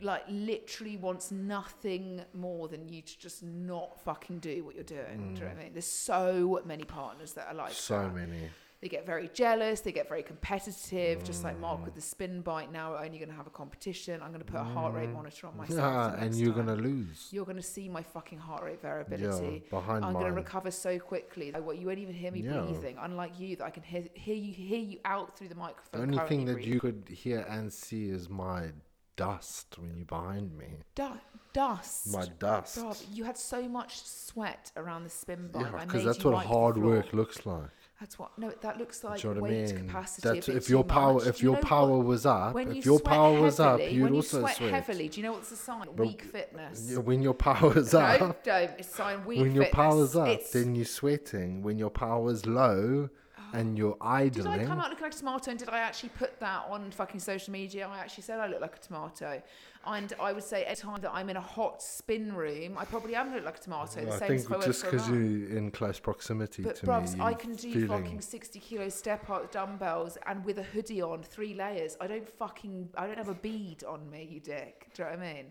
like 0.02 0.24
literally 0.28 0.98
wants 0.98 1.32
nothing 1.32 2.22
more 2.34 2.68
than 2.68 2.90
you 2.90 3.02
to 3.02 3.20
just 3.20 3.44
not 3.44 4.02
fucking 4.04 4.40
do 4.40 4.64
what 4.66 4.76
you're 4.76 4.84
doing. 4.84 5.34
Do 5.36 5.42
you 5.42 5.46
know 5.46 5.52
mm. 5.52 5.56
what 5.56 5.60
I 5.60 5.64
mean? 5.64 5.74
There's 5.74 5.86
so 5.86 6.62
many 6.66 6.84
partners 6.84 7.34
that 7.34 7.48
are 7.48 7.54
like 7.54 7.72
so 7.72 8.00
that. 8.00 8.16
many. 8.16 8.50
They 8.82 8.88
get 8.88 9.06
very 9.06 9.30
jealous. 9.34 9.82
They 9.82 9.92
get 9.92 10.08
very 10.08 10.24
competitive. 10.24 11.22
Just 11.26 11.44
like 11.44 11.60
Mark 11.60 11.82
Mm. 11.82 11.86
with 11.86 11.96
the 11.96 12.02
spin 12.02 12.42
bike. 12.42 12.72
Now 12.72 12.92
we're 12.92 13.04
only 13.04 13.18
going 13.18 13.28
to 13.30 13.36
have 13.36 13.46
a 13.48 13.50
competition. 13.50 14.22
I'm 14.22 14.30
going 14.30 14.40
to 14.40 14.50
put 14.50 14.60
a 14.60 14.64
heart 14.64 14.94
rate 14.94 15.10
monitor 15.10 15.48
on 15.48 15.58
myself. 15.64 15.78
Yeah, 16.16 16.24
and 16.24 16.34
you're 16.34 16.54
gonna 16.54 16.76
lose. 16.78 17.28
You're 17.32 17.44
going 17.44 17.58
to 17.58 17.62
see 17.64 17.90
my 17.90 18.02
fucking 18.04 18.38
heart 18.40 18.64
rate 18.64 18.82
variability. 18.82 19.64
Yeah, 19.66 19.70
behind 19.70 20.06
I'm 20.06 20.14
going 20.14 20.28
to 20.28 20.32
recover 20.32 20.72
so 20.72 20.98
quickly. 20.98 21.52
Like, 21.52 21.66
what 21.66 21.78
you 21.78 21.88
won't 21.88 22.00
even 22.00 22.16
hear 22.16 22.32
me 22.32 22.40
Yeah. 22.42 22.62
breathing. 22.62 22.96
Unlike 23.02 23.38
you, 23.40 23.56
that 23.58 23.66
I 23.66 23.70
can 23.70 23.84
hear, 23.84 24.06
hear 24.14 24.36
you 24.36 24.54
hear 24.54 24.80
you 24.80 25.00
out 25.04 25.38
through 25.38 25.50
the 25.50 25.56
microphone. 25.56 26.00
The 26.00 26.02
only 26.22 26.30
thing 26.30 26.46
that 26.46 26.64
you 26.64 26.80
could 26.80 27.04
hear 27.10 27.40
and 27.50 27.72
see 27.74 28.10
is 28.10 28.30
my 28.30 28.72
dust 29.18 29.78
when 29.78 29.94
you're 29.98 30.06
behind 30.06 30.58
me. 30.58 30.68
Du- 30.96 31.20
dust. 31.52 32.14
My 32.14 32.26
dust. 32.40 32.78
Rob, 32.78 32.96
you 33.12 33.26
had 33.26 33.38
so 33.38 33.68
much 33.68 34.02
sweat 34.06 34.72
around 34.78 35.04
the 35.04 35.10
spin 35.10 35.50
bike. 35.52 35.66
Yeah, 35.74 35.84
because 35.84 36.06
that's 36.06 36.24
what 36.24 36.46
hard 36.46 36.78
work 36.78 37.12
looks 37.12 37.46
like. 37.46 37.70
That's 38.00 38.18
what. 38.18 38.38
No, 38.38 38.50
that 38.62 38.78
looks 38.78 39.04
like 39.04 39.22
you 39.24 39.34
know 39.34 39.42
what 39.42 39.50
I 39.52 39.54
weight 39.54 39.76
mean? 39.76 39.88
capacity. 39.88 40.30
That's 40.30 40.48
if 40.48 40.70
your 40.70 40.86
power 40.86 41.16
much. 41.16 41.28
if 41.28 41.44
you 41.44 41.52
your 41.52 41.62
power 41.62 41.98
what? 41.98 42.06
was 42.06 42.26
up, 42.26 42.54
When 42.56 42.72
you 42.72 42.80
if 42.80 42.86
your 42.86 43.00
sweat 43.00 43.14
power 43.14 43.42
was 43.42 43.60
up, 43.60 43.80
heavily- 43.80 43.96
you'd 43.96 44.04
when 44.04 44.14
you 44.14 44.18
also 44.20 44.40
sweat, 44.40 44.56
sweat. 44.56 44.72
heavily. 44.72 45.10
Do 45.10 45.20
you 45.20 45.26
know 45.26 45.34
what's 45.34 45.50
the 45.50 45.56
sign? 45.58 45.86
But- 45.96 46.06
Weak 46.06 46.22
fitness. 46.24 46.96
When 46.98 47.22
your 47.22 47.34
power's 47.34 47.92
no, 47.94 48.00
up, 48.00 48.44
don't. 48.44 48.72
It's 48.78 48.96
sign 48.96 49.26
weak 49.26 49.42
when 49.42 49.54
your 49.54 49.66
fitness. 49.66 50.10
is 50.12 50.16
up, 50.16 50.28
It's- 50.30 50.52
then 50.52 50.76
you're 50.76 50.86
sweating. 50.86 51.62
When 51.62 51.78
your 51.78 51.90
power 51.90 52.32
is 52.32 52.46
low 52.46 53.10
and 53.52 53.74
oh. 53.74 53.78
you're 53.78 53.98
idling. 54.00 54.52
Did 54.52 54.62
I 54.62 54.66
come 54.66 54.80
out 54.80 54.90
looking 54.92 55.04
like 55.04 55.14
a 55.14 55.18
tomato 55.18 55.52
and 55.52 55.60
did 55.60 55.70
I 55.70 55.80
actually 55.80 56.10
put 56.10 56.40
that 56.40 56.68
on 56.70 56.92
fucking 56.92 57.20
social 57.20 57.52
media? 57.52 57.88
I 57.88 58.00
actually 58.00 58.24
said 58.24 58.40
I 58.40 58.48
look 58.48 58.62
like 58.62 58.76
a 58.76 58.80
tomato. 58.80 59.42
And 59.86 60.12
I 60.20 60.34
would 60.34 60.44
say 60.44 60.66
any 60.66 60.76
time 60.76 61.00
that 61.02 61.12
I'm 61.14 61.30
in 61.30 61.38
a 61.38 61.42
hot 61.42 61.82
spin 61.82 62.34
room, 62.34 62.78
I 62.78 62.84
probably 62.86 63.16
am 63.16 63.34
look 63.34 63.46
like 63.46 63.58
a 63.58 63.62
tomato. 63.62 64.02
Well, 64.04 64.06
the 64.06 64.26
I 64.26 64.28
same 64.28 64.32
as 64.36 64.42
think 64.42 64.50
went 64.50 64.64
just 64.64 64.84
because 64.84 65.08
you're 65.08 65.18
in 65.58 65.72
close 65.72 66.00
proximity 66.00 66.64
But 66.64 66.76
to 66.78 66.86
bruvs, 66.86 67.16
me, 67.16 67.22
I 67.24 67.34
can 67.34 67.56
do 67.56 67.88
fucking 67.88 68.20
60 68.20 68.60
kilo 68.60 68.90
step 68.90 69.30
up 69.30 69.52
dumbbells 69.52 70.18
and 70.28 70.44
with 70.44 70.60
a 70.60 70.64
hoodie 70.64 71.02
on, 71.02 71.24
three 71.24 71.54
layers. 71.54 71.96
I 72.02 72.08
don't 72.08 72.30
fucking, 72.30 72.90
I 72.98 73.08
don't 73.08 73.18
have 73.18 73.30
a 73.30 73.34
bead 73.36 73.84
on 73.86 74.10
me, 74.10 74.28
you 74.30 74.42
dick. 74.42 74.90
Do 74.94 75.04
you 75.04 75.10
know 75.10 75.16
what 75.16 75.26
I 75.26 75.34
mean? 75.34 75.46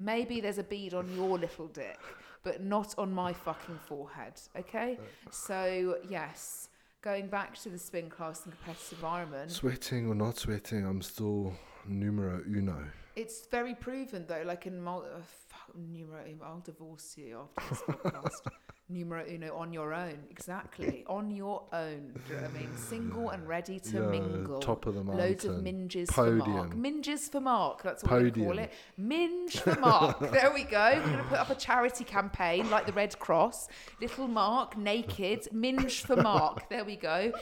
Maybe 0.00 0.40
there's 0.40 0.58
a 0.58 0.64
bead 0.64 0.94
on 0.94 1.14
your 1.14 1.38
little 1.38 1.68
dick, 1.68 2.00
but 2.44 2.62
not 2.62 2.94
on 2.98 3.12
my 3.12 3.32
fucking 3.32 3.78
forehead, 3.86 4.40
okay? 4.58 4.98
So, 5.30 5.96
yes, 6.08 6.70
going 7.02 7.28
back 7.28 7.58
to 7.60 7.68
the 7.68 7.78
spin 7.78 8.08
class 8.08 8.44
and 8.44 8.54
competitive 8.54 8.98
environment, 8.98 9.50
Sweating 9.50 10.08
or 10.08 10.14
not 10.14 10.38
sweating, 10.38 10.84
I'm 10.84 11.02
still 11.02 11.52
numero 11.86 12.42
uno. 12.46 12.86
It's 13.16 13.46
very 13.46 13.74
proven 13.74 14.24
though, 14.28 14.42
like 14.44 14.66
in 14.66 14.80
mul- 14.80 15.06
uh, 15.12 15.18
fuck, 15.48 15.74
numero 15.76 16.22
uno, 16.24 16.44
I'll 16.44 16.60
divorce 16.60 17.14
you 17.16 17.40
after 17.58 17.74
this 17.74 17.82
podcast. 17.96 18.40
numero 18.88 19.24
uno 19.28 19.52
on 19.56 19.72
your 19.72 19.92
own, 19.92 20.16
exactly. 20.30 21.04
On 21.08 21.28
your 21.30 21.64
own. 21.72 22.12
Do 22.28 22.34
you 22.34 22.40
know 22.40 22.46
what 22.46 22.50
I 22.56 22.58
mean? 22.60 22.76
Single 22.76 23.30
and 23.30 23.48
ready 23.48 23.80
to 23.80 23.96
Yeah, 23.96 24.06
mingle. 24.06 24.60
top 24.60 24.86
of 24.86 24.94
the 24.94 25.00
Loads 25.02 25.44
of 25.44 25.54
mountain. 25.64 25.88
minges 25.88 26.12
for 26.12 26.30
Mark. 26.36 26.70
Podium. 26.70 26.82
Minges 27.02 27.30
for 27.30 27.40
Mark. 27.40 27.82
That's 27.82 28.04
what 28.04 28.22
we 28.22 28.30
call 28.30 28.44
Podium. 28.44 28.58
it. 28.64 28.72
Minge 28.96 29.58
for 29.60 29.74
Mark. 29.80 30.20
there 30.30 30.52
we 30.54 30.62
go. 30.64 30.92
We're 30.94 31.04
going 31.04 31.16
to 31.18 31.24
put 31.24 31.38
up 31.38 31.50
a 31.50 31.54
charity 31.56 32.04
campaign 32.04 32.70
like 32.70 32.86
the 32.86 32.92
Red 32.92 33.18
Cross. 33.18 33.68
Little 34.00 34.28
Mark 34.28 34.76
naked. 34.76 35.48
Minge 35.52 36.02
for 36.02 36.14
Mark. 36.16 36.68
There 36.68 36.84
we 36.84 36.94
go. 36.96 37.32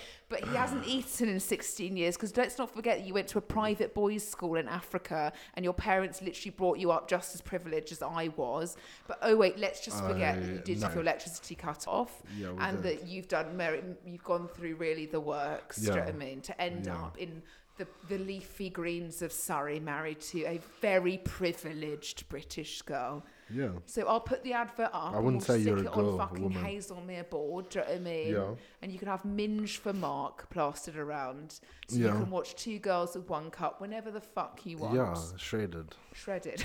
But 0.41 0.49
he 0.49 0.57
hasn't 0.57 0.87
eaten 0.87 1.28
in 1.28 1.39
16 1.41 1.97
years 1.97 2.16
because 2.16 2.37
let's 2.37 2.59
not 2.59 2.70
forget 2.74 2.99
that 2.99 3.07
you 3.07 3.14
went 3.14 3.28
to 3.28 3.39
a 3.39 3.41
private 3.41 3.95
boys' 3.95 4.26
school 4.26 4.57
in 4.57 4.68
Africa 4.68 5.32
and 5.55 5.64
your 5.64 5.74
parents 5.74 6.20
literally 6.22 6.51
brought 6.51 6.78
you 6.78 6.91
up 6.91 7.09
just 7.09 7.35
as 7.35 7.41
privileged 7.41 7.93
as 7.93 8.03
I 8.03 8.28
was. 8.37 8.76
But 9.07 9.18
oh 9.22 9.37
wait, 9.37 9.59
let's 9.59 9.85
just 9.85 10.03
forget 10.05 10.41
that 10.41 10.49
you 10.53 10.59
Uh, 10.59 10.62
did 10.62 10.80
no. 10.80 10.87
have 10.87 10.95
your 10.95 11.03
electricity 11.03 11.55
cut 11.55 11.87
off 11.87 12.22
Yeah, 12.37 12.49
and 12.59 12.82
did. 12.82 13.01
that 13.01 13.07
you've 13.07 13.28
done 13.28 13.57
merit, 13.57 13.85
you've 14.05 14.24
gone 14.24 14.49
through 14.49 14.74
really 14.76 15.07
the 15.07 15.20
works. 15.20 15.76
Do 15.76 15.82
you 15.87 15.91
know 15.93 15.99
what 16.01 16.09
I 16.09 16.12
mean? 16.12 16.41
To 16.43 16.61
end 16.61 16.87
Yeah. 16.87 17.05
up 17.05 17.16
in 17.18 17.43
the, 17.77 17.87
the 18.09 18.18
leafy 18.18 18.70
greens 18.70 19.20
of 19.22 19.33
Surrey, 19.33 19.81
married 19.81 20.20
to 20.20 20.45
a 20.45 20.61
very 20.81 21.18
privileged 21.18 22.29
British 22.29 22.83
girl. 22.83 23.25
Yeah. 23.53 23.70
So 23.87 24.07
I'll 24.07 24.20
put 24.20 24.43
the 24.43 24.53
advert 24.53 24.91
up. 24.93 25.12
I 25.14 25.18
wouldn't 25.18 25.47
we'll 25.47 25.59
say 25.59 25.62
you're 25.62 25.79
a 25.79 25.83
girl, 25.83 26.12
on 26.12 26.29
fucking 26.29 26.43
woman. 26.45 26.64
Haslemere 26.64 27.29
board. 27.29 27.68
Do 27.68 27.81
you 27.81 27.85
know 27.85 27.91
what 27.91 27.97
I 27.97 28.01
mean? 28.01 28.33
Yeah. 28.33 28.55
And 28.81 28.93
you 28.93 28.99
can 28.99 29.09
have 29.09 29.25
Minge 29.25 29.79
for 29.79 29.93
Mark 29.93 30.49
plastered 30.51 30.97
around, 30.97 31.61
so 31.89 31.97
Yeah. 31.97 32.07
you 32.07 32.12
can 32.12 32.31
watch 32.31 32.55
two 32.55 32.79
girls 32.79 33.16
with 33.16 33.29
one 33.29 33.51
cup 33.51 33.81
whenever 33.81 34.11
the 34.11 34.20
fuck 34.20 34.65
you 34.65 34.78
want. 34.78 34.94
Yeah, 34.94 35.15
shredded. 35.36 35.94
Shredded, 36.15 36.65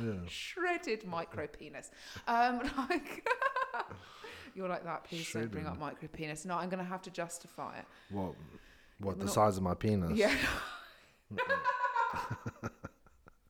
Yeah. 0.00 0.12
shredded 0.28 1.04
micro 1.04 1.46
penis. 1.46 1.90
Um, 2.28 2.60
like 2.90 3.28
you're 4.54 4.68
like 4.68 4.84
that. 4.84 5.04
Please 5.04 5.30
don't 5.32 5.50
bring 5.50 5.66
up 5.66 5.78
micro 5.78 6.08
penis. 6.08 6.44
No, 6.44 6.56
I'm 6.56 6.68
gonna 6.68 6.84
have 6.84 7.02
to 7.02 7.10
justify 7.10 7.78
it. 7.78 7.84
What? 8.10 8.34
What? 9.00 9.18
The 9.18 9.24
not- 9.26 9.34
size 9.34 9.56
of 9.56 9.62
my 9.62 9.74
penis? 9.74 10.16
Yeah. 10.16 10.34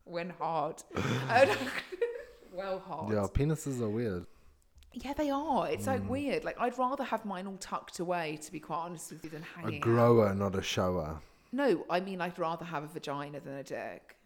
when 0.04 0.30
hard. 0.30 0.82
Well 2.52 2.80
hard. 2.80 3.12
Yeah, 3.12 3.26
penises 3.32 3.80
are 3.80 3.88
weird. 3.88 4.26
Yeah, 4.92 5.12
they 5.12 5.30
are. 5.30 5.68
It's 5.70 5.86
like 5.86 6.02
Mm. 6.02 6.08
weird. 6.08 6.44
Like 6.44 6.58
I'd 6.60 6.76
rather 6.76 7.04
have 7.04 7.24
mine 7.24 7.46
all 7.46 7.56
tucked 7.58 8.00
away, 8.00 8.38
to 8.42 8.50
be 8.52 8.58
quite 8.58 8.78
honest 8.78 9.12
with 9.12 9.22
you, 9.22 9.30
than 9.30 9.42
A 9.42 9.60
hanging. 9.60 9.76
out. 9.76 9.80
grower, 9.82 10.34
not 10.34 10.56
a 10.56 10.62
shower. 10.62 11.20
No, 11.52 11.86
I 11.88 12.00
mean 12.00 12.20
I'd 12.20 12.36
rather 12.40 12.64
have 12.64 12.82
a 12.82 12.88
vagina 12.88 13.38
than 13.38 13.54
a 13.54 13.62
dick. 13.62 14.16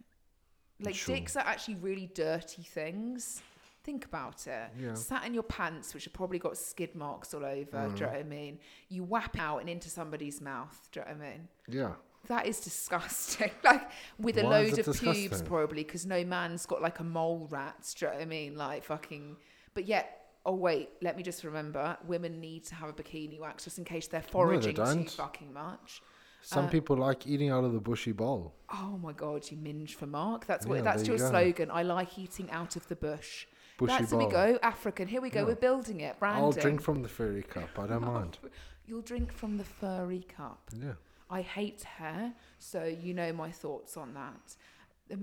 Like 0.80 0.94
Sure. 0.94 1.14
dicks 1.14 1.36
are 1.36 1.44
actually 1.46 1.74
really 1.76 2.10
dirty 2.14 2.62
things. 2.62 3.42
Think 3.84 4.06
about 4.06 4.46
it. 4.46 4.70
Yeah. 4.80 4.94
Sat 4.94 5.24
in 5.26 5.34
your 5.34 5.42
pants, 5.42 5.92
which 5.94 6.04
have 6.04 6.12
probably 6.14 6.38
got 6.38 6.56
skid 6.56 6.94
marks 6.94 7.34
all 7.34 7.44
over. 7.44 7.64
Do 7.70 7.76
Mm. 7.76 7.94
you 8.00 8.06
know 8.06 8.12
what 8.12 8.16
I 8.18 8.22
mean? 8.22 8.58
You 8.88 9.04
whap 9.04 9.38
out 9.38 9.58
and 9.58 9.68
into 9.68 9.90
somebody's 9.90 10.40
mouth. 10.40 10.88
Do 10.90 11.00
you 11.00 11.06
know 11.06 11.12
what 11.12 11.22
I 11.26 11.30
mean? 11.30 11.48
Yeah. 11.68 11.92
That 12.28 12.46
is 12.46 12.60
disgusting. 12.60 13.50
like 13.64 13.90
with 14.18 14.38
a 14.38 14.44
Why 14.44 14.60
is 14.60 14.78
load 14.78 14.88
of 14.88 14.98
pubes, 15.00 15.42
probably 15.42 15.84
because 15.84 16.06
no 16.06 16.24
man's 16.24 16.64
got 16.64 16.80
like 16.80 16.98
a 17.00 17.04
mole 17.04 17.46
rat. 17.50 17.94
Do 17.98 18.06
you 18.06 18.10
know 18.10 18.16
what 18.16 18.22
I 18.22 18.26
mean? 18.26 18.56
Like 18.56 18.84
fucking. 18.84 19.36
But 19.74 19.84
yet, 19.86 20.28
oh 20.46 20.54
wait, 20.54 20.88
let 21.02 21.18
me 21.18 21.22
just 21.22 21.44
remember: 21.44 21.98
women 22.06 22.40
need 22.40 22.64
to 22.66 22.74
have 22.76 22.88
a 22.88 22.94
bikini 22.94 23.38
wax 23.38 23.64
just 23.64 23.76
in 23.76 23.84
case 23.84 24.06
they're 24.06 24.22
foraging 24.22 24.74
too 24.76 24.82
don't. 24.82 25.10
fucking 25.10 25.52
much. 25.52 26.00
Some 26.40 26.66
Uh, 26.66 26.68
people 26.68 26.96
like 26.96 27.26
eating 27.26 27.50
out 27.50 27.64
of 27.64 27.72
the 27.74 27.80
bushy 27.80 28.12
bowl. 28.12 28.54
Oh 28.72 28.98
my 29.02 29.12
god, 29.12 29.50
you 29.50 29.58
minge 29.58 29.94
for 29.94 30.06
Mark. 30.06 30.46
That's 30.46 30.64
what. 30.64 30.76
Yeah, 30.76 30.80
that's 30.82 31.06
your 31.06 31.16
you 31.18 31.26
slogan. 31.28 31.70
I 31.70 31.82
like 31.82 32.18
eating 32.18 32.50
out 32.50 32.76
of 32.76 32.88
the 32.88 32.96
bush. 32.96 33.46
Bushy 33.76 33.98
that's 33.98 34.12
we 34.12 34.26
go. 34.26 34.58
African. 34.62 35.08
Here 35.08 35.20
we 35.20 35.30
go. 35.30 35.40
Yeah. 35.40 35.46
We're 35.46 35.54
building 35.56 36.00
it. 36.00 36.18
Branding. 36.18 36.44
I'll 36.44 36.52
drink 36.52 36.80
from 36.80 37.02
the 37.02 37.08
furry 37.08 37.42
cup. 37.42 37.70
I 37.78 37.86
don't 37.86 38.04
mind. 38.04 38.38
You'll 38.86 39.02
drink 39.02 39.32
from 39.32 39.56
the 39.56 39.64
furry 39.64 40.24
cup. 40.36 40.70
Yeah. 40.80 40.92
I 41.30 41.40
hate 41.40 41.82
hair, 41.82 42.32
so 42.58 42.84
you 42.84 43.14
know 43.14 43.32
my 43.32 43.50
thoughts 43.50 43.96
on 43.96 44.14
that. 44.14 44.56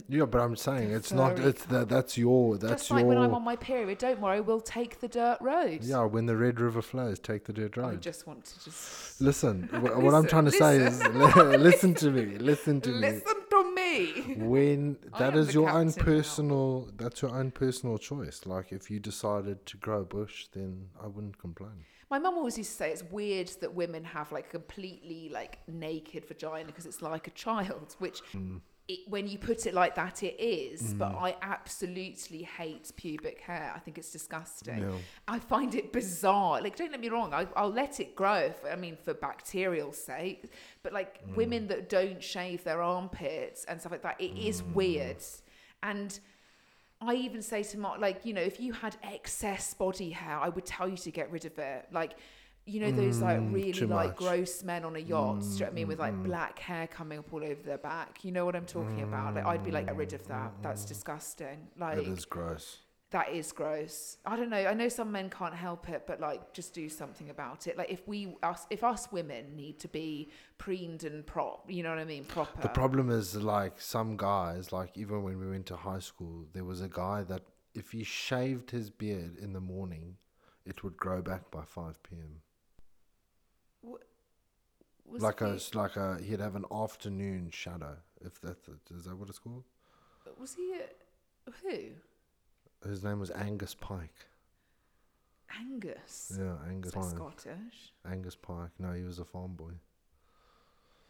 Yeah, 0.07 0.25
but 0.25 0.41
I'm 0.41 0.55
saying 0.55 0.91
it's 0.91 1.11
not. 1.11 1.39
It's 1.39 1.65
that. 1.65 1.89
That's 1.89 2.15
your. 2.17 2.57
That's 2.57 2.83
Just 2.83 2.91
like 2.91 2.99
your. 3.01 3.07
when 3.09 3.17
I'm 3.17 3.33
on 3.33 3.43
my 3.43 3.55
period, 3.55 3.97
don't 3.97 4.21
worry, 4.21 4.39
we'll 4.39 4.61
take 4.61 4.99
the 4.99 5.07
dirt 5.07 5.39
road. 5.41 5.83
yeah, 5.83 6.03
when 6.05 6.27
the 6.27 6.37
Red 6.37 6.59
River 6.59 6.81
flows, 6.83 7.17
take 7.19 7.45
the 7.45 7.53
dirt 7.53 7.77
I 7.77 7.81
road. 7.81 8.01
just 8.01 8.27
want 8.27 8.45
to 8.45 8.63
just 8.63 9.19
Listen, 9.19 9.63
wh- 9.71 9.83
what 9.83 10.13
I'm 10.13 10.23
Listen, 10.23 10.27
trying 10.27 10.45
to 10.45 10.51
say 10.51 10.77
is, 10.77 11.03
li- 11.07 11.57
listen 11.57 11.93
to 11.95 12.11
me. 12.11 12.37
Listen 12.37 12.79
to 12.81 12.89
me. 12.91 12.99
listen 12.99 13.35
to 13.49 13.73
me. 13.75 14.35
When 14.37 14.97
I 15.13 15.19
that 15.19 15.33
am 15.33 15.39
is 15.39 15.47
the 15.47 15.53
your 15.53 15.69
own 15.69 15.87
captain 15.87 16.05
now. 16.05 16.11
personal, 16.19 16.89
that's 16.95 17.21
your 17.23 17.31
own 17.35 17.49
personal 17.51 17.97
choice. 17.97 18.41
Like 18.45 18.71
if 18.71 18.91
you 18.91 18.99
decided 18.99 19.65
to 19.65 19.77
grow 19.77 20.01
a 20.01 20.05
bush, 20.05 20.45
then 20.53 20.89
I 21.03 21.07
wouldn't 21.07 21.39
complain. 21.39 21.85
My 22.11 22.19
mum 22.19 22.35
always 22.35 22.57
used 22.57 22.69
to 22.71 22.75
say 22.75 22.91
it's 22.91 23.03
weird 23.03 23.47
that 23.61 23.73
women 23.73 24.03
have 24.03 24.31
like 24.31 24.45
a 24.47 24.49
completely 24.49 25.29
like 25.33 25.57
naked 25.67 26.25
vagina 26.27 26.65
because 26.65 26.85
it's 26.85 27.01
like 27.01 27.25
a 27.27 27.31
child, 27.31 27.95
which 27.99 28.21
Mm. 28.35 28.61
It, 28.87 28.99
when 29.07 29.27
you 29.27 29.37
put 29.37 29.65
it 29.67 29.73
like 29.73 29.95
that, 29.95 30.21
it 30.23 30.35
is. 30.39 30.93
But 30.93 31.15
I 31.15 31.35
absolutely 31.41 32.43
hate 32.43 32.91
pubic 32.97 33.39
hair. 33.41 33.71
I 33.75 33.79
think 33.79 33.97
it's 33.97 34.11
disgusting. 34.11 35.01
I 35.27 35.39
find 35.39 35.73
it 35.75 35.93
bizarre. 35.93 36.61
Like, 36.61 36.75
don't 36.75 36.91
get 36.91 36.99
me 36.99 37.09
wrong, 37.09 37.33
I, 37.33 37.47
I'll 37.55 37.69
let 37.71 37.99
it 37.99 38.15
grow. 38.15 38.35
If, 38.35 38.55
I 38.69 38.75
mean, 38.75 38.97
for 38.97 39.13
bacterial 39.13 39.93
sake. 39.93 40.51
But 40.83 40.93
like 40.93 41.25
Mm. 41.25 41.35
women 41.35 41.67
that 41.67 41.89
don't 41.89 42.21
shave 42.23 42.63
their 42.63 42.81
armpits 42.81 43.63
and 43.65 43.79
stuff 43.79 43.91
like 43.91 44.01
that, 44.03 44.19
it 44.19 44.35
is 44.37 44.61
Mm. 44.61 44.73
weird. 44.73 45.23
And 45.83 46.19
I 46.99 47.15
even 47.15 47.41
say 47.41 47.63
to 47.63 47.77
Mark, 47.79 47.99
like, 47.99 48.25
you 48.25 48.33
know, 48.33 48.41
if 48.41 48.59
you 48.59 48.73
had 48.73 48.95
excess 49.03 49.73
body 49.73 50.09
hair, 50.11 50.37
I 50.37 50.49
would 50.49 50.65
tell 50.65 50.87
you 50.87 50.97
to 50.97 51.11
get 51.11 51.31
rid 51.31 51.45
of 51.45 51.57
it. 51.57 51.87
Like, 51.91 52.13
you 52.65 52.79
know, 52.79 52.91
those 52.91 53.21
like 53.21 53.39
Mm, 53.39 53.53
really 53.53 53.73
too 53.73 53.87
like 53.87 54.09
much. 54.09 54.17
gross 54.17 54.63
men 54.63 54.85
on 54.85 54.95
a 54.95 54.99
yacht, 54.99 55.41
do 55.41 55.45
you 55.47 55.59
know 55.59 55.65
what 55.65 55.71
I 55.71 55.73
mean, 55.73 55.87
with 55.87 55.99
like 55.99 56.13
mm, 56.13 56.21
mm. 56.21 56.25
black 56.25 56.59
hair 56.59 56.87
coming 56.87 57.19
up 57.19 57.33
all 57.33 57.43
over 57.43 57.61
their 57.63 57.77
back. 57.79 58.23
You 58.23 58.31
know 58.31 58.45
what 58.45 58.55
I'm 58.55 58.65
talking 58.65 59.01
about? 59.01 59.35
Like, 59.35 59.45
I'd 59.45 59.63
be 59.63 59.71
like, 59.71 59.87
get 59.87 59.95
rid 59.95 60.13
of 60.13 60.27
that. 60.27 60.53
That's 60.61 60.85
disgusting. 60.85 61.69
Like, 61.77 61.97
it 61.97 62.07
is 62.07 62.25
gross. 62.25 62.77
that 63.11 63.29
is 63.31 63.51
gross. 63.51 64.17
I 64.25 64.35
don't 64.37 64.49
know. 64.49 64.57
I 64.57 64.73
know 64.73 64.87
some 64.87 65.11
men 65.11 65.29
can't 65.29 65.53
help 65.55 65.89
it, 65.89 66.03
but 66.07 66.21
like, 66.21 66.53
just 66.53 66.73
do 66.73 66.87
something 66.87 67.29
about 67.29 67.67
it. 67.67 67.77
Like, 67.77 67.89
if 67.91 68.07
we 68.07 68.35
us, 68.43 68.67
if 68.69 68.83
us 68.83 69.11
women 69.11 69.55
need 69.55 69.79
to 69.79 69.87
be 69.89 70.29
preened 70.57 71.03
and 71.03 71.25
prop, 71.25 71.69
you 71.69 71.83
know 71.83 71.89
what 71.89 71.99
I 71.99 72.05
mean, 72.05 72.23
proper. 72.25 72.61
The 72.61 72.69
problem 72.69 73.09
is 73.09 73.35
like 73.35 73.81
some 73.81 74.15
guys, 74.17 74.71
like 74.71 74.97
even 74.97 75.23
when 75.23 75.39
we 75.39 75.49
went 75.49 75.65
to 75.67 75.75
high 75.75 75.99
school, 75.99 76.45
there 76.53 76.63
was 76.63 76.79
a 76.81 76.87
guy 76.89 77.23
that 77.23 77.41
if 77.73 77.91
he 77.91 78.03
shaved 78.03 78.71
his 78.71 78.89
beard 78.89 79.35
in 79.37 79.53
the 79.53 79.59
morning, 79.61 80.17
it 80.65 80.83
would 80.83 80.95
grow 80.95 81.21
back 81.21 81.49
by 81.51 81.63
five 81.65 82.01
p.m. 82.03 82.41
Was 85.11 85.21
like 85.21 85.41
a 85.41 85.55
he, 85.55 85.77
like 85.77 85.95
a 85.97 86.17
he'd 86.23 86.39
have 86.39 86.55
an 86.55 86.65
afternoon 86.71 87.49
shadow. 87.51 87.97
If 88.23 88.39
that 88.41 88.57
is 88.95 89.05
that 89.05 89.17
what 89.17 89.29
it's 89.29 89.39
called? 89.39 89.63
was 90.39 90.55
he 90.55 90.73
a, 90.73 91.51
who? 91.51 92.89
His 92.89 93.03
name 93.03 93.19
was 93.19 93.31
Angus 93.31 93.75
Pike. 93.75 94.27
Angus. 95.59 96.33
Yeah, 96.37 96.55
Angus 96.67 96.93
Pike. 96.93 97.03
Scottish? 97.03 97.93
Angus 98.09 98.35
Pike. 98.35 98.71
No, 98.79 98.93
he 98.93 99.03
was 99.03 99.19
a 99.19 99.25
farm 99.25 99.53
boy. 99.53 99.73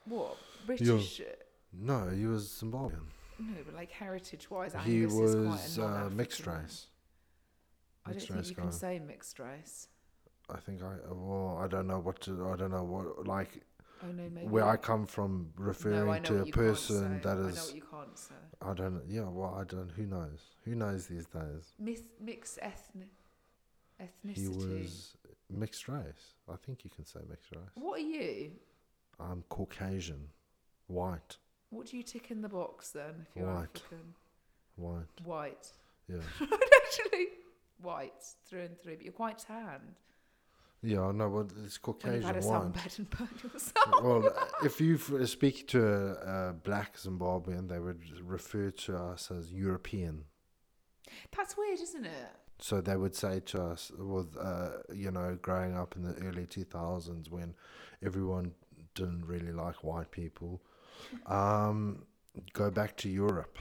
What 0.06 0.38
British? 0.66 1.22
No, 1.74 2.10
he 2.10 2.26
was 2.26 2.48
Zimbabwean. 2.48 3.06
No, 3.40 3.56
but 3.66 3.76
like 3.76 3.92
heritage-wise, 3.92 4.74
he 4.84 5.04
Angus 5.04 5.14
was 5.14 5.36
is 5.36 5.78
quite 5.78 5.86
a 5.86 6.06
uh, 6.06 6.10
mixed 6.10 6.46
race. 6.46 6.88
I 8.06 8.12
don't 8.12 8.22
think 8.22 8.50
you 8.50 8.56
guy. 8.56 8.62
can 8.64 8.72
say 8.72 9.00
mixed 9.00 9.40
race. 9.40 9.88
I 10.50 10.58
think 10.60 10.82
I 10.84 10.96
well 11.10 11.60
I 11.64 11.68
don't 11.68 11.88
know 11.88 12.00
what 12.00 12.20
to 12.22 12.50
I 12.52 12.56
don't 12.58 12.72
know 12.72 12.84
what 12.84 13.26
like 13.26 13.62
Oh 14.04 14.12
no, 14.12 14.24
maybe. 14.34 14.48
where 14.48 14.66
I 14.66 14.78
come 14.78 15.06
from 15.06 15.52
referring 15.58 16.06
no, 16.08 16.20
to 16.20 16.42
a 16.42 16.46
person 16.48 17.22
that 17.22 17.30
I 17.30 17.42
know 17.42 17.44
what 17.48 17.76
you 17.76 17.84
can't 17.90 18.18
say. 18.18 18.36
I 18.62 18.74
don't 18.74 19.02
yeah 19.08 19.24
well 19.24 19.56
I 19.60 19.64
don't 19.64 19.92
who 19.96 20.06
knows 20.06 20.40
who 20.66 20.76
knows 20.76 21.08
these 21.08 21.26
days 21.26 21.74
Myth, 21.80 22.04
mixed 22.20 22.60
ethnic 22.62 23.10
ethnicity. 24.02 24.38
he 24.38 24.48
was 24.48 25.14
mixed 25.50 25.88
race 25.88 26.34
I 26.52 26.56
think 26.66 26.84
you 26.84 26.90
can 26.90 27.06
say 27.06 27.20
mixed 27.30 27.52
race 27.52 27.62
What 27.76 28.00
are 28.00 28.04
you? 28.04 28.52
I'm 29.20 29.44
Caucasian 29.50 30.28
white 30.88 31.38
What 31.70 31.88
do 31.88 31.98
you 31.98 32.04
tick 32.04 32.32
in 32.32 32.42
the 32.42 32.50
box 32.50 32.90
then? 32.90 33.28
If 33.30 33.36
you're 33.42 33.46
White. 33.54 33.64
African, 33.64 34.14
white 34.76 35.22
white. 35.24 35.72
yeah 36.08 36.18
Actually, 36.42 37.28
white 37.82 38.24
through 38.46 38.62
and 38.62 38.80
through, 38.82 38.96
but 38.98 39.04
you're 39.06 39.14
quite 39.14 39.38
tanned. 39.40 39.96
Yeah 40.84 41.02
I 41.02 41.12
know 41.12 41.30
but 41.30 41.52
it's 41.64 41.78
Caucasian 41.78 42.22
had 42.24 42.38
a 42.38 42.48
white 42.48 42.98
and 42.98 43.10
burned 43.10 43.44
yourself. 43.44 44.04
well 44.04 44.24
if 44.64 44.82
you 44.82 44.98
speak 45.26 45.68
to 45.70 45.86
a, 45.86 46.50
a 46.50 46.54
black 46.54 46.98
Zimbabwean 46.98 47.68
they 47.70 47.80
would 47.80 48.02
refer 48.22 48.72
to 48.72 48.98
us 48.98 49.30
as 49.32 49.52
European 49.52 50.26
That's 51.36 51.58
weird, 51.58 51.80
isn't 51.80 52.06
it? 52.06 52.30
So 52.60 52.80
they 52.80 52.96
would 52.96 53.16
say 53.16 53.40
to 53.48 53.64
us, 53.64 53.92
with 53.98 54.38
uh, 54.40 54.70
you 54.94 55.12
know, 55.12 55.38
growing 55.42 55.76
up 55.76 55.96
in 55.96 56.04
the 56.04 56.14
early 56.26 56.46
two 56.46 56.64
thousands 56.64 57.30
when 57.30 57.56
everyone 58.06 58.54
didn't 58.94 59.26
really 59.26 59.52
like 59.52 59.84
white 59.84 60.12
people, 60.12 60.62
um, 61.26 62.04
go 62.54 62.70
back 62.70 62.96
to 62.98 63.10
Europe, 63.10 63.58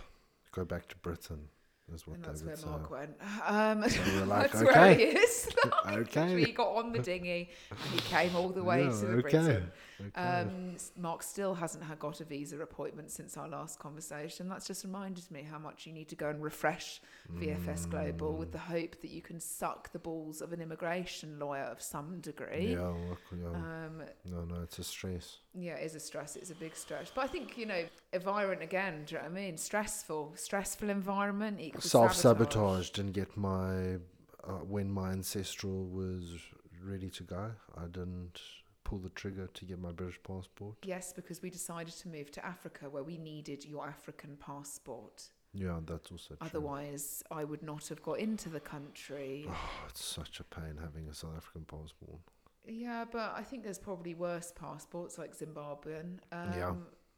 go 0.52 0.64
back 0.64 0.88
to 0.88 0.96
Britain, 0.96 1.48
is 1.94 2.06
what 2.06 2.16
and 2.16 2.24
that's 2.24 2.42
where 2.42 2.50
would 2.50 2.58
say. 2.60 2.68
Mark 2.68 2.90
went. 2.90 3.14
Um, 3.46 3.88
So 3.90 4.24
like, 4.24 4.52
that's 4.52 4.62
where 4.64 4.94
he 4.94 5.04
okay, 5.04 5.16
is. 5.18 5.48
okay, 5.86 6.44
he 6.44 6.52
got 6.52 6.68
on 6.76 6.92
the 6.92 6.98
dinghy 7.00 7.50
and 7.70 7.78
he 7.92 7.98
came 8.00 8.34
all 8.36 8.48
the 8.50 8.62
way 8.64 8.84
Yeah, 8.84 8.90
to 8.90 9.06
okay, 9.06 9.20
Britain. 9.22 9.72
okay. 10.00 10.20
Um, 10.20 10.76
Mark 10.96 11.22
still 11.22 11.54
hasn't 11.54 11.84
had 11.84 11.98
got 11.98 12.20
a 12.20 12.24
visa 12.24 12.58
appointment 12.60 13.10
since 13.10 13.36
our 13.36 13.48
last 13.48 13.78
conversation. 13.78 14.48
That's 14.48 14.66
just 14.66 14.84
reminded 14.84 15.30
me 15.30 15.42
how 15.42 15.58
much 15.58 15.86
you 15.86 15.92
need 15.92 16.08
to 16.08 16.16
go 16.16 16.28
and 16.30 16.42
refresh 16.42 17.00
VFS 17.34 17.88
Global 17.90 18.32
Mm. 18.34 18.38
with 18.38 18.52
the 18.52 18.58
hope 18.58 19.00
that 19.02 19.10
you 19.10 19.22
can 19.22 19.40
suck 19.40 19.92
the 19.92 19.98
balls 19.98 20.40
of 20.40 20.52
an 20.52 20.60
immigration 20.60 21.38
lawyer 21.38 21.64
of 21.64 21.80
some 21.82 22.20
degree. 22.20 22.72
yeah, 22.74 22.88
look, 23.08 23.20
yeah. 23.32 23.48
Um, 23.48 24.02
no, 24.24 24.44
no, 24.44 24.62
it's 24.62 24.78
a 24.78 24.84
stress. 24.84 25.38
yeah, 25.54 25.74
it 25.74 25.84
is 25.86 25.94
a 25.94 26.00
stress. 26.00 26.36
It's 26.36 26.50
a 26.50 26.54
big 26.54 26.74
stress. 26.76 27.10
But 27.14 27.24
I 27.24 27.26
think, 27.28 27.56
you 27.58 27.66
know, 27.66 27.84
environment 28.12 28.62
again, 28.62 29.04
do 29.06 29.14
you 29.14 29.18
know 29.20 29.28
what 29.28 29.32
I 29.38 29.42
mean? 29.42 29.56
Stressful. 29.56 30.32
Stressful 30.36 30.90
environment 30.90 31.60
equals 31.60 31.79
Self 31.80 32.14
sabotage 32.14 32.90
didn't 32.90 33.12
get 33.12 33.36
my 33.36 33.96
uh, 34.44 34.52
when 34.66 34.90
my 34.90 35.10
ancestral 35.10 35.86
was 35.86 36.38
ready 36.82 37.10
to 37.10 37.22
go. 37.22 37.50
I 37.76 37.86
didn't 37.86 38.40
pull 38.84 38.98
the 38.98 39.10
trigger 39.10 39.46
to 39.46 39.64
get 39.64 39.78
my 39.78 39.92
British 39.92 40.20
passport. 40.22 40.76
Yes, 40.84 41.12
because 41.12 41.42
we 41.42 41.50
decided 41.50 41.94
to 41.94 42.08
move 42.08 42.30
to 42.32 42.44
Africa 42.44 42.88
where 42.90 43.02
we 43.04 43.18
needed 43.18 43.64
your 43.64 43.86
African 43.86 44.36
passport. 44.36 45.30
Yeah, 45.52 45.80
that's 45.84 46.10
also 46.10 46.34
true. 46.36 46.46
Otherwise, 46.48 47.22
I 47.30 47.44
would 47.44 47.62
not 47.62 47.88
have 47.88 48.02
got 48.02 48.18
into 48.18 48.48
the 48.48 48.60
country. 48.60 49.46
Oh, 49.50 49.86
it's 49.88 50.04
such 50.04 50.40
a 50.40 50.44
pain 50.44 50.78
having 50.80 51.08
a 51.08 51.14
South 51.14 51.36
African 51.36 51.64
passport. 51.64 52.20
Yeah, 52.66 53.04
but 53.10 53.34
I 53.36 53.42
think 53.42 53.64
there's 53.64 53.78
probably 53.78 54.14
worse 54.14 54.52
passports 54.58 55.18
like 55.18 55.36
Zimbabwean. 55.36 56.18
Um, 56.30 56.52
Yeah, 56.56 56.74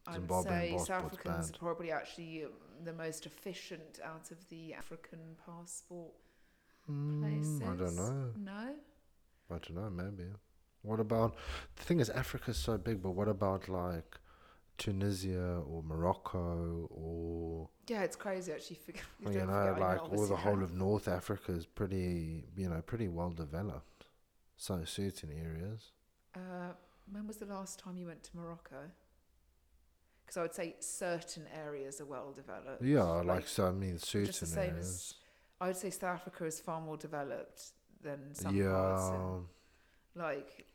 I 0.06 0.18
would 0.18 0.28
Zimbabwean 0.28 0.44
say 0.44 0.78
South 0.78 1.04
Africans 1.06 1.50
are 1.50 1.58
probably 1.58 1.90
actually 1.92 2.44
um, 2.44 2.50
the 2.84 2.92
most 2.92 3.26
efficient 3.26 4.00
out 4.04 4.30
of 4.30 4.48
the 4.48 4.74
African 4.74 5.20
passport 5.46 6.12
places. 6.86 7.60
Mm, 7.60 7.72
I 7.72 7.76
don't 7.76 7.96
know. 7.96 8.30
No? 8.44 8.74
I 9.50 9.58
don't 9.58 9.74
know. 9.74 9.90
Maybe. 9.90 10.28
What 10.82 11.00
about 11.00 11.36
the 11.76 11.82
thing 11.82 12.00
is 12.00 12.10
Africa's 12.10 12.56
so 12.56 12.76
big, 12.76 13.02
but 13.02 13.10
what 13.10 13.28
about 13.28 13.68
like 13.68 14.18
Tunisia 14.78 15.62
or 15.64 15.82
Morocco 15.82 16.88
or 16.90 17.68
Yeah, 17.86 18.02
it's 18.02 18.16
crazy 18.16 18.52
actually. 18.52 18.76
Forget, 18.86 19.02
you 19.20 19.32
don't 19.32 19.48
know, 19.48 19.76
like 19.78 20.02
all 20.02 20.26
the 20.26 20.36
whole 20.36 20.62
of 20.62 20.74
North 20.74 21.06
Africa 21.06 21.52
is 21.52 21.66
pretty, 21.66 22.44
you 22.56 22.68
know, 22.68 22.82
pretty 22.82 23.08
well 23.08 23.30
developed. 23.30 24.06
So 24.56 24.84
certain 24.84 25.30
areas. 25.32 25.92
Uh, 26.34 26.72
when 27.10 27.26
was 27.26 27.36
the 27.36 27.46
last 27.46 27.78
time 27.78 27.96
you 27.96 28.06
went 28.06 28.22
to 28.24 28.30
Morocco? 28.36 28.90
Because 30.34 30.38
I 30.40 30.42
would 30.42 30.54
say 30.54 30.76
certain 30.80 31.44
areas 31.66 32.00
are 32.00 32.06
well 32.06 32.32
developed. 32.34 32.82
Yeah, 32.82 33.02
like, 33.02 33.26
like, 33.26 33.48
so. 33.48 33.66
I 33.66 33.72
mean, 33.72 33.98
certain 33.98 34.26
just 34.26 34.40
the 34.40 34.46
same 34.46 34.70
areas. 34.70 34.86
as 34.88 35.14
I 35.60 35.66
would 35.66 35.76
say 35.76 35.90
South 35.90 36.14
Africa 36.14 36.44
is 36.46 36.58
far 36.60 36.80
more 36.80 36.96
developed 36.96 37.62
than 38.02 38.34
some 38.34 38.54
parts. 38.58 39.02
yeah, 39.10 39.14
And, 39.14 39.44
like, 40.16 40.66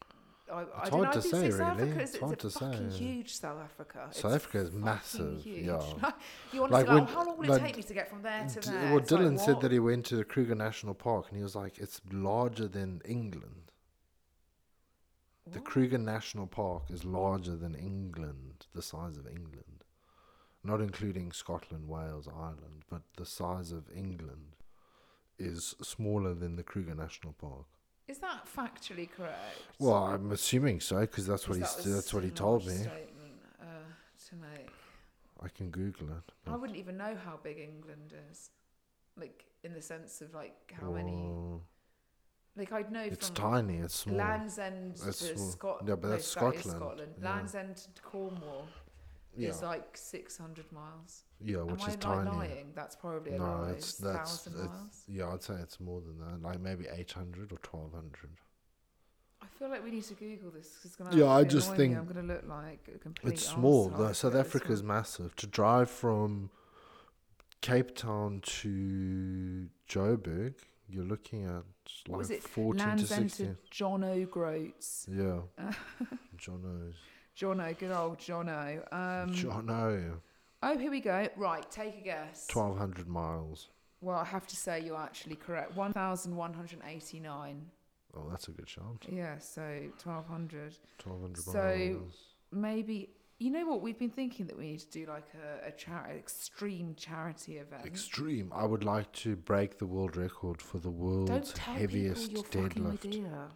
I, 0.51 0.59
I 0.59 0.61
It's 0.61 0.89
don't 0.91 0.99
know. 0.99 1.05
hard 1.05 1.13
to 1.13 1.19
I 1.19 1.21
think 1.21 1.33
say, 1.33 1.51
South 1.51 1.59
really. 1.79 1.89
Africa 1.89 2.01
It's 2.03 2.13
is 2.13 2.19
hard 2.19 2.33
it's 2.33 2.41
to 2.41 2.47
a 2.47 2.51
fucking 2.71 2.91
say. 2.91 2.97
huge 2.97 3.33
South 3.33 3.59
Africa. 3.61 4.07
South 4.11 4.25
It's 4.35 4.45
Africa 4.45 4.57
is 4.59 4.71
massive, 4.71 5.41
Huge. 5.41 5.65
yeah. 5.65 6.11
you 6.53 6.61
want 6.61 6.71
Like 6.73 6.85
to 6.85 6.91
oh, 6.91 6.95
when- 6.95 7.03
oh, 7.03 7.05
how 7.07 7.25
long 7.25 7.37
will 7.39 7.51
it 7.51 7.59
take 7.59 7.77
me 7.77 7.83
to 7.83 7.93
get 7.93 8.09
from 8.09 8.21
there 8.21 8.47
to 8.47 8.59
D- 8.59 8.69
there? 8.69 8.79
well, 8.91 8.97
It's 8.99 9.11
like, 9.11 9.21
Dylan 9.21 9.39
said 9.39 9.59
that 9.61 9.71
he 9.71 9.79
went 9.79 10.05
to 10.05 10.15
the 10.17 10.23
Kruger 10.23 10.55
National 10.55 10.93
Park, 10.93 11.25
and 11.29 11.37
he 11.37 11.43
was 11.43 11.55
like, 11.55 11.79
"It's 11.79 11.99
larger 12.11 12.67
than 12.67 13.01
England. 13.05 13.66
The 15.51 15.59
Kruger 15.59 15.97
National 15.97 16.47
Park 16.47 16.83
is 16.89 17.05
larger 17.05 17.55
than 17.55 17.75
England, 17.75 18.65
the 18.73 18.81
size 18.81 19.17
of 19.17 19.27
England, 19.27 19.83
not 20.63 20.81
including 20.81 21.31
Scotland, 21.31 21.87
Wales, 21.87 22.27
Ireland, 22.27 22.83
but 22.89 23.01
the 23.15 23.25
size 23.25 23.71
of 23.71 23.85
England 23.95 24.55
is 25.39 25.75
smaller 25.81 26.33
than 26.33 26.55
the 26.55 26.63
Kruger 26.63 26.95
National 26.95 27.33
Park. 27.33 27.65
Is 28.07 28.19
that 28.19 28.45
factually 28.45 29.09
correct? 29.09 29.59
Well, 29.79 29.95
I'm 29.95 30.31
assuming 30.31 30.79
so 30.79 31.01
because 31.01 31.27
that's 31.27 31.47
what 31.47 31.57
he 31.57 31.63
that 31.63 31.83
that's 31.83 32.13
what 32.13 32.23
he 32.23 32.29
told 32.29 32.65
me. 32.65 32.73
Statement, 32.73 33.41
uh, 33.61 33.65
to 34.29 34.35
make. 34.35 34.69
I 35.41 35.49
can 35.49 35.69
Google 35.69 36.07
it. 36.09 36.31
I 36.45 36.51
but- 36.51 36.61
wouldn't 36.61 36.79
even 36.79 36.97
know 36.97 37.15
how 37.25 37.37
big 37.43 37.59
England 37.59 38.13
is, 38.31 38.49
like 39.17 39.45
in 39.63 39.73
the 39.73 39.81
sense 39.81 40.21
of 40.21 40.33
like 40.33 40.73
how 40.79 40.91
many. 40.91 41.11
well, 41.11 41.61
Like 42.57 42.71
I'd 42.71 42.91
know 42.91 43.01
It's 43.01 43.29
tiny. 43.29 43.77
It's 43.77 43.95
small. 43.95 44.17
Land's 44.17 44.57
End 44.57 44.93
It's 45.05 45.19
to 45.19 45.37
small. 45.37 45.47
Scotland. 45.49 45.89
Yeah, 45.89 45.95
but 45.95 46.07
that's 46.09 46.27
Scotland, 46.27 46.63
Scotland. 46.63 47.13
yeah. 47.21 47.29
Land's 47.29 47.55
End 47.55 47.75
to 47.77 48.01
Cornwall 48.01 48.65
yeah, 49.35 49.49
is 49.49 49.61
like 49.61 49.95
six 49.95 50.37
hundred 50.37 50.71
miles. 50.71 51.23
yeah, 51.39 51.57
which 51.61 51.83
Am 51.83 51.89
is 51.89 51.95
I 51.95 51.99
tiny. 51.99 52.29
lying? 52.31 52.71
That's 52.75 52.95
probably 52.95 53.33
No, 53.33 53.43
lie. 53.43 53.69
it's 53.71 53.93
that's 53.99 54.17
thousand 54.45 54.53
it's, 54.53 54.63
miles. 54.73 55.03
yeah. 55.07 55.29
I'd 55.31 55.43
say 55.43 55.53
it's 55.61 55.79
more 55.79 56.01
than 56.01 56.17
that. 56.19 56.41
Like 56.41 56.59
maybe 56.59 56.85
eight 56.91 57.11
hundred 57.11 57.51
or 57.51 57.57
twelve 57.59 57.93
hundred. 57.93 58.31
I 59.39 59.45
feel 59.59 59.69
like 59.69 59.83
we 59.83 59.91
need 59.91 60.03
to 60.05 60.15
Google 60.15 60.49
this. 60.49 60.67
'cause 60.77 60.85
It's 60.85 60.95
gonna 60.95 61.15
Yeah, 61.15 61.27
I 61.29 61.43
just 61.43 61.67
annoy 61.69 61.77
me. 61.77 61.83
think 61.89 61.97
I'm 61.99 62.05
gonna 62.07 62.23
look 62.33 62.43
like 62.47 62.89
a 62.93 62.97
complete. 62.97 63.33
It's 63.33 63.45
small. 63.47 63.89
though. 63.89 64.11
South 64.13 64.33
Africa 64.33 64.33
get 64.33 64.33
this 64.33 64.47
Africa's 64.47 64.81
wrong. 64.81 64.87
massive. 64.87 65.35
To 65.35 65.45
drive 65.47 65.91
from 65.91 66.49
Cape 67.61 67.95
Town 67.95 68.41
to 68.41 69.69
Joburg, 69.87 70.55
you're 70.89 71.03
looking 71.05 71.45
at 71.45 71.63
What 72.07 72.17
was 72.19 72.31
it? 72.31 72.43
fourteen 72.43 72.79
to 72.81 72.87
Land's 72.87 73.11
End 73.11 73.31
sixteen. 73.31 73.55
to 73.55 73.57
John 73.71 74.03
O'Groats. 74.03 75.05
Yeah, 75.11 75.41
John 76.37 76.61
knows. 76.63 76.95
John 77.35 77.61
O, 77.61 77.73
good 77.73 77.91
old 77.91 78.19
John 78.19 78.49
O. 78.49 78.83
Um, 78.91 79.33
John, 79.33 79.65
no, 79.67 80.19
Oh, 80.63 80.75
here 80.77 80.89
we 80.89 80.99
go. 81.01 81.27
Right, 81.37 81.69
take 81.69 81.97
a 81.99 82.01
guess. 82.01 82.47
twelve 82.47 82.77
hundred 82.77 83.07
miles. 83.07 83.67
Well, 84.01 84.17
I 84.17 84.25
have 84.25 84.45
to 84.47 84.55
say 84.55 84.79
you're 84.81 84.95
actually 84.97 85.35
correct. 85.37 85.75
1,189. 85.75 87.65
Oh, 88.15 88.27
that's 88.29 88.47
a 88.47 88.51
good 88.51 88.69
shout. 88.69 89.05
Yeah, 89.11 89.37
so 89.39 89.61
1,200. 90.03 90.75
Twelve 90.97 91.21
hundred 91.21 91.43
So, 91.43 91.51
miles. 91.53 92.13
So 92.51 92.57
maybe, 92.57 93.09
you 93.39 93.51
know 93.51 93.65
what? 93.67 93.81
We've 93.81 93.97
been 93.97 94.09
thinking 94.09 94.47
that 94.47 94.57
we 94.57 94.71
need 94.71 94.79
to 94.79 94.89
do 94.89 95.05
like 95.05 95.27
a, 95.35 95.67
a 95.67 96.15
extreme 96.15 96.95
charity 96.95 97.57
event. 97.57 97.85
Extreme. 97.85 98.51
I 98.53 98.65
would 98.65 98.83
like 98.83 99.11
to 99.13 99.35
break 99.35 99.77
the 99.77 99.85
world 99.85 100.17
record 100.17 100.61
for 100.61 100.79
the 100.79 100.89
world's 100.89 101.55
heaviest 101.57 102.33
deadlift 102.33 103.49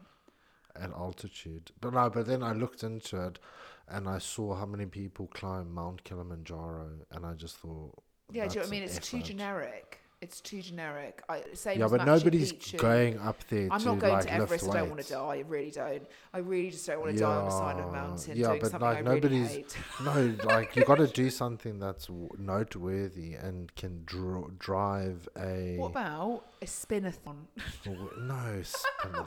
at 0.76 0.92
altitude. 0.92 1.72
But 1.82 1.94
no, 1.94 2.10
but 2.10 2.28
then 2.28 2.44
I 2.44 2.54
looked 2.54 2.84
into 2.84 3.26
it 3.26 3.40
and 3.88 4.08
I 4.08 4.20
saw 4.20 4.56
how 4.56 4.66
many 4.66 4.86
people 4.86 5.28
climb 5.28 5.74
Mount 5.74 6.04
Kilimanjaro 6.04 6.90
and 7.12 7.26
I 7.26 7.34
just 7.34 7.58
thought 7.58 8.04
Yeah, 8.32 8.48
do 8.48 8.54
you 8.54 8.56
know 8.56 8.62
what 8.62 8.68
I 8.68 8.72
mean? 8.72 8.84
an 8.84 8.90
It's 8.90 9.10
too 9.10 9.22
generic. 9.22 10.01
It's 10.22 10.40
too 10.40 10.62
generic. 10.62 11.24
I, 11.28 11.42
same 11.56 11.80
Yeah, 11.80 11.86
as 11.86 11.92
but 11.92 12.02
Machu 12.02 12.06
nobody's 12.06 12.54
Picchu. 12.54 12.78
going 12.78 13.18
up 13.18 13.38
there 13.50 13.68
I'm 13.72 13.80
to 13.80 13.86
not 13.88 14.00
going 14.00 14.14
like 14.14 14.24
to 14.26 14.34
Everest. 14.34 14.70
I 14.70 14.74
don't 14.74 14.90
want 14.90 15.02
to 15.02 15.10
die. 15.14 15.20
I 15.20 15.40
really 15.48 15.72
don't. 15.72 16.04
I 16.32 16.38
really 16.38 16.70
just 16.70 16.86
don't 16.86 17.00
want 17.02 17.14
to 17.14 17.20
die 17.20 17.36
on 17.36 17.46
the 17.46 17.50
side 17.52 17.80
of 17.80 17.86
a 17.88 17.92
mountain 17.92 18.38
yeah, 18.38 18.48
doing 18.50 18.60
but, 18.62 18.70
something 18.72 18.88
like, 18.88 18.98
I 18.98 19.00
really 19.00 19.16
nobody's- 19.16 19.52
hate. 19.52 19.78
No, 20.06 20.36
like 20.46 20.76
you 20.76 20.86
got 20.86 21.00
to 21.00 21.08
do 21.24 21.32
something 21.32 21.80
that's 21.80 22.06
w- 22.06 22.30
noteworthy 22.38 23.34
and 23.34 23.74
can 23.76 24.04
dr- 24.06 24.60
drive 24.60 25.28
a. 25.40 25.78
What 25.80 25.88
about 25.92 26.46
a 26.62 26.66
spinathon? 26.66 27.38
no, 28.20 28.62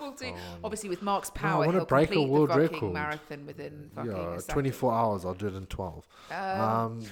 We'll 0.01 0.13
do- 0.13 0.33
Obviously, 0.63 0.89
with 0.91 1.03
Mark's 1.03 1.31
power 1.31 1.49
I 1.49 1.51
power, 1.55 1.67
wanna 1.67 1.79
he'll 1.79 1.87
break 1.87 2.15
a 2.15 2.23
world 2.23 2.55
record. 2.55 2.93
marathon 2.93 3.47
within 3.47 3.91
fucking 3.97 4.13
Yeah, 4.13 4.35
a 4.35 4.41
second. 4.41 4.53
24 4.55 4.93
hours. 4.95 5.25
I'll 5.25 5.35
do 5.35 5.49
it 5.49 5.55
in 5.55 5.67
12. 5.67 6.07
Um, 6.31 6.39
Um, 6.39 7.03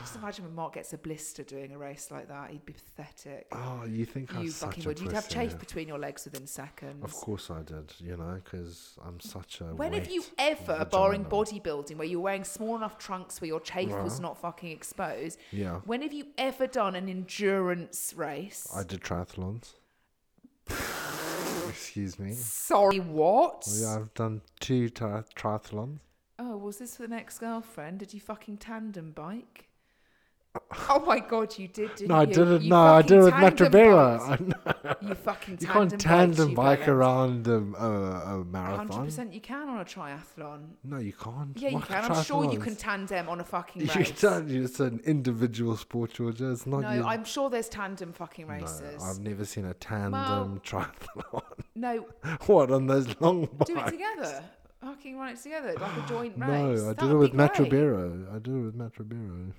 just 0.00 0.16
imagine 0.16 0.44
when 0.44 0.54
Mark 0.54 0.74
gets 0.74 0.92
a 0.92 0.98
blister 0.98 1.42
doing 1.42 1.72
a 1.72 1.78
race 1.78 2.10
like 2.10 2.28
that. 2.28 2.50
He'd 2.50 2.64
be 2.64 2.72
pathetic. 2.72 3.46
oh, 3.52 3.84
you 3.86 4.04
think 4.04 4.34
I'm 4.34 4.42
you 4.42 4.50
such 4.50 4.70
fucking 4.70 4.84
would. 4.84 5.00
You'd 5.00 5.12
have 5.12 5.28
chafe 5.28 5.58
between 5.58 5.88
your 5.88 5.98
legs 5.98 6.24
within 6.24 6.46
seconds. 6.46 7.04
Of 7.04 7.12
course 7.12 7.50
I 7.50 7.62
did, 7.62 7.92
you 7.98 8.16
know, 8.16 8.40
because 8.42 8.98
I'm 9.06 9.20
such 9.20 9.60
a. 9.60 9.64
When 9.64 9.92
have 9.92 10.10
you 10.10 10.24
ever, 10.38 10.86
barring 10.90 11.24
bodybuilding, 11.24 11.96
where 11.96 12.06
you're 12.06 12.20
wearing 12.20 12.44
small 12.44 12.76
enough 12.76 12.98
trunks 12.98 13.40
where 13.40 13.48
your 13.48 13.60
chafe 13.60 13.90
was 13.90 14.20
not 14.20 14.38
fucking 14.38 14.70
exposed, 14.70 15.38
Yeah, 15.50 15.80
when 15.84 16.02
have 16.02 16.12
you 16.12 16.26
ever 16.38 16.66
done 16.66 16.94
an 16.94 17.08
endurance 17.08 18.14
race? 18.16 18.66
I 18.74 18.82
did 18.82 19.00
triathlons. 19.00 19.74
Excuse 21.68 22.18
me. 22.18 22.32
Sorry, 22.32 23.00
what? 23.00 23.66
Yeah, 23.70 23.96
I've 23.96 24.14
done 24.14 24.42
two 24.60 24.88
tri- 24.88 25.22
triathlons. 25.34 25.98
Oh, 26.38 26.56
was 26.56 26.78
this 26.78 26.96
for 26.96 27.02
the 27.02 27.08
next 27.08 27.38
girlfriend? 27.38 27.98
Did 27.98 28.14
you 28.14 28.20
fucking 28.20 28.58
tandem 28.58 29.12
bike? 29.12 29.69
Oh 30.88 31.04
my 31.06 31.20
god, 31.20 31.56
you 31.58 31.68
did, 31.68 31.94
didn't 31.94 32.08
No, 32.08 32.16
I 32.16 32.24
didn't. 32.24 32.62
You 32.62 32.70
No, 32.70 32.76
I 32.76 33.02
did 33.02 33.18
it 33.18 33.22
with 33.22 33.34
tandem 33.34 33.68
Matrabera. 33.72 34.28
biked. 34.28 34.40
I 34.40 34.44
know. 34.44 35.08
You 35.08 35.14
fucking 35.14 35.58
You 35.60 35.66
can't 35.68 36.00
tandem 36.00 36.50
you 36.50 36.56
bike 36.56 36.88
around 36.88 37.46
um, 37.46 37.76
a, 37.78 37.86
a 37.86 38.76
Hundred 38.76 39.04
percent, 39.04 39.32
you 39.32 39.40
can 39.40 39.68
on 39.68 39.78
a 39.80 39.84
triathlon. 39.84 40.70
No, 40.82 40.96
you 40.98 41.12
can't. 41.12 41.56
Yeah, 41.56 41.68
you 41.70 41.78
can. 41.80 42.10
I'm 42.10 42.24
sure 42.24 42.50
you 42.52 42.58
can 42.58 42.74
tandem 42.74 43.28
on 43.28 43.38
a 43.40 43.44
fucking 43.44 43.82
You 43.86 43.88
race. 43.94 44.20
don't. 44.20 44.50
It's 44.50 44.80
an 44.80 45.00
individual 45.04 45.76
sport, 45.76 46.14
Georgia. 46.14 46.50
It's 46.50 46.66
not. 46.66 46.80
No, 46.80 46.92
your- 46.94 47.04
I'm 47.06 47.24
sure 47.24 47.48
there's 47.48 47.68
tandem 47.68 48.12
fucking 48.12 48.48
races. 48.48 49.00
No. 49.02 49.04
I've 49.04 49.20
never 49.20 49.44
seen 49.44 49.66
a 49.66 49.74
tandem 49.74 50.12
Well- 50.12 50.60
triathlon. 50.64 51.42
No, 51.76 52.04
what 52.46 52.70
on 52.72 52.88
those 52.88 53.08
long 53.20 53.46
bikes? 53.56 53.70
do 53.70 53.78
it 53.78 53.86
together. 53.86 54.42
Fucking 54.82 55.16
run 55.16 55.28
it 55.30 55.40
together 55.40 55.74
like 55.80 56.04
a 56.04 56.08
joint 56.08 56.34
race. 56.36 56.48
No, 56.82 56.90
I 56.90 56.92
did 56.94 57.10
it 57.10 57.14
with 57.14 57.30
great. 57.30 57.50
I 57.50 58.38
did 58.38 58.48
it 58.48 58.60
with 58.60 58.74
Matrabero. 58.74 59.52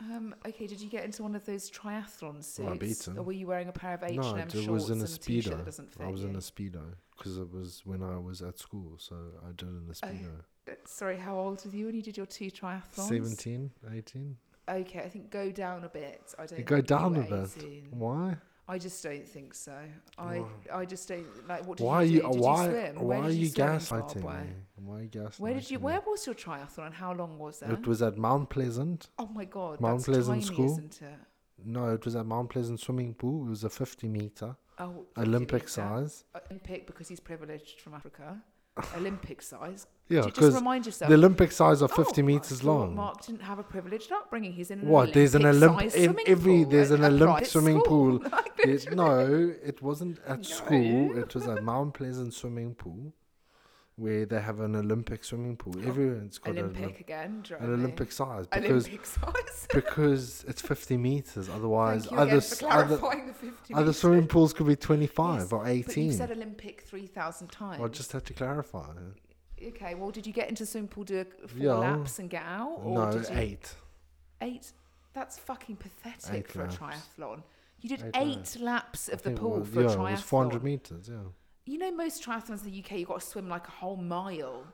Um, 0.00 0.34
okay, 0.46 0.66
did 0.66 0.80
you 0.80 0.88
get 0.88 1.04
into 1.04 1.22
one 1.22 1.34
of 1.34 1.44
those 1.44 1.70
triathlon 1.70 2.36
suits? 2.36 2.58
Well, 2.60 2.72
I 2.74 2.76
beat 2.76 3.06
him. 3.06 3.18
Or 3.18 3.22
were 3.22 3.32
you 3.32 3.46
wearing 3.46 3.68
a 3.68 3.72
pair 3.72 3.94
of 3.94 4.02
H 4.04 4.16
No, 4.16 4.30
and 4.30 4.40
M 4.42 4.48
it 4.48 4.52
shorts 4.52 4.68
was 4.68 4.90
in 4.90 4.98
a 4.98 5.00
and 5.00 5.02
a 5.02 5.06
speedo. 5.06 5.50
that 5.56 5.64
doesn't 5.64 5.92
fit 5.92 6.06
I 6.06 6.08
was 6.10 6.22
you? 6.22 6.28
in 6.28 6.36
a 6.36 6.38
speedo 6.38 6.82
because 7.16 7.36
it 7.38 7.52
was 7.52 7.82
when 7.84 8.02
I 8.02 8.16
was 8.16 8.40
at 8.42 8.58
school, 8.58 8.94
so 8.98 9.16
I 9.44 9.50
did 9.56 9.68
it 9.68 9.72
in 9.72 9.88
a 9.90 9.92
speedo. 9.94 10.28
Uh, 10.68 10.72
Sorry, 10.84 11.16
how 11.16 11.36
old 11.38 11.64
were 11.64 11.74
you 11.74 11.86
when 11.86 11.94
you 11.96 12.02
did 12.02 12.16
your 12.16 12.26
two 12.26 12.50
triathlons? 12.50 13.08
17, 13.08 13.70
18. 13.94 14.36
Okay, 14.68 15.00
I 15.00 15.08
think 15.08 15.30
go 15.30 15.50
down 15.50 15.82
a 15.84 15.88
bit. 15.88 16.34
I 16.38 16.44
don't. 16.46 16.58
You 16.58 16.64
go 16.64 16.80
down 16.82 17.16
a 17.16 17.20
were 17.20 17.46
bit. 17.46 17.84
Why? 17.90 18.36
I 18.70 18.76
just 18.78 19.02
don't 19.02 19.26
think 19.26 19.54
so. 19.54 19.72
I 20.18 20.40
Why? 20.40 20.46
I 20.80 20.84
just 20.84 21.08
don't 21.08 21.48
like. 21.48 21.66
What 21.66 21.78
did 21.78 21.84
Why 21.84 21.96
are 21.96 22.04
you 22.04 22.22
you? 22.22 22.32
Did 22.32 22.40
why? 22.40 22.64
you 22.64 22.70
swim? 22.70 22.94
Why 22.96 23.02
Where 23.04 23.18
are 23.22 23.28
did 23.28 23.36
you 23.38 23.50
gaslighting 23.50 24.16
me? 24.16 24.22
Why 24.84 24.96
are 24.98 25.02
you 25.02 25.08
gaslighting 25.08 25.40
Where 25.40 25.54
did 25.54 25.70
you? 25.70 25.78
Where 25.78 26.00
was 26.06 26.26
your 26.26 26.34
triathlon 26.34 26.86
and 26.86 26.94
how 26.94 27.14
long 27.14 27.38
was 27.38 27.60
that? 27.60 27.70
It 27.70 27.86
was 27.86 28.02
at 28.02 28.18
Mount 28.18 28.50
Pleasant. 28.50 29.08
oh 29.18 29.26
my 29.28 29.46
god, 29.46 29.80
Mount 29.80 30.04
Pleasant 30.04 30.42
tiny, 30.42 30.54
School. 30.54 30.66
isn't 30.72 31.00
it? 31.02 31.18
No, 31.64 31.92
it 31.92 32.04
was 32.04 32.14
at 32.14 32.26
Mount 32.26 32.50
Pleasant 32.50 32.78
swimming 32.78 33.14
pool. 33.14 33.46
It 33.46 33.50
was 33.50 33.64
a 33.64 33.70
50 33.70 34.06
meter 34.08 34.54
Oh, 34.78 35.06
Olympic 35.16 35.68
size. 35.68 36.24
Olympic 36.50 36.86
because 36.86 37.08
he's 37.08 37.18
privileged 37.20 37.80
from 37.80 37.94
Africa. 37.94 38.40
Olympic 38.96 39.42
size. 39.42 39.86
Yeah, 40.08 40.22
because 40.22 40.54
remind 40.54 40.86
yourself. 40.86 41.08
the 41.10 41.14
Olympic 41.16 41.52
size 41.52 41.82
are 41.82 41.88
Oh, 41.92 42.02
50 42.04 42.22
I 42.22 42.24
meters 42.24 42.64
long. 42.64 42.94
Mark 42.96 43.26
didn't 43.26 43.42
have 43.42 43.58
a 43.58 43.62
privileged 43.62 44.10
upbringing. 44.10 44.52
He's 44.52 44.70
in 44.70 44.80
an 44.80 44.88
What? 44.88 45.12
There's 45.12 45.34
an 45.34 45.44
Olympic 45.44 45.68
Olympic-sized 45.94 45.96
in 45.96 46.04
swimming 46.14 46.28
every. 46.28 46.62
pool 46.64 46.70
There's 46.70 46.90
an 46.90 47.04
Olympic 47.04 47.46
swimming 47.46 47.80
pool. 47.82 48.18
Like, 48.32 48.52
It, 48.64 48.94
no, 48.94 49.52
it 49.64 49.82
wasn't 49.82 50.18
at 50.26 50.44
school. 50.58 51.16
It 51.18 51.34
was 51.34 51.46
at 51.46 51.62
Mount 51.62 51.94
Pleasant 51.94 52.32
swimming 52.34 52.74
pool, 52.74 53.12
where 53.98 54.24
they 54.24 54.40
have 54.40 54.60
an 54.60 54.76
Olympic 54.76 55.24
swimming 55.24 55.56
pool. 55.56 55.74
Oh, 55.76 55.88
Everyone's 55.88 56.38
got 56.38 56.52
an, 56.52 56.58
Olympic 56.60 56.84
Olymp- 56.96 57.00
again. 57.00 57.42
an 57.42 57.56
what 57.56 57.62
I 57.62 57.66
mean? 57.66 57.80
Olympic 57.80 58.12
size 58.12 58.46
because 58.46 58.86
Olympic 58.86 59.06
size. 59.16 59.66
because 59.74 60.44
it's 60.46 60.62
50 60.62 60.96
meters. 60.96 61.48
Otherwise, 61.48 62.06
other 62.12 62.40
other 62.70 62.96
the 63.26 63.34
50 63.34 63.74
other 63.74 63.92
swimming 63.92 64.26
pools 64.28 64.52
could 64.52 64.66
be 64.68 64.76
25 64.76 65.40
Yes, 65.40 65.52
or 65.52 65.58
But 65.64 65.68
you 65.74 65.80
18. 65.88 66.12
said 66.12 66.30
Olympic 66.30 66.82
3,000 66.82 67.48
times. 67.48 67.82
I 67.82 67.88
just 67.88 68.12
had 68.12 68.24
to 68.26 68.32
clarify. 68.32 68.86
Okay, 69.60 69.94
well, 69.96 70.10
did 70.12 70.24
you 70.26 70.32
get 70.32 70.48
into 70.48 70.64
swimming 70.64 70.88
pool, 70.88 71.02
do 71.04 71.24
four 71.48 71.58
Yeah. 71.58 71.72
laps 71.74 72.20
and 72.20 72.30
get 72.30 72.44
out? 72.44 72.80
Or 72.84 72.94
No, 72.94 73.12
did 73.12 73.28
you, 73.28 73.36
eight. 73.36 73.74
Eight? 74.40 74.72
That's 75.12 75.36
fucking 75.38 75.74
pathetic 75.76 76.32
Eight 76.32 76.48
for 76.52 76.60
laps. 76.62 76.76
a 76.76 76.78
triathlon. 76.78 77.42
You 77.80 77.88
did 77.88 78.02
Eight 78.04 78.10
eight, 78.14 78.36
laps. 78.36 78.60
laps 78.60 79.08
I 79.08 79.12
of 79.14 79.22
the 79.22 79.30
pool 79.32 79.58
was- 79.58 79.68
for 79.68 79.80
yeah, 79.82 79.88
a 79.88 79.96
triathlon. 79.96 80.08
it 80.08 80.12
was 80.12 80.20
400 80.22 80.62
meters. 80.62 81.08
Yeah. 81.10 81.16
You 81.68 81.78
know, 81.78 81.90
most 81.92 82.24
triathlons 82.24 82.64
in 82.64 82.70
the 82.72 82.78
UK, 82.82 82.92
you've 82.98 83.08
got 83.08 83.20
to 83.20 83.26
swim 83.26 83.48
like 83.48 83.68
a 83.68 83.70
whole 83.70 83.96
mile 83.96 84.64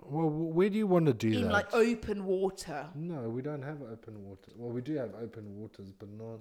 Well, 0.00 0.28
wh- 0.28 0.54
where 0.56 0.68
do 0.68 0.76
you 0.76 0.86
want 0.86 1.06
to 1.06 1.14
do 1.14 1.28
in 1.28 1.42
that? 1.44 1.52
like 1.52 1.72
open 1.74 2.24
water. 2.24 2.88
no, 2.96 3.20
we 3.36 3.42
don't 3.42 3.62
have 3.62 3.80
open 3.82 4.14
water. 4.24 4.50
Well, 4.56 4.72
we 4.72 4.80
do 4.80 4.94
have 4.96 5.12
open 5.22 5.44
waters, 5.56 5.92
but 5.98 6.08
not 6.10 6.40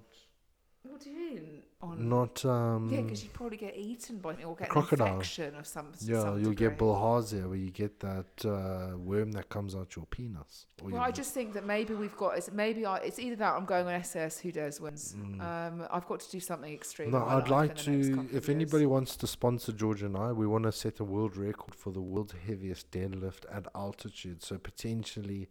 What 0.90 1.02
do 1.02 1.10
you 1.10 1.16
mean? 1.18 1.62
On 1.82 2.10
not 2.10 2.46
um. 2.46 2.90
yeah, 2.92 3.02
because 3.02 3.24
you'd 3.24 3.34
probably 3.34 3.58
get 3.58 3.76
eaten 3.76 4.18
by 4.20 4.34
or 4.44 4.56
get 4.56 4.70
crocodile. 4.70 5.08
an 5.08 5.14
infection 5.14 5.56
of 5.56 5.68
some. 5.68 5.92
Yeah, 6.00 6.22
some 6.22 6.42
you'll 6.42 6.54
get 6.54 6.72
degree. 6.72 6.88
bilharzia 6.88 7.48
where 7.48 7.58
you 7.58 7.70
get 7.70 8.00
that 8.00 8.46
uh, 8.46 8.98
worm 8.98 9.32
that 9.34 9.50
comes 9.50 9.76
out 9.76 9.96
your 9.96 10.06
penis. 10.06 10.68
Or 10.82 10.86
Well, 10.86 10.94
your 10.94 11.02
I 11.02 11.12
just 11.12 11.34
think 11.34 11.54
that 11.54 11.66
maybe 11.66 11.94
we've 11.94 12.16
got. 12.16 12.38
It's 12.38 12.52
maybe 12.52 12.86
I, 12.86 12.98
it's 12.98 13.20
either 13.20 13.36
that 13.38 13.54
I'm 13.54 13.66
going 13.66 13.88
on 13.88 14.04
SAS. 14.04 14.40
Who 14.40 14.52
dares 14.52 14.80
wins? 14.80 15.16
Mm. 15.18 15.42
Um, 15.42 15.88
I've 15.92 16.08
got 16.08 16.22
to 16.22 16.32
do 16.32 16.40
something 16.40 16.74
extreme. 16.74 17.12
No, 17.12 17.26
I'd 17.26 17.50
like 17.50 17.88
in 17.88 18.02
the 18.02 18.10
next 18.10 18.32
to. 18.32 18.38
If 18.38 18.50
anybody 18.50 18.86
wants 18.86 19.16
to 19.18 19.28
sponsor 19.28 19.72
George 19.72 20.02
and 20.02 20.16
I, 20.16 20.32
we 20.32 20.48
want 20.48 20.64
to 20.64 20.72
set 20.72 21.00
a 21.00 21.04
world 21.04 21.36
record 21.36 21.76
for 21.76 21.92
the 21.92 22.02
world's 22.02 22.34
heaviest 22.48 22.92
deadlift 22.92 23.44
at 23.52 23.68
altitude. 23.76 24.44
So 24.44 24.58
potentially 24.58 25.50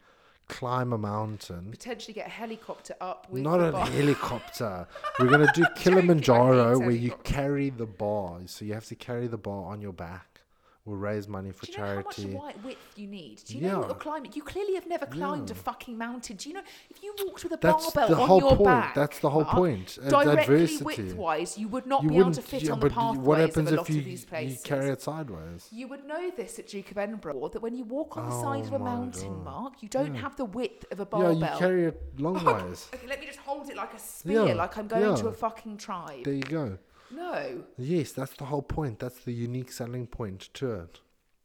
climb 0.49 0.93
a 0.93 0.99
mountain. 0.99 1.71
potentially 1.71 2.13
get 2.15 2.27
a 2.27 2.31
helicopter 2.31 2.95
up 3.01 3.27
with 3.31 3.43
Not 3.43 3.61
a 3.61 3.73
bar. 3.73 3.87
helicopter. 3.87 4.87
We're 5.19 5.29
gonna 5.31 5.53
do 5.55 5.65
Kilimanjaro, 5.77 6.79
where 6.79 6.91
you 6.91 7.13
carry 7.25 7.71
the 7.71 7.87
bar. 7.87 8.41
So 8.47 8.65
you 8.65 8.75
have 8.75 8.87
to 8.87 8.95
carry 8.95 9.27
the 9.27 9.39
bar 9.39 9.65
on 9.73 9.81
your 9.81 9.93
back. 9.93 10.34
We'll 10.87 10.99
raise 10.99 11.27
money 11.29 11.51
for 11.51 11.65
Do 11.65 11.73
you 11.73 11.79
know 11.79 11.85
how 11.87 11.95
much 11.95 12.17
charity. 12.17 12.33
wi- 12.35 12.55
width 12.63 12.79
you 12.97 13.07
need? 13.07 13.41
Do 13.47 13.57
you 13.57 13.63
know 13.63 13.79
what 13.79 13.83
Yeah. 13.85 13.87
you're 13.89 13.95
climbing? 13.97 14.33
You 14.35 14.43
clearly 14.43 14.75
have 14.75 14.87
never 14.87 15.07
climbed 15.07 15.51
a 15.51 15.55
fucking 15.55 15.97
mountain. 15.97 16.37
Do 16.37 16.51
you 16.51 16.57
know 16.57 16.63
if 16.91 17.03
you 17.03 17.15
walked 17.25 17.43
with 17.43 17.55
a 17.55 17.57
That's 17.57 17.91
barbell 17.91 18.15
the 18.17 18.23
on 18.23 18.39
your 18.41 18.51
point. 18.51 18.65
back? 18.65 18.95
That's 18.95 19.19
the 19.21 19.31
whole 19.31 19.47
point. 19.47 19.99
Uh, 20.05 20.11
Directly 20.11 20.77
width-wise, 20.83 21.57
you 21.57 21.69
would 21.69 21.87
not 21.87 22.03
You 22.03 22.11
be 22.11 22.19
able 22.19 22.33
to 22.33 22.43
fit 22.43 22.65
yeah, 22.65 22.73
on 22.73 22.81
the 22.81 22.91
pathways 22.91 23.27
what 23.27 23.39
happens 23.39 23.69
of 23.73 23.79
a 23.79 23.81
if 23.81 23.89
lot 23.89 23.89
you, 23.89 23.99
of 24.01 24.05
these 24.05 24.25
places. 24.27 24.59
you 24.59 24.63
carry 24.69 24.91
it 24.91 25.01
sideways? 25.01 25.69
You 25.73 25.89
would 25.89 26.05
know 26.05 26.31
this 26.31 26.59
at 26.59 26.67
Duke 26.69 26.91
of 26.91 26.99
Edinburgh 26.99 27.49
that 27.55 27.63
when 27.63 27.75
you 27.75 27.85
walk 27.85 28.19
on 28.19 28.27
the 28.29 28.39
side 28.43 28.65
Oh 28.65 28.67
of 28.67 28.73
a 28.75 28.79
mountain, 28.85 29.33
God. 29.37 29.45
Mark, 29.45 29.83
you 29.83 29.89
don't 29.89 30.15
Yeah. 30.15 30.21
have 30.21 30.37
the 30.37 30.45
width 30.45 30.85
of 30.93 31.01
a 31.01 31.07
barbell. 31.07 31.33
Yeah, 31.33 31.53
you 31.55 31.59
carry 31.59 31.85
it 31.87 32.03
long 32.21 32.45
ways. 32.45 32.91
Okay, 32.95 33.07
let 33.07 33.21
me 33.21 33.27
just 33.27 33.39
hold 33.39 33.71
it 33.71 33.77
like 33.77 33.95
a 33.95 33.99
spear, 33.99 34.49
Yeah, 34.49 34.53
like 34.53 34.77
I'm 34.77 34.87
going 34.87 35.17
to 35.17 35.29
a 35.29 35.33
fucking 35.33 35.79
tribe. 35.79 36.25
There 36.25 36.35
you 36.35 36.43
go. 36.43 36.77
No. 37.11 37.65
Yes, 37.79 38.13
that's 38.13 38.35
the 38.35 38.45
whole 38.47 38.63
point. 38.63 38.99
That's 38.99 39.21
the 39.21 39.33
unique 39.33 39.73
selling 39.73 40.07
point 40.07 40.49
to 40.55 40.73
it. 40.73 41.01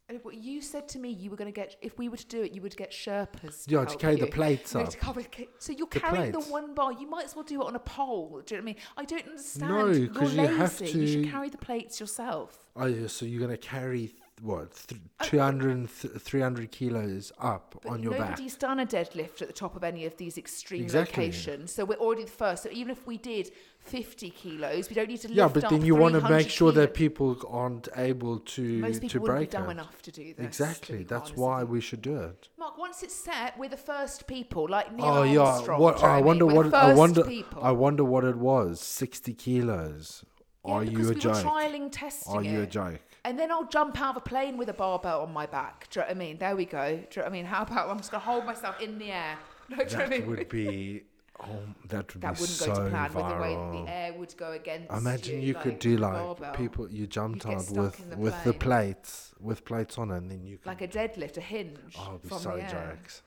And 0.07 0.19
what 0.23 0.34
you 0.38 0.60
said 0.60 0.88
to 0.90 0.99
me, 0.99 1.10
you 1.11 1.30
were 1.30 1.36
going 1.38 1.52
to 1.52 1.56
get, 1.56 1.76
if 1.84 1.99
we 1.99 2.10
were 2.10 2.18
to 2.18 2.26
do 2.26 2.41
it, 2.41 2.52
you 2.52 2.64
would 2.64 2.76
get 2.76 2.90
Sherpas. 2.90 3.65
To 3.65 3.72
Yeah, 3.72 3.86
to 3.86 3.95
carry 3.95 4.15
the 4.15 4.26
you. 4.26 4.31
plates 4.31 4.73
up. 4.76 4.90
to 4.90 4.98
cover- 4.98 5.22
so 5.60 5.72
you're 5.72 5.86
The 5.86 5.99
carrying 5.99 6.31
plates. 6.31 6.48
the 6.48 6.52
one 6.52 6.73
bar. 6.73 6.94
You 6.94 7.07
might 7.07 7.26
as 7.26 7.36
well 7.36 7.44
do 7.44 7.61
it 7.61 7.65
on 7.68 7.76
a 7.76 7.80
pole. 7.80 8.41
Do 8.44 8.56
you 8.56 8.61
know 8.61 8.65
what 8.65 8.72
I 8.72 8.73
mean? 8.73 8.76
I 8.98 9.06
don't 9.06 9.27
understand. 9.27 9.72
No, 9.72 9.86
You're 9.91 10.07
'cause 10.07 10.34
you 10.34 10.48
have 10.48 10.81
lazy. 10.81 10.99
You 10.99 11.07
should 11.07 11.31
carry 11.31 11.49
the 11.49 11.60
plates 11.60 11.99
yourself. 11.99 12.57
Oh, 12.76 12.88
yeah, 12.88 13.06
so 13.06 13.26
you're 13.27 13.40
going 13.45 13.52
to 13.52 13.57
carry, 13.57 14.15
what, 14.41 14.72
th- 14.88 15.02
Uh, 15.20 15.26
200, 15.26 15.90
300 15.90 16.72
kilos 16.72 17.32
up 17.40 17.76
But 17.84 17.91
on 17.91 18.03
your 18.03 18.11
back? 18.14 18.22
nobody's 18.32 18.56
done 18.56 18.80
a 18.80 18.86
deadlift 18.86 19.41
at 19.41 19.48
the 19.48 19.53
top 19.53 19.76
of 19.76 19.84
any 19.84 20.06
of 20.06 20.16
these 20.18 20.38
extreme 20.38 20.84
Exactly. 20.84 21.26
locations. 21.26 21.72
So 21.74 21.86
we're 21.86 21.95
already 21.98 22.24
the 22.24 22.32
first. 22.32 22.64
So 22.64 22.70
even 22.72 22.91
if 22.91 23.06
we 23.06 23.18
did 23.18 23.52
50 23.80 24.30
kilos, 24.32 24.90
we 24.90 24.95
don't 24.95 25.07
need 25.07 25.22
to 25.22 25.28
lift 25.28 25.38
Yeah, 25.38 25.48
but 25.48 25.70
then 25.70 25.84
you 25.84 25.95
want 25.95 26.16
to 26.16 26.30
make 26.30 26.49
sure 26.49 26.72
that 26.72 26.94
people 26.94 27.38
aren't 27.49 27.88
able 27.95 28.40
to 28.40 28.80
Most 28.80 29.02
people 29.02 29.20
to 29.22 29.26
break 29.26 29.49
be 29.52 29.57
dumb 29.57 29.68
it. 29.70 29.72
enough 29.72 30.02
to 30.03 30.11
do 30.11 30.34
this. 30.34 30.45
Exactly. 30.45 31.03
That's 31.03 31.36
why 31.36 31.64
we 31.64 31.82
should 31.82 32.02
do 32.02 32.18
it. 32.18 32.49
Mark, 32.57 32.78
once 32.78 33.03
it's 33.03 33.16
set, 33.16 33.57
we're 33.57 33.70
the 33.70 33.78
first 33.78 34.28
people, 34.28 34.68
like 34.70 34.94
Neil 34.94 35.06
oh 35.06 35.24
yeah. 35.24 35.40
Armstrong. 35.40 35.82
What 35.82 35.98
do 35.98 36.02
you 36.03 36.07
know 36.07 36.14
I 36.14 36.22
wonder 36.22 36.45
what 36.45 36.56
We're 36.66 36.70
the 36.72 36.78
I 36.78 36.94
wonder 36.94 37.24
People. 37.24 37.64
I 37.64 37.72
wonder 37.72 38.03
what 38.03 38.24
it 38.26 38.36
was. 38.38 38.80
60 38.82 39.34
kilos. 39.34 40.24
Yeah, 40.66 40.74
Are 40.74 40.84
you 40.84 41.10
a 41.10 41.16
joke? 41.16 41.36
were 41.36 41.41
trialing 41.41 41.90
testing 41.91 42.36
Are 42.36 42.44
you 42.44 42.60
a 42.60 42.64
it. 42.64 42.72
joke? 42.72 42.99
And 43.26 43.38
then 43.40 43.52
I'll 43.52 43.66
jump 43.68 44.00
out 44.00 44.12
of 44.16 44.18
a 44.18 44.22
plane 44.22 44.58
with 44.58 44.70
a 44.70 44.74
barbell 44.74 45.22
on 45.22 45.34
my 45.34 45.46
back. 45.46 45.88
Do 45.90 46.00
you 46.00 46.04
know 46.04 46.08
what 46.08 46.16
I 46.16 46.20
mean? 46.20 46.38
There 46.38 46.56
we 46.56 46.66
go. 46.66 46.88
Do 46.96 46.96
you 46.96 47.02
know 47.18 47.22
what 47.24 47.26
I 47.26 47.30
mean? 47.30 47.46
How 47.46 47.64
about 47.64 47.90
I'm 47.90 47.98
just 47.98 48.12
going 48.12 48.22
to 48.22 48.26
hold 48.26 48.46
myself 48.46 48.80
in 48.82 48.98
the 48.98 49.12
air? 49.12 49.38
No, 49.70 49.78
do 49.78 49.84
you 49.84 49.90
know 49.90 49.98
what 49.98 50.02
I 50.02 50.08
That 50.08 50.10
mean? 50.10 50.30
would 50.30 50.50
be 50.50 51.04
oh, 51.41 51.46
that 51.90 52.12
would 52.14 52.22
that 52.24 52.34
be 52.36 52.41
wouldn't 52.41 52.58
so 52.58 52.66
go 52.74 52.84
to 52.86 52.90
plan 52.90 53.14
with 53.14 53.28
the 53.30 53.36
way 53.36 53.54
that 53.54 53.60
viral. 53.60 53.86
the 53.86 53.91
air 53.91 54.14
would 54.14 54.36
go 54.38 54.52
against 54.54 54.91
Imagine 54.91 55.41
you, 55.41 55.48
you 55.50 55.54
could 55.54 55.78
do 55.78 55.98
like 55.98 56.14
barbell. 56.14 56.54
people 56.56 56.90
you 56.90 57.06
jumped 57.06 57.46
out 57.46 57.70
with 57.70 58.10
the 58.10 58.18
with 58.18 58.44
the 58.44 58.54
plates 58.54 59.32
with 59.40 59.64
plates 59.66 60.00
on 60.00 60.10
it 60.10 60.18
and 60.18 60.32
then 60.32 60.44
you 60.44 60.58
could 60.58 60.66
like 60.66 60.82
a 60.82 60.88
deadlift, 60.88 61.38
a 61.38 61.41
hinge 61.41 61.78
oh 62.00 62.08
it'd 62.10 62.22
be 62.24 62.30
from 62.30 62.40
so 62.40 62.56
the 62.56 62.64
air. 62.64 62.98
jokes. 62.98 63.22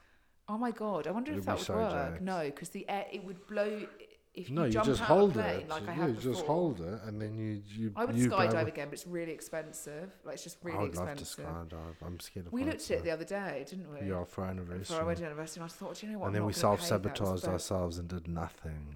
Oh 0.49 0.57
my 0.57 0.71
god! 0.71 1.07
I 1.07 1.11
wonder 1.11 1.31
It'd 1.31 1.39
if 1.39 1.45
that 1.45 1.55
would 1.59 1.65
so 1.65 1.75
work. 1.75 2.09
jokes. 2.11 2.21
No, 2.21 2.43
because 2.43 2.69
the 2.69 2.89
air 2.89 3.05
it 3.09 3.23
would 3.23 3.47
blow 3.47 3.87
if 4.35 4.49
No, 4.49 4.63
you 4.63 4.79
you 4.79 4.83
just 4.83 5.01
hold 5.01 5.33
plane, 5.33 5.61
it. 5.61 5.69
like 5.69 5.87
I 5.87 5.95
yeah, 5.95 6.07
you 6.07 6.13
just 6.13 6.45
hold 6.45 6.81
it 6.81 6.99
and 7.05 7.21
then 7.21 7.37
you 7.37 7.61
you 7.67 7.91
I 7.95 8.05
would 8.05 8.15
you 8.15 8.29
skydive 8.29 8.67
again, 8.67 8.87
but 8.87 8.93
it's 8.93 9.05
really 9.07 9.31
expensive. 9.31 10.11
Like 10.25 10.35
it's 10.35 10.43
just 10.43 10.57
really 10.63 10.77
I 10.77 10.81
would 10.83 10.95
love 10.95 11.05
to 11.15 11.21
expensive. 11.21 11.45
skydive. 11.45 11.95
I'm 12.05 12.19
scared 12.19 12.47
of 12.47 12.53
We 12.53 12.63
looked 12.63 12.89
at 12.89 12.97
it 12.97 13.03
the 13.03 13.11
other 13.11 13.25
day, 13.25 13.65
didn't 13.69 13.91
we? 13.93 14.07
Yeah, 14.09 14.23
for 14.25 14.43
our 14.43 14.49
anniversary. 14.49 14.85
For 14.95 15.01
our 15.01 15.05
wedding 15.05 15.25
anniversary, 15.25 15.61
and 15.61 15.69
I 15.69 15.73
thought, 15.73 15.95
"Do 15.99 16.05
you 16.07 16.13
know 16.13 16.19
what? 16.19 16.27
and 16.27 16.35
I'm 16.35 16.41
then 16.41 16.45
we 16.47 16.53
self 16.53 16.81
sabotaged 16.81 17.45
ourselves 17.45 17.97
and 17.99 18.07
did 18.07 18.27
nothing. 18.27 18.95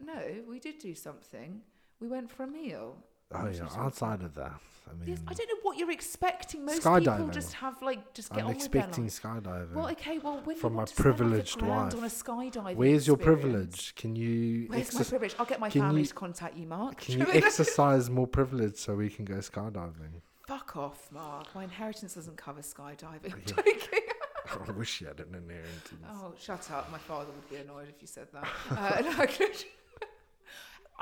No, 0.00 0.20
we 0.48 0.58
did 0.58 0.78
do 0.78 0.94
something. 0.94 1.62
We 2.00 2.08
went 2.08 2.30
for 2.30 2.42
a 2.42 2.46
meal. 2.46 2.96
Oh 3.32 3.48
yeah, 3.48 3.68
outside 3.76 4.22
of 4.22 4.34
that. 4.34 4.52
I 4.88 4.92
mean 4.94 5.08
Yes, 5.08 5.20
I 5.26 5.32
don't 5.32 5.48
know 5.48 5.60
what 5.62 5.78
you're 5.78 5.90
expecting. 5.90 6.64
Most 6.64 6.78
people 6.82 6.92
Skydiving. 7.00 7.32
just 7.32 7.54
have 7.54 7.80
like 7.82 8.12
just 8.12 8.30
get 8.30 8.40
I'm 8.40 8.46
on 8.48 8.54
with 8.54 8.70
their 8.70 8.82
expecting 8.82 9.04
life. 9.04 9.22
skydiving. 9.22 9.72
Well, 9.72 9.88
okay, 9.90 10.18
well, 10.18 10.40
when 10.44 10.56
From 10.56 10.72
you 10.72 10.76
my 10.76 10.80
want 10.80 10.88
to 10.88 10.94
spend, 10.94 11.06
like, 11.06 11.14
a 11.14 11.18
privileged 11.24 11.58
grand 11.58 11.84
wife. 11.84 11.94
on 11.96 12.04
a 12.04 12.06
skydiving 12.06 12.76
Where's 12.76 13.06
your 13.06 13.16
experience- 13.16 13.42
privilege? 13.42 13.94
Can 13.96 14.14
you 14.16 14.66
Where's 14.68 14.92
my 14.94 15.00
exer- 15.00 15.08
privilege? 15.08 15.34
I'll 15.38 15.46
get 15.46 15.58
my 15.60 15.70
can 15.70 15.80
family 15.82 16.00
you- 16.02 16.06
to 16.06 16.14
contact 16.14 16.56
you, 16.56 16.66
Mark. 16.66 16.98
can 16.98 17.18
you 17.20 17.26
exercise 17.32 18.10
more 18.10 18.26
privilege 18.26 18.76
so 18.76 18.94
we 18.94 19.08
can 19.08 19.24
go 19.24 19.36
skydiving? 19.36 20.20
Fuck 20.46 20.76
off, 20.76 21.10
Mark. 21.10 21.52
My 21.54 21.64
inheritance 21.64 22.14
doesn't 22.14 22.36
cover 22.36 22.60
skydiving. 22.60 23.32
I'm 23.32 23.42
joking. 23.46 23.78
I 24.68 24.70
wish 24.72 25.00
you 25.00 25.06
had 25.06 25.18
an 25.20 25.34
inheritance. 25.34 26.04
Oh, 26.10 26.34
shut 26.38 26.70
up. 26.70 26.92
My 26.92 26.98
father 26.98 27.30
would 27.34 27.48
be 27.48 27.56
annoyed 27.56 27.88
if 27.88 28.02
you 28.02 28.06
said 28.06 28.28
that. 28.34 28.46
Uh, 28.70 29.00
no, 29.00 29.26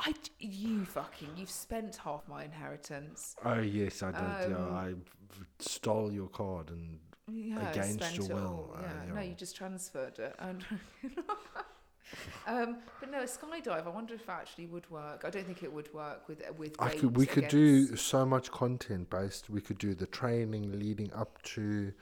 I 0.05 0.15
you 0.39 0.85
fucking, 0.85 1.31
you've 1.37 1.51
spent 1.51 1.97
half 1.97 2.27
my 2.29 2.45
inheritance. 2.45 3.37
Oh 3.45 3.61
yes, 3.61 4.03
I 4.03 4.11
did. 4.11 4.51
yeah, 4.51 4.57
Um, 4.57 4.75
I 4.75 4.95
stole 5.61 6.13
your 6.13 6.29
card 6.29 6.71
and 6.71 6.99
Yeah, 7.31 7.71
Against 7.71 8.17
your 8.17 8.29
will, 8.29 8.75
uh, 8.77 8.83
Yeah, 8.83 9.15
no, 9.15 9.21
you 9.21 9.35
just 9.35 9.57
transferred 9.57 10.19
it. 10.19 10.35
And 10.43 10.65
um, 12.47 12.79
but 13.01 13.11
no, 13.11 13.21
a 13.21 13.25
skydive. 13.25 13.87
I 13.87 13.89
wonder 13.89 14.15
if 14.15 14.29
actually 14.29 14.67
would 14.67 14.91
work. 14.91 15.25
I 15.25 15.31
don't 15.31 15.47
think 15.47 15.63
it 15.63 15.73
would 15.73 15.93
work 15.95 16.29
with 16.29 16.43
with. 16.59 16.75
I 16.79 16.91
could. 16.91 17.17
We 17.17 17.27
could 17.27 17.49
do 17.49 17.97
so 17.97 18.27
much 18.27 18.51
content 18.51 19.09
based. 19.09 19.49
We 19.49 19.61
could 19.61 19.79
do 19.79 19.95
the 19.95 20.07
training 20.07 20.79
leading 20.79 21.13
up 21.15 21.41
to, 21.43 21.93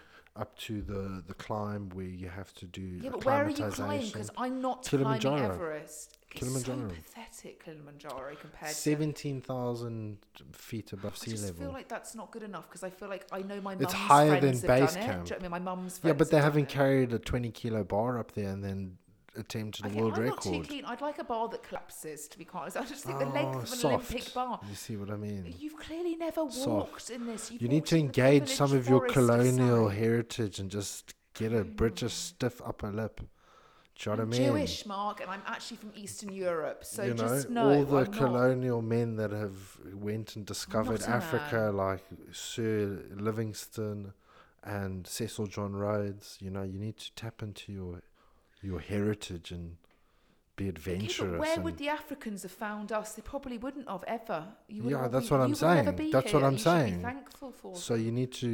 up 0.40 0.56
to 0.58 0.82
the 0.82 1.22
the 1.26 1.34
climb 1.34 1.90
where 1.90 2.06
you 2.06 2.28
have 2.28 2.52
to 2.54 2.64
do 2.66 2.80
Yeah, 2.80 3.10
but 3.10 3.24
where 3.24 3.44
are 3.44 3.50
you 3.50 3.54
climbing? 3.70 4.06
Because 4.06 4.30
I'm 4.36 4.60
not 4.60 4.84
climbing 4.84 5.20
Kilimanjaro. 5.20 5.54
Everest. 5.54 6.16
It's 6.32 6.38
Kilimanjaro. 6.40 6.88
so 6.90 6.94
pathetic, 6.94 7.64
Kilimanjaro, 7.64 8.36
compared 8.40 8.68
to. 8.70 8.74
Seventeen 8.74 9.40
thousand 9.40 10.18
feet 10.52 10.92
above 10.92 11.16
sea 11.18 11.32
level. 11.32 11.44
I 11.44 11.46
just 11.48 11.54
level. 11.58 11.66
feel 11.66 11.72
like 11.74 11.88
that's 11.88 12.14
not 12.14 12.30
good 12.30 12.44
enough 12.44 12.68
because 12.68 12.84
I 12.84 12.90
feel 12.90 13.08
like 13.08 13.26
I 13.32 13.42
know 13.42 13.60
my 13.60 13.72
It's 13.72 13.82
mum's 13.82 13.92
higher 13.94 14.40
than 14.40 14.56
friends 14.56 14.62
have 14.62 14.68
base 14.68 14.96
it. 14.96 15.00
camp. 15.00 15.24
Do 15.26 15.34
you 15.34 15.40
know 15.40 15.40
what 15.40 15.40
I 15.40 15.42
mean? 15.42 15.50
My 15.50 15.58
mum's 15.58 16.00
yeah, 16.04 16.12
but 16.12 16.30
they 16.30 16.36
have 16.36 16.44
haven't 16.44 16.64
it. 16.64 16.68
carried 16.68 17.12
a 17.12 17.18
twenty 17.18 17.50
kilo 17.50 17.82
bar 17.84 18.18
up 18.18 18.32
there 18.32 18.48
and 18.50 18.62
then 18.62 18.96
attempted 19.36 19.84
a 19.84 19.88
Okay, 19.88 20.00
world 20.00 20.14
I'm 20.14 20.22
record. 20.22 20.44
not 20.52 20.54
too 20.54 20.62
keen. 20.62 20.84
I'd 20.84 21.00
like 21.00 21.18
a 21.18 21.24
bar 21.24 21.48
that 21.48 21.62
collapses. 21.62 22.28
To 22.28 22.38
be 22.38 22.44
quite 22.44 22.62
honest, 22.62 22.76
I 22.76 22.84
just 22.84 23.04
think 23.04 23.18
the 23.18 23.26
length 23.26 23.54
Oh, 23.54 23.58
of 23.58 23.62
an 23.62 23.66
soft. 23.66 24.10
Olympic 24.10 24.34
bar. 24.34 24.60
You 24.68 24.74
see 24.74 24.96
what 24.96 25.10
I 25.10 25.16
mean? 25.16 25.54
You've 25.58 25.76
clearly 25.76 26.16
never 26.16 26.50
Soft. 26.50 26.66
walked 26.68 27.10
in 27.10 27.26
this. 27.26 27.50
You've 27.50 27.62
You 27.62 27.68
need 27.68 27.86
to 27.86 27.96
engage 27.98 28.48
some 28.48 28.72
of 28.72 28.88
your 28.88 29.06
colonial 29.06 29.88
side. 29.88 29.98
heritage 29.98 30.58
and 30.58 30.70
just 30.70 31.14
get 31.34 31.52
a 31.52 31.64
British 31.64 32.12
Mm. 32.12 32.16
stiff 32.34 32.60
upper 32.62 32.90
lip. 32.90 33.20
Do 33.96 34.10
you 34.10 34.16
know 34.16 34.22
I'm 34.22 34.28
what 34.30 34.36
I 34.36 34.38
mean? 34.40 34.48
Jewish, 34.50 34.86
Mark, 34.86 35.20
and 35.20 35.30
I'm 35.30 35.42
actually 35.46 35.76
from 35.76 35.92
Eastern 35.94 36.32
Europe. 36.32 36.84
So 36.86 37.04
you 37.04 37.14
know, 37.14 37.28
just 37.28 37.50
know 37.50 37.68
all 37.70 37.84
the 37.84 37.96
I'm 37.98 38.04
not- 38.04 38.12
colonial 38.14 38.80
men 38.82 39.16
that 39.16 39.30
have 39.30 39.78
went 39.92 40.36
and 40.36 40.46
discovered 40.46 41.00
not 41.00 41.08
Africa, 41.08 41.70
like 41.72 42.02
Sir 42.32 43.04
Livingstone 43.14 44.14
and 44.64 45.06
Cecil 45.06 45.46
John 45.48 45.74
Rhodes. 45.74 46.38
You 46.40 46.50
know, 46.50 46.62
you 46.62 46.78
need 46.78 46.96
to 46.98 47.14
tap 47.14 47.42
into 47.42 47.72
your 47.72 48.00
your 48.62 48.80
heritage 48.80 49.50
and 49.50 49.76
be 50.56 50.68
adventurous. 50.68 51.18
but 51.18 51.38
where 51.38 51.60
would 51.60 51.78
the 51.78 51.88
Africans 51.88 52.42
have 52.42 52.52
found 52.52 52.92
us? 52.92 53.14
They 53.14 53.22
probably 53.22 53.56
wouldn't 53.58 53.88
have 53.88 54.04
ever. 54.06 54.44
You 54.68 54.90
Yeah, 54.90 55.08
that's 55.08 55.28
be, 55.28 55.34
what 55.34 55.40
I'm 55.40 55.48
you 55.50 55.54
would 55.54 55.62
never 55.76 55.96
saying. 55.96 56.10
That's 56.12 56.32
what. 56.34 56.44
I'm 56.44 56.52
you 56.52 56.58
saying. 56.58 57.02
Thankful 57.02 57.52
for. 57.52 57.74
so 57.76 57.94
you 57.94 58.12
need 58.12 58.32
to 58.32 58.48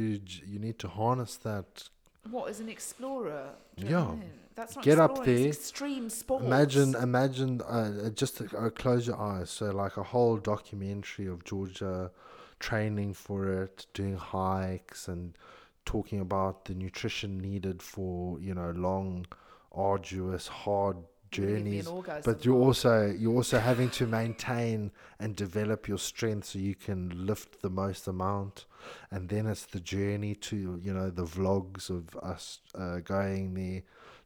you 0.45 0.59
need 0.59 0.79
to 0.79 0.87
harness 0.87 1.35
that. 1.37 1.89
what 2.29 2.49
as 2.49 2.59
an 2.59 2.69
explorer? 2.69 3.49
Do 3.75 3.85
you 3.85 3.91
know 3.91 3.99
what 3.99 4.07
I 4.07 4.13
Yeah. 4.13 4.19
mean? 4.19 4.31
That's 4.55 4.75
not 4.75 4.83
Get 4.85 4.97
up 4.99 5.23
there, 5.23 5.47
Extreme 5.49 6.09
sports. 6.09 6.43
Imagine, 6.45 6.95
imagine, 6.95 7.61
uh, 7.61 8.09
just 8.09 8.41
uh, 8.41 8.69
close 8.71 9.05
your 9.05 9.19
eyes. 9.21 9.51
So, 9.51 9.65
like 9.69 9.97
a 9.97 10.03
whole 10.03 10.37
documentary 10.37 11.27
of 11.27 11.43
Georgia 11.43 12.11
training 12.59 13.13
for 13.13 13.47
it, 13.63 13.85
doing 13.93 14.15
hikes, 14.17 15.07
and 15.07 15.37
talking 15.85 16.19
about 16.19 16.65
the 16.65 16.73
nutrition 16.73 17.37
needed 17.37 17.83
for 17.83 18.39
you 18.39 18.53
know 18.55 18.71
long, 18.71 19.27
arduous, 19.71 20.47
hard 20.47 20.97
Give 21.29 21.43
me 21.43 21.79
an 21.79 21.85
journeys. 21.85 22.23
But 22.23 22.45
you're 22.45 22.55
also 22.55 23.07
you're 23.07 23.33
also 23.35 23.59
having 23.59 23.89
to 23.91 24.07
maintain 24.07 24.91
and 25.19 25.35
develop 25.35 25.87
your 25.87 25.97
strength 25.97 26.47
so 26.47 26.59
you 26.59 26.73
can 26.73 27.25
lift 27.25 27.61
the 27.61 27.69
most 27.69 28.07
amount, 28.07 28.65
and 29.11 29.27
then 29.27 29.45
it's 29.45 29.65
the 29.65 29.81
journey 29.81 30.35
to 30.35 30.79
you 30.81 30.93
know 30.93 31.09
the 31.09 31.25
vlogs 31.25 31.89
of 31.89 32.15
us 32.17 32.59
uh, 32.75 32.99
going 32.99 33.53
there, 33.55 33.81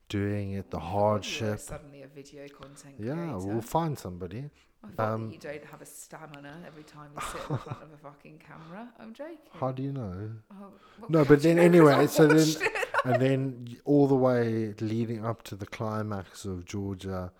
doing 0.09 0.51
it, 0.51 0.69
the 0.69 0.80
hardship. 0.80 1.59
Suddenly 1.59 2.03
a 2.03 2.07
video 2.07 2.47
content 2.47 2.95
Yeah, 2.99 3.15
creator. 3.15 3.38
we'll 3.39 3.61
find 3.61 3.97
somebody. 3.97 4.51
I 4.84 4.88
thought 4.89 5.13
um, 5.13 5.31
you 5.31 5.38
don't 5.39 5.63
have 5.65 5.81
a 5.81 5.85
stamina 5.85 6.57
every 6.65 6.84
time 6.84 7.09
you 7.15 7.22
sit 7.22 7.41
in 7.49 7.57
front 7.65 7.81
of 7.84 7.93
a 7.93 7.97
fucking 7.97 8.39
camera. 8.47 8.89
I'm 8.99 9.13
joking. 9.13 9.38
How 9.59 9.72
do 9.72 9.81
you 9.84 9.91
know? 9.91 10.31
Oh, 10.51 10.55
well, 10.99 11.09
No, 11.09 11.26
but 11.26 11.41
then 11.41 11.57
anyway, 11.59 12.05
so 12.07 12.27
then 12.27 12.38
it. 12.47 12.57
And 13.03 13.22
then 13.22 13.78
all 13.86 14.07
the 14.07 14.15
way 14.15 14.73
leading 14.80 15.26
up 15.26 15.44
to 15.44 15.56
the 15.56 15.65
climax 15.65 16.45
of 16.45 16.65
Georgia 16.65 17.32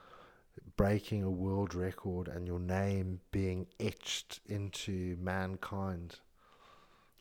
breaking 0.76 1.24
a 1.24 1.30
world 1.30 1.76
record 1.76 2.28
and 2.28 2.48
your 2.48 2.60
name 2.60 3.20
being 3.32 3.68
etched 3.80 4.40
into 4.48 5.16
mankind. 5.20 6.20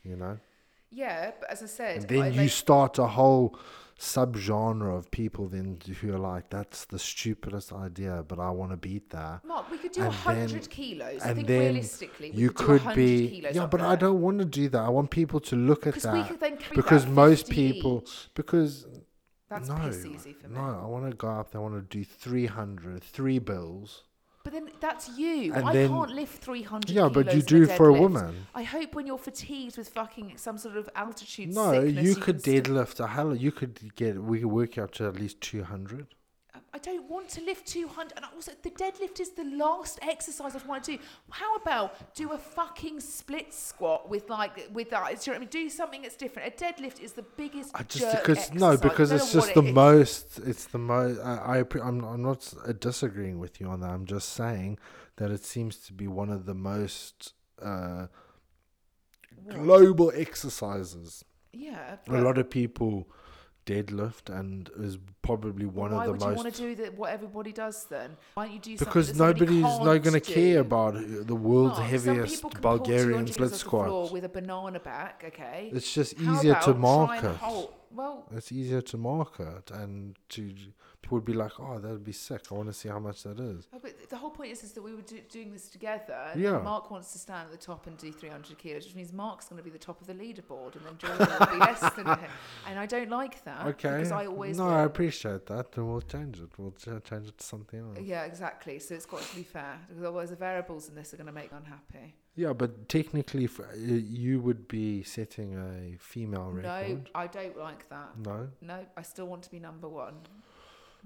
You 0.02 0.16
know? 0.16 0.38
Yeah, 0.90 1.32
but 1.38 1.50
as 1.50 1.62
I 1.62 1.66
said, 1.66 1.96
And 2.00 2.08
then 2.08 2.22
I, 2.22 2.28
you 2.28 2.40
like, 2.42 2.50
start 2.50 2.98
a 2.98 3.06
whole 3.06 3.56
subgenre 3.98 4.96
of 4.96 5.10
people 5.10 5.46
then 5.46 5.78
who 6.00 6.12
are 6.14 6.18
like, 6.18 6.48
that's 6.50 6.86
the 6.86 6.98
stupidest 6.98 7.72
idea, 7.72 8.24
but 8.26 8.38
I 8.38 8.50
want 8.50 8.70
to 8.72 8.76
beat 8.76 9.10
that. 9.10 9.44
Mark, 9.44 9.70
we 9.70 9.78
could 9.78 9.92
do 9.92 10.02
a 10.02 10.04
and 10.06 10.14
then- 10.14 10.36
hundred 10.48 10.70
kilos. 10.70 11.20
I 11.22 11.34
think 11.34 11.46
then 11.46 11.60
realistically, 11.74 12.30
we 12.30 12.38
you 12.38 12.48
could, 12.48 12.66
could 12.66 12.84
100 12.84 12.96
be 12.96 13.28
kilos 13.28 13.54
yeah 13.54 13.66
but 13.66 13.80
i 13.80 13.94
don't 13.96 14.20
want 14.20 14.38
to 14.38 14.44
do 14.44 14.68
that 14.68 14.80
i 14.80 14.88
want 14.88 15.10
people 15.10 15.38
to 15.40 15.56
look 15.56 15.86
at 15.86 15.94
that 15.96 16.40
then 16.40 16.58
because 16.74 17.04
about 17.04 17.14
most 17.14 17.46
50 17.46 17.54
people 17.72 18.02
each. 18.04 18.28
because 18.34 18.86
That's 19.48 19.68
no 19.68 19.76
piss 19.76 20.04
easy 20.06 20.32
for 20.32 20.48
me. 20.48 20.54
no 20.54 20.80
i 20.82 20.86
want 20.86 21.08
to 21.10 21.16
go 21.16 21.28
up 21.28 21.50
there 21.50 21.60
i 21.60 21.64
want 21.64 21.76
to 21.90 21.98
do 21.98 22.04
300 22.04 23.02
three 23.02 23.38
bills 23.38 24.04
But 24.42 24.54
then 24.54 24.70
that's 24.80 25.06
you. 25.18 25.52
And 25.54 25.68
I 25.68 25.72
then- 25.74 25.90
can't 25.90 26.10
lift 26.12 26.42
300 26.42 26.90
yeah 26.90 27.08
but 27.08 27.26
you 27.26 27.42
kilos 27.42 27.52
in 27.52 27.58
do 27.66 27.72
a 27.72 27.76
for 27.76 27.90
a 27.90 27.92
deadlift. 27.92 28.00
woman 28.00 28.46
I 28.54 28.62
hope 28.62 28.94
when 28.94 29.06
you're 29.06 29.18
fatigued 29.18 29.76
with 29.76 29.88
fucking 29.90 30.32
some 30.36 30.56
sort 30.58 30.76
of 30.76 30.88
altitude 30.96 31.54
no 31.54 31.72
sickness, 31.72 32.04
you 32.04 32.14
can 32.14 32.22
could 32.22 32.40
still- 32.40 32.54
deadlift 32.62 33.00
a 33.00 33.06
hell 33.08 33.34
you 33.36 33.52
could 33.52 33.94
get 33.96 34.12
we 34.22 34.40
could 34.40 34.48
work 34.50 34.78
up 34.78 34.90
to 34.92 35.06
at 35.06 35.16
least 35.16 35.40
200 35.42 36.06
I 36.72 36.78
don't 36.78 37.08
want 37.10 37.28
to 37.30 37.40
lift 37.42 37.66
200. 37.66 38.12
And 38.16 38.24
also, 38.34 38.52
the 38.62 38.70
deadlift 38.70 39.18
is 39.20 39.30
the 39.30 39.44
last 39.44 39.98
exercise 40.02 40.54
I 40.54 40.66
want 40.68 40.84
to 40.84 40.96
do. 40.96 41.02
How 41.30 41.56
about 41.56 42.14
do 42.14 42.30
a 42.32 42.38
fucking 42.38 43.00
split 43.00 43.52
squat 43.52 44.08
with 44.08 44.30
like 44.30 44.68
with 44.72 44.90
that? 44.90 45.04
Do 45.06 45.10
you 45.10 45.14
know 45.14 45.32
what 45.32 45.36
I 45.36 45.38
mean? 45.40 45.48
Do 45.48 45.68
something 45.70 46.02
that's 46.02 46.16
different. 46.16 46.54
A 46.54 46.64
deadlift 46.64 47.00
is 47.00 47.12
the 47.12 47.22
biggest. 47.22 47.72
I 47.74 47.82
just 47.82 47.98
jerk 47.98 48.22
because 48.22 48.52
no 48.52 48.70
exercise. 48.70 48.84
I 48.84 48.88
because 48.88 49.12
it's 49.12 49.32
just 49.32 49.54
the 49.54 49.62
it 49.62 49.74
most 49.74 50.38
it's 50.38 50.66
the 50.66 50.78
most 50.78 51.18
I, 51.20 51.58
I 51.58 51.64
I'm 51.82 52.04
I'm 52.04 52.22
not 52.22 52.54
disagreeing 52.78 53.38
with 53.38 53.60
you 53.60 53.66
on 53.66 53.80
that 53.80 53.90
I'm 53.90 54.06
just 54.06 54.30
saying 54.30 54.78
that 55.16 55.30
it 55.30 55.44
seems 55.44 55.76
to 55.78 55.92
be 55.92 56.06
one 56.06 56.30
of 56.30 56.46
the 56.46 56.54
most 56.54 57.34
uh 57.60 58.06
global 59.48 60.12
exercises 60.14 61.24
Yeah. 61.52 61.96
a 62.08 62.20
lot 62.20 62.38
of 62.38 62.50
people 62.50 63.08
deadlift 63.70 64.24
and 64.38 64.70
is 64.78 64.98
probably 65.22 65.66
one 65.66 65.92
why 65.92 65.98
of 65.98 66.04
the 66.04 66.10
would 66.12 66.20
the 66.20 66.28
you 66.30 66.36
want 66.42 66.54
to 66.54 66.60
do 66.60 66.74
that? 66.82 66.90
What 66.98 67.10
everybody 67.18 67.52
does 67.52 67.84
then? 67.84 68.10
Why 68.34 68.46
don't 68.46 68.54
you 68.54 68.60
do 68.60 68.76
something 68.76 68.86
because 68.86 69.18
nobody's 69.18 69.62
not 69.88 69.98
going 70.06 70.18
to 70.20 70.20
care 70.20 70.60
about 70.60 70.94
the 71.32 71.34
world's 71.34 71.78
Mark, 71.78 71.90
some 71.90 72.14
heaviest 72.14 72.34
people 72.34 72.50
can 72.50 72.60
pull 72.60 72.76
Bulgarian 72.78 73.26
split 73.26 73.36
kilos 73.36 73.52
off 73.52 73.58
the 73.58 73.68
floor 73.70 73.86
squat. 74.06 74.12
with 74.12 74.24
a 74.24 74.28
banana 74.28 74.80
back. 74.80 75.24
Okay. 75.28 75.70
It's 75.72 75.92
just 75.92 76.18
How 76.18 76.34
easier 76.34 76.54
to 76.54 76.72
try 76.72 76.72
market. 76.90 77.36
Well, 77.92 78.28
It's 78.36 78.52
easier 78.52 78.82
to 78.82 78.96
market 78.96 79.70
and 79.72 80.16
to 80.30 80.54
people 81.10 81.16
would 81.18 81.24
be 81.24 81.32
like, 81.32 81.58
oh, 81.58 81.78
that'd 81.80 82.04
be 82.04 82.12
sick. 82.12 82.42
I 82.50 82.54
want 82.54 82.68
to 82.68 82.72
see 82.72 82.88
how 82.88 83.00
much 83.00 83.24
that 83.24 83.40
is. 83.40 83.66
Oh, 83.74 83.78
but 83.82 84.08
the 84.08 84.16
whole 84.16 84.30
point 84.30 84.52
is, 84.52 84.62
is 84.62 84.72
that 84.72 84.82
we 84.82 84.94
were 84.94 85.02
do, 85.02 85.18
doing 85.28 85.52
this 85.52 85.68
together. 85.68 86.30
Yeah. 86.36 86.58
Mark 86.58 86.90
wants 86.90 87.12
to 87.12 87.18
stand 87.18 87.46
at 87.46 87.50
the 87.50 87.56
top 87.66 87.86
and 87.88 87.96
do 87.98 88.12
300 88.12 88.56
kilos, 88.58 88.84
which 88.86 88.94
means 88.94 89.12
Mark's 89.12 89.48
going 89.48 89.58
to 89.58 89.64
be 89.64 89.70
the 89.70 89.78
top 89.78 90.00
of 90.00 90.06
the 90.06 90.14
leaderboard, 90.14 90.76
and 90.76 90.84
then 90.86 90.96
Jordan 90.98 91.26
will 91.40 91.46
be 91.46 91.56
less 91.58 91.80
than 91.80 92.06
him. 92.06 92.18
And 92.68 92.78
I 92.78 92.86
don't 92.86 93.10
like 93.10 93.42
that 93.44 93.66
Okay. 93.66 93.90
because 93.90 94.12
I 94.12 94.26
always 94.26 94.56
no, 94.58 94.66
win. 94.66 94.74
I 94.74 94.82
appreciate 94.84 95.46
that, 95.46 95.66
and 95.76 95.88
we'll 95.90 96.00
change 96.02 96.38
it. 96.38 96.50
We'll 96.56 96.72
ch- 96.72 97.02
change 97.08 97.26
it 97.28 97.38
to 97.38 97.44
something 97.44 97.80
else. 97.80 97.98
yeah, 98.02 98.22
exactly. 98.24 98.78
So 98.78 98.94
it's 98.94 99.06
got 99.06 99.22
to 99.22 99.34
be 99.36 99.42
fair 99.42 99.78
because 99.88 100.02
otherwise 100.04 100.30
the 100.30 100.36
variables 100.36 100.88
in 100.88 100.94
this 100.94 101.12
are 101.12 101.16
going 101.16 101.26
to 101.26 101.32
make 101.32 101.50
me 101.52 101.58
unhappy. 101.58 102.14
Yeah, 102.36 102.52
but 102.52 102.88
technically, 102.88 103.44
f- 103.46 103.60
uh, 103.60 103.64
you 103.74 104.40
would 104.40 104.68
be 104.68 105.02
setting 105.02 105.54
a 105.58 105.96
female 105.98 106.50
record. 106.50 107.02
No. 107.04 107.10
I 107.14 107.26
don't 107.26 107.58
like 107.58 107.88
that. 107.90 108.10
No. 108.24 108.48
No, 108.62 108.86
I 108.96 109.02
still 109.02 109.26
want 109.26 109.42
to 109.42 109.50
be 109.50 109.58
number 109.58 109.88
one, 109.88 110.14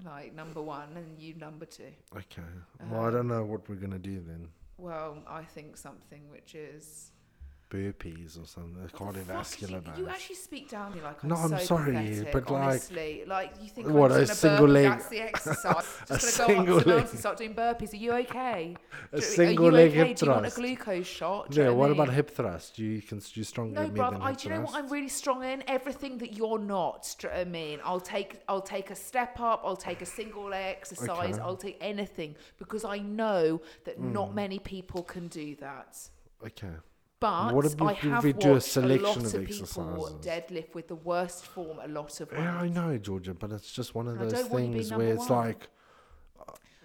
like 0.03 0.33
number 0.33 0.61
one, 0.61 0.89
and 0.97 1.19
you 1.19 1.33
number 1.35 1.65
two. 1.65 1.91
Okay. 2.15 2.41
Well, 2.89 3.01
I 3.01 3.07
Um, 3.07 3.13
don't 3.13 3.27
know 3.27 3.43
what 3.45 3.67
we're 3.69 3.75
gonna 3.75 3.99
do 3.99 4.19
then. 4.21 4.49
Well, 4.77 5.23
I 5.27 5.43
think 5.43 5.77
something 5.77 6.29
which 6.29 6.53
is 6.55 7.11
Burpees 7.69 8.41
or 8.41 8.45
something. 8.45 8.75
Cardiovascular 8.93 9.83
fuck? 9.83 9.97
You, 9.97 10.03
you 10.03 10.09
actually 10.09 10.35
speak 10.35 10.69
down 10.69 10.91
to 10.91 10.97
me 10.97 11.03
like 11.03 11.23
I'm 11.23 11.29
No, 11.29 11.35
I'm 11.35 11.49
so 11.49 11.57
sorry, 11.57 11.93
pathetic, 11.93 12.31
but 12.31 12.49
like- 12.51 12.61
honestly, 12.63 13.23
like, 13.27 13.53
you 13.61 13.69
think 13.69 13.87
What, 13.87 14.11
I'm 14.11 14.17
a 14.17 14.25
gonna 14.25 14.27
single 14.35 14.67
burpee, 14.67 14.71
leg- 14.73 14.89
That's 14.91 15.07
the 15.09 15.21
exercise. 15.29 15.85
a 16.09 16.17
just 16.17 16.37
gonna 16.37 16.53
go 16.53 16.55
single 16.55 16.77
up 16.77 16.83
to 16.83 16.89
the 16.89 16.95
leg- 16.95 17.09
and 17.09 17.19
start 17.19 17.37
doing 17.37 17.53
burpees. 17.55 17.93
Are 17.93 17.97
you 17.97 18.11
okay? 18.13 18.75
A 19.11 19.15
Do- 19.17 19.21
single 19.21 19.65
Are 19.67 19.71
you 19.71 19.75
leg 19.77 19.89
okay? 19.91 20.07
hip 20.09 20.17
Do 20.17 20.25
you 20.25 20.31
want 20.31 20.45
a 20.45 20.49
glucose 20.51 21.07
shot? 21.07 21.49
Do 21.49 21.55
you 21.57 21.63
Yeah. 21.63 21.69
know 21.69 21.75
What 21.75 21.89
I 21.89 21.93
about 21.93 22.09
hip 22.13 22.29
thrust? 22.31 22.79
You 22.79 23.01
can 23.01 23.21
you 23.33 23.43
stronger 23.43 23.75
No, 23.75 23.81
than 23.83 23.93
me 23.93 23.99
bruv. 23.99 24.11
than 24.11 24.21
I, 24.21 24.29
hip 24.29 24.37
do 24.37 24.47
you 24.49 24.55
know 24.55 24.61
what 24.61 24.69
thrust? 24.71 24.83
I'm 24.85 24.91
really 24.91 25.09
strong 25.09 25.43
in? 25.43 25.63
Everything 25.67 26.17
that 26.19 26.33
you're 26.33 26.59
not. 26.59 27.15
Do 27.19 27.27
you 27.27 27.33
know 27.33 27.39
what 27.39 27.47
I 27.47 27.49
mean? 27.49 27.79
I'll 27.83 27.99
take, 27.99 28.41
I'll 28.47 28.61
take 28.61 28.91
a 28.91 28.95
step 28.95 29.39
up. 29.39 29.61
I'll 29.65 29.75
take 29.75 30.01
a 30.01 30.05
single 30.05 30.49
leg 30.49 30.77
exercise. 30.77 31.09
Okay. 31.09 31.31
Hmm. 31.33 31.41
I'll 31.41 31.57
take 31.57 31.77
anything 31.81 32.35
because 32.59 32.85
I 32.85 32.99
know 32.99 33.61
that 33.85 33.99
not 33.99 34.33
many 34.35 34.59
people 34.59 35.03
can 35.03 35.27
do 35.29 35.55
that. 35.55 35.97
Okay. 36.45 36.67
But 37.19 37.53
What 37.55 37.65
if 37.65 37.79
we- 37.79 37.87
I 37.87 37.91
if 37.91 37.97
have 37.99 38.23
we 38.23 38.33
do 38.33 38.51
a 38.53 38.55
a, 38.57 38.61
selection 38.61 39.03
lot 39.03 39.17
of 39.17 39.25
of 39.25 39.31
people 39.45 39.63
exercises? 39.63 40.13
deadlift 40.25 40.73
with 40.75 40.87
the 40.89 40.95
worst 40.95 41.45
form 41.45 41.79
a 41.81 41.87
lot 41.87 42.19
of 42.19 42.29
Yeah, 42.31 42.57
I 42.59 42.67
know, 42.67 42.97
Georgia, 42.97 43.33
but 43.33 43.51
it's 43.51 43.71
just 43.71 43.95
one 43.95 44.07
of 44.07 44.19
those 44.19 44.33
don't 44.33 44.49
want 44.51 44.63
you 44.65 44.71
to 44.71 44.73
be 44.73 44.79
things 44.83 44.93
where 44.93 45.13
it's 45.13 45.29
one. 45.29 45.47
like, 45.47 45.69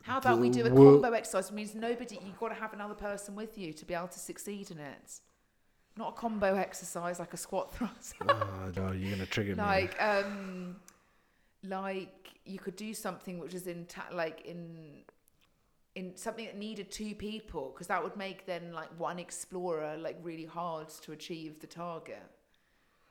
How 0.03 0.19
about 0.19 0.39
we 0.39 0.49
do 0.49 0.65
a 0.65 0.71
combo 0.71 1.11
exercise? 1.13 1.51
It 1.51 1.55
means 1.55 1.75
nobody, 1.75 2.19
you've 2.25 2.39
got 2.39 2.49
to 2.49 2.55
have 2.55 2.73
another 2.73 2.95
person 2.95 3.35
with 3.35 3.59
you 3.59 3.73
to 3.73 3.85
be 3.85 3.93
able 3.95 4.09
to 4.09 4.19
succeed 4.19 4.71
in 4.71 4.79
it. 4.79 5.21
Not 5.97 6.11
a 6.11 6.13
combo 6.13 6.55
exercise 6.55 7.19
like 7.19 7.35
a 7.35 7.37
squat 7.37 7.73
thrust. 7.75 8.15
oh, 8.29 8.71
no, 8.77 8.93
you're 8.93 9.11
gonna 9.11 9.27
trigger 9.27 9.57
me. 9.57 9.63
like, 9.63 10.01
um, 10.01 10.77
like 11.65 12.31
you 12.47 12.59
could 12.59 12.77
do 12.77 12.95
something 12.95 13.39
which 13.39 13.53
is 13.53 13.67
in 13.67 13.85
ta- 13.87 14.09
like 14.13 14.43
in 14.47 15.03
in 15.95 16.17
something 16.17 16.47
that 16.47 16.57
needed 16.57 16.91
two 16.91 17.15
people 17.15 17.71
because 17.73 17.89
that 17.89 18.03
would 18.03 18.17
make 18.17 18.47
then 18.47 18.73
like 18.73 18.89
one 18.99 19.19
explorer 19.19 19.97
like 19.97 20.17
really 20.23 20.45
hard 20.45 20.89
to 20.89 21.13
achieve 21.13 21.61
the 21.61 21.67
target. 21.67 22.23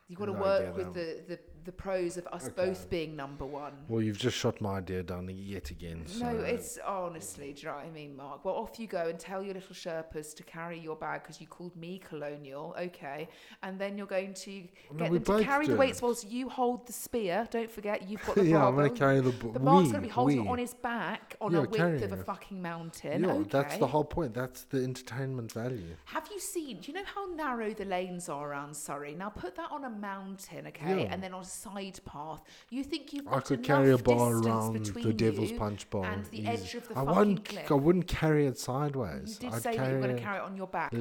You've 0.07 0.19
got 0.19 0.25
to 0.25 0.33
No 0.33 0.39
work 0.39 0.61
idea 0.61 0.73
with 0.73 0.93
the, 0.93 1.21
the, 1.27 1.39
the 1.65 1.71
pros 1.71 2.17
of 2.17 2.25
us 2.27 2.49
both 2.49 2.89
being 2.89 3.15
number 3.15 3.45
one. 3.45 3.73
Well, 3.87 4.01
you've 4.01 4.17
just 4.17 4.37
shot 4.37 4.59
my 4.61 4.77
idea 4.77 5.03
down 5.03 5.29
yet 5.29 5.69
again. 5.71 6.03
So 6.07 6.31
No, 6.31 6.39
it's 6.41 6.77
honestly, 6.85 7.53
do 7.53 7.61
you 7.61 7.67
know 7.67 7.75
what 7.75 7.85
I 7.85 7.89
mean, 7.89 8.15
Mark? 8.15 8.45
Well, 8.45 8.55
off 8.55 8.79
you 8.79 8.87
go 8.87 9.07
and 9.07 9.19
tell 9.19 9.43
your 9.43 9.53
little 9.53 9.75
Sherpas 9.75 10.35
to 10.35 10.43
carry 10.43 10.79
your 10.79 10.95
bag 10.95 11.23
because 11.23 11.39
you 11.41 11.47
called 11.47 11.75
me 11.75 11.99
colonial, 11.99 12.75
okay? 12.79 13.27
And 13.63 13.79
then 13.79 13.97
you're 13.97 14.07
going 14.07 14.33
to 14.35 14.51
get 14.97 15.11
we 15.11 15.17
them 15.19 15.37
to 15.39 15.43
carry 15.43 15.67
the 15.67 15.75
weights 15.75 16.01
whilst 16.01 16.29
you 16.29 16.49
hold 16.49 16.87
the 16.87 16.93
spear. 16.93 17.47
Don't 17.51 17.69
forget, 17.71 18.07
you've 18.09 18.25
got 18.25 18.35
the 18.35 18.45
yeah, 18.49 18.65
I'm 18.65 18.75
gonna 18.75 18.89
carry 18.89 19.19
the. 19.21 19.31
B- 19.31 19.49
The 19.53 19.59
Mark's 19.59 19.89
going 19.91 20.01
to 20.01 20.07
be 20.07 20.13
holding 20.13 20.41
we. 20.41 20.47
it 20.47 20.51
on 20.51 20.57
his 20.57 20.73
back 20.73 21.35
on 21.41 21.51
Yeah, 21.51 21.59
a 21.59 21.61
width 21.63 22.03
of 22.03 22.11
a 22.13 22.17
fucking 22.23 22.61
mountain. 22.61 23.23
Yeah, 23.23 23.31
okay. 23.31 23.49
that's 23.49 23.77
the 23.77 23.87
whole 23.87 24.03
point. 24.05 24.33
That's 24.33 24.63
the 24.63 24.83
entertainment 24.83 25.51
value. 25.51 25.95
Have 26.05 26.27
you 26.31 26.39
seen? 26.39 26.79
Do 26.79 26.91
you 26.91 26.97
know 26.97 27.05
how 27.05 27.25
narrow 27.33 27.73
the 27.73 27.85
lanes 27.85 28.29
are 28.29 28.49
around 28.49 28.75
Surrey? 28.75 29.15
Now 29.15 29.29
put 29.29 29.55
that 29.55 29.71
on 29.71 29.83
a 29.85 29.89
mountain, 29.89 30.67
okay, 30.67 31.03
Yeah. 31.03 31.13
and 31.13 31.21
then 31.21 31.33
on 31.33 31.43
side 31.49 31.99
path. 32.05 32.41
You 32.69 32.83
think 32.83 33.11
you've 33.13 33.27
I 33.27 33.39
could 33.41 33.63
carry 33.63 33.91
a 33.91 33.97
bar 33.97 34.33
around 34.33 34.85
the 34.85 35.13
Devil's 35.13 35.51
Punch 35.53 35.89
Bowl 35.89 36.05
and 36.05 36.25
the 36.25 36.39
easy. 36.39 36.47
edge 36.47 36.75
of 36.75 36.87
the 36.87 36.97
I 36.97 37.01
wouldn't. 37.03 37.45
cliff. 37.45 37.71
I 37.71 37.75
wouldn't 37.75 38.07
carry 38.07 38.45
it 38.45 38.57
sideways. 38.57 39.39
You 39.41 39.49
did 39.49 39.55
I'd 39.55 39.61
say 39.61 39.69
that 39.71 39.73
you 39.73 39.79
carry 39.79 39.93
were 39.95 40.01
going 40.01 40.15
to 40.15 40.21
carry 40.21 40.37
it 40.37 40.43
on 40.43 40.55
your 40.57 40.67
back. 40.67 40.91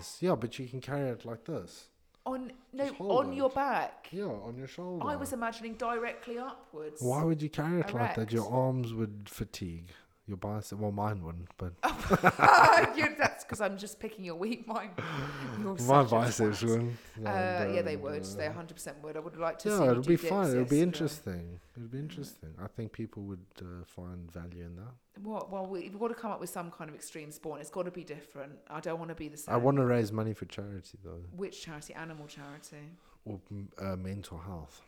So 0.00 0.26
yeah, 0.26 0.34
but 0.34 0.58
you 0.58 0.66
can 0.68 0.80
carry 0.80 1.08
it 1.10 1.24
like 1.24 1.44
this. 1.44 1.88
on 2.26 2.52
no 2.72 2.84
on 2.98 3.32
it. 3.32 3.36
your 3.36 3.50
back. 3.50 4.08
Yeah, 4.10 4.24
on 4.24 4.56
your 4.56 4.66
shoulder. 4.66 5.06
I 5.06 5.16
was 5.16 5.32
imagining 5.32 5.74
directly 5.74 6.38
upwards. 6.38 7.02
Why 7.02 7.22
would 7.22 7.42
you 7.42 7.50
carry 7.50 7.80
it 7.80 7.92
like 7.94 8.14
that? 8.16 8.32
Your 8.32 8.50
arms 8.50 8.92
would 8.94 9.28
fatigue. 9.28 9.90
Your 10.26 10.38
bicep. 10.38 10.78
Well, 10.78 10.90
mine 10.90 11.22
wouldn't, 11.22 11.48
but 11.58 11.74
You- 12.96 13.14
that's 13.18 13.44
because 13.44 13.60
I'm 13.60 13.76
just 13.76 14.00
picking 14.00 14.24
your 14.24 14.36
weak 14.36 14.66
mind. 14.66 14.92
My 15.86 16.02
biceps 16.02 16.62
wouldn't. 16.62 16.96
Uh, 17.18 17.68
yeah, 17.74 17.82
they 17.82 17.96
but, 17.96 18.12
would. 18.12 18.24
They 18.24 18.46
uh, 18.46 18.52
100% 18.52 19.02
would. 19.02 19.16
I 19.18 19.20
would 19.20 19.36
like 19.36 19.58
to 19.60 19.68
see. 19.68 19.74
Yeah, 19.76 19.84
you 19.84 19.90
it'll 19.90 20.02
do 20.02 20.08
be 20.08 20.16
dips 20.16 20.28
fun. 20.28 20.50
It'll 20.50 20.64
be 20.64 20.80
interesting. 20.80 21.60
It'll 21.76 21.88
be 21.88 21.98
interesting. 21.98 22.54
I 22.62 22.68
think 22.68 22.92
people 22.92 23.22
would 23.24 23.44
uh, 23.60 23.84
find 23.84 24.32
value 24.32 24.64
in 24.64 24.76
that. 24.76 25.22
Well, 25.22 25.46
well, 25.50 25.66
we- 25.66 25.80
we've 25.90 25.98
got 26.00 26.08
to 26.08 26.14
come 26.14 26.30
up 26.30 26.40
with 26.40 26.50
some 26.50 26.70
kind 26.70 26.88
of 26.88 26.96
extreme 26.96 27.30
sport. 27.30 27.60
It's 27.60 27.70
got 27.70 27.82
to 27.84 27.90
be 27.90 28.04
different. 28.04 28.52
I 28.70 28.80
don't 28.80 28.98
want 28.98 29.10
to 29.10 29.14
be 29.14 29.28
the 29.28 29.36
same. 29.36 29.54
I 29.54 29.58
want 29.58 29.76
to 29.76 29.84
raise 29.84 30.10
money 30.10 30.32
for 30.32 30.46
charity 30.46 30.96
though, 31.04 31.20
Which 31.36 31.60
charity? 31.62 31.92
Animal 31.92 32.26
charity. 32.26 32.78
or 33.26 33.40
mm, 33.52 33.66
uh, 33.78 33.96
mental 33.96 34.38
health. 34.38 34.80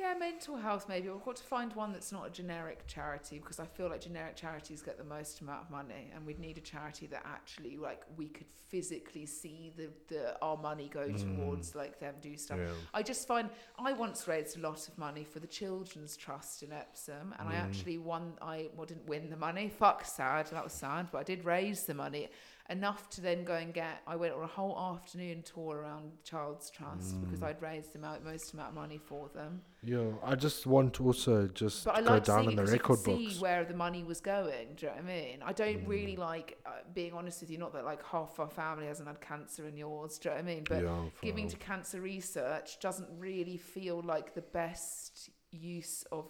Yeah, 0.00 0.14
mental 0.18 0.56
health 0.56 0.86
maybe. 0.88 1.10
We've 1.10 1.22
got 1.22 1.36
to 1.36 1.42
find 1.42 1.74
one 1.74 1.92
that's 1.92 2.10
not 2.10 2.26
a 2.26 2.30
generic 2.30 2.86
charity 2.86 3.38
because 3.38 3.60
I 3.60 3.66
feel 3.66 3.90
like 3.90 4.00
generic 4.00 4.34
charities 4.34 4.80
get 4.80 4.96
the 4.96 5.04
most 5.04 5.42
amount 5.42 5.64
of 5.64 5.70
money, 5.70 6.10
and 6.14 6.24
we'd 6.24 6.38
need 6.38 6.56
a 6.56 6.62
charity 6.62 7.06
that 7.08 7.22
actually 7.26 7.76
like 7.76 8.04
we 8.16 8.28
could 8.28 8.46
physically 8.70 9.26
see 9.26 9.72
the, 9.76 9.90
the 10.08 10.40
our 10.40 10.56
money 10.56 10.88
go 10.90 11.06
mm. 11.06 11.36
towards 11.36 11.74
like 11.74 12.00
them 12.00 12.14
do 12.22 12.34
stuff. 12.38 12.58
Yeah. 12.58 12.70
I 12.94 13.02
just 13.02 13.28
find 13.28 13.50
I 13.78 13.92
once 13.92 14.26
raised 14.26 14.56
a 14.56 14.60
lot 14.60 14.88
of 14.88 14.96
money 14.96 15.22
for 15.22 15.38
the 15.38 15.46
Children's 15.46 16.16
Trust 16.16 16.62
in 16.62 16.72
Epsom, 16.72 17.34
and 17.38 17.46
I 17.46 17.52
mm. 17.52 17.62
actually 17.62 17.98
won. 17.98 18.32
I 18.40 18.68
well, 18.74 18.86
didn't 18.86 19.06
win 19.06 19.28
the 19.28 19.36
money. 19.36 19.68
Fuck, 19.68 20.06
sad. 20.06 20.46
That 20.46 20.64
was 20.64 20.72
sad, 20.72 21.08
but 21.12 21.18
I 21.18 21.24
did 21.24 21.44
raise 21.44 21.84
the 21.84 21.94
money 21.94 22.30
enough 22.70 23.10
to 23.10 23.20
then 23.20 23.44
go 23.44 23.54
and 23.54 23.74
get. 23.74 24.00
I 24.06 24.16
went 24.16 24.34
on 24.34 24.42
a 24.42 24.46
whole 24.46 24.78
afternoon 24.78 25.42
tour 25.42 25.78
around 25.78 26.12
Child's 26.24 26.70
Trust 26.70 27.20
because 27.20 27.42
I'd 27.42 27.60
raised 27.60 27.92
the 27.92 27.98
most 27.98 28.54
amount 28.54 28.68
of 28.68 28.74
money 28.74 28.98
for 28.98 29.28
them. 29.34 29.60
Yeah, 29.82 30.12
I 30.22 30.36
just 30.36 30.66
want 30.66 30.94
to 30.94 31.06
also 31.06 31.48
just 31.48 31.84
But 31.84 31.96
I 31.96 32.02
go 32.02 32.20
down 32.20 32.48
in 32.48 32.56
the 32.56 32.64
record 32.64 33.02
can 33.02 33.16
see 33.16 33.38
where 33.40 33.64
the 33.64 33.74
money 33.74 34.04
was 34.04 34.20
going. 34.20 34.74
Do 34.76 34.86
you 34.86 34.92
know 34.92 34.96
what 34.96 35.04
I 35.04 35.06
mean? 35.06 35.42
I 35.44 35.52
don't 35.52 35.86
really 35.86 36.16
like 36.16 36.58
uh, 36.64 36.70
being 36.94 37.12
honest 37.12 37.40
with 37.40 37.50
you. 37.50 37.58
Not 37.58 37.72
that 37.72 37.84
like 37.84 38.04
half 38.04 38.38
our 38.38 38.48
family 38.48 38.86
hasn't 38.86 39.08
had 39.08 39.20
cancer 39.20 39.66
and 39.66 39.76
yours. 39.76 40.18
Do 40.18 40.28
you 40.28 40.34
know 40.34 40.42
what 40.42 40.50
I 40.50 40.54
mean? 40.54 40.64
But 40.68 40.82
Yeah, 40.84 41.04
giving 41.22 41.48
to 41.48 41.56
cancer 41.56 42.00
research 42.00 42.78
doesn't 42.80 43.08
really 43.18 43.56
feel 43.56 44.00
like 44.02 44.34
the 44.34 44.42
best 44.42 45.30
use 45.50 46.04
of 46.12 46.26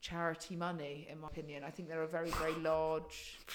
charity 0.00 0.54
money, 0.54 1.06
in 1.10 1.20
my 1.20 1.28
opinion. 1.28 1.64
I 1.64 1.70
think 1.70 1.88
there 1.88 2.02
are 2.02 2.06
very, 2.06 2.30
very 2.30 2.54
large. 2.56 3.38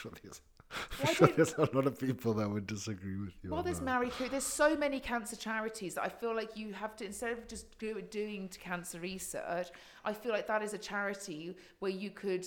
There's, 1.03 1.19
Why 1.19 1.27
sure 1.27 1.27
there's 1.35 1.53
a 1.55 1.69
lot 1.73 1.87
of 1.87 1.99
people 1.99 2.33
that 2.35 2.49
would 2.49 2.67
disagree 2.67 3.17
with 3.17 3.33
you. 3.41 3.49
Well, 3.49 3.63
there's. 3.63 3.81
Marie 3.81 4.09
Curie. 4.09 4.29
There's 4.29 4.43
so 4.43 4.75
many 4.75 4.99
cancer 4.99 5.35
charities 5.35 5.95
that 5.95 6.03
I 6.03 6.09
feel 6.09 6.35
like 6.35 6.55
you 6.55 6.73
have 6.73 6.95
to 6.97 7.05
instead 7.05 7.31
of 7.31 7.47
just 7.47 7.77
do, 7.79 7.99
doing 8.01 8.49
cancer 8.59 8.99
research. 8.99 9.69
I 10.05 10.13
feel 10.13 10.31
like 10.31 10.45
that 10.47 10.61
is 10.61 10.73
a 10.73 10.77
charity 10.77 11.55
where 11.79 11.91
you 11.91 12.11
could, 12.11 12.45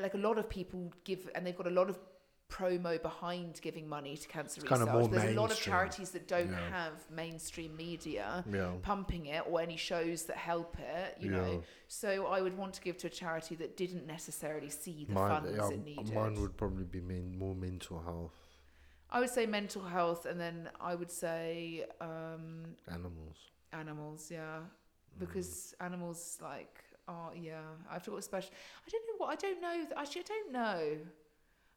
like, 0.00 0.14
a 0.14 0.18
lot 0.18 0.36
of 0.36 0.48
people 0.48 0.92
give, 1.04 1.30
and 1.34 1.46
they've 1.46 1.56
got 1.56 1.68
a 1.68 1.70
lot 1.70 1.88
of 1.88 1.98
promo 2.50 3.00
behind 3.00 3.58
giving 3.62 3.88
money 3.88 4.16
to 4.16 4.26
cancer 4.28 4.60
kinda 4.60 4.84
research. 4.84 4.92
more 4.92 5.08
There's 5.08 5.36
a 5.36 5.40
lot 5.40 5.50
of 5.50 5.58
charities 5.58 6.10
that 6.10 6.26
don't 6.28 6.50
Yeah. 6.50 6.68
have 6.70 7.10
mainstream 7.10 7.76
media 7.76 8.44
Yeah. 8.50 8.74
pumping 8.82 9.26
it 9.26 9.42
or 9.48 9.60
any 9.60 9.76
shows 9.76 10.24
that 10.24 10.36
help 10.36 10.78
it. 10.78 11.16
You 11.22 11.30
know, 11.30 11.62
so 11.88 12.26
I 12.26 12.40
would 12.42 12.56
want 12.56 12.74
to 12.74 12.80
give 12.82 12.96
to 12.98 13.06
a 13.06 13.10
charity 13.10 13.54
that 13.56 13.76
didn't 13.76 14.06
necessarily 14.06 14.70
see 14.70 15.04
the 15.04 15.14
Mine, 15.14 15.28
funds 15.30 15.56
yeah, 15.56 15.68
it 15.76 15.84
needed. 15.84 16.12
mine 16.14 16.34
would 16.40 16.56
probably 16.56 16.84
be 16.84 17.00
men, 17.00 17.38
more 17.38 17.54
mental 17.54 18.00
health 18.02 18.34
I 19.12 19.18
would 19.18 19.30
say 19.30 19.44
mental 19.44 19.82
health, 19.82 20.24
and 20.24 20.38
then 20.38 20.70
I 20.80 20.94
would 20.94 21.10
say. 21.10 21.84
Um, 22.00 22.76
animals. 22.86 23.38
animals 23.72 24.30
yeah 24.30 24.60
Mm. 24.60 25.18
because 25.18 25.74
animals 25.80 26.38
like 26.40 26.74
are 27.08 27.32
yeah 27.34 27.62
i've 27.90 28.04
got 28.06 28.22
special 28.22 28.52
i 28.86 28.88
don't 28.92 29.06
know 29.08 29.16
what 29.24 29.30
i 29.34 29.36
don't 29.44 29.60
know 29.60 29.76
actually 29.96 30.22
i 30.22 30.28
don't 30.34 30.52
know 30.52 30.98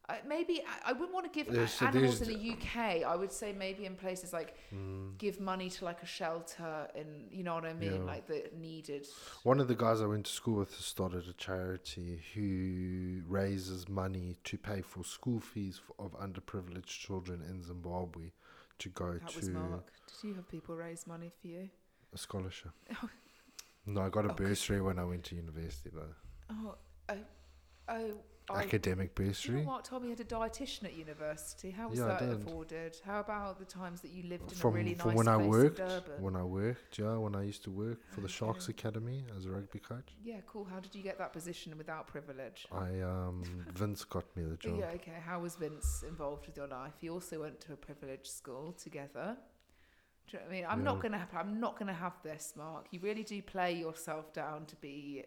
uh, 0.08 0.16
maybe 0.28 0.62
I, 0.62 0.90
I 0.90 0.92
wouldn't 0.92 1.12
want 1.14 1.24
to 1.32 1.32
give 1.36 1.52
There's- 1.52 1.80
animals 1.80 2.18
there's- 2.20 2.34
in 2.34 2.38
the 2.38 2.50
UK. 2.52 3.04
I 3.04 3.16
would 3.16 3.32
say 3.32 3.52
maybe 3.52 3.86
in 3.86 3.96
places 3.96 4.32
like 4.32 4.56
Mm. 4.72 5.16
give 5.18 5.40
money 5.40 5.70
to 5.70 5.84
like 5.84 6.02
a 6.02 6.06
shelter 6.06 6.88
and 6.94 7.30
you 7.32 7.42
know 7.42 7.54
what 7.54 7.64
I 7.64 7.72
mean, 7.72 7.94
Yeah. 7.96 8.12
like 8.12 8.26
the 8.26 8.50
needed. 8.56 9.06
One 9.44 9.60
of 9.60 9.68
the 9.68 9.74
guys 9.74 10.00
I 10.02 10.06
went 10.06 10.26
to 10.26 10.32
school 10.32 10.56
with 10.56 10.74
started 10.74 11.26
a 11.28 11.32
charity 11.32 12.22
who 12.34 13.22
raises 13.26 13.88
money 13.88 14.36
to 14.44 14.58
pay 14.58 14.82
for 14.82 15.04
school 15.04 15.40
fees 15.40 15.80
of 15.98 16.12
underprivileged 16.20 16.86
children 16.86 17.40
in 17.42 17.62
Zimbabwe 17.62 18.32
to 18.80 18.88
go 18.90 19.12
That 19.14 19.28
to 19.28 19.38
was 19.38 19.48
Mark. 19.50 19.90
Did 20.08 20.28
you 20.28 20.34
have 20.34 20.48
people 20.48 20.74
raise 20.76 21.06
money 21.06 21.30
for 21.40 21.46
you? 21.46 21.70
a 22.12 22.18
scholarship. 22.18 22.70
no, 23.86 24.02
I 24.02 24.08
got 24.08 24.24
a 24.26 24.30
Oh, 24.30 24.34
bursary 24.34 24.80
when 24.80 24.98
I 24.98 25.04
went 25.04 25.24
to 25.24 25.34
university 25.34 25.90
though. 25.92 26.14
Oh, 26.50 26.74
oh, 27.88 27.94
oh. 28.50 28.54
I, 28.54 28.62
Academic 28.64 29.14
do 29.14 29.24
you 29.24 29.52
know 29.52 29.62
Mark 29.62 29.84
told 29.84 30.02
me 30.02 30.10
you 30.10 30.16
had 30.16 30.20
a 30.20 30.28
dietitian 30.28 30.84
at 30.84 30.94
university. 30.94 31.70
How 31.70 31.88
was 31.88 31.98
Yeah, 31.98 32.08
that 32.08 32.22
afforded? 32.22 32.94
How 33.06 33.20
about 33.20 33.58
the 33.58 33.64
times 33.64 34.02
that 34.02 34.10
you 34.10 34.24
lived 34.24 34.52
in 34.52 34.58
From 34.58 34.74
a 34.74 34.76
really 34.76 34.94
from 34.94 35.08
nice 35.10 35.16
when 35.16 35.28
I 35.28 35.36
worked, 35.38 35.80
in 35.80 35.86
Durban? 35.88 36.22
when 36.22 36.36
I 36.36 36.42
worked, 36.42 36.98
yeah, 36.98 37.16
when 37.16 37.34
I 37.34 37.42
used 37.42 37.64
to 37.64 37.70
work 37.70 37.98
for 38.10 38.20
the 38.20 38.28
Sharks. 38.28 38.68
Academy 38.68 39.24
as 39.36 39.46
a 39.46 39.50
rugby 39.50 39.78
coach. 39.78 40.10
Yeah, 40.22 40.40
cool. 40.46 40.64
How 40.70 40.78
did 40.80 40.94
you 40.94 41.02
get 41.02 41.16
that 41.18 41.32
position 41.32 41.76
without 41.78 42.06
privilege? 42.06 42.66
I 42.70 43.00
um 43.00 43.42
Vince 43.74 44.04
got 44.04 44.24
me 44.36 44.42
the 44.44 44.56
job. 44.56 44.78
Yeah, 44.78 44.90
okay. 44.96 45.18
How 45.24 45.40
was 45.40 45.56
Vince 45.56 46.04
involved 46.06 46.46
with 46.46 46.56
your 46.56 46.68
life? 46.68 46.92
You 47.00 47.12
also 47.14 47.40
went 47.40 47.60
to 47.62 47.72
a 47.72 47.76
privileged 47.76 48.26
school 48.26 48.72
together. 48.72 49.38
Do 50.26 50.36
you 50.36 50.38
know 50.38 50.44
what 50.46 50.52
I 50.52 50.56
mean? 50.56 50.66
I'm 50.68 50.84
not 50.84 51.00
gonna 51.00 51.18
have. 51.18 51.34
I'm 51.34 51.60
not 51.60 51.78
gonna 51.78 51.92
have 51.94 52.14
this, 52.22 52.54
Mark. 52.56 52.86
You 52.90 53.00
really 53.00 53.24
do 53.24 53.40
play 53.42 53.72
yourself 53.74 54.32
down 54.32 54.66
to 54.66 54.76
be 54.76 55.24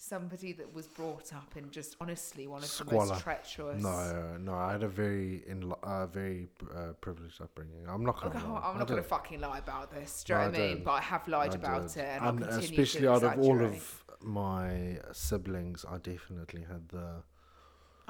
somebody 0.00 0.52
that 0.52 0.72
was 0.72 0.86
brought 0.86 1.32
up 1.34 1.56
in 1.56 1.68
just 1.70 1.96
honestly 2.00 2.46
one 2.46 2.58
of 2.58 2.62
the 2.62 2.68
Squalor. 2.68 3.06
most 3.06 3.20
treacherous. 3.22 3.82
No, 3.82 4.36
no, 4.38 4.54
I 4.54 4.72
had 4.72 4.82
a 4.84 4.88
very 4.88 5.42
in 5.46 5.72
uh, 5.82 6.06
very 6.06 6.48
uh, 6.74 6.92
privileged 7.00 7.40
upbringing. 7.42 7.84
I'm 7.88 8.04
not 8.04 8.20
gonna. 8.22 8.34
Lie. 8.36 8.60
I'm 8.64 8.76
I 8.76 8.78
not 8.78 8.86
going 8.88 9.02
to 9.02 9.02
did. 9.02 9.08
fucking 9.08 9.40
lie 9.40 9.58
about 9.58 9.90
this. 9.90 10.22
Do 10.24 10.32
you 10.32 10.38
No, 10.38 10.44
know 10.44 10.50
what 10.50 10.58
I 10.60 10.62
mean? 10.62 10.76
did. 10.76 10.84
But 10.84 10.92
I 10.92 11.00
have 11.00 11.28
lied 11.28 11.52
I 11.52 11.54
about 11.56 11.88
did. 11.88 11.96
it, 12.04 12.08
and, 12.14 12.24
I'll 12.24 12.28
And 12.30 12.42
especially 12.44 13.00
to 13.02 13.12
out 13.12 13.22
of 13.24 13.38
all 13.40 13.60
of 13.64 14.04
my 14.22 14.98
siblings, 15.12 15.84
I 15.88 15.98
definitely 15.98 16.62
had 16.62 16.88
the. 16.88 17.22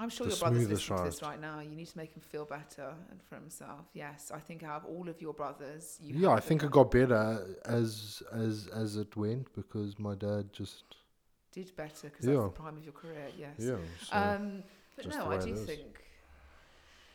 I'm 0.00 0.10
sure 0.10 0.26
the 0.26 0.32
your 0.32 0.38
brother's 0.38 0.68
listening 0.68 0.98
to 0.98 1.04
this 1.06 1.22
right 1.22 1.40
now. 1.40 1.58
You 1.58 1.74
need 1.74 1.88
to 1.88 1.98
make 1.98 2.12
him 2.12 2.20
feel 2.20 2.44
better 2.44 2.94
and 3.10 3.20
for 3.22 3.34
himself. 3.34 3.86
Yes, 3.94 4.30
I 4.32 4.38
think 4.38 4.62
out 4.62 4.82
of 4.82 4.84
all 4.84 5.08
of 5.08 5.20
your 5.20 5.32
brothers, 5.32 5.98
you 6.00 6.14
yeah, 6.16 6.30
I 6.30 6.38
think 6.40 6.62
it 6.62 6.70
got 6.70 6.90
better 6.92 7.56
as 7.64 8.22
as 8.30 8.68
as 8.72 8.96
it 8.96 9.16
went 9.16 9.52
because 9.54 9.98
my 9.98 10.14
dad 10.14 10.52
just. 10.52 10.84
Did 11.52 11.74
better 11.76 12.08
because 12.08 12.26
that's 12.26 12.38
the 12.38 12.48
prime 12.50 12.76
of 12.76 12.84
your 12.84 12.92
career. 12.92 13.28
Yes. 13.38 13.54
Yeah. 13.58 13.76
So. 14.02 14.16
Um, 14.16 14.62
but 14.96 15.06
no, 15.08 15.30
I 15.30 15.38
do 15.38 15.54
think 15.54 16.02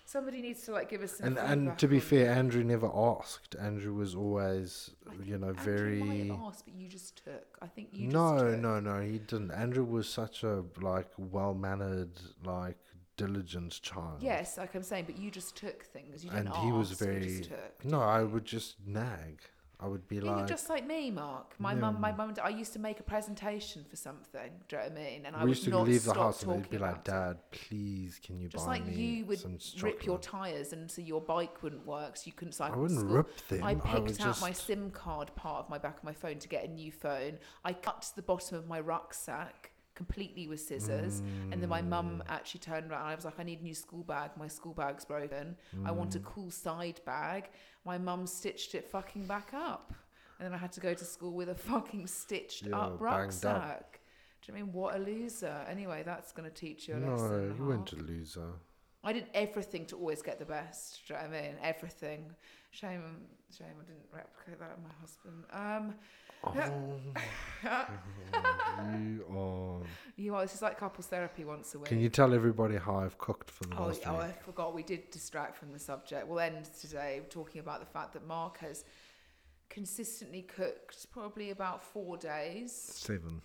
somebody 0.06 0.42
needs 0.42 0.64
to 0.64 0.72
like 0.72 0.90
give 0.90 1.02
us 1.02 1.18
some. 1.18 1.28
and 1.28 1.38
and 1.38 1.80
to 1.80 1.88
be 1.88 1.98
on- 1.98 2.02
fair, 2.02 2.32
Andrew 2.32 2.64
never 2.64 2.90
asked. 2.94 3.56
Andrew 3.60 3.94
was 3.94 4.16
always, 4.16 4.92
I 5.10 5.24
you 5.24 5.38
know, 5.38 5.54
think 5.54 5.60
Andrew 5.60 5.78
very. 5.78 6.04
might 6.04 6.28
have 6.28 6.40
asked, 6.48 6.66
but 6.66 6.76
you 6.76 6.88
just 6.88 7.24
took. 7.24 7.58
I 7.62 7.68
think 7.68 7.90
you 7.94 8.10
just 8.10 8.14
no, 8.14 8.52
took. 8.52 8.60
no, 8.60 8.80
no, 8.80 9.02
he 9.02 9.20
didn't. 9.20 9.52
Andrew 9.52 9.84
was 9.84 10.08
such 10.08 10.44
a 10.44 10.64
like 10.82 11.10
well 11.18 11.54
mannered, 11.54 12.12
like 12.44 12.78
diligent 13.18 13.82
child. 13.82 14.22
Yes, 14.22 14.58
like 14.58 14.76
I'm 14.76 14.84
saying, 14.84 15.06
but 15.06 15.18
you 15.18 15.30
just 15.32 15.56
took 15.56 15.84
things. 15.84 16.24
You 16.24 16.32
didn't 16.32 16.48
and 16.48 16.56
ask. 16.56 16.66
he 16.66 16.72
was 16.72 16.90
you 16.92 16.96
very. 17.06 17.38
just 17.38 17.50
took. 17.50 17.86
No, 17.86 18.02
I 18.02 18.24
would 18.24 18.46
just 18.46 18.76
nag. 18.86 19.42
I 19.80 19.88
would 19.88 20.08
be 20.08 20.22
like. 20.22 20.38
you're 20.38 20.48
just 20.48 20.70
like 20.70 20.88
me, 20.88 21.12
Mark. 21.12 21.56
My 21.60 21.76
mum, 21.76 22.00
my 22.00 22.12
mum. 22.12 22.34
I 22.42 22.50
used 22.50 22.74
to 22.74 22.80
make 22.80 23.00
a 23.00 23.04
presentation 23.04 23.84
for 23.90 23.96
something. 23.96 24.52
Do 24.70 24.76
you 24.78 24.82
know 24.82 24.88
what 24.90 24.98
I 25.00 25.04
mean? 25.04 25.26
And 25.26 25.36
I 25.36 25.40
we 25.40 25.50
would 25.50 25.58
used 25.58 25.64
to 25.66 25.70
not 25.72 25.88
leave 25.88 26.04
the 26.06 26.14
house 26.14 26.44
and 26.44 26.64
they'd 26.64 26.70
be 26.70 26.78
like, 26.78 27.04
"Dad, 27.04 27.38
please, 27.52 28.20
can 28.24 28.40
you? 28.40 28.48
Just 28.48 28.66
buy 28.66 28.74
like 28.74 28.88
me 28.88 28.94
you 28.94 29.26
would 29.26 29.40
some 29.40 29.58
rip 29.82 30.06
your 30.06 30.20
tires 30.20 30.72
and 30.72 30.90
so 30.90 31.02
your 31.02 31.20
bike 31.20 31.62
wouldn't 31.64 31.86
work, 31.86 32.16
so 32.16 32.24
you 32.26 32.32
couldn't 32.34 32.54
cycle 32.54 32.76
to 32.76 32.82
wouldn't 32.82 33.00
school. 33.02 33.16
rip 33.18 33.48
them. 33.50 33.64
I 33.64 33.72
I 33.72 33.76
picked 33.76 34.22
out 34.22 34.28
just. 34.28 34.42
my 34.42 34.52
SIM 34.52 34.90
card 34.92 35.36
part 35.36 35.66
of 35.66 35.70
my 35.70 35.78
back 35.78 35.98
of 35.98 36.04
my 36.04 36.14
phone 36.14 36.40
to 36.40 36.48
get 36.48 36.64
a 36.64 36.68
new 36.68 36.92
phone. 36.92 37.40
I 37.66 37.74
cut 37.74 38.04
to 38.04 38.16
the 38.16 38.22
bottom 38.22 38.58
of 38.58 38.68
my 38.68 38.80
rucksack 38.80 39.73
completely 39.96 40.48
with 40.48 40.60
scissors, 40.60 41.22
and 41.52 41.62
then 41.62 41.70
my 41.70 41.82
mum 41.82 42.22
Mm. 42.26 42.32
actually 42.32 42.60
turned 42.62 42.92
around. 42.92 43.06
I 43.06 43.16
was 43.16 43.26
like, 43.26 43.40
"I 43.40 43.44
need 43.44 43.60
a 43.62 43.64
new 43.64 43.76
school 43.76 44.04
bag. 44.04 44.32
My 44.38 44.48
school 44.48 44.74
bag's 44.74 45.06
broken. 45.06 45.58
I 45.86 45.92
want 45.92 46.16
a 46.16 46.20
Mm. 46.20 46.26
cool 46.26 46.52
side 46.52 47.00
bag." 47.06 47.50
My 47.86 47.98
mum 47.98 48.26
stitched 48.28 48.76
it 48.76 48.86
fucking 48.86 49.28
back 49.28 49.54
up, 49.54 49.94
and 50.40 50.46
then 50.46 50.54
I 50.54 50.58
had 50.58 50.72
to 50.74 50.80
go 50.80 50.94
to 50.94 51.06
school 51.06 51.34
with 51.34 51.50
a 51.50 51.56
fucking 51.56 52.08
stitched 52.08 52.64
Yeah, 52.68 52.78
up 52.80 53.00
rucksack. 53.02 54.00
Do 54.42 54.52
you 54.52 54.58
know 54.58 54.60
I 54.60 54.64
mean 54.66 54.74
what 54.74 54.96
a 54.96 55.00
loser? 55.00 55.66
Anyway, 55.70 56.04
that's 56.04 56.32
going 56.34 56.50
to 56.50 56.56
teach 56.56 56.88
you 56.88 56.96
a 56.96 57.00
lesson. 57.00 57.30
no, 57.30 57.36
and 57.50 57.58
you 57.58 57.66
weren't 57.66 57.92
a 57.94 57.96
loser. 57.96 58.54
I 59.06 59.12
did 59.14 59.28
everything 59.34 59.86
to 59.88 59.98
always 59.98 60.22
get 60.22 60.40
the 60.40 60.46
best. 60.46 61.06
Do 61.08 61.14
you 61.14 61.20
know 61.20 61.28
what 61.28 61.36
I 61.38 61.42
mean? 61.42 61.56
Everything. 61.62 62.36
Shame, 62.72 63.28
shame 63.52 63.76
I 63.80 63.84
didn't 63.86 64.08
replicate 64.12 64.60
that 64.60 64.78
with 64.78 64.86
my 64.86 64.94
husband. 65.02 65.46
Um, 65.52 65.96
you 66.56 66.62
are. 69.38 69.82
You 70.16 70.36
are. 70.36 70.42
This 70.42 70.56
is 70.56 70.62
like 70.62 70.78
couples 70.78 71.08
therapy 71.08 71.46
once 71.46 71.74
a 71.76 71.80
week. 71.80 71.88
Can 71.88 72.00
you 72.00 72.10
tell 72.10 72.34
everybody 72.34 72.78
how 72.78 72.96
I've 72.98 73.18
cooked 73.18 73.50
for 73.50 73.64
the 73.66 73.76
Oh, 73.78 73.86
last 73.88 74.04
oh, 74.06 74.14
week? 74.14 74.22
I 74.24 74.32
forgot. 74.44 74.74
We 74.74 74.84
did 74.84 75.10
distract 75.12 75.56
from 75.58 75.72
the 75.72 75.80
subject. 75.80 76.28
We'll 76.28 76.40
end 76.40 76.66
today 76.80 77.22
talking 77.30 77.60
about 77.62 77.80
the 77.80 77.86
fact 77.86 78.14
that 78.14 78.26
Mark 78.28 78.58
has 78.60 78.84
consistently 79.70 80.42
cooked 80.44 81.08
probably 81.12 81.50
about 81.52 81.82
four 81.84 82.18
days. 82.18 82.72
Seven. 82.74 83.42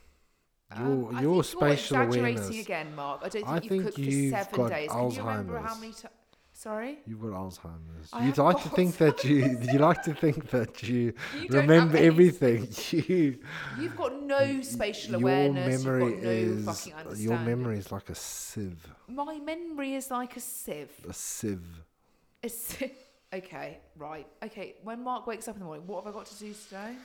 Um, 0.70 0.86
Your 0.86 1.14
I 1.14 1.22
your 1.22 1.22
think 1.22 1.22
you're 1.22 1.44
spatial 1.44 2.02
exaggerating 2.02 2.38
awareness. 2.40 2.60
again, 2.60 2.94
Mark. 2.94 3.20
I 3.22 3.28
don't 3.30 3.32
think 3.32 3.48
I 3.48 3.54
you've 3.54 3.68
think 3.68 3.84
cooked 3.84 3.98
you've 3.98 4.32
for 4.32 4.38
seven 4.44 4.56
got 4.60 4.70
days. 4.70 4.90
Can 4.90 5.10
you 5.10 5.18
remember 5.20 5.58
how 5.58 5.68
Alzheimer's. 5.74 5.80
many 5.80 5.92
times? 5.92 6.14
Sorry, 6.58 6.98
You've 7.06 7.20
got 7.20 7.30
Alzheimer's. 7.30 8.10
I 8.12 8.26
You'd 8.26 8.38
like 8.38 8.60
to 8.64 8.68
think 8.70 8.96
that 8.96 9.22
you 9.22 9.60
you 9.72 9.78
like 9.78 10.02
to 10.02 10.12
think 10.12 10.50
that 10.50 10.82
you, 10.82 11.12
you 11.40 11.48
remember 11.50 11.96
everything. 11.96 12.66
You 12.90 13.38
You've 13.80 13.96
got 13.96 14.20
no 14.24 14.60
spatial 14.62 15.12
your 15.12 15.20
awareness. 15.20 15.84
memory 15.84 16.16
no 16.16 16.28
is 16.28 16.90
your 17.16 17.38
memory 17.38 17.78
is 17.78 17.92
like 17.92 18.10
a 18.10 18.14
sieve. 18.16 18.84
My 19.06 19.38
memory 19.38 19.94
is 19.94 20.10
like 20.10 20.36
a 20.36 20.40
sieve. 20.40 20.90
A 21.08 21.12
sieve. 21.12 21.84
A 22.42 22.48
sieve. 22.48 22.90
Okay, 23.32 23.78
right. 23.96 24.26
Okay, 24.42 24.74
when 24.82 25.04
Mark 25.04 25.28
wakes 25.28 25.46
up 25.46 25.54
in 25.54 25.60
the 25.60 25.64
morning, 25.64 25.86
what 25.86 26.04
have 26.04 26.12
I 26.12 26.18
got 26.18 26.26
to 26.26 26.38
do 26.40 26.52
today? 26.52 26.96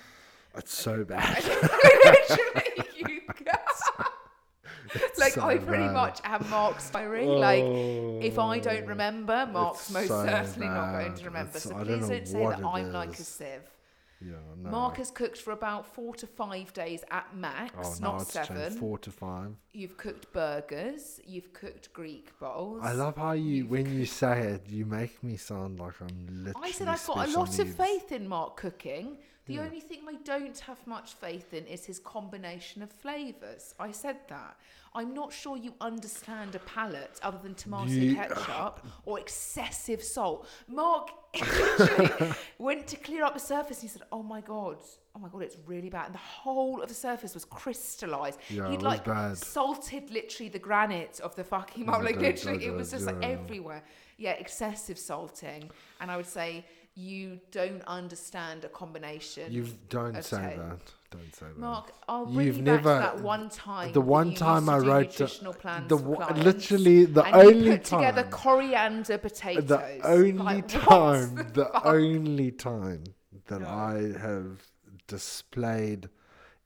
It's 0.58 0.74
so 0.74 1.04
bad. 1.04 1.44
Literally, 1.44 2.90
you 2.98 3.22
like 5.24 5.34
so 5.34 5.42
I 5.42 5.58
pretty 5.58 5.84
bad. 5.86 5.94
much 5.94 6.20
am 6.24 6.50
Mark's 6.50 6.90
diary. 6.90 7.26
Oh, 7.26 7.34
like 7.50 7.64
if 8.24 8.38
I 8.40 8.58
Oh, 8.58 8.62
don't 8.62 8.86
remember, 8.88 9.48
Mark's 9.52 9.90
most 9.92 10.08
so 10.10 10.26
certainly 10.26 10.68
not 10.68 10.92
going 10.94 11.14
to 11.16 11.26
remember. 11.26 11.50
It's- 11.58 11.64
So 11.64 11.76
I 11.76 11.84
don't 11.84 11.86
please 11.88 12.02
know 12.10 12.16
don't 12.18 12.28
say 12.28 12.46
that 12.46 12.64
I'm 12.66 12.92
like 12.94 13.14
a 13.20 13.24
sieve. 13.24 13.70
Yeah, 14.26 14.36
no. 14.58 14.70
Mark 14.70 14.96
has 14.98 15.12
cooked 15.12 15.40
for 15.42 15.52
about 15.52 15.86
four 15.86 16.16
to 16.16 16.26
five 16.26 16.72
days 16.72 17.04
at 17.12 17.36
max, 17.36 17.74
oh, 17.78 17.96
now 18.00 18.12
not 18.14 18.28
seven. 18.28 18.72
four 18.72 18.98
to 19.00 19.12
five. 19.12 19.52
You've 19.74 19.98
cooked 19.98 20.32
burgers. 20.32 21.20
You've 21.26 21.52
cooked 21.52 21.92
Greek 21.92 22.32
bowls. 22.40 22.80
I 22.84 22.94
love 22.94 23.18
how 23.18 23.34
you, 23.34 23.44
You've 23.56 23.70
when 23.70 23.94
you 24.00 24.06
say 24.06 24.36
it, 24.54 24.70
you 24.70 24.86
make 24.86 25.22
me 25.24 25.36
sound 25.36 25.80
like 25.82 26.00
I'm 26.00 26.26
literally. 26.46 26.68
I 26.70 26.72
said 26.72 26.88
I've 26.88 27.06
got 27.06 27.28
a 27.28 27.32
lot 27.38 27.60
of 27.60 27.68
faith 27.76 28.14
in 28.14 28.26
Mark 28.30 28.56
cooking. 28.56 29.18
The 29.46 29.56
Yeah. 29.56 29.62
only 29.64 29.82
thing 29.82 30.00
I 30.08 30.14
don't 30.24 30.58
have 30.60 30.86
much 30.88 31.16
faith 31.16 31.54
in 31.54 31.66
is 31.68 31.86
his 31.86 32.00
combination 32.00 32.82
of 32.82 32.90
flavours. 32.92 33.76
I 33.78 33.92
said 33.92 34.18
that. 34.30 34.56
I'm 34.96 35.14
not 35.14 35.34
sure 35.34 35.58
you 35.58 35.74
understand 35.82 36.56
a 36.56 36.60
palate 36.60 37.20
other 37.24 37.40
than 37.40 37.54
tomato 37.56 37.92
You- 37.92 38.16
ketchup 38.16 38.86
or 39.06 39.20
excessive 39.20 40.02
salt. 40.04 40.48
Mark 40.68 41.10
went 42.58 42.88
to 42.88 42.96
clear 42.98 43.24
up 43.26 43.34
the 43.34 43.40
surface. 43.40 43.78
And 43.82 43.90
he 43.90 43.94
said, 43.98 44.04
"Oh 44.12 44.24
my 44.24 44.40
god, 44.42 44.78
oh 45.16 45.20
my 45.20 45.30
god, 45.30 45.42
it's 45.42 45.58
really 45.66 45.90
bad." 45.90 46.06
And 46.08 46.14
the 46.16 46.20
whole 46.20 46.82
of 46.82 46.88
the 46.90 46.96
surface 46.96 47.34
was 47.34 47.44
crystallised. 47.46 48.40
Yeah, 48.50 48.70
was 48.70 48.82
like 48.82 49.04
bad. 49.06 49.38
salted 49.38 50.10
literally 50.12 50.50
the 50.50 50.60
granite 50.60 51.20
of 51.22 51.36
the 51.36 51.44
fucking 51.44 51.86
Yeah. 51.86 51.98
Like 51.98 52.18
literally, 52.18 52.66
it 52.66 52.72
was 52.74 52.92
just 52.92 53.06
like 53.06 53.22
everywhere. 53.24 53.84
Yeah, 54.18 54.32
excessive 54.34 54.98
salting. 55.00 55.70
And 56.00 56.12
I 56.12 56.18
would 56.18 56.28
say 56.28 56.66
you 56.96 57.40
don't 57.52 57.82
understand 57.88 58.64
a 58.66 58.70
combination. 58.70 59.52
You 59.52 59.68
don't 59.90 60.14
say 60.24 60.38
taste. 60.42 60.58
that. 60.58 60.80
Don't 61.12 61.36
say 61.36 61.46
that. 61.48 61.58
Mark, 61.58 61.92
I'll 62.08 62.26
bring 62.26 62.48
You've 62.48 62.58
you 62.58 62.64
back 62.64 62.76
never- 62.84 63.00
that 63.00 63.20
one 63.20 63.50
time. 63.50 63.94
the 63.94 64.02
one 64.02 64.34
time 64.36 64.70
I 64.70 64.78
wrote 64.78 65.08
nutritional 65.12 65.54
plans 65.54 65.88
the 65.90 65.98
clients, 65.98 66.44
literally 66.44 67.06
the 67.06 67.36
only 67.36 67.72
put 67.78 67.84
together 67.86 68.22
time- 68.24 68.32
coriander 68.32 69.18
potatoes. 69.18 69.66
the 69.66 70.00
only 70.08 70.32
Like, 70.34 70.68
time, 70.68 71.36
the 71.36 71.44
the 71.54 71.88
only 71.88 72.52
time 72.52 73.04
that 73.48 73.62
No. 73.62 73.68
I 73.68 74.14
have 74.20 74.62
displayed 75.08 76.10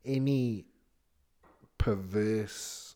any 0.05 0.65
perverse 1.77 2.86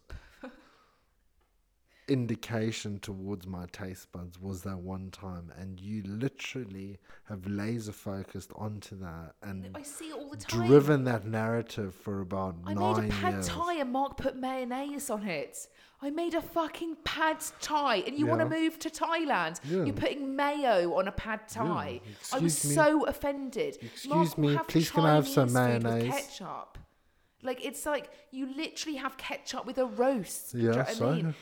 indication 2.12 3.00
towards 3.00 3.48
my 3.48 3.66
taste 3.72 4.12
buds 4.12 4.40
was 4.40 4.62
that 4.64 4.78
one 4.78 5.10
time, 5.12 5.52
and 5.58 5.80
you 5.80 6.04
literally 6.06 7.00
have 7.30 7.48
laser 7.48 7.92
focused 7.94 8.52
onto 8.56 8.98
that 9.00 9.34
and 9.42 9.70
I 9.76 9.82
see 9.84 10.10
it 10.10 10.16
all 10.16 10.30
the 10.30 10.38
time. 10.38 10.68
driven 10.68 11.04
that 11.06 11.26
narrative 11.26 11.96
for 11.96 12.20
about 12.22 12.56
I 12.66 12.74
nine 12.74 13.04
made 13.04 13.10
a 13.12 13.14
pad 13.16 13.34
years. 13.36 13.48
thai 13.48 13.74
and 13.76 13.92
Mark 13.92 14.18
put 14.18 14.36
mayonnaise 14.36 15.10
on 15.10 15.24
it. 15.24 15.68
I 16.04 16.10
made 16.10 16.34
a 16.34 16.42
fucking 16.42 16.98
pad 17.04 17.38
thai, 17.62 17.98
and 18.08 18.18
you 18.18 18.26
want 18.26 18.42
to 18.42 18.50
move 18.50 18.80
to 18.80 18.90
Thailand? 18.90 19.60
Yeah. 19.64 19.84
You're 19.86 19.94
putting 19.94 20.36
mayo 20.36 20.96
on 20.96 21.08
a 21.08 21.12
pad 21.12 21.42
thai. 21.48 22.02
I 22.34 22.40
was 22.40 22.66
me. 22.66 22.74
so 22.76 23.06
offended. 23.06 23.78
Excuse 23.82 24.36
Mark 24.36 24.38
me, 24.38 24.58
please 24.68 24.90
can 24.92 25.06
I 25.06 25.16
have 25.16 25.28
some 25.28 25.54
Chinese 25.54 25.84
mayonnaise? 25.84 26.12
ketchup. 26.12 26.78
Like 27.44 27.64
it's 27.66 27.86
like 27.86 28.10
you 28.32 28.54
literally 28.56 28.98
have 28.98 29.18
ketchup 29.18 29.66
with 29.66 29.78
a 29.80 29.86
roast. 29.86 30.52
Do 30.52 30.60
you 30.60 30.66
Yeah, 30.66 30.72
know 30.72 30.78
what 30.80 30.90
so? 30.90 31.10
I 31.10 31.16
mean? 31.16 31.36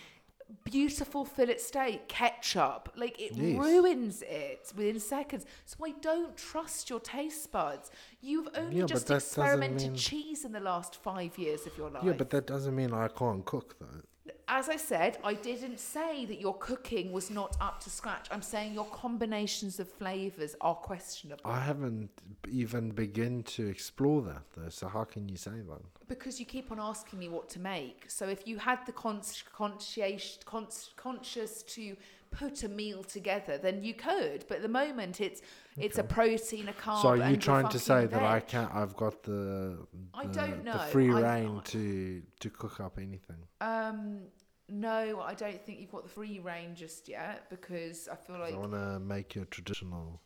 Beautiful 0.63 1.25
fillet 1.25 1.57
steak, 1.59 2.07
ketchup. 2.07 2.91
Like 2.95 3.19
it 3.19 3.33
Yes. 3.35 3.57
ruins 3.59 4.21
it 4.23 4.71
within 4.75 4.99
seconds. 4.99 5.45
So 5.65 5.85
I 5.85 5.91
don't 5.91 6.35
trust 6.35 6.89
your 6.89 6.99
taste 6.99 7.51
buds. 7.51 7.91
You've 8.21 8.49
only 8.55 8.77
Yeah, 8.79 8.85
just 8.85 9.09
experimented 9.11 9.89
mean- 9.91 9.95
cheese 9.95 10.45
in 10.45 10.51
the 10.51 10.59
last 10.59 10.95
five 10.95 11.37
years 11.37 11.65
of 11.67 11.77
your 11.77 11.89
life. 11.91 12.03
Yeah, 12.03 12.13
but 12.13 12.29
that 12.31 12.47
doesn't 12.47 12.75
mean 12.75 12.93
I 12.93 13.07
can't 13.09 13.45
cook 13.45 13.77
though. 13.79 14.01
As 14.47 14.69
I 14.69 14.75
said, 14.75 15.17
I 15.23 15.33
didn't 15.33 15.79
say 15.79 16.25
that 16.25 16.39
your 16.39 16.57
cooking 16.57 17.11
was 17.11 17.29
not 17.29 17.57
up 17.61 17.79
to 17.81 17.89
scratch. 17.89 18.27
I'm 18.31 18.41
saying 18.41 18.73
your 18.73 18.85
combinations 18.85 19.79
of 19.79 19.89
flavors 19.89 20.55
are 20.61 20.75
questionable 20.75 21.41
I 21.45 21.59
haven't 21.59 22.09
even 22.49 22.91
begin 22.91 23.43
to 23.43 23.67
explore 23.67 24.21
that 24.23 24.43
though. 24.55 24.69
So 24.69 24.87
how 24.87 25.03
can 25.03 25.29
you 25.29 25.37
say 25.37 25.51
that? 25.51 25.81
because 26.09 26.39
you 26.39 26.45
keep 26.45 26.71
on 26.71 26.79
asking 26.79 27.19
me 27.19 27.29
what 27.29 27.47
to 27.49 27.59
make. 27.59 28.05
So 28.07 28.27
if 28.27 28.45
you 28.45 28.57
had 28.57 28.79
the 28.85 28.91
con- 28.91 29.21
conscious, 29.53 30.39
con- 30.43 30.67
conscious 30.97 31.63
to 31.63 31.95
put 32.31 32.63
a 32.63 32.69
meal 32.69 33.03
together, 33.03 33.57
then 33.57 33.83
you 33.83 33.93
could. 33.93 34.45
But 34.47 34.57
at 34.57 34.61
the 34.63 34.67
moment, 34.69 35.19
it's 35.21 35.41
it's 35.77 35.97
a 35.97 36.03
protein, 36.03 36.69
a 36.69 36.73
carb. 36.73 37.01
so 37.01 37.09
are 37.09 37.29
you 37.29 37.37
trying 37.37 37.67
to 37.69 37.79
say 37.79 38.01
fucking 38.03 38.09
that 38.11 38.23
I 38.23 38.39
can't? 38.39 38.73
I've 38.73 38.95
got 38.95 39.23
the, 39.23 39.85
I 40.13 40.25
don't 40.25 40.63
the 40.63 40.71
know. 40.73 40.79
free 40.91 41.11
I- 41.11 41.21
rein 41.39 41.61
to 41.65 42.21
to 42.39 42.49
cook 42.49 42.79
up 42.79 42.97
anything. 42.97 43.37
Um, 43.61 44.21
no, 44.69 45.21
I 45.21 45.33
don't 45.33 45.61
think 45.65 45.79
you've 45.79 45.91
got 45.91 46.03
the 46.03 46.09
free 46.09 46.39
rein 46.39 46.75
just 46.75 47.09
yet 47.09 47.49
because 47.49 48.07
I 48.07 48.15
feel 48.15 48.39
like 48.39 48.53
I 48.53 48.57
want 48.57 48.73
to 48.73 48.99
make 48.99 49.33
your 49.35 49.45
traditional 49.45 50.21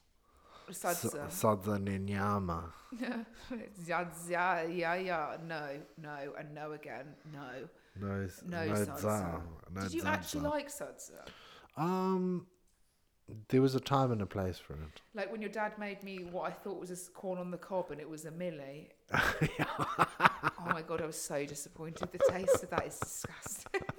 sadza. 0.69 1.27
sadza 1.29 1.77
nenyama. 1.79 2.71
yeah, 2.99 3.23
yeah, 4.29 4.63
yeah, 4.63 4.95
yeah. 4.95 5.37
No, 5.47 5.67
no, 6.01 6.33
and 6.37 6.53
no 6.53 6.71
again. 6.73 7.05
No. 7.33 7.67
No, 7.99 8.27
No 8.47 8.65
no 8.65 8.73
sadza. 8.73 8.99
za, 8.99 9.41
no 9.73 9.81
Did 9.81 9.93
you 9.93 10.03
actually 10.03 10.41
like 10.41 10.67
sadza? 10.69 11.21
Um, 11.77 12.47
there 13.49 13.61
was 13.61 13.75
a 13.75 13.79
time 13.79 14.11
and 14.11 14.21
a 14.21 14.25
place 14.25 14.57
for 14.57 14.73
it. 14.73 15.01
Like 15.15 15.31
when 15.31 15.41
your 15.41 15.49
dad 15.49 15.77
made 15.79 16.03
me 16.03 16.23
what 16.23 16.49
I 16.49 16.51
thought 16.51 16.79
was 16.79 16.91
a 16.91 17.11
corn 17.11 17.39
on 17.39 17.51
the 17.51 17.57
cob 17.57 17.91
and 17.91 17.99
it 17.99 18.09
was 18.09 18.25
a 18.25 18.31
mealie. 18.31 18.89
oh 19.13 20.65
my 20.65 20.81
god, 20.81 21.01
I 21.01 21.05
was 21.05 21.19
so 21.19 21.45
disappointed. 21.45 22.09
The 22.11 22.19
taste 22.31 22.63
of 22.63 22.69
that 22.71 22.85
is 22.85 22.99
disgusting. 22.99 23.81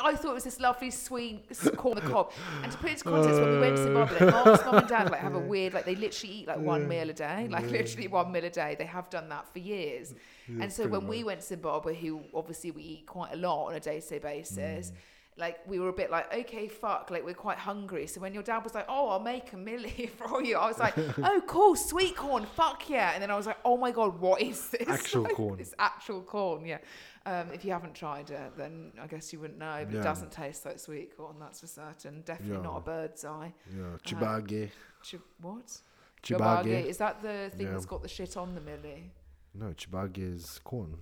I 0.00 0.14
thought 0.14 0.30
it 0.30 0.34
was 0.34 0.44
this 0.44 0.60
lovely 0.60 0.90
sweet 0.90 1.46
corn 1.76 1.98
on 1.98 2.04
the 2.04 2.10
cob. 2.10 2.32
And 2.62 2.72
to 2.72 2.78
put 2.78 2.90
it 2.90 2.92
into 2.92 3.04
context, 3.04 3.40
when 3.40 3.50
we 3.52 3.60
went 3.60 3.76
to 3.76 3.82
Zimbabwe, 3.84 4.18
like 4.18 4.44
Mark's 4.44 4.64
mum 4.64 4.74
and 4.76 4.88
dad 4.88 5.10
like 5.10 5.20
have 5.20 5.34
a 5.34 5.38
weird 5.52 5.74
like 5.74 5.84
they 5.84 5.94
literally 5.94 6.34
eat 6.34 6.48
like 6.48 6.58
one 6.58 6.88
meal 6.88 7.08
a 7.08 7.12
day, 7.12 7.48
like 7.48 7.70
literally 7.70 8.08
one 8.08 8.32
meal 8.32 8.44
a 8.44 8.50
day. 8.50 8.76
They 8.78 8.86
have 8.86 9.10
done 9.10 9.28
that 9.28 9.52
for 9.52 9.58
years. 9.58 10.14
and 10.48 10.72
so 10.72 10.88
when 10.88 11.06
we 11.06 11.24
went 11.24 11.40
to 11.40 11.46
Zimbabwe, 11.46 11.94
who 11.94 12.22
obviously 12.34 12.70
we 12.70 12.82
eat 12.82 13.06
quite 13.06 13.32
a 13.32 13.36
lot 13.36 13.66
on 13.66 13.74
a 13.74 13.80
day 13.80 14.00
to 14.00 14.08
day 14.08 14.18
basis, 14.18 14.92
like 15.38 15.58
we 15.66 15.78
were 15.78 15.88
a 15.88 15.92
bit 15.92 16.10
like, 16.10 16.32
okay, 16.34 16.66
fuck, 16.68 17.10
like 17.10 17.24
we're 17.24 17.32
quite 17.34 17.58
hungry. 17.58 18.06
So 18.06 18.20
when 18.20 18.34
your 18.34 18.42
dad 18.42 18.64
was 18.64 18.74
like, 18.74 18.86
oh, 18.88 19.08
I'll 19.08 19.20
make 19.20 19.52
a 19.52 19.56
mealie 19.56 20.10
for 20.18 20.42
you, 20.42 20.56
I 20.56 20.66
was 20.66 20.78
like, 20.78 20.94
oh, 21.22 21.40
cool, 21.46 21.76
sweet 21.76 22.16
corn, 22.16 22.44
fuck 22.44 22.88
yeah. 22.90 23.12
And 23.14 23.22
then 23.22 23.30
I 23.30 23.36
was 23.36 23.46
like, 23.46 23.58
oh 23.64 23.76
my 23.76 23.90
god, 23.92 24.20
what 24.20 24.42
is 24.42 24.68
this? 24.70 24.88
Actual 24.88 25.22
Like, 25.22 25.34
corn. 25.34 25.60
It's 25.60 25.74
actual 25.78 26.22
corn, 26.22 26.64
yeah. 26.66 26.78
Um, 27.24 27.48
if 27.52 27.64
you 27.64 27.72
haven't 27.72 27.94
tried 27.94 28.30
it, 28.30 28.52
then 28.56 28.90
I 29.00 29.06
guess 29.06 29.32
you 29.32 29.38
wouldn't 29.40 29.58
know. 29.58 29.84
But 29.84 29.94
Yeah. 29.94 30.00
it 30.00 30.04
doesn't 30.04 30.32
taste 30.32 30.64
like 30.66 30.78
sweet 30.78 31.16
corn, 31.16 31.36
that's 31.38 31.60
for 31.60 31.66
certain. 31.66 32.22
Definitely 32.24 32.62
not 32.62 32.78
a 32.78 32.80
bird's 32.80 33.24
eye. 33.24 33.52
Yeah, 33.76 33.96
chibage. 34.04 34.70
Ch- 35.02 35.16
what? 35.40 35.80
Chibage. 36.22 36.86
Is 36.86 36.96
that 36.98 37.22
the 37.22 37.50
thing 37.56 37.66
Yeah. 37.66 37.72
that's 37.74 37.86
got 37.86 38.02
the 38.02 38.08
shit 38.08 38.36
on 38.36 38.54
the 38.54 38.60
mealie? 38.60 39.10
No, 39.54 39.66
chibage 39.66 40.18
is 40.18 40.58
corn. 40.64 40.96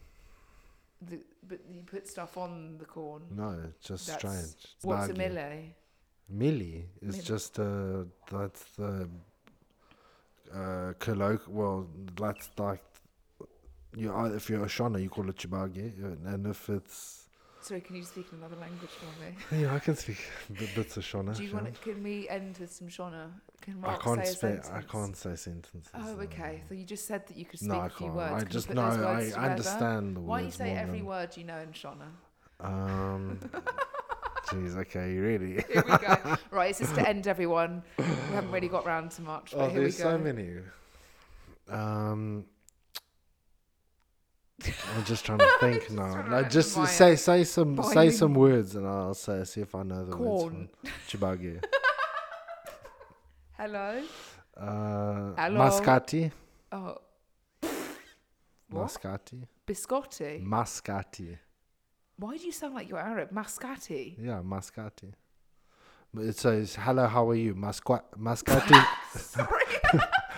The, 1.02 1.20
but 1.46 1.60
you 1.70 1.82
put 1.82 2.08
stuff 2.08 2.36
on 2.38 2.78
the 2.78 2.84
corn. 2.86 3.22
No, 3.30 3.50
it's 3.68 3.86
just 3.86 4.06
That's- 4.06 4.20
strange. 4.50 4.76
What's 4.82 5.08
a 5.10 5.12
Chibage. 5.12 5.34
mealie? 5.34 5.72
Mealie 6.34 6.84
is 7.02 7.22
just 7.22 7.58
uh 7.60 8.04
that's 8.30 8.64
the 8.76 9.08
uh 10.52 10.92
colloquial. 10.98 11.52
Well, 11.54 11.86
that's 12.18 12.48
like 12.58 12.82
you. 13.96 14.10
If 14.34 14.48
you're 14.50 14.64
a 14.64 14.66
Shona, 14.68 15.00
you 15.02 15.08
call 15.08 15.28
it 15.28 15.36
chibage, 15.36 16.02
and 16.26 16.46
if 16.46 16.68
it's 16.68 17.25
Sorry, 17.66 17.80
can 17.80 17.96
you 17.96 18.04
speak 18.04 18.26
in 18.30 18.38
another 18.38 18.54
language 18.60 18.90
for 18.90 19.06
me? 19.24 19.34
Yeah, 19.62 19.74
I 19.74 19.80
can 19.80 19.96
speak 19.96 20.18
b- 20.56 20.68
bits 20.76 20.96
of 20.98 21.02
Shona. 21.02 21.36
Do 21.36 21.42
you 21.42 21.52
want? 21.52 21.80
Can 21.82 22.00
we 22.00 22.28
end 22.28 22.58
with 22.58 22.72
some 22.72 22.86
Shona? 22.86 23.26
Can 23.60 23.84
I 23.84 23.96
can't 23.96 24.24
say 24.24 24.30
a 24.32 24.34
sentence? 24.36 24.70
I 24.72 24.82
can't 24.82 25.16
say 25.16 25.34
sentences. 25.34 25.90
Oh, 25.92 26.12
okay. 26.20 26.62
So 26.68 26.74
you 26.74 26.84
just 26.84 27.08
said 27.08 27.26
that 27.26 27.36
you 27.36 27.44
could 27.44 27.58
speak 27.58 27.72
No, 27.72 27.80
I 27.80 27.86
a 27.86 27.90
few 27.90 28.06
can't. 28.06 28.14
words. 28.14 28.32
I 28.34 28.38
Can 28.38 28.46
you 28.46 28.52
just 28.52 28.66
put 28.68 28.76
know. 28.76 28.90
those 28.90 29.00
I 29.00 29.14
words 29.14 29.28
together? 29.30 29.46
understand 29.50 30.16
the 30.16 30.20
Why 30.20 30.36
don't 30.38 30.46
you 30.46 30.52
say 30.52 30.68
more 30.68 30.78
every 30.78 30.98
than- 30.98 31.06
word 31.08 31.36
you 31.36 31.42
know 31.44 31.58
in 31.58 31.68
Shona? 31.72 32.08
Um. 32.60 33.40
Jeez. 34.46 34.76
Okay. 34.76 35.12
You 35.14 35.22
really. 35.22 35.52
Here 35.72 35.82
we 35.88 35.98
go. 35.98 36.36
right, 36.52 36.70
it's 36.70 36.78
just 36.78 36.94
to 36.94 37.08
end 37.08 37.26
everyone. 37.26 37.82
We 37.98 38.04
haven't 38.32 38.52
really 38.52 38.68
got 38.68 38.86
round 38.86 39.10
to 39.12 39.22
much, 39.22 39.50
but 39.50 39.60
Oh, 39.60 39.66
here 39.68 39.74
we 39.78 39.80
there's 39.80 39.98
go. 39.98 40.04
so 40.04 40.18
many. 40.18 40.50
Um. 41.68 42.44
I'm 44.64 45.04
just 45.04 45.24
trying 45.26 45.38
to 45.38 45.48
think 45.60 45.90
now. 45.90 46.06
No, 46.08 46.14
remember 46.16 46.48
just 46.48 46.72
say 46.86 47.16
say 47.16 47.44
some 47.44 47.82
say 47.82 48.10
some 48.10 48.34
words 48.34 48.74
and 48.74 48.86
I'll 48.86 49.14
say 49.14 49.44
see 49.44 49.60
if 49.60 49.74
I 49.74 49.82
know 49.82 50.04
the 50.04 50.12
Corn. 50.12 50.68
words. 50.84 50.94
for 51.08 51.16
Chibage. 51.18 51.62
Hello. 53.58 54.02
Uh, 54.56 55.32
Hello. 55.36 55.60
Mascati. 55.60 56.30
Oh. 56.72 56.96
What? 58.70 58.86
Mascati. 58.88 59.42
Biscotti. 59.66 60.42
Mascati. 60.44 61.38
Why 62.18 62.36
do 62.36 62.44
you 62.46 62.52
sound 62.52 62.74
like 62.74 62.88
you're 62.88 62.98
Arab? 62.98 63.30
Mascati. 63.30 64.16
Yeah, 64.18 64.40
Mascati. 64.44 65.12
But 66.14 66.24
It 66.24 66.38
says, 66.38 66.74
"Hello, 66.76 67.06
how 67.06 67.28
are 67.28 67.34
you, 67.34 67.54
Masqua- 67.54 68.02
Mascati?" 68.18 68.86
Sorry. 69.18 69.64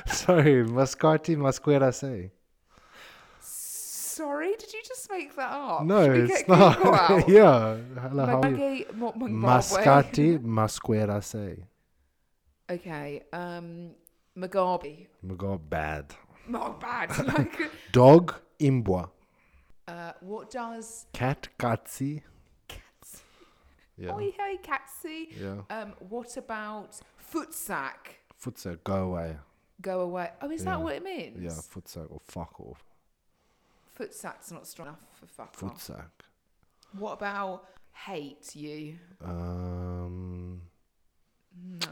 Sorry, 0.06 0.64
Mascati, 0.64 1.36
Masquera 1.36 1.94
say. 1.94 2.32
Sorry, 4.18 4.56
did 4.56 4.72
you 4.72 4.80
just 4.84 5.08
make 5.12 5.36
that 5.36 5.52
up? 5.52 5.84
No, 5.84 6.00
it's 6.10 6.48
not. 6.48 7.28
yeah, 7.28 7.76
hello, 8.02 8.26
how 8.26 8.40
are 8.42 8.48
you? 8.48 8.56
Magagi 8.56 8.94
Mo- 8.96 9.12
Zimbabwe. 9.12 9.48
Mascati, 9.48 10.38
Masquera 10.58 11.22
say. 11.22 11.62
Okay. 12.68 13.22
Um, 13.32 13.90
Mugabe. 14.36 15.06
Got 15.36 15.70
bad. 15.70 16.06
Not 16.48 16.80
bad. 16.86 17.16
like, 17.28 17.70
Dog, 17.92 18.34
Imbwa. 18.58 19.08
uh, 19.86 20.12
what 20.20 20.50
does 20.50 21.06
Cat, 21.12 21.46
Katsi. 21.56 22.22
Yeah. 23.96 24.14
Oi 24.14 24.32
hey 24.36 24.58
Catsy? 24.62 25.28
Yeah. 25.40 25.62
Um, 25.70 25.92
what 26.08 26.36
about 26.36 26.98
footsack? 27.32 28.18
Futsa, 28.44 28.78
go 28.82 28.94
away. 29.10 29.36
Go 29.80 30.00
away. 30.00 30.30
Oh, 30.42 30.50
is 30.50 30.64
Yeah. 30.64 30.70
that 30.72 30.82
what 30.82 30.94
it 30.96 31.04
means? 31.04 31.40
Yeah, 31.40 31.50
futsa 31.50 32.10
or 32.10 32.20
fuck 32.26 32.58
off. 32.60 32.84
Footsack's 33.98 34.52
not 34.52 34.66
strong 34.66 34.88
enough 34.88 35.00
for 35.18 35.26
fuck 35.26 35.56
off. 35.62 35.86
Futsak. 35.88 36.10
What 36.96 37.12
about 37.14 37.64
hate 38.06 38.54
you? 38.54 38.96
Um, 39.24 40.62
No. 41.60 41.88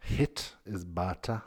hit 0.00 0.52
is 0.64 0.84
bata. 0.86 1.42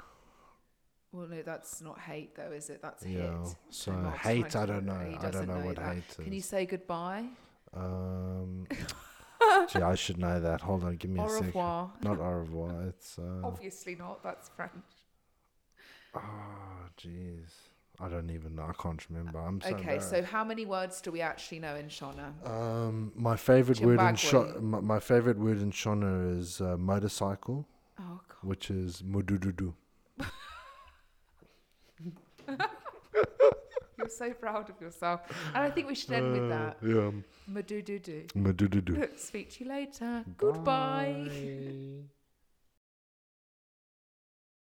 Well, 1.11 1.27
no, 1.27 1.41
that's 1.41 1.81
not 1.81 1.97
hate 1.99 2.35
though, 2.35 2.51
is 2.51 2.69
it? 2.69 2.81
That's 2.83 3.03
Yeah. 3.03 3.43
hit. 3.43 3.55
So 3.71 3.91
Mark's 3.93 4.19
hate, 4.19 4.55
I 4.55 4.65
don't 4.67 4.85
know. 4.85 4.99
He 4.99 5.15
I 5.15 5.21
don't 5.21 5.31
doesn't 5.31 5.47
know 5.47 5.65
what 5.65 5.75
that. 5.77 5.95
hate 5.95 6.03
is. 6.09 6.15
Can 6.17 6.33
you 6.33 6.41
say 6.41 6.65
goodbye? 6.67 7.25
Um, 7.73 8.67
gee, 9.69 9.81
I 9.81 9.95
should 9.95 10.19
know 10.19 10.39
that. 10.39 10.61
Hold 10.61 10.83
on, 10.83 10.95
give 10.97 11.09
me 11.09 11.19
Au 11.21 11.25
a 11.25 11.29
second. 11.29 11.47
revoir. 11.47 11.91
Not 12.03 12.19
au 12.19 12.31
revoir. 12.33 12.83
It's 12.89 13.17
uh. 13.17 13.41
Obviously 13.43 13.95
not. 13.95 14.21
That's 14.21 14.47
French. 14.49 14.73
Oh, 16.13 16.85
jeez. 16.97 17.49
I 17.99 18.07
don't 18.09 18.29
even 18.29 18.55
know. 18.55 18.63
I 18.69 18.73
can't 18.81 19.03
remember. 19.09 19.39
I'm 19.39 19.59
so 19.59 19.69
okay, 19.69 19.99
so 19.99 20.21
how 20.21 20.43
many 20.43 20.65
words 20.65 21.01
do 21.01 21.11
we 21.11 21.21
actually 21.21 21.59
know 21.59 21.75
in 21.75 21.87
Shona? 21.87 22.31
Um, 22.47 23.11
my 23.15 23.35
favorite 23.35 23.81
word 23.81 23.99
in 23.99 24.15
Shona, 24.15 24.61
my, 24.61 24.79
my 24.79 24.99
favorite 24.99 25.37
word 25.39 25.59
in 25.61 25.71
Shona 25.71 26.37
is 26.39 26.61
uh, 26.61 26.77
motorcycle, 26.77 27.67
Oh 27.99 28.21
God. 28.27 28.37
which 28.43 28.69
is 28.69 29.01
mudududu. 29.01 29.73
You're 33.97 34.09
so 34.09 34.31
proud 34.33 34.69
of 34.69 34.79
yourself. 34.79 35.21
And 35.55 35.63
I 35.63 35.71
think 35.71 35.87
we 35.87 35.95
should 35.95 36.11
end 36.11 36.31
with 36.33 36.49
that. 36.49 36.77
Yeah, 36.83 36.89
doo. 36.89 37.23
mudududu. 37.49 39.17
Speak 39.19 39.49
to 39.53 39.63
you 39.63 39.69
later. 39.71 40.23
Goodbye. 40.37 41.25
Bye. 41.27 42.07